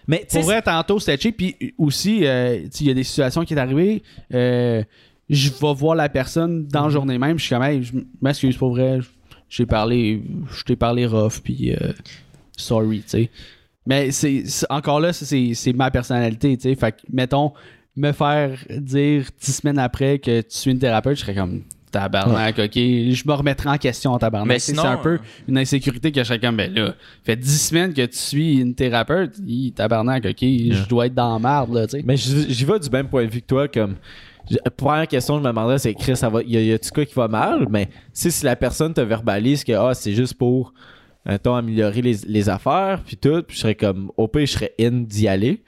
Mais 0.07 0.25
Pour 0.31 0.43
vrai, 0.43 0.61
tantôt, 0.61 0.99
c'était 0.99 1.17
cheap. 1.21 1.38
Puis 1.38 1.73
aussi, 1.77 2.25
euh, 2.25 2.59
tu 2.63 2.69
sais, 2.71 2.83
il 2.83 2.88
y 2.88 2.91
a 2.91 2.93
des 2.93 3.03
situations 3.03 3.43
qui 3.43 3.53
est 3.53 3.57
arrivé. 3.57 4.03
euh, 4.33 4.83
je 5.27 5.49
vais 5.49 5.73
voir 5.73 5.95
la 5.95 6.07
personne 6.07 6.67
dans 6.67 6.83
la 6.83 6.89
journée 6.89 7.17
même. 7.17 7.39
Je 7.39 7.45
suis 7.45 7.55
comme, 7.55 7.63
hey, 7.63 7.81
je 7.83 7.93
m'excuse 8.21 8.55
pour 8.57 8.69
vrai. 8.69 8.99
J'ai 9.49 9.65
parlé, 9.65 10.21
je 10.55 10.63
t'ai 10.63 10.75
parlé 10.75 11.07
rough. 11.07 11.39
Puis, 11.43 11.73
euh, 11.73 11.93
sorry, 12.55 12.99
tu 13.01 13.09
sais. 13.09 13.29
Mais 13.88 14.11
c'est 14.11 14.43
c'est- 14.45 14.65
encore 14.69 14.99
là, 14.99 15.13
c'est 15.13 15.53
c'est 15.55 15.73
ma 15.73 15.89
personnalité, 15.91 16.55
tu 16.57 16.63
sais. 16.69 16.75
Fait 16.75 16.91
que, 16.91 16.97
mettons, 17.11 17.53
me 17.95 18.11
faire 18.11 18.57
dire 18.69 19.25
dix 19.41 19.53
semaines 19.57 19.79
après 19.79 20.19
que 20.19 20.41
tu 20.41 20.47
suis 20.49 20.71
une 20.71 20.79
thérapeute, 20.79 21.15
je 21.17 21.21
serais 21.21 21.35
comme 21.35 21.61
tabarnak, 21.91 22.59
ok. 22.59 22.73
Je 22.75 23.23
me 23.25 23.31
remettrais 23.33 23.69
en 23.69 23.77
question 23.77 24.11
en 24.11 24.19
tabarnak. 24.19 24.49
Mais 24.49 24.55
Tu 24.59 24.75
c'est 24.75 24.79
un 24.79 24.97
peu 24.97 25.13
euh, 25.13 25.17
une 25.47 25.57
insécurité 25.57 26.11
que 26.11 26.19
je 26.19 26.25
serais 26.27 26.39
comme, 26.39 26.57
ben 26.57 26.73
là, 26.73 26.93
fait 27.23 27.37
dix 27.37 27.57
semaines 27.67 27.93
que 27.93 28.05
tu 28.05 28.17
suis 28.17 28.57
une 28.59 28.75
thérapeute, 28.75 29.35
hi, 29.47 29.71
tabarnak, 29.71 30.25
ok, 30.25 30.37
je 30.41 30.87
dois 30.89 31.05
être 31.07 31.13
dans 31.15 31.31
la 31.33 31.39
marde, 31.39 31.73
là, 31.73 31.87
tu 31.87 31.97
sais. 31.97 32.03
Mais 32.05 32.17
j'y 32.17 32.65
vais 32.65 32.79
du 32.79 32.89
même 32.89 33.07
point 33.07 33.23
de 33.25 33.31
vue 33.31 33.41
que 33.41 33.47
toi, 33.47 33.67
comme. 33.69 33.95
Première 34.77 35.07
question 35.07 35.35
que 35.35 35.39
je 35.39 35.43
me 35.45 35.49
demanderais, 35.49 35.79
c'est 35.79 35.93
Chris, 35.95 36.15
ça 36.17 36.29
va, 36.29 36.43
y 36.43 36.55
a- 36.57 36.61
y 36.61 36.71
a-tu 36.73 36.91
quoi 36.91 37.03
qui 37.05 37.15
va 37.15 37.27
mal? 37.27 37.65
Mais 37.69 37.87
si, 38.13 38.29
si 38.29 38.45
la 38.45 38.55
personne 38.55 38.93
te 38.93 39.01
verbalise 39.01 39.63
que 39.63 39.71
ah, 39.71 39.93
c'est 39.95 40.13
juste 40.13 40.35
pour 40.35 40.71
mettons, 41.25 41.55
améliorer 41.55 42.03
les, 42.03 42.17
les 42.27 42.49
affaires, 42.49 43.01
puis 43.03 43.17
tout, 43.17 43.41
puis 43.41 43.55
je 43.55 43.61
serais 43.61 43.73
comme, 43.73 44.11
au 44.17 44.27
pire, 44.27 44.45
je 44.45 44.51
serais 44.51 44.73
in 44.79 44.91
d'y 44.91 45.27
aller. 45.27 45.63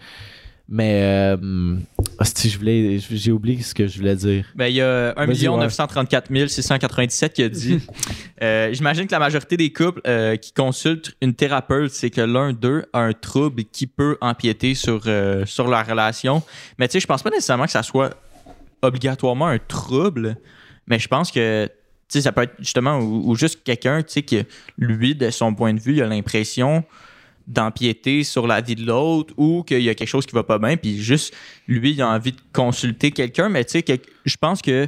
Mais, 0.70 1.01
euh, 1.01 1.78
hostie, 2.20 2.49
je 2.49 2.57
voulais, 2.57 2.99
j'ai 2.99 3.32
oublié 3.32 3.61
ce 3.61 3.74
que 3.74 3.88
je 3.88 3.97
voulais 3.97 4.15
dire. 4.15 4.45
Ben, 4.53 4.68
il 4.68 4.76
y 4.76 4.82
a 4.82 5.13
1 5.15 5.26
Vas-y, 5.26 5.47
ouais. 5.47 5.57
934 5.57 6.30
697 6.47 7.34
qui 7.34 7.43
a 7.43 7.49
dit 7.49 7.80
euh, 8.41 8.74
J'imagine 8.74 9.07
que 9.07 9.11
la 9.13 9.20
majorité 9.20 9.55
des 9.55 9.72
couples 9.72 10.01
euh, 10.05 10.36
qui 10.36 10.51
consultent 10.51 11.15
une 11.22 11.34
thérapeute, 11.34 11.91
c'est 11.91 12.09
que 12.09 12.20
l'un 12.20 12.51
d'eux 12.51 12.86
a 12.91 12.99
un 12.99 13.13
trouble 13.13 13.63
qui 13.63 13.88
peut 13.88 14.18
empiéter 14.20 14.76
sur, 14.76 15.03
euh, 15.07 15.45
sur 15.45 15.70
leur 15.70 15.88
relation. 15.88 16.43
Mais 16.78 16.89
tu 16.89 16.93
sais, 16.93 16.99
je 16.99 17.07
pense 17.07 17.24
pas 17.24 17.30
nécessairement 17.30 17.65
que 17.65 17.72
ça 17.72 17.84
soit 17.84 18.13
obligatoirement 18.82 19.47
un 19.47 19.59
trouble, 19.59 20.36
mais 20.86 20.99
je 20.99 21.07
pense 21.07 21.32
que 21.32 21.65
tu 21.65 21.74
sais, 22.09 22.22
ça 22.22 22.32
peut 22.34 22.43
être 22.43 22.55
justement 22.59 22.99
ou, 22.99 23.32
ou 23.32 23.36
juste 23.36 23.63
quelqu'un, 23.63 24.01
tu 24.01 24.13
sais, 24.13 24.22
que 24.22 24.43
lui, 24.78 25.15
de 25.15 25.30
son 25.30 25.53
point 25.53 25.74
de 25.74 25.80
vue, 25.80 25.93
il 25.93 26.01
a 26.01 26.07
l'impression 26.07 26.84
d'empiéter 27.48 28.24
sur 28.24 28.45
la 28.45 28.60
vie 28.62 28.76
de 28.76 28.86
l'autre 28.86 29.34
ou 29.38 29.64
qu'il 29.64 29.82
y 29.82 29.89
a 29.89 29.95
quelque 29.95 30.08
chose 30.10 30.26
qui 30.26 30.36
va 30.36 30.43
pas 30.43 30.60
bien 30.60 30.76
puis 30.78 31.02
juste 31.02 31.34
lui 31.68 31.91
il 31.91 32.02
a 32.02 32.10
envie 32.10 32.34
de 32.34 32.41
consulter 32.54 33.12
quelqu'un 33.12 33.48
mais 33.50 33.64
tu 33.64 33.72
sais 33.72 33.84
quel- 33.84 34.00
je 34.26 34.36
pense 34.36 34.62
que 34.62 34.88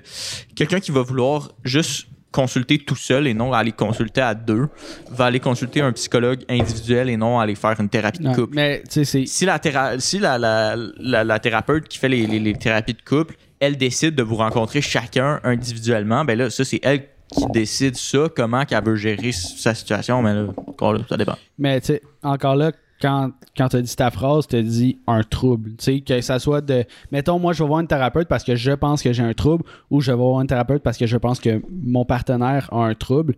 quelqu'un 0.55 0.79
qui 0.81 0.91
va 0.91 1.01
vouloir 1.01 1.51
juste 1.63 2.07
consulter 2.31 2.77
tout 2.77 2.95
seul 2.97 3.25
et 3.27 3.33
non 3.33 3.53
aller 3.53 3.71
consulter 3.71 4.21
à 4.21 4.35
deux 4.35 4.67
va 5.09 5.25
aller 5.25 5.39
consulter 5.39 5.81
un 5.81 5.91
psychologue 5.93 6.41
individuel 6.49 7.09
et 7.09 7.17
non 7.17 7.39
aller 7.39 7.55
faire 7.55 7.79
une 7.79 7.89
thérapie 7.89 8.19
de 8.19 8.27
couple 8.35 8.53
mais, 8.55 8.83
tu 8.83 8.91
sais, 8.91 9.05
c'est. 9.05 9.25
si 9.25 9.45
la, 9.45 9.57
théra- 9.57 9.99
si 9.99 10.19
la, 10.19 10.37
la, 10.37 10.75
la, 10.99 11.23
la 11.23 11.39
thérapeute 11.39 11.87
qui 11.87 11.97
fait 11.97 12.09
les, 12.09 12.27
les- 12.27 12.39
les 12.39 12.53
thérapies 12.53 12.93
de 12.93 13.01
couple, 13.01 13.35
elle 13.59 13.77
décide 13.77 14.13
de 14.15 14.21
vous 14.23 14.35
rencontrer 14.35 14.79
chacun 14.81 15.39
individuellement, 15.43 16.23
ben 16.23 16.37
là, 16.37 16.49
ça, 16.49 16.63
c'est 16.63 16.79
elle 16.83 17.05
qui 17.31 17.45
décide 17.47 17.95
ça, 17.95 18.27
comment 18.35 18.65
qu'elle 18.65 18.83
veut 18.83 18.95
gérer 18.95 19.31
sa 19.31 19.73
situation, 19.73 20.21
mais 20.21 20.33
là, 20.33 20.47
encore 20.67 20.93
là, 20.93 20.99
ça 21.07 21.17
dépend. 21.17 21.35
Mais 21.57 21.79
tu 21.81 21.87
sais, 21.87 22.01
encore 22.23 22.55
là, 22.55 22.71
quand, 23.01 23.31
quand 23.55 23.69
tu 23.69 23.77
as 23.77 23.81
dit 23.81 23.95
ta 23.95 24.11
phrase, 24.11 24.47
tu 24.47 24.57
as 24.57 24.61
dit 24.61 24.97
un 25.07 25.23
trouble. 25.23 25.69
Tu 25.77 25.83
sais, 25.85 25.99
que 26.01 26.19
ça 26.21 26.37
soit 26.39 26.59
de. 26.61 26.83
Mettons, 27.11 27.39
moi, 27.39 27.53
je 27.53 27.63
vais 27.63 27.67
voir 27.67 27.79
une 27.79 27.87
thérapeute 27.87 28.27
parce 28.27 28.43
que 28.43 28.55
je 28.55 28.71
pense 28.71 29.01
que 29.01 29.13
j'ai 29.13 29.23
un 29.23 29.33
trouble, 29.33 29.63
ou 29.89 30.01
je 30.01 30.11
vais 30.11 30.17
voir 30.17 30.41
une 30.41 30.47
thérapeute 30.47 30.83
parce 30.83 30.97
que 30.97 31.05
je 31.07 31.15
pense 31.17 31.39
que 31.39 31.61
mon 31.83 32.03
partenaire 32.03 32.67
a 32.73 32.83
un 32.85 32.95
trouble. 32.95 33.35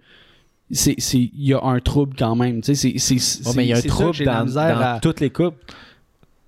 C'est, 0.73 0.95
c'est, 0.99 1.17
il 1.19 1.31
y 1.47 1.53
a 1.53 1.61
un 1.61 1.79
trouble 1.79 2.15
quand 2.17 2.35
même. 2.35 2.61
Tu 2.61 2.73
sais, 2.75 2.93
c'est, 2.97 3.17
Oh, 3.45 3.51
mais 3.55 3.65
il 3.65 3.69
y 3.69 3.73
a 3.73 3.77
un 3.77 3.81
trouble 3.81 4.23
dans, 4.23 4.57
à- 4.57 4.99
toutes 5.01 5.19
les 5.19 5.29
couples. 5.29 5.57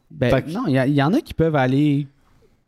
Ben, 0.09 0.41
que- 0.41 0.49
non, 0.49 0.63
il 0.67 0.73
y, 0.73 0.77
a- 0.79 0.87
il 0.87 0.93
y 0.93 1.03
en 1.03 1.13
a 1.13 1.19
qui 1.21 1.33
peuvent 1.33 1.55
aller 1.55 2.07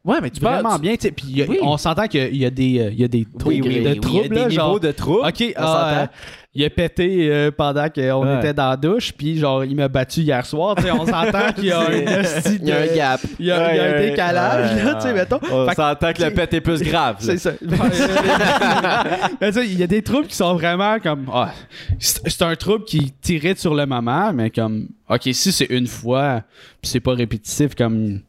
Ouais, 0.05 0.17
mais 0.21 0.29
tu 0.29 0.39
vraiment 0.39 0.77
bien. 0.77 0.93
tu 0.95 1.01
sais, 1.01 1.11
Puis 1.11 1.43
Oui. 1.47 1.57
on 1.63 1.77
s'entend 1.77 2.07
qu'il 2.07 2.37
y 2.37 2.45
a 2.45 2.49
des, 2.51 2.79
euh, 2.79 2.89
il 2.91 2.99
y 3.01 3.03
a 3.03 3.07
des 3.07 3.25
Oui, 3.43 3.59
oui, 3.59 3.61
de 3.61 3.67
oui, 3.67 3.75
il 3.77 3.83
y 3.83 3.87
a 3.87 3.95
troubles. 3.95 4.29
des 4.29 4.35
là, 4.35 4.41
niveaux 4.47 4.49
genre, 4.61 4.79
de 4.79 4.91
troubles. 4.91 5.27
OK, 5.27 5.41
on 5.57 5.61
ah, 5.63 5.93
euh, 6.03 6.05
il 6.53 6.63
a 6.63 6.69
pété 6.69 7.27
euh, 7.31 7.49
pendant 7.51 7.89
qu'on 7.89 8.23
Ouais. 8.25 8.37
était 8.37 8.53
dans 8.53 8.69
la 8.69 8.77
douche, 8.77 9.11
puis 9.13 9.37
genre, 9.39 9.65
il 9.65 9.75
m'a 9.75 9.87
battu 9.87 10.21
hier 10.21 10.45
soir. 10.45 10.75
tu 10.75 10.83
sais, 10.83 10.91
on 10.91 11.05
s'entend 11.07 11.51
qu'il 11.55 11.65
y 11.65 11.71
a 11.71 11.79
un 11.89 11.91
Il 11.91 12.67
y 12.67 12.71
a 12.71 12.79
un 12.81 12.95
gap. 12.95 13.21
Il 13.39 13.45
y 13.47 13.51
a, 13.51 13.73
il 13.73 13.77
y 13.77 13.79
a 13.79 13.83
Ouais, 13.83 13.95
un 13.97 14.09
décalage, 14.09 14.75
ouais, 14.77 14.83
là, 14.83 14.95
tu 14.95 15.01
sais, 15.01 15.13
mettons. 15.13 15.39
On 15.51 15.65
que- 15.67 15.75
s'entend 15.75 16.13
que 16.13 16.23
le 16.23 16.31
pet 16.31 16.53
est 16.53 16.61
plus 16.61 16.83
grave. 16.83 17.15
C'est 17.19 17.37
ça. 17.39 17.51
Mais 19.41 19.51
tu 19.51 19.59
sais, 19.59 19.65
il 19.67 19.79
y 19.79 19.83
a 19.83 19.87
des 19.87 20.01
troubles 20.03 20.27
qui 20.27 20.35
sont 20.35 20.53
vraiment 20.53 20.99
comme. 20.99 21.25
ah, 21.33 21.51
c'est 21.99 22.41
un 22.43 22.55
trouble 22.55 22.85
qui 22.85 23.11
t'irrite 23.11 23.57
sur 23.59 23.73
le 23.73 23.85
moment, 23.85 24.31
mais 24.33 24.49
comme. 24.49 24.87
Ok, 25.09 25.21
si 25.33 25.51
c'est 25.51 25.65
une 25.71 25.87
fois, 25.87 26.43
puis 26.81 26.91
c'est 26.91 26.99
pas 26.99 27.13
répétitif, 27.13 27.75
comme. 27.75 28.21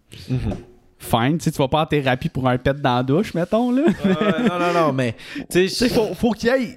Fine, 0.98 1.38
tu 1.38 1.44
sais, 1.44 1.50
tu 1.50 1.58
vas 1.58 1.68
pas 1.68 1.82
en 1.82 1.86
thérapie 1.86 2.28
pour 2.28 2.48
un 2.48 2.56
pet 2.56 2.80
dans 2.80 2.96
la 2.96 3.02
douche, 3.02 3.34
mettons, 3.34 3.70
là. 3.70 3.82
Non, 4.04 4.58
non, 4.58 4.72
non, 4.72 4.92
mais. 4.92 5.14
Tu 5.50 5.68
sais, 5.68 5.88
faut, 5.88 6.14
faut 6.14 6.32
qu'il 6.32 6.48
y 6.48 6.52
ait. 6.52 6.76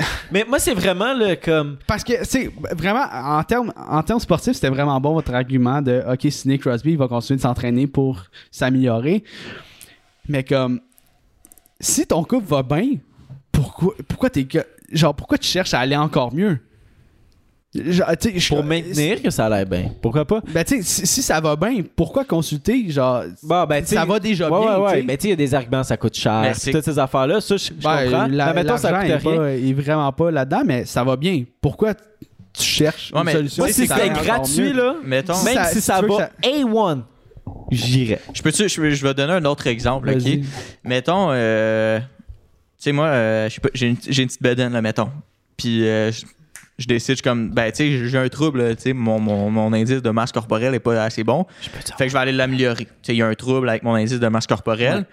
mais 0.32 0.44
moi, 0.48 0.58
c'est 0.58 0.74
vraiment 0.74 1.14
le 1.14 1.36
comme. 1.36 1.78
Parce 1.86 2.04
que, 2.04 2.24
c'est 2.24 2.50
vraiment, 2.72 3.04
en 3.12 3.42
termes 3.44 3.72
en 3.76 4.18
sportifs, 4.18 4.54
c'était 4.54 4.68
vraiment 4.68 5.00
bon 5.00 5.14
votre 5.14 5.32
argument 5.34 5.80
de 5.80 6.02
OK, 6.10 6.30
Sidney 6.30 6.58
Crosby, 6.58 6.92
il 6.92 6.98
va 6.98 7.08
continuer 7.08 7.36
de 7.36 7.42
s'entraîner 7.42 7.86
pour 7.86 8.24
s'améliorer. 8.50 9.24
Mais 10.28 10.44
comme, 10.44 10.80
si 11.78 12.06
ton 12.06 12.24
couple 12.24 12.46
va 12.46 12.62
bien, 12.62 12.96
pourquoi, 13.52 13.94
pourquoi 14.08 14.30
t'es. 14.30 14.46
Genre, 14.92 15.14
pourquoi 15.14 15.38
tu 15.38 15.48
cherches 15.48 15.74
à 15.74 15.80
aller 15.80 15.96
encore 15.96 16.34
mieux? 16.34 16.58
Genre, 17.72 18.08
Pour 18.48 18.64
maintenir 18.64 19.22
que 19.22 19.30
ça 19.30 19.46
allait 19.46 19.64
bien. 19.64 19.92
Pourquoi 20.02 20.24
pas? 20.24 20.40
Ben, 20.52 20.64
tu 20.64 20.78
sais, 20.78 20.82
si, 20.82 21.06
si 21.06 21.22
ça 21.22 21.40
va 21.40 21.54
bien, 21.54 21.82
pourquoi 21.94 22.24
consulter? 22.24 22.90
Genre, 22.90 23.22
Bon, 23.44 23.64
ben, 23.64 23.84
ça 23.86 24.04
va 24.04 24.18
déjà 24.18 24.50
Ouais, 24.50 24.58
bien. 24.66 24.78
ouais, 24.78 24.84
ouais. 24.90 25.02
Mais 25.04 25.16
tu 25.16 25.22
sais, 25.22 25.28
il 25.28 25.30
y 25.30 25.34
a 25.34 25.36
des 25.36 25.54
arguments, 25.54 25.84
ça 25.84 25.96
coûte 25.96 26.16
cher. 26.16 26.52
Toutes 26.72 26.82
ces 26.84 26.98
affaires-là, 26.98 27.40
ça, 27.40 27.56
je, 27.56 27.70
Ben, 27.74 27.78
comprends. 28.10 28.26
la- 28.26 28.46
mais 28.46 28.54
mettons, 28.64 28.76
ça 28.76 28.92
coûte 28.92 29.08
est, 29.08 29.16
rien. 29.16 29.36
pas- 29.36 29.50
est 29.52 29.72
vraiment 29.72 30.10
pas 30.12 30.32
là-dedans, 30.32 30.62
mais 30.66 30.84
ça 30.84 31.04
va 31.04 31.14
bien. 31.16 31.44
Pourquoi 31.60 31.94
tu 31.94 32.62
cherches 32.64 33.12
Ouais, 33.12 33.20
une 33.20 33.26
mais 33.26 33.32
solution? 33.34 33.62
Moi, 33.62 33.72
si 33.72 33.86
c'était 33.86 34.08
gratuit, 34.08 34.72
là, 34.72 34.96
Mettons, 35.04 35.40
même 35.44 35.54
Ça- 35.54 35.64
si 35.66 35.74
si 35.76 35.80
ça 35.80 36.00
va 36.00 36.30
A1, 36.42 37.02
j'irais. 37.70 38.18
je 38.34 38.42
peux 38.42 38.50
je, 38.50 38.66
je 38.66 39.06
vais 39.06 39.14
donner 39.14 39.34
un 39.34 39.44
autre 39.44 39.68
exemple, 39.68 40.10
ok? 40.10 40.40
Mettons, 40.82 41.28
euh, 41.30 42.00
tu 42.00 42.04
sais, 42.78 42.90
moi, 42.92 43.06
euh, 43.06 43.48
j'ai 43.74 43.86
une, 43.90 43.96
j'ai 44.08 44.22
une 44.22 44.28
petite 44.28 44.42
bedaine, 44.42 44.72
là, 44.72 44.82
mettons. 44.82 45.10
Puis 45.56 45.86
euh, 45.86 46.10
je, 46.80 46.86
décide, 46.86 47.10
je 47.10 47.14
suis 47.16 47.22
comme, 47.22 47.50
ben, 47.50 47.70
tu 47.70 47.76
sais, 47.98 48.08
j'ai 48.08 48.18
un 48.18 48.28
trouble, 48.28 48.74
tu 48.76 48.82
sais, 48.82 48.92
mon, 48.92 49.20
mon, 49.20 49.50
mon 49.50 49.72
indice 49.72 50.02
de 50.02 50.10
masse 50.10 50.32
corporelle 50.32 50.74
est 50.74 50.80
pas 50.80 51.02
assez 51.04 51.22
bon. 51.24 51.46
Fait 51.98 52.04
que 52.04 52.08
je 52.08 52.12
vais 52.14 52.18
aller 52.20 52.32
l'améliorer. 52.32 52.84
Tu 52.86 52.90
sais, 53.02 53.14
il 53.14 53.18
y 53.18 53.22
a 53.22 53.26
un 53.28 53.34
trouble 53.34 53.68
avec 53.68 53.82
mon 53.82 53.94
indice 53.94 54.18
de 54.18 54.28
masse 54.28 54.46
corporelle. 54.46 55.06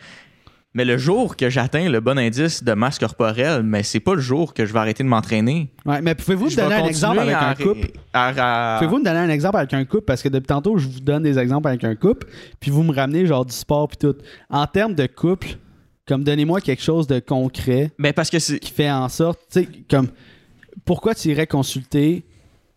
Mais 0.74 0.86
le 0.86 0.98
jour 0.98 1.36
que 1.38 1.50
j'atteins 1.50 1.90
le 1.90 2.00
bon 2.02 2.20
indice 2.20 2.64
de 2.64 2.74
masse 2.74 3.00
corporelle, 3.00 3.64
mais 3.64 3.82
c'est 3.82 4.00
pas 4.02 4.14
le 4.14 4.22
jour 4.22 4.54
que 4.54 4.64
je 4.66 4.74
vais 4.74 4.80
arrêter 4.80 5.02
de 5.02 5.08
m'entraîner. 5.10 5.72
Ouais, 5.86 6.02
mais 6.02 6.14
pouvez-vous 6.14 6.46
me 6.46 6.56
donner 6.56 6.76
un 6.76 6.86
exemple 6.86 7.20
avec 7.20 7.34
un 7.36 7.56
couple? 7.56 7.88
à- 8.14 8.76
Pouvez-vous 8.78 9.00
me 9.00 9.04
donner 9.04 9.18
un 9.20 9.30
exemple 9.30 9.58
avec 9.58 9.74
un 9.74 9.86
couple? 9.86 10.04
Parce 10.06 10.22
que 10.22 10.30
depuis 10.30 10.46
tantôt, 10.48 10.78
je 10.78 10.88
vous 10.88 11.00
donne 11.00 11.24
des 11.24 11.40
exemples 11.40 11.68
avec 11.68 11.84
un 11.84 11.96
couple, 11.96 12.28
puis 12.60 12.70
vous 12.70 12.84
me 12.84 12.94
ramenez 12.94 13.26
genre 13.26 13.46
du 13.46 13.54
sport 13.54 13.88
puis 13.88 13.98
tout. 13.98 14.16
En 14.52 14.68
termes 14.68 14.94
de 14.94 15.08
couple, 15.08 15.48
comme 16.08 16.24
donnez-moi 16.24 16.62
quelque 16.62 16.84
chose 16.84 17.08
de 17.08 17.20
concret 17.20 17.92
Mais 17.98 18.14
parce 18.14 18.30
que 18.30 18.38
c'est. 18.38 18.60
qui 18.60 18.72
fait 18.72 18.92
en 18.92 19.10
sorte, 19.10 19.40
tu 19.52 19.62
sais, 19.62 19.70
comme 19.90 20.10
pourquoi 20.86 21.16
tu 21.16 21.30
irais 21.30 21.48
consulter 21.48 22.24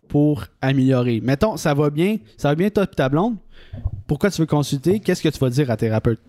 pour 0.09 0.45
améliorer? 0.61 1.21
Mettons, 1.21 1.57
ça 1.57 1.75
va 1.75 1.91
bien, 1.91 2.17
ça 2.37 2.49
va 2.49 2.55
bien 2.55 2.71
toi 2.71 2.85
et 2.85 2.95
ta 2.95 3.09
blonde. 3.09 3.37
Pourquoi 4.07 4.31
tu 4.31 4.41
veux 4.41 4.47
consulter? 4.47 5.01
Qu'est-ce 5.01 5.23
que 5.23 5.29
tu 5.29 5.39
vas 5.39 5.51
dire 5.51 5.71
à 5.71 5.77
thérapeute? 5.77 6.21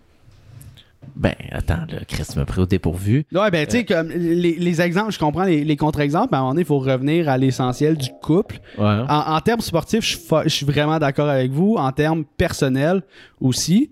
Ben, 1.16 1.34
attends, 1.50 1.84
là, 1.90 2.04
Chris 2.06 2.24
m'a 2.36 2.44
pris 2.44 2.60
au 2.60 2.66
dépourvu. 2.66 3.26
Ouais, 3.32 3.50
ben, 3.50 3.66
tu 3.66 3.78
sais, 3.78 3.84
comme 3.84 4.08
les, 4.10 4.54
les 4.54 4.80
exemples, 4.80 5.10
je 5.10 5.18
comprends 5.18 5.42
les, 5.42 5.64
les 5.64 5.76
contre-exemples, 5.76 6.28
mais 6.30 6.36
à 6.36 6.40
un 6.40 6.42
moment 6.42 6.52
donné, 6.52 6.62
il 6.62 6.66
faut 6.66 6.78
revenir 6.78 7.28
à 7.28 7.36
l'essentiel 7.36 7.96
du 7.96 8.08
couple. 8.22 8.60
Ouais. 8.78 8.84
En, 8.84 9.34
en 9.34 9.40
termes 9.40 9.60
sportifs, 9.60 10.04
je 10.04 10.16
suis 10.16 10.18
fa- 10.18 10.44
je 10.44 10.48
suis 10.50 10.64
vraiment 10.64 11.00
d'accord 11.00 11.28
avec 11.28 11.50
vous. 11.50 11.74
En 11.76 11.90
termes 11.90 12.24
personnels 12.36 13.02
aussi. 13.40 13.90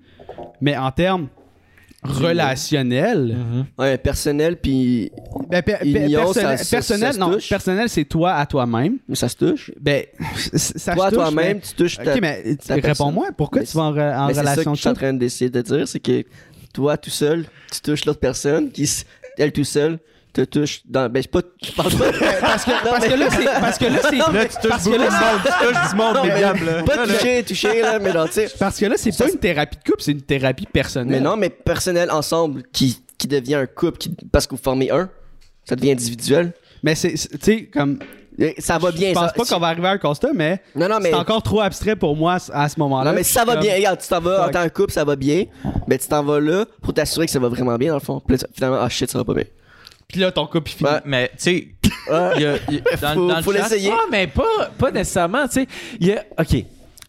Mais 0.60 0.76
en 0.76 0.92
termes 0.92 1.26
relationnels, 2.03 3.36
Ouais, 3.78 3.98
personnel, 3.98 4.57
puis. 4.57 5.11
ben, 5.48 5.62
per- 5.62 5.76
per- 5.80 5.86
Union, 6.07 6.20
personnel, 6.24 6.59
ça- 6.59 6.64
ça- 6.64 6.76
personnel, 6.76 7.07
ça 7.09 7.12
se 7.12 7.18
non, 7.18 7.38
personnel, 7.48 7.88
c'est 7.88 8.05
toi 8.05 8.34
à 8.34 8.46
toi-même. 8.46 8.98
Mais 9.09 9.14
ça 9.14 9.28
se 9.28 9.36
touche. 9.36 9.70
Ben, 9.80 10.05
ça 10.55 10.94
Toi, 10.94 11.07
se 11.11 11.14
touche, 11.14 11.22
toi-même, 11.24 11.57
mais- 11.57 11.61
tu 11.61 11.74
touches 11.74 11.96
ta. 11.98 12.14
Ok, 12.14 12.18
mais 12.20 12.42
réponds-moi, 12.68 13.28
pourquoi 13.36 13.61
Mais 13.61 13.66
tu 13.66 13.76
vas 13.76 13.82
en, 13.84 13.88
en 13.96 14.26
Mais 14.26 14.34
c'est 14.34 14.42
ça 14.44 14.51
relation 14.51 14.70
que 14.72 14.76
je 14.76 14.80
suis 14.80 14.90
en 14.90 14.94
train 14.94 15.12
d'essayer 15.12 15.51
de 15.51 15.61
dire, 15.62 15.86
c'est 15.88 16.01
que 16.01 16.24
toi, 16.72 16.96
tout 16.96 17.11
seul, 17.11 17.44
tu 17.72 17.80
touches 17.80 18.05
l'autre 18.05 18.20
personne, 18.20 18.70
qui, 18.70 18.88
elle 19.38 19.53
tout 19.53 19.64
seule, 19.64 19.98
te 20.30 20.40
touche 20.42 20.80
dans. 20.86 21.08
Ben, 21.08 21.22
je 21.22 21.28
pas. 21.28 21.40
Je 21.62 21.72
parle 21.72 21.92
pas. 21.92 22.04
Parce 22.40 22.64
que, 22.64 22.70
parce 22.84 23.06
que 23.06 23.14
là, 23.14 23.26
c'est. 23.30 23.44
Parce 23.44 23.78
que 23.78 23.84
là, 23.86 23.98
c'est. 24.08 24.16
Là, 24.18 24.44
tu 24.46 24.56
touches 24.56 24.68
parce 24.70 24.84
que 24.84 24.88
beaucoup 24.90 25.02
là, 25.02 25.06
de 25.08 25.12
monde. 25.12 25.40
Tu 25.44 25.66
touches 25.66 25.90
du 25.90 25.96
monde, 25.96 26.14
Non, 26.16 26.22
mais 26.24 26.40
là. 26.40 26.82
Pas 26.84 27.06
toucher, 27.06 27.42
toucher, 27.44 27.82
là, 27.82 27.98
mais 27.98 28.12
tu 28.12 28.18
sais. 28.32 28.50
Parce 28.58 28.78
que 28.78 28.86
là, 28.86 28.94
c'est 28.96 29.16
pas 29.16 29.28
une 29.30 29.38
thérapie 29.38 29.76
de 29.76 29.82
couple, 29.90 30.02
c'est 30.02 30.12
une 30.12 30.22
thérapie 30.22 30.66
personnelle. 30.66 31.10
Mais 31.10 31.20
non, 31.20 31.36
mais 31.36 31.50
personnel 31.50 32.10
ensemble, 32.10 32.62
qui, 32.72 33.02
qui 33.18 33.28
devient 33.28 33.54
un 33.56 33.66
couple, 33.66 33.98
qui, 33.98 34.16
parce 34.32 34.46
que 34.46 34.54
vous 34.54 34.62
formez 34.62 34.90
un, 34.90 35.08
ça 35.64 35.76
devient 35.76 35.92
individuel. 35.92 36.52
Mais 36.82 36.94
c'est. 36.94 37.16
c'est- 37.16 37.28
Tu 37.38 37.44
sais, 37.44 37.64
comme. 37.66 37.98
Ça 38.58 38.78
va 38.78 38.90
bien, 38.90 39.10
Je 39.10 39.14
pense 39.14 39.26
ça. 39.26 39.32
pas 39.32 39.44
qu'on 39.44 39.58
va 39.58 39.66
arriver 39.66 39.88
à 39.88 39.90
un 39.90 39.98
constat, 39.98 40.30
mais. 40.34 40.62
Non, 40.74 40.88
non, 40.88 40.98
mais. 41.00 41.10
C'est 41.10 41.16
encore 41.16 41.42
trop 41.42 41.60
abstrait 41.60 41.94
pour 41.96 42.16
moi 42.16 42.38
à 42.54 42.68
ce 42.70 42.78
moment-là. 42.80 43.10
Non, 43.10 43.16
mais 43.16 43.22
ça 43.22 43.44
va 43.44 43.52
Comme- 43.54 43.62
bien, 43.64 43.74
regarde, 43.74 44.00
tu 44.00 44.08
t'en 44.08 44.20
vas 44.20 44.46
en 44.46 44.50
tant 44.50 44.64
que 44.64 44.72
couple, 44.72 44.92
ça 44.92 45.04
va 45.04 45.14
bien, 45.16 45.44
mais 45.86 45.98
tu 45.98 46.08
t'en 46.08 46.22
vas 46.24 46.40
là 46.40 46.64
pour 46.80 46.94
t'assurer 46.94 47.26
que 47.26 47.32
ça 47.32 47.38
va 47.38 47.48
vraiment 47.48 47.76
bien, 47.76 47.88
dans 47.90 47.96
le 47.96 48.00
fond. 48.00 48.22
Puis 48.26 48.36
là, 48.38 48.46
finalement, 48.54 48.78
ah 48.80 48.88
shit, 48.88 49.10
ça 49.10 49.18
va 49.18 49.24
pas 49.24 49.34
bien. 49.34 49.44
Puis 50.11 50.20
là, 50.20 50.32
ton 50.32 50.46
couple, 50.46 50.70
il 50.70 50.74
finit. 50.74 50.90
Ouais. 50.90 51.00
Mais, 51.04 51.28
tu 51.28 51.34
sais, 51.38 51.68
il 52.36 52.40
y 52.42 52.44
a- 52.44 52.56
il 52.68 52.74
y 52.74 52.78
a- 52.78 52.96
dans, 53.00 53.14
Faut- 53.14 53.28
dans 53.28 53.36
le 53.36 53.42
faut 53.42 53.52
chat- 53.52 53.58
l'essayer. 53.62 53.90
Ah, 53.92 54.04
mais 54.11 54.26
pas, 54.26 54.70
pas 54.78 54.90
nécessairement, 54.90 55.46
tu 55.46 55.54
sais. 55.61 55.66
Il 56.00 56.06
y 56.08 56.12
a- 56.12 56.24
OK. 56.38 56.64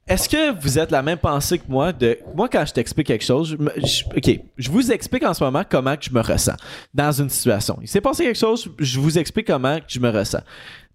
Est-ce 0.07 0.27
que 0.27 0.59
vous 0.61 0.77
êtes 0.79 0.91
la 0.91 1.01
même 1.03 1.19
pensée 1.19 1.57
que 1.59 1.63
moi 1.69 1.93
de 1.93 2.17
moi 2.35 2.49
quand 2.49 2.65
je 2.65 2.73
t'explique 2.73 3.07
quelque 3.07 3.23
chose, 3.23 3.49
je 3.51 3.55
me- 3.55 3.71
je- 3.77 4.03
OK, 4.15 4.39
je 4.57 4.69
vous 4.69 4.91
explique 4.91 5.23
en 5.23 5.33
ce 5.33 5.41
moment 5.43 5.63
comment 5.69 5.95
que 5.95 6.03
je 6.03 6.11
me 6.11 6.19
ressens 6.21 6.55
dans 6.93 7.11
une 7.11 7.29
situation. 7.29 7.77
Il 7.81 7.87
s'est 7.87 8.01
passé 8.01 8.23
quelque 8.23 8.37
chose, 8.37 8.69
je 8.79 8.99
vous 8.99 9.17
explique 9.17 9.47
comment 9.47 9.77
que 9.77 9.85
je 9.87 9.99
me 9.99 10.09
ressens. 10.09 10.41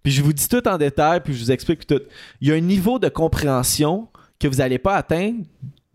Puis 0.03 0.11
je 0.11 0.21
vous 0.21 0.33
dis 0.33 0.47
tout 0.47 0.65
en 0.67 0.77
détail, 0.77 1.21
puis 1.21 1.33
je 1.33 1.39
vous 1.39 1.51
explique 1.51 1.87
tout. 1.87 2.01
Il 2.41 2.49
y 2.49 2.51
a 2.51 2.55
un 2.55 2.59
niveau 2.59 2.99
de 2.99 3.09
compréhension 3.09 4.07
que 4.39 4.47
vous 4.47 4.57
n'allez 4.57 4.77
pas 4.77 4.95
atteindre 4.95 5.39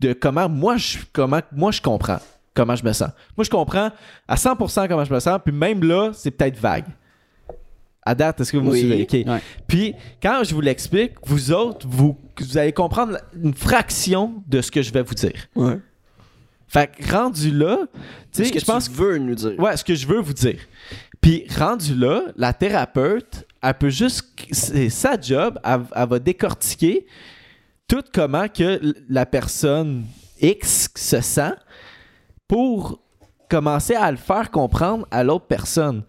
de 0.01 0.11
comment 0.11 0.49
moi 0.49 0.75
je 0.77 0.97
comment 1.13 1.39
moi 1.53 1.71
je 1.71 1.81
comprends 1.81 2.19
comment 2.53 2.75
je 2.75 2.83
me 2.85 2.93
sens. 2.93 3.09
Moi 3.37 3.43
je 3.43 3.49
comprends 3.49 3.89
à 4.27 4.35
100% 4.35 4.87
comment 4.87 5.03
je 5.05 5.13
me 5.13 5.19
sens, 5.19 5.39
puis 5.43 5.53
même 5.53 5.83
là, 5.83 6.11
c'est 6.13 6.31
peut-être 6.31 6.57
vague. 6.57 6.85
À 8.05 8.13
date, 8.15 8.41
est-ce 8.41 8.51
que 8.51 8.57
vous 8.57 8.65
me 8.65 8.71
Oui. 8.71 8.79
suivez? 8.79 9.03
OK. 9.03 9.27
Ouais. 9.29 9.39
Puis, 9.65 9.95
quand 10.21 10.43
je 10.43 10.53
vous 10.53 10.59
l'explique, 10.59 11.13
vous 11.25 11.53
autres, 11.53 11.87
vous, 11.89 12.17
vous 12.37 12.57
allez 12.57 12.73
comprendre 12.73 13.17
une 13.41 13.53
fraction 13.53 14.43
de 14.45 14.59
ce 14.59 14.69
que 14.69 14.81
je 14.81 14.91
vais 14.91 15.03
vous 15.03 15.13
dire. 15.13 15.47
Ouais. 15.55 15.79
Fait 16.67 16.91
que 16.91 17.09
rendu 17.13 17.49
là, 17.51 17.77
tu 18.33 18.39
Ce 18.39 18.43
sais, 18.43 18.51
que 18.51 18.59
je 18.59 18.65
pense 18.65 18.89
tu 18.89 18.95
veux 18.95 19.17
nous 19.19 19.35
dire. 19.35 19.57
Ouais, 19.57 19.77
ce 19.77 19.85
que 19.85 19.95
je 19.95 20.05
veux 20.05 20.19
vous 20.19 20.33
dire. 20.33 20.59
Puis 21.21 21.45
rendu 21.57 21.95
là, 21.95 22.23
la 22.35 22.51
thérapeute, 22.51 23.45
elle 23.61 23.73
peut 23.75 23.89
juste. 23.89 24.25
C'est 24.51 24.89
sa 24.89 25.17
job, 25.17 25.57
elle, 25.63 25.83
elle 25.95 26.09
va 26.09 26.19
décortiquer 26.19 27.05
tout 27.87 28.03
comment 28.13 28.49
que 28.49 28.81
la 29.07 29.25
personne 29.25 30.03
X 30.41 30.89
se 30.93 31.21
sent 31.21 31.53
pour 32.47 32.99
commencer 33.49 33.95
à 33.95 34.09
le 34.11 34.17
faire 34.17 34.51
comprendre 34.51 35.05
à 35.11 35.23
l'autre 35.23 35.45
personne. 35.45 36.03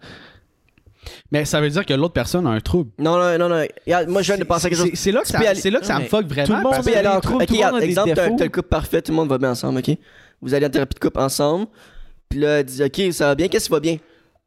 Mais 1.31 1.45
ça 1.45 1.61
veut 1.61 1.69
dire 1.69 1.85
que 1.85 1.93
l'autre 1.93 2.13
personne 2.13 2.47
a 2.47 2.49
un 2.49 2.59
trouble. 2.59 2.89
Non, 2.97 3.17
non, 3.19 3.37
non, 3.37 3.47
non. 3.49 3.63
Regarde, 3.85 4.07
moi, 4.09 4.23
je 4.23 4.27
viens 4.33 4.37
de 4.39 4.43
penser 4.43 4.65
à 4.65 4.69
quelque 4.69 4.79
chose. 4.79 4.89
C'est 4.95 5.11
là 5.11 5.21
que 5.21 5.27
ça, 5.27 5.37
aller- 5.37 5.69
là 5.69 5.79
que 5.79 5.85
ça 5.85 5.99
me 5.99 6.05
fuck 6.05 6.25
vraiment. 6.25 6.47
tout 6.47 6.53
le 6.53 6.61
monde 6.63 6.73
y 6.87 6.91
que- 6.91 6.97
aller 6.97 7.07
en 7.07 7.11
des 7.11 7.15
couple. 7.15 7.27
troubles, 7.27 7.43
Ok, 7.43 7.47
tout 7.47 7.53
le 7.53 7.59
monde 7.59 7.65
regarde, 7.65 7.75
a 7.75 7.79
des 7.79 7.85
exemple, 7.85 8.13
t'as 8.15 8.43
le 8.45 8.49
couple 8.49 8.67
parfait, 8.69 9.01
tout 9.03 9.11
le 9.11 9.15
monde 9.17 9.29
va 9.29 9.37
bien 9.37 9.51
ensemble, 9.51 9.79
ok? 9.79 9.97
Vous 10.41 10.53
allez 10.55 10.65
en 10.65 10.69
thérapie 10.69 10.95
de 10.95 10.99
couple 10.99 11.19
ensemble, 11.19 11.67
puis 12.27 12.39
là, 12.39 12.63
dit, 12.63 12.83
ok, 12.83 13.13
ça 13.13 13.27
va 13.27 13.35
bien, 13.35 13.47
qu'est-ce 13.47 13.65
qui 13.65 13.71
va 13.71 13.79
bien? 13.79 13.97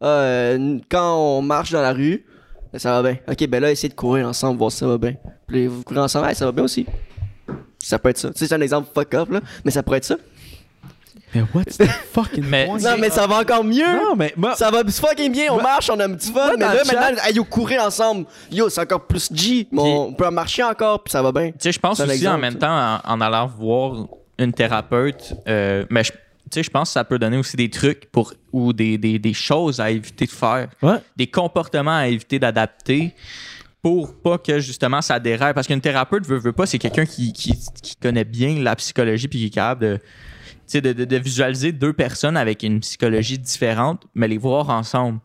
Euh, 0.02 0.78
quand 0.90 1.16
on 1.16 1.42
marche 1.42 1.70
dans 1.70 1.80
la 1.82 1.92
rue, 1.92 2.24
ben, 2.72 2.78
ça 2.80 3.00
va 3.00 3.08
bien. 3.12 3.20
Ok, 3.28 3.46
ben 3.48 3.60
là, 3.62 3.70
essayez 3.70 3.88
de 3.90 3.94
courir 3.94 4.26
ensemble, 4.26 4.58
voir 4.58 4.72
si 4.72 4.78
ça 4.78 4.86
va 4.88 4.98
bien. 4.98 5.14
Puis 5.46 5.64
là, 5.64 5.70
vous 5.70 5.84
courez 5.84 6.00
ensemble, 6.00 6.28
hey, 6.28 6.34
ça 6.34 6.44
va 6.44 6.50
bien 6.52 6.64
aussi. 6.64 6.86
Ça 7.78 7.98
peut 8.00 8.08
être 8.08 8.18
ça. 8.18 8.30
Tu 8.32 8.38
sais, 8.40 8.46
c'est 8.48 8.54
un 8.54 8.60
exemple 8.60 8.88
fuck 8.92 9.14
up, 9.14 9.30
là, 9.30 9.40
mais 9.64 9.70
ça 9.70 9.82
pourrait 9.84 9.98
être 9.98 10.04
ça. 10.04 10.16
Mais 11.34 11.42
what's 11.54 11.76
the 11.76 11.84
fucking 12.12 12.44
Mais- 12.44 12.66
point? 12.66 12.78
Non, 12.78 12.96
mais 12.98 13.10
ça 13.10 13.26
va 13.26 13.40
encore 13.40 13.64
mieux! 13.64 13.84
Non, 13.84 14.16
mais 14.16 14.32
moi, 14.36 14.54
Ça 14.56 14.70
va 14.70 14.82
fucking 14.84 15.30
bien, 15.32 15.46
on 15.50 15.54
Moi- 15.54 15.62
marche, 15.62 15.90
on 15.90 15.98
a 16.00 16.06
un 16.06 16.14
petit 16.14 16.32
fun, 16.32 16.46
Moi, 16.46 16.54
mais 16.58 16.64
là, 16.64 16.82
maintenant, 16.84 17.22
hey, 17.24 17.34
yo, 17.34 17.44
courir 17.44 17.82
ensemble, 17.82 18.26
yo, 18.50 18.68
c'est 18.68 18.80
encore 18.80 19.06
plus 19.06 19.28
G, 19.32 19.66
mais 19.70 19.80
on 19.82 20.12
peut 20.12 20.28
marcher 20.30 20.62
encore, 20.62 21.02
puis 21.02 21.12
ça 21.12 21.22
va 21.22 21.30
bien. 21.32 21.48
Tu 21.50 21.56
sais, 21.60 21.72
je 21.72 21.78
pense 21.78 22.00
aussi 22.00 22.26
en 22.28 22.38
même 22.38 22.54
temps, 22.56 23.00
en, 23.04 23.12
en 23.14 23.20
allant 23.20 23.46
voir 23.46 24.06
une 24.38 24.52
thérapeute, 24.52 25.34
euh, 25.48 25.84
mais 25.90 26.04
je- 26.04 26.12
tu 26.12 26.18
sais, 26.54 26.62
je 26.62 26.70
pense 26.70 26.88
que 26.88 26.92
ça 26.94 27.04
peut 27.04 27.18
donner 27.18 27.36
aussi 27.36 27.56
des 27.56 27.68
trucs 27.68 28.10
pour 28.10 28.32
ou 28.52 28.72
des, 28.72 28.96
des, 28.96 29.18
des 29.18 29.34
choses 29.34 29.80
à 29.80 29.90
éviter 29.90 30.24
de 30.24 30.30
faire, 30.30 30.68
Ouais. 30.80 30.96
des 31.16 31.26
comportements 31.26 31.96
à 31.98 32.08
éviter 32.08 32.38
d'adapter 32.38 33.14
pour 33.82 34.14
pas 34.14 34.38
que 34.38 34.58
justement 34.58 35.02
ça 35.02 35.20
déraille. 35.20 35.52
Parce 35.52 35.66
qu'une 35.66 35.80
thérapeute 35.82 36.26
veut, 36.26 36.38
veut 36.38 36.52
pas, 36.54 36.64
c'est 36.64 36.78
quelqu'un 36.78 37.04
qui, 37.04 37.32
qui, 37.34 37.52
qui 37.82 37.96
connaît 37.96 38.24
bien 38.24 38.60
la 38.62 38.74
psychologie 38.76 39.28
puis 39.28 39.38
qui 39.40 39.46
est 39.46 39.50
capable 39.50 39.82
de, 39.82 39.98
de, 40.74 40.92
de, 40.92 41.04
de 41.04 41.16
visualiser 41.16 41.72
deux 41.72 41.92
personnes 41.92 42.36
avec 42.36 42.62
une 42.62 42.80
psychologie 42.80 43.38
différente, 43.38 44.02
mais 44.14 44.28
les 44.28 44.38
voir 44.38 44.68
ensemble. 44.70 45.18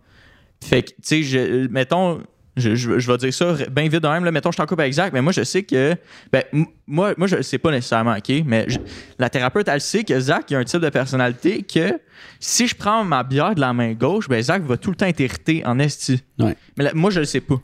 Fait 0.64 0.84
que, 0.84 0.90
tu 0.90 0.96
sais, 1.04 1.24
je- 1.24 1.68
mettons, 1.68 2.22
Je, 2.56 2.76
je, 2.76 3.00
je 3.00 3.12
vais 3.12 3.18
dire 3.18 3.34
ça 3.34 3.56
bien 3.72 3.88
vite 3.90 4.04
de 4.04 4.08
même. 4.08 4.24
Là. 4.24 4.32
Mettons, 4.32 4.52
je 4.52 4.58
suis 4.58 4.62
en 4.62 4.68
couple 4.68 4.82
avec 4.82 4.94
Zach, 4.94 5.12
mais 5.12 5.24
moi, 5.24 5.34
je 5.34 5.44
sais 5.44 5.64
que. 5.64 5.96
Ben, 6.32 6.44
moi, 6.86 7.16
moi, 7.18 7.26
je 7.28 7.38
le 7.38 7.42
sais 7.42 7.58
pas 7.58 7.72
nécessairement, 7.72 8.14
OK? 8.16 8.32
Mais 8.46 8.66
je- 8.68 8.78
la 9.18 9.28
thérapeute, 9.32 9.68
elle 9.68 9.82
sait 9.82 10.04
que 10.04 10.20
Zach, 10.20 10.46
il 10.52 10.56
a 10.56 10.60
un 10.60 10.64
type 10.64 10.80
de 10.80 10.90
personnalité 10.90 11.64
que 11.64 12.00
si 12.40 12.68
je 12.68 12.76
prends 12.76 13.04
ma 13.04 13.24
bière 13.24 13.56
de 13.56 13.60
la 13.60 13.74
main 13.74 13.94
gauche, 13.94 14.30
ben, 14.30 14.40
Zach 14.40 14.62
va 14.62 14.78
tout 14.78 14.92
le 14.92 14.96
temps 14.96 15.08
être 15.08 15.20
irrité 15.20 15.64
en 15.66 15.80
esti. 15.80 16.22
Ouais. 16.38 16.56
Mais 16.78 16.84
là, 16.84 16.92
moi, 16.94 17.10
je 17.10 17.22
le 17.22 17.26
sais 17.26 17.42
pas. 17.42 17.60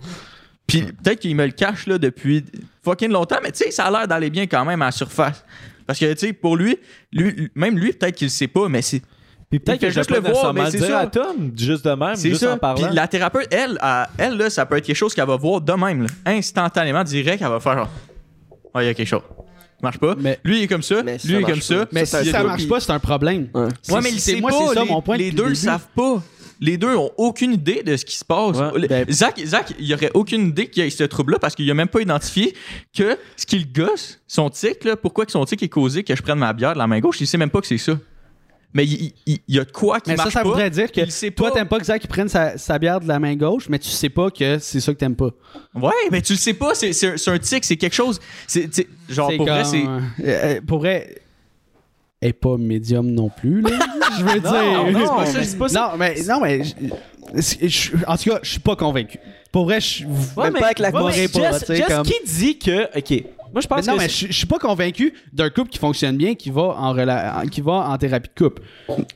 Puis 0.65 0.81
peut-être 0.81 1.19
qu'il 1.19 1.35
me 1.35 1.45
le 1.45 1.51
cache 1.51 1.85
là, 1.85 1.99
depuis 1.99 2.43
fucking 2.83 3.11
longtemps, 3.11 3.37
mais 3.43 3.51
tu 3.51 3.65
sais, 3.65 3.69
ça 3.71 3.85
a 3.85 3.91
l'air 3.91 4.07
d'aller 4.07 4.31
bien 4.31 4.47
quand 4.47 4.65
même 4.65 4.81
à 4.81 4.85
la 4.85 4.91
surface. 4.91 5.45
Parce 5.89 5.97
que, 5.97 6.13
tu 6.13 6.19
sais, 6.27 6.33
pour 6.33 6.55
lui, 6.55 6.77
lui, 7.11 7.49
même 7.55 7.75
lui, 7.79 7.93
peut-être 7.93 8.15
qu'il 8.15 8.27
le 8.27 8.29
sait 8.31 8.47
pas, 8.47 8.69
mais 8.69 8.83
c'est 8.83 9.01
Puis 9.49 9.57
peut-être 9.57 9.81
que 9.81 9.89
je 9.89 9.95
juste 9.95 10.11
le 10.11 10.21
pas 10.21 10.31
voir, 10.31 10.53
mais 10.53 10.69
c'est 10.69 10.77
ça. 10.81 10.99
à 10.99 11.07
Tom, 11.07 11.51
juste 11.57 11.83
de 11.83 11.89
même, 11.89 12.15
C'est 12.15 12.29
juste 12.29 12.41
ça. 12.41 12.53
en 12.53 12.57
parlant. 12.59 12.85
Puis 12.85 12.95
la 12.95 13.07
thérapeute, 13.07 13.47
elle, 13.49 13.79
elle, 13.81 14.05
elle, 14.19 14.37
là, 14.37 14.51
ça 14.51 14.67
peut 14.67 14.77
être 14.77 14.85
quelque 14.85 14.95
chose 14.95 15.15
qu'elle 15.15 15.25
va 15.25 15.35
voir 15.35 15.61
de 15.61 15.73
même, 15.73 16.03
là. 16.03 16.07
instantanément, 16.27 17.03
direct, 17.03 17.41
elle 17.41 17.47
va 17.49 17.59
faire 17.59 17.73
genre, 17.75 17.89
oh, 18.75 18.79
il 18.81 18.85
y 18.85 18.89
a 18.89 18.93
quelque 18.93 19.07
chose. 19.07 19.23
Marche 19.81 19.97
pas. 19.97 20.13
Mais- 20.19 20.37
lui, 20.43 20.59
il 20.59 20.63
est 20.65 20.67
comme 20.67 20.83
ça. 20.83 21.01
Lui, 21.01 21.11
il 21.23 21.35
est 21.37 21.41
comme 21.41 21.59
ça. 21.61 21.87
Mais 21.91 22.05
Ça, 22.05 22.23
si 22.23 22.29
ça 22.29 22.43
marche 22.43 22.67
pas, 22.67 22.79
c'est 22.79 22.91
un 22.91 22.99
problème. 22.99 23.47
Ouais. 23.55 23.63
Ouais, 23.63 24.01
mais 24.03 24.11
il 24.11 24.19
c'est- 24.19 24.35
sait 24.35 24.41
moi, 24.41 24.51
pas. 24.51 24.57
c'est 24.67 24.73
ça 24.75 24.83
les, 24.83 24.89
mon 24.91 25.01
point. 25.01 25.17
Les 25.17 25.31
deux 25.31 25.47
le 25.47 25.55
savent 25.55 25.87
pas. 25.95 26.21
Les 26.61 26.77
deux 26.77 26.93
ont 26.95 27.09
aucune 27.17 27.53
idée 27.53 27.83
de 27.83 27.95
ce 27.95 28.03
qui 28.03 28.17
se 28.17 28.25
passe. 28.25 28.57
Ouais. 28.57 28.87
Ben- 28.87 29.05
Zach, 29.09 29.39
Zach, 29.45 29.73
il 29.79 29.93
aurait 29.93 30.11
aucune 30.13 30.47
idée 30.49 30.67
qu'il 30.67 30.83
y 30.83 30.87
ait 30.87 30.89
ce 30.89 31.03
trouble-là 31.05 31.39
parce 31.39 31.55
qu'il 31.55 31.69
a 31.71 31.73
même 31.73 31.87
pas 31.87 32.01
identifié 32.01 32.53
que 32.95 33.17
ce 33.37 33.45
qui 33.45 33.59
le 33.59 33.65
gosse, 33.65 34.19
son 34.27 34.49
tic, 34.49 34.83
là, 34.83 34.97
pourquoi 34.97 35.25
que 35.25 35.31
son 35.31 35.45
tic 35.45 35.63
est 35.63 35.69
causé 35.69 36.03
que 36.03 36.15
je 36.15 36.21
prenne 36.21 36.39
ma 36.39 36.51
bière 36.53 36.73
de 36.73 36.77
la 36.79 36.87
main 36.87 36.99
gauche, 36.99 37.21
il 37.21 37.27
sait 37.27 37.37
même 37.37 37.49
pas 37.49 37.61
que 37.61 37.67
c'est 37.67 37.77
ça. 37.77 37.97
Mais 38.73 38.85
il, 38.85 39.13
il- 39.25 39.39
il 39.47 39.55
y 39.55 39.59
a 39.59 39.65
de 39.65 39.71
quoi 39.71 39.99
qui 39.99 40.11
Mais 40.11 40.17
ça, 40.17 40.23
marche 40.23 40.33
ça 40.33 40.41
pas. 40.43 40.47
voudrait 40.49 40.69
dire 40.69 40.91
que 40.91 41.01
il 41.01 41.11
sait 41.11 41.31
toi, 41.31 41.49
t'aimes 41.49 41.67
pas 41.67 41.79
que 41.79 41.85
Zach 41.85 42.03
il 42.03 42.07
prenne 42.07 42.29
sa, 42.29 42.55
sa 42.57 42.77
bière 42.77 42.99
de 42.99 43.07
la 43.07 43.17
main 43.19 43.35
gauche, 43.35 43.67
mais 43.67 43.79
tu 43.79 43.89
sais 43.89 44.09
pas 44.09 44.29
que 44.29 44.59
c'est 44.59 44.79
ça 44.79 44.93
que 44.93 44.99
t'aimes 44.99 45.15
pas. 45.15 45.31
Ouais, 45.73 45.91
mais 46.11 46.21
tu 46.21 46.33
le 46.33 46.37
sais 46.39 46.53
pas, 46.53 46.75
c'est, 46.75 46.91
un 47.29 47.39
tic, 47.39 47.65
c'est 47.65 47.77
quelque 47.77 47.95
chose. 47.95 48.19
C'est, 48.47 48.69
genre, 49.09 49.31
pour 49.37 49.47
vrai, 49.47 49.63
c'est. 49.63 49.83
euh, 49.83 49.99
euh, 50.23 50.61
pour 50.67 50.79
vrai, 50.79 51.07
elle 51.09 51.21
est 52.21 52.33
pas 52.33 52.57
médium 52.57 53.07
non 53.11 53.29
plus, 53.29 53.61
là. 53.61 53.69
Je 54.17 54.23
veux 54.23 54.39
Non, 54.41 54.89
dire. 54.91 54.99
non, 54.99 55.23
c'est 55.25 55.25
pas 55.25 55.25
ça, 55.25 55.37
mais 55.39 55.43
c'est 55.45 55.57
pas 55.57 55.69
ça. 55.69 55.89
Non, 55.91 55.97
mais, 55.97 56.15
non, 56.27 56.39
mais 56.41 56.63
je- 56.63 56.73
je- 57.35 57.67
je- 57.67 57.91
en 58.07 58.17
tout 58.17 58.29
cas, 58.31 58.39
je 58.41 58.49
suis 58.49 58.59
pas 58.59 58.75
convaincu. 58.75 59.19
Pour 59.51 59.65
vrai, 59.65 59.79
je 59.79 59.85
suis. 59.87 60.05
Même 60.05 60.53
pas 60.53 60.65
avec 60.65 60.79
la 60.79 60.89
ouais, 60.89 61.13
mais 61.15 61.81
comme- 61.87 62.03
qui 62.03 62.13
dit 62.25 62.57
que. 62.57 62.97
Ok. 62.97 63.23
Moi, 63.51 63.61
je 63.61 63.67
pense 63.67 63.85
Mais 63.85 63.91
non, 63.91 63.97
que. 63.97 64.03
mais 64.03 64.09
je, 64.09 64.27
je 64.27 64.31
suis 64.31 64.45
pas 64.45 64.59
convaincu 64.59 65.13
d'un 65.33 65.49
couple 65.49 65.69
qui 65.69 65.79
fonctionne 65.79 66.17
bien, 66.17 66.35
qui 66.35 66.49
va 66.51 66.61
en, 66.61 66.93
rela- 66.93 67.47
qui 67.49 67.61
va 67.61 67.89
en 67.89 67.97
thérapie 67.97 68.29
de 68.35 68.43
couple. 68.43 68.61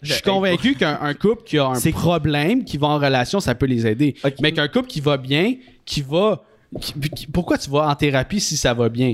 Je 0.02 0.14
suis 0.14 0.22
convaincu 0.24 0.74
qu'un 0.76 0.98
un 1.02 1.14
couple 1.14 1.44
qui 1.44 1.58
a 1.60 1.68
un 1.68 1.76
C'est- 1.76 1.92
problème, 1.92 2.64
qui 2.64 2.78
va 2.78 2.88
en 2.88 2.98
relation, 2.98 3.40
ça 3.40 3.54
peut 3.54 3.68
les 3.68 3.86
aider. 3.86 4.16
Mais 4.42 4.52
qu'un 4.52 4.68
couple 4.68 4.88
qui 4.88 5.02
va 5.02 5.18
bien, 5.18 5.56
qui 5.86 6.02
va. 6.02 6.42
qui- 6.82 6.94
qui- 7.16 7.28
pourquoi 7.28 7.58
tu 7.60 7.70
vas 7.70 7.88
en 7.90 7.96
thérapie 7.96 8.40
si 8.40 8.58
ça 8.58 8.74
va 8.74 8.90
bien? 8.90 9.14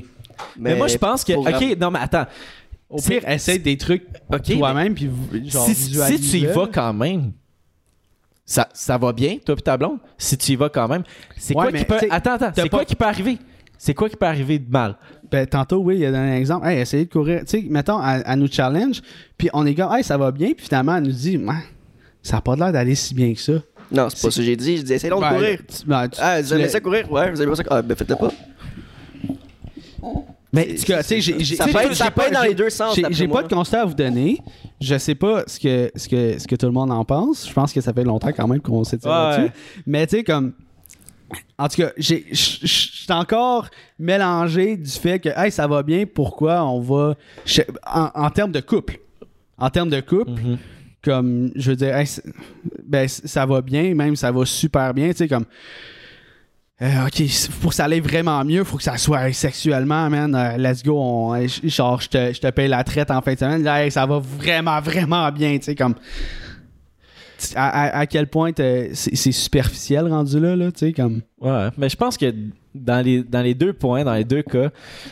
mais 0.57 0.75
moi, 0.75 0.87
je 0.87 0.97
pense 0.97 1.25
que. 1.25 1.33
pour- 1.33 1.45
Ok, 1.47 1.77
non, 1.79 1.91
mais 1.91 1.99
attends. 1.99 2.25
Au 2.89 2.99
pire, 2.99 3.27
essaye 3.27 3.59
des 3.59 3.77
trucs 3.77 4.03
toi-même, 4.57 4.95
puis 4.95 5.09
genre. 5.45 5.65
si, 5.65 5.75
si 5.75 6.19
tu 6.19 6.37
y 6.37 6.45
vas 6.47 6.67
quand 6.73 6.93
même, 6.93 7.33
ça, 8.45 8.67
ça 8.73 8.97
va 8.97 9.13
bien, 9.13 9.37
toi 9.45 9.55
et 9.57 9.61
ta 9.61 9.77
blonde? 9.77 9.99
Si 10.17 10.35
tu 10.37 10.53
y 10.53 10.55
vas 10.55 10.69
quand 10.69 10.87
même, 10.87 11.03
c'est 11.37 11.55
Ouais, 11.55 11.65
quoi 11.65 11.71
mais 11.71 11.79
qui 11.79 11.85
peut... 11.85 11.97
Attends, 12.09 12.33
attends, 12.33 12.51
c'est 12.55 12.63
pas- 12.63 12.77
quoi 12.77 12.85
qui 12.85 12.95
peut 12.95 13.05
arriver? 13.05 13.37
C'est 13.77 13.93
quoi 13.93 14.09
qui 14.09 14.15
peut 14.15 14.25
arriver 14.25 14.57
de 14.59 14.69
mal? 14.69 14.95
Ben, 15.31 15.45
tantôt, 15.45 15.77
oui, 15.77 15.95
il 15.97 16.01
y 16.01 16.05
a 16.05 16.09
un 16.09 16.33
exemple. 16.35 16.67
Hey, 16.67 16.79
essayez 16.81 17.05
de 17.05 17.11
courir. 17.11 17.41
Tu 17.41 17.61
sais, 17.61 17.65
mettons, 17.69 18.03
elle, 18.03 18.23
elle 18.25 18.39
nous 18.39 18.51
challenge, 18.51 19.01
puis 19.37 19.49
on 19.53 19.65
est 19.67 19.75
comme, 19.75 19.93
hey, 19.93 20.03
ça 20.03 20.17
va 20.17 20.31
bien, 20.31 20.51
puis 20.53 20.65
finalement, 20.65 20.97
elle 20.97 21.03
nous 21.03 21.11
dit, 21.11 21.39
ça 22.23 22.37
n'a 22.37 22.41
pas 22.41 22.55
l'air 22.55 22.73
d'aller 22.73 22.95
si 22.95 23.13
bien 23.13 23.33
que 23.33 23.39
ça. 23.39 23.53
Non, 23.91 24.07
c'est 24.09 24.21
pas 24.21 24.31
ça 24.31 24.37
que 24.37 24.43
j'ai 24.45 24.55
dit. 24.55 24.77
Je 24.77 24.81
dis, 24.81 24.93
essaye 24.93 25.09
donc 25.09 25.19
de 25.23 25.29
Ben, 25.29 25.33
courir. 25.35 25.59
ben, 25.85 26.07
tu- 26.09 26.19
Ah, 26.21 26.41
vous 26.41 26.53
aimez 26.53 26.67
ça 26.69 26.79
courir? 26.79 27.11
Ouais, 27.11 27.31
vous 27.31 27.41
aimez 27.41 27.55
ça? 27.55 27.63
Ah, 27.69 27.81
ben 27.81 27.95
faites-le 27.95 28.15
pas. 28.15 28.31
Mais, 30.51 30.65
tu 30.75 30.77
sais, 31.03 31.21
j'ai- 31.21 31.39
j'ai- 31.43 31.55
Ça 31.55 31.65
peut 31.67 31.77
être- 32.21 32.33
dans 32.33 32.41
les 32.43 32.55
deux 32.55 32.69
sens, 32.71 32.99
J'ai 33.11 33.27
pas 33.27 33.43
de 33.43 33.47
constat 33.53 33.81
à 33.81 33.85
vous 33.85 33.93
donner. 33.93 34.39
Je 34.81 34.97
sais 34.97 35.13
pas 35.15 35.43
ce 35.45 35.59
que, 35.59 35.91
ce, 35.95 36.07
que, 36.07 36.39
ce 36.39 36.47
que 36.47 36.55
tout 36.55 36.65
le 36.65 36.71
monde 36.71 36.91
en 36.91 37.05
pense. 37.05 37.47
Je 37.47 37.53
pense 37.53 37.71
que 37.71 37.81
ça 37.81 37.93
fait 37.93 38.03
longtemps 38.03 38.31
quand 38.35 38.47
même 38.47 38.59
qu'on 38.61 38.83
s'est 38.83 38.97
tiré 38.97 39.13
Ouais. 39.13 39.19
là-dessus. 39.37 39.51
Mais 39.85 40.07
tu 40.07 40.17
sais, 40.17 40.23
comme. 40.23 40.53
En 41.59 41.67
tout 41.67 41.75
cas, 41.83 41.91
je 41.97 42.15
suis 42.33 43.05
encore 43.11 43.67
mélangé 43.99 44.75
du 44.77 44.89
fait 44.89 45.19
que, 45.19 45.29
hey, 45.35 45.51
ça 45.51 45.67
va 45.67 45.83
bien, 45.83 46.05
pourquoi 46.11 46.63
on 46.65 46.79
va. 46.79 47.15
je- 47.45 47.61
en, 47.85 48.09
en 48.15 48.29
termes 48.31 48.51
de 48.51 48.61
couple. 48.61 48.99
En 49.59 49.69
termes 49.69 49.89
de 49.89 49.99
couple, 50.01 50.31
comme, 51.03 51.51
je 51.55 51.69
veux 51.71 51.75
dire, 51.75 51.95
hey, 51.95 52.07
ben, 52.83 53.07
ça 53.07 53.45
va 53.45 53.61
bien, 53.61 53.93
même 53.93 54.15
ça 54.15 54.31
va 54.31 54.45
super 54.45 54.93
bien, 54.95 55.09
tu 55.11 55.17
sais, 55.17 55.27
comme. 55.27 55.45
Euh, 56.81 57.05
ok, 57.07 57.23
pour 57.61 57.69
que 57.71 57.75
ça 57.75 57.85
aille 57.85 57.99
vraiment 57.99 58.43
mieux, 58.45 58.63
faut 58.63 58.77
que 58.77 58.83
ça 58.83 58.97
soit 58.97 59.31
sexuellement, 59.33 60.09
man. 60.09 60.33
euh, 60.33 60.57
let's 60.57 60.81
go, 60.83 60.97
on, 60.97 61.35
hey, 61.35 61.47
j- 61.49 61.69
genre, 61.69 61.99
je 61.99 62.07
te, 62.09 62.33
je 62.33 62.39
te 62.39 62.49
paye 62.51 62.67
la 62.69 62.83
traite 62.83 63.11
en 63.11 63.21
fin 63.21 63.33
de 63.33 63.39
semaine. 63.39 63.63
Là, 63.63 63.83
hey, 63.83 63.91
ça 63.91 64.05
va 64.05 64.19
vraiment, 64.19 64.79
vraiment 64.79 65.29
bien, 65.31 65.57
tu 65.57 65.65
sais, 65.65 65.75
comme. 65.75 65.95
À, 67.55 67.69
à- 67.69 67.99
à 67.99 68.05
quel 68.05 68.27
point 68.27 68.51
c'est 68.55 69.31
superficiel 69.31 70.07
rendu 70.07 70.39
là, 70.39 70.55
là, 70.57 70.71
tu 70.71 70.79
sais, 70.87 70.93
comme. 70.93 71.21
Ouais, 71.39 71.69
mais 71.77 71.87
je 71.89 71.95
pense 71.95 72.17
que 72.17 72.33
dans 72.75 73.03
les, 73.03 73.23
dans 73.23 73.41
les 73.41 73.53
deux 73.53 73.71
points, 73.73 74.03
dans 74.03 74.13
les 74.13 74.25
deux 74.25 74.41
cas, 74.41 74.69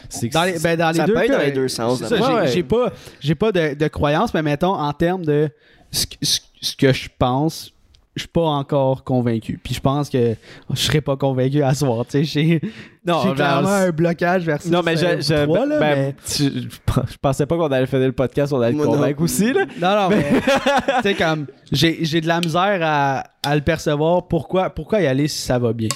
c'est 0.09 0.27
que 0.29 0.33
Dans 0.33 0.43
les, 0.43 0.59
ben, 0.59 0.77
dans 0.77 0.89
les 0.91 0.97
Ça 0.97 1.05
deux 1.05 1.13
peut 1.13 1.19
être 1.21 1.27
cas, 1.31 1.37
dans 1.37 1.43
les 1.43 1.51
deux 1.51 1.67
sens, 1.69 2.01
Ouais. 2.01 2.47
J'ai 2.51 2.63
pas, 2.63 2.91
j'ai 3.21 3.35
pas 3.35 3.51
de, 3.51 3.73
de 3.75 3.87
croyance, 3.87 4.33
mais 4.33 4.41
mettons, 4.41 4.73
en 4.73 4.91
termes 4.93 5.23
de 5.25 5.49
ce, 5.89 6.05
que- 6.05 6.15
ce- 6.21 6.39
ce 6.61 6.75
que 6.75 6.91
je 6.91 7.07
pense, 7.17 7.71
je 8.17 8.23
suis 8.23 8.27
pas 8.27 8.41
encore 8.41 9.03
convaincu. 9.03 9.59
Puis 9.63 9.73
je 9.73 9.79
pense 9.79 10.09
que 10.09 10.35
je 10.73 10.75
serais 10.79 11.01
pas 11.01 11.15
convaincu 11.15 11.63
à 11.63 11.73
soir. 11.73 12.05
Tu 12.05 12.11
sais, 12.11 12.23
j'ai 12.25 12.61
Non, 13.05 13.21
j'ai 13.23 13.33
clairement 13.33 13.69
un 13.69 13.89
blocage 13.91 14.43
versus 14.43 14.69
Non, 14.69 14.81
mais 14.83 14.97
je, 14.97 15.05
euh, 15.05 15.21
je, 15.21 15.33
là, 15.33 15.79
ben, 15.79 15.79
mais- 15.79 16.15
tu- 16.25 16.51
je 16.69 17.17
pensais 17.21 17.45
pas 17.45 17.55
qu'on 17.55 17.67
allait 17.71 17.85
faire 17.85 17.99
le 17.99 18.11
podcast, 18.11 18.51
on 18.51 18.59
allait 18.61 18.73
le 18.77 18.83
non 18.83 18.91
convaincre 18.91 19.15
plus. 19.17 19.23
aussi, 19.25 19.53
là. 19.53 19.65
Non, 19.81 20.01
non, 20.01 20.09
mais 20.09 20.25
tu 20.97 21.01
sais, 21.03 21.13
comme 21.15 21.45
j'ai 21.71 22.03
j'ai 22.03 22.19
de 22.21 22.27
la 22.27 22.39
misère 22.41 22.79
à, 22.81 23.23
à 23.45 23.55
le 23.55 23.61
percevoir. 23.61 24.27
Pourquoi, 24.27 24.69
pourquoi 24.69 24.99
y 25.01 25.07
aller 25.07 25.27
si 25.27 25.41
ça 25.41 25.57
va 25.59 25.71
bien? 25.73 25.89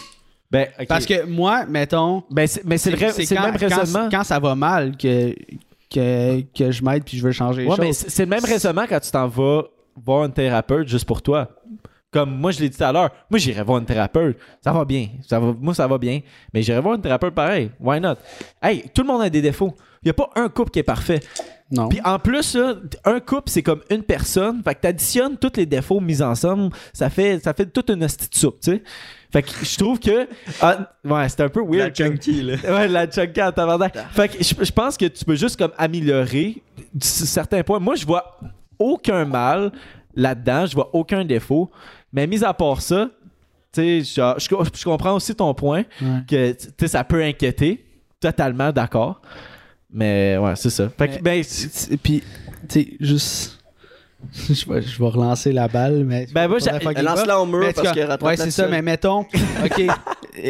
Ben. 0.50 0.68
Parce 0.88 1.06
que 1.06 1.26
moi, 1.26 1.66
mettons, 1.66 2.24
Ben, 2.30 2.46
c'est- 2.48 2.64
mais 2.66 2.78
c'est 2.78 2.92
le, 2.92 2.98
le 2.98 3.02
quand, 3.36 3.42
même 3.44 3.58
quand- 3.58 3.78
raisonnement. 3.78 4.10
quand 4.12 4.24
ça 4.24 4.38
va 4.40 4.54
mal 4.56 4.98
que, 4.98 5.34
que, 5.94 6.42
que 6.58 6.72
je 6.72 6.84
m'aide 6.84 7.04
puis 7.04 7.18
je 7.18 7.24
veux 7.24 7.32
changer 7.32 7.62
les 7.64 7.68
Ouais, 7.68 7.76
choses. 7.76 7.86
mais 7.86 7.94
c'est 7.94 8.10
c'est 8.10 8.24
le 8.24 8.30
même 8.30 8.44
raisonnement 8.46 8.86
quand 8.88 9.00
tu 9.00 9.12
t'en 9.12 9.28
vas 9.28 9.64
voir 10.06 10.24
un 10.24 10.30
thérapeute 10.30 10.88
juste 10.88 11.06
pour 11.06 11.22
toi. 11.22 11.50
Comme 12.12 12.36
moi, 12.38 12.52
je 12.52 12.60
l'ai 12.60 12.68
dit 12.70 12.78
tout 12.78 12.84
à 12.84 12.92
l'heure, 12.92 13.10
moi, 13.30 13.40
j'irais 13.40 13.64
voir 13.64 13.78
une 13.80 13.86
thérapeute. 13.86 14.38
Ça 14.62 14.74
va 14.74 14.84
bien. 14.84 15.08
Ça 15.26 15.40
va, 15.40 15.54
moi, 15.60 15.74
ça 15.74 15.88
va 15.88 15.98
bien. 15.98 16.20
Mais 16.54 16.62
j'irais 16.62 16.82
voir 16.82 16.96
une 16.96 17.02
thérapeute 17.02 17.34
pareil. 17.34 17.72
Why 17.80 18.02
not? 18.02 18.16
Hey, 18.62 18.84
tout 18.94 19.04
le 19.04 19.08
monde 19.08 19.22
a 19.22 19.30
des 19.30 19.42
défauts. 19.42 19.74
Il 20.04 20.08
n'y 20.08 20.10
a 20.10 20.14
pas 20.14 20.30
un 20.36 20.50
couple 20.50 20.72
qui 20.72 20.80
est 20.80 20.84
parfait. 20.84 21.22
non. 21.72 21.88
Puis 21.88 22.02
en 22.04 22.20
plus, 22.20 22.56
là, 22.56 22.74
un 23.06 23.20
couple, 23.22 23.44
c'est 23.50 23.62
comme 23.64 23.82
une 23.90 24.04
personne. 24.04 24.62
Fait 24.64 24.76
que 24.76 24.82
t'additionnes 24.82 25.38
tous 25.38 25.54
les 25.56 25.66
défauts 25.66 26.02
mis 26.02 26.22
ensemble. 26.22 26.74
Ça 26.92 27.10
fait, 27.10 27.40
ça 27.40 27.54
fait 27.54 27.68
toute 27.68 27.90
une 27.90 28.04
hostie 28.04 28.28
de 28.30 28.36
soupe, 28.36 28.60
tu 28.62 28.72
sais. 28.72 28.84
Fait 29.32 29.44
que 29.44 29.50
je 29.64 29.78
trouve 29.78 29.98
que. 29.98 30.28
ah, 30.62 30.92
ouais, 31.06 31.30
c'est 31.30 31.40
un 31.42 31.48
peu 31.50 31.62
La 31.62 31.68
weird. 31.86 31.96
comme- 31.98 32.08
chunky, 32.08 32.42
là. 32.42 32.56
Ouais, 32.68 32.88
la 32.90 33.08
chunky 33.10 33.42
en 33.42 33.52
tabarnak. 33.54 33.96
Fait 34.12 34.28
que 34.28 34.44
je, 34.44 34.54
je 34.66 34.72
pense 34.74 34.98
que 34.98 35.06
tu 35.06 35.24
peux 35.24 35.36
juste 35.36 35.58
comme 35.58 35.72
améliorer 35.78 36.62
certains 37.00 37.64
points. 37.64 37.80
Moi, 37.80 37.96
je 37.96 38.06
vois 38.06 38.38
aucun 38.78 39.24
mal 39.24 39.72
là-dedans. 40.16 40.66
Je 40.66 40.74
vois 40.76 40.90
aucun 40.94 41.24
défaut. 41.24 41.72
Mais 42.14 42.28
mis 42.28 42.44
à 42.44 42.54
part 42.54 42.82
ça, 42.82 43.10
tu 43.74 44.04
sais, 44.04 44.38
je, 44.40 44.48
je 44.74 44.84
comprends 44.84 45.16
aussi 45.16 45.34
ton 45.36 45.54
point 45.54 45.84
Ouais. 46.02 46.08
que 46.28 46.52
tu 46.52 46.68
sais, 46.80 46.88
ça 46.88 47.04
peut 47.04 47.24
inquiéter. 47.24 47.86
Totalement 48.20 48.72
d'accord. 48.72 49.22
Mais 49.92 50.38
ouais, 50.38 50.56
c'est 50.56 50.70
ça. 50.70 50.90
Fait 50.98 51.08
que, 51.08 51.14
Mais- 51.22 51.42
ben, 51.42 51.98
puis, 52.04 52.22
tu 52.70 52.82
sais, 52.82 52.88
juste. 53.00 53.58
je, 54.50 54.72
vais, 54.72 54.82
je 54.84 55.00
vais 55.00 55.08
relancer 55.10 55.52
la 55.52 55.68
balle, 55.68 56.04
mais. 56.06 56.28
Ben, 56.34 56.48
moi, 56.48 56.60
pas. 56.60 56.94
Lance-la 57.02 57.40
au 57.40 57.46
mur 57.46 57.62
parce 57.74 57.82
cas, 57.88 57.94
que 57.94 58.00
rattrape 58.02 58.24
Ouais, 58.24 58.38
c'est 58.38 58.52
ça, 58.52 58.68
mais 58.68 58.82
mettons, 58.82 59.22
OK. 59.22 59.82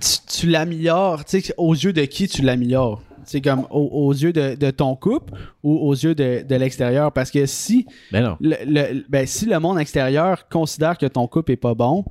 tu 0.00 0.18
tu 0.26 0.46
l'améliores, 0.48 1.24
tu 1.24 1.40
sais, 1.40 1.54
aux 1.56 1.74
yeux 1.74 1.92
de 1.92 2.04
qui 2.04 2.28
tu 2.28 2.42
l'améliores? 2.42 3.02
C'est 3.32 3.40
comme 3.40 3.66
aux, 3.70 3.88
aux 4.08 4.12
yeux 4.12 4.32
de, 4.32 4.54
de 4.56 4.70
ton 4.70 4.94
couple 4.94 5.32
ou 5.62 5.74
aux 5.88 5.94
yeux 5.94 6.14
de, 6.14 6.44
de 6.46 6.54
l'extérieur? 6.56 7.10
Parce 7.12 7.30
que 7.30 7.46
si 7.46 7.86
ben 8.12 8.22
non. 8.22 8.36
le, 8.40 8.56
le- 8.66 9.04
ben, 9.08 9.26
si 9.26 9.46
le 9.46 9.58
monde 9.58 9.78
extérieur 9.80 10.46
considère 10.50 10.98
que 10.98 11.06
ton 11.06 11.26
couple 11.26 11.52
est 11.52 11.56
pas 11.56 11.74
bon, 11.74 12.04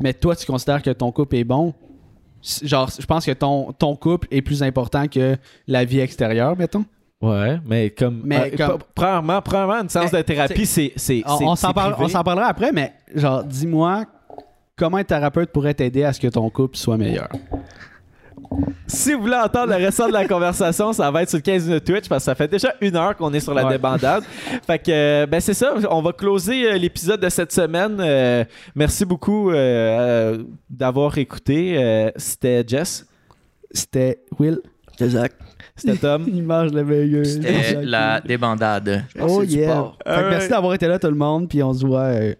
mais 0.00 0.14
toi, 0.14 0.36
tu 0.36 0.46
considères 0.46 0.82
que 0.82 0.90
ton 0.90 1.10
couple 1.10 1.34
est 1.34 1.44
bon, 1.44 1.74
genre, 2.62 2.88
je 2.96 3.04
pense 3.06 3.26
que 3.26 3.32
ton, 3.32 3.72
ton 3.72 3.96
couple 3.96 4.28
est 4.30 4.40
plus 4.40 4.62
important 4.62 5.08
que 5.08 5.36
la 5.66 5.84
vie 5.84 5.98
extérieure, 6.00 6.56
mettons. 6.56 6.84
Ouais, 7.20 7.58
mais 7.66 7.90
comme. 7.90 8.22
Mais 8.24 8.52
euh, 8.54 8.56
comme- 8.56 8.78
premièrement, 8.94 9.42
premièrement, 9.42 9.82
une 9.82 9.88
séance 9.88 10.12
de 10.12 10.22
thérapie, 10.22 10.64
c'est. 10.64 10.92
c'est- 10.96 11.22
On, 11.26 11.48
on 11.48 12.08
s'en 12.08 12.22
parlera 12.22 12.46
après, 12.46 12.70
mais 12.72 12.92
genre, 13.14 13.42
dis-moi 13.44 14.04
comment 14.76 14.96
un 14.96 15.04
thérapeute 15.04 15.50
pourrait 15.50 15.74
t'aider 15.74 16.04
à 16.04 16.12
ce 16.14 16.20
que 16.20 16.28
ton 16.28 16.48
couple 16.48 16.76
soit 16.78 16.96
meilleur? 16.96 17.28
Si 18.86 19.14
vous 19.14 19.20
voulez 19.22 19.36
entendre 19.36 19.68
le 19.68 19.76
restant 19.84 20.08
de 20.08 20.12
la 20.12 20.26
conversation, 20.26 20.92
ça 20.92 21.08
va 21.10 21.22
être 21.22 21.28
sur 21.28 21.38
le 21.38 21.42
15 21.42 21.66
minutes 21.68 21.84
Twitch 21.84 22.08
parce 22.08 22.22
que 22.22 22.24
ça 22.24 22.34
fait 22.34 22.48
déjà 22.48 22.74
une 22.80 22.96
heure 22.96 23.16
qu'on 23.16 23.32
est 23.32 23.38
sur 23.40 23.54
la 23.54 23.64
Ouais. 23.64 23.72
débandade. 23.72 24.24
fait 24.66 24.78
que, 24.80 24.90
euh, 24.90 25.26
ben 25.26 25.40
c'est 25.40 25.54
ça. 25.54 25.74
On 25.88 26.02
va 26.02 26.12
closer 26.12 26.64
euh, 26.72 26.76
l'épisode 26.76 27.20
de 27.20 27.28
cette 27.28 27.52
semaine. 27.52 27.98
Euh, 28.00 28.44
merci 28.74 29.04
beaucoup 29.04 29.50
euh, 29.50 29.54
euh, 29.54 30.42
d'avoir 30.68 31.16
écouté. 31.18 31.76
Euh, 31.78 32.10
C'était 32.16 32.64
Jess. 32.66 33.06
C'était 33.70 34.20
Will. 34.38 34.58
C'est 34.98 35.10
Zach. 35.10 35.32
C'était 35.76 35.96
Tom. 35.96 36.26
Le 36.26 36.82
meilleur. 36.84 37.24
C'était 37.24 37.80
la 37.84 38.20
débandade. 38.20 39.04
Oh 39.20 39.44
yeah. 39.44 39.92
Fait 40.04 40.14
que 40.22 40.28
merci 40.30 40.48
d'avoir 40.48 40.74
été 40.74 40.88
là 40.88 40.98
tout 40.98 41.06
le 41.06 41.14
monde, 41.14 41.48
puis 41.48 41.62
on 41.62 41.72
se 41.72 41.86
voit, 41.86 42.00
euh, 42.02 42.34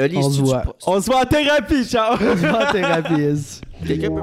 Oli, 0.00 0.16
On 0.16 0.30
se 0.30 0.40
voit. 0.40 0.62
On 0.86 1.00
se 1.00 1.06
voit 1.06 1.20
en 1.20 1.24
thérapie. 1.24 1.84
Ciao. 1.84 2.14
on 2.14 2.36
se 2.36 2.46
voit 2.46 2.68
en 2.68 2.72
thérapie. 2.72 3.36
Quelqu'un 3.86 4.10
peut- 4.10 4.22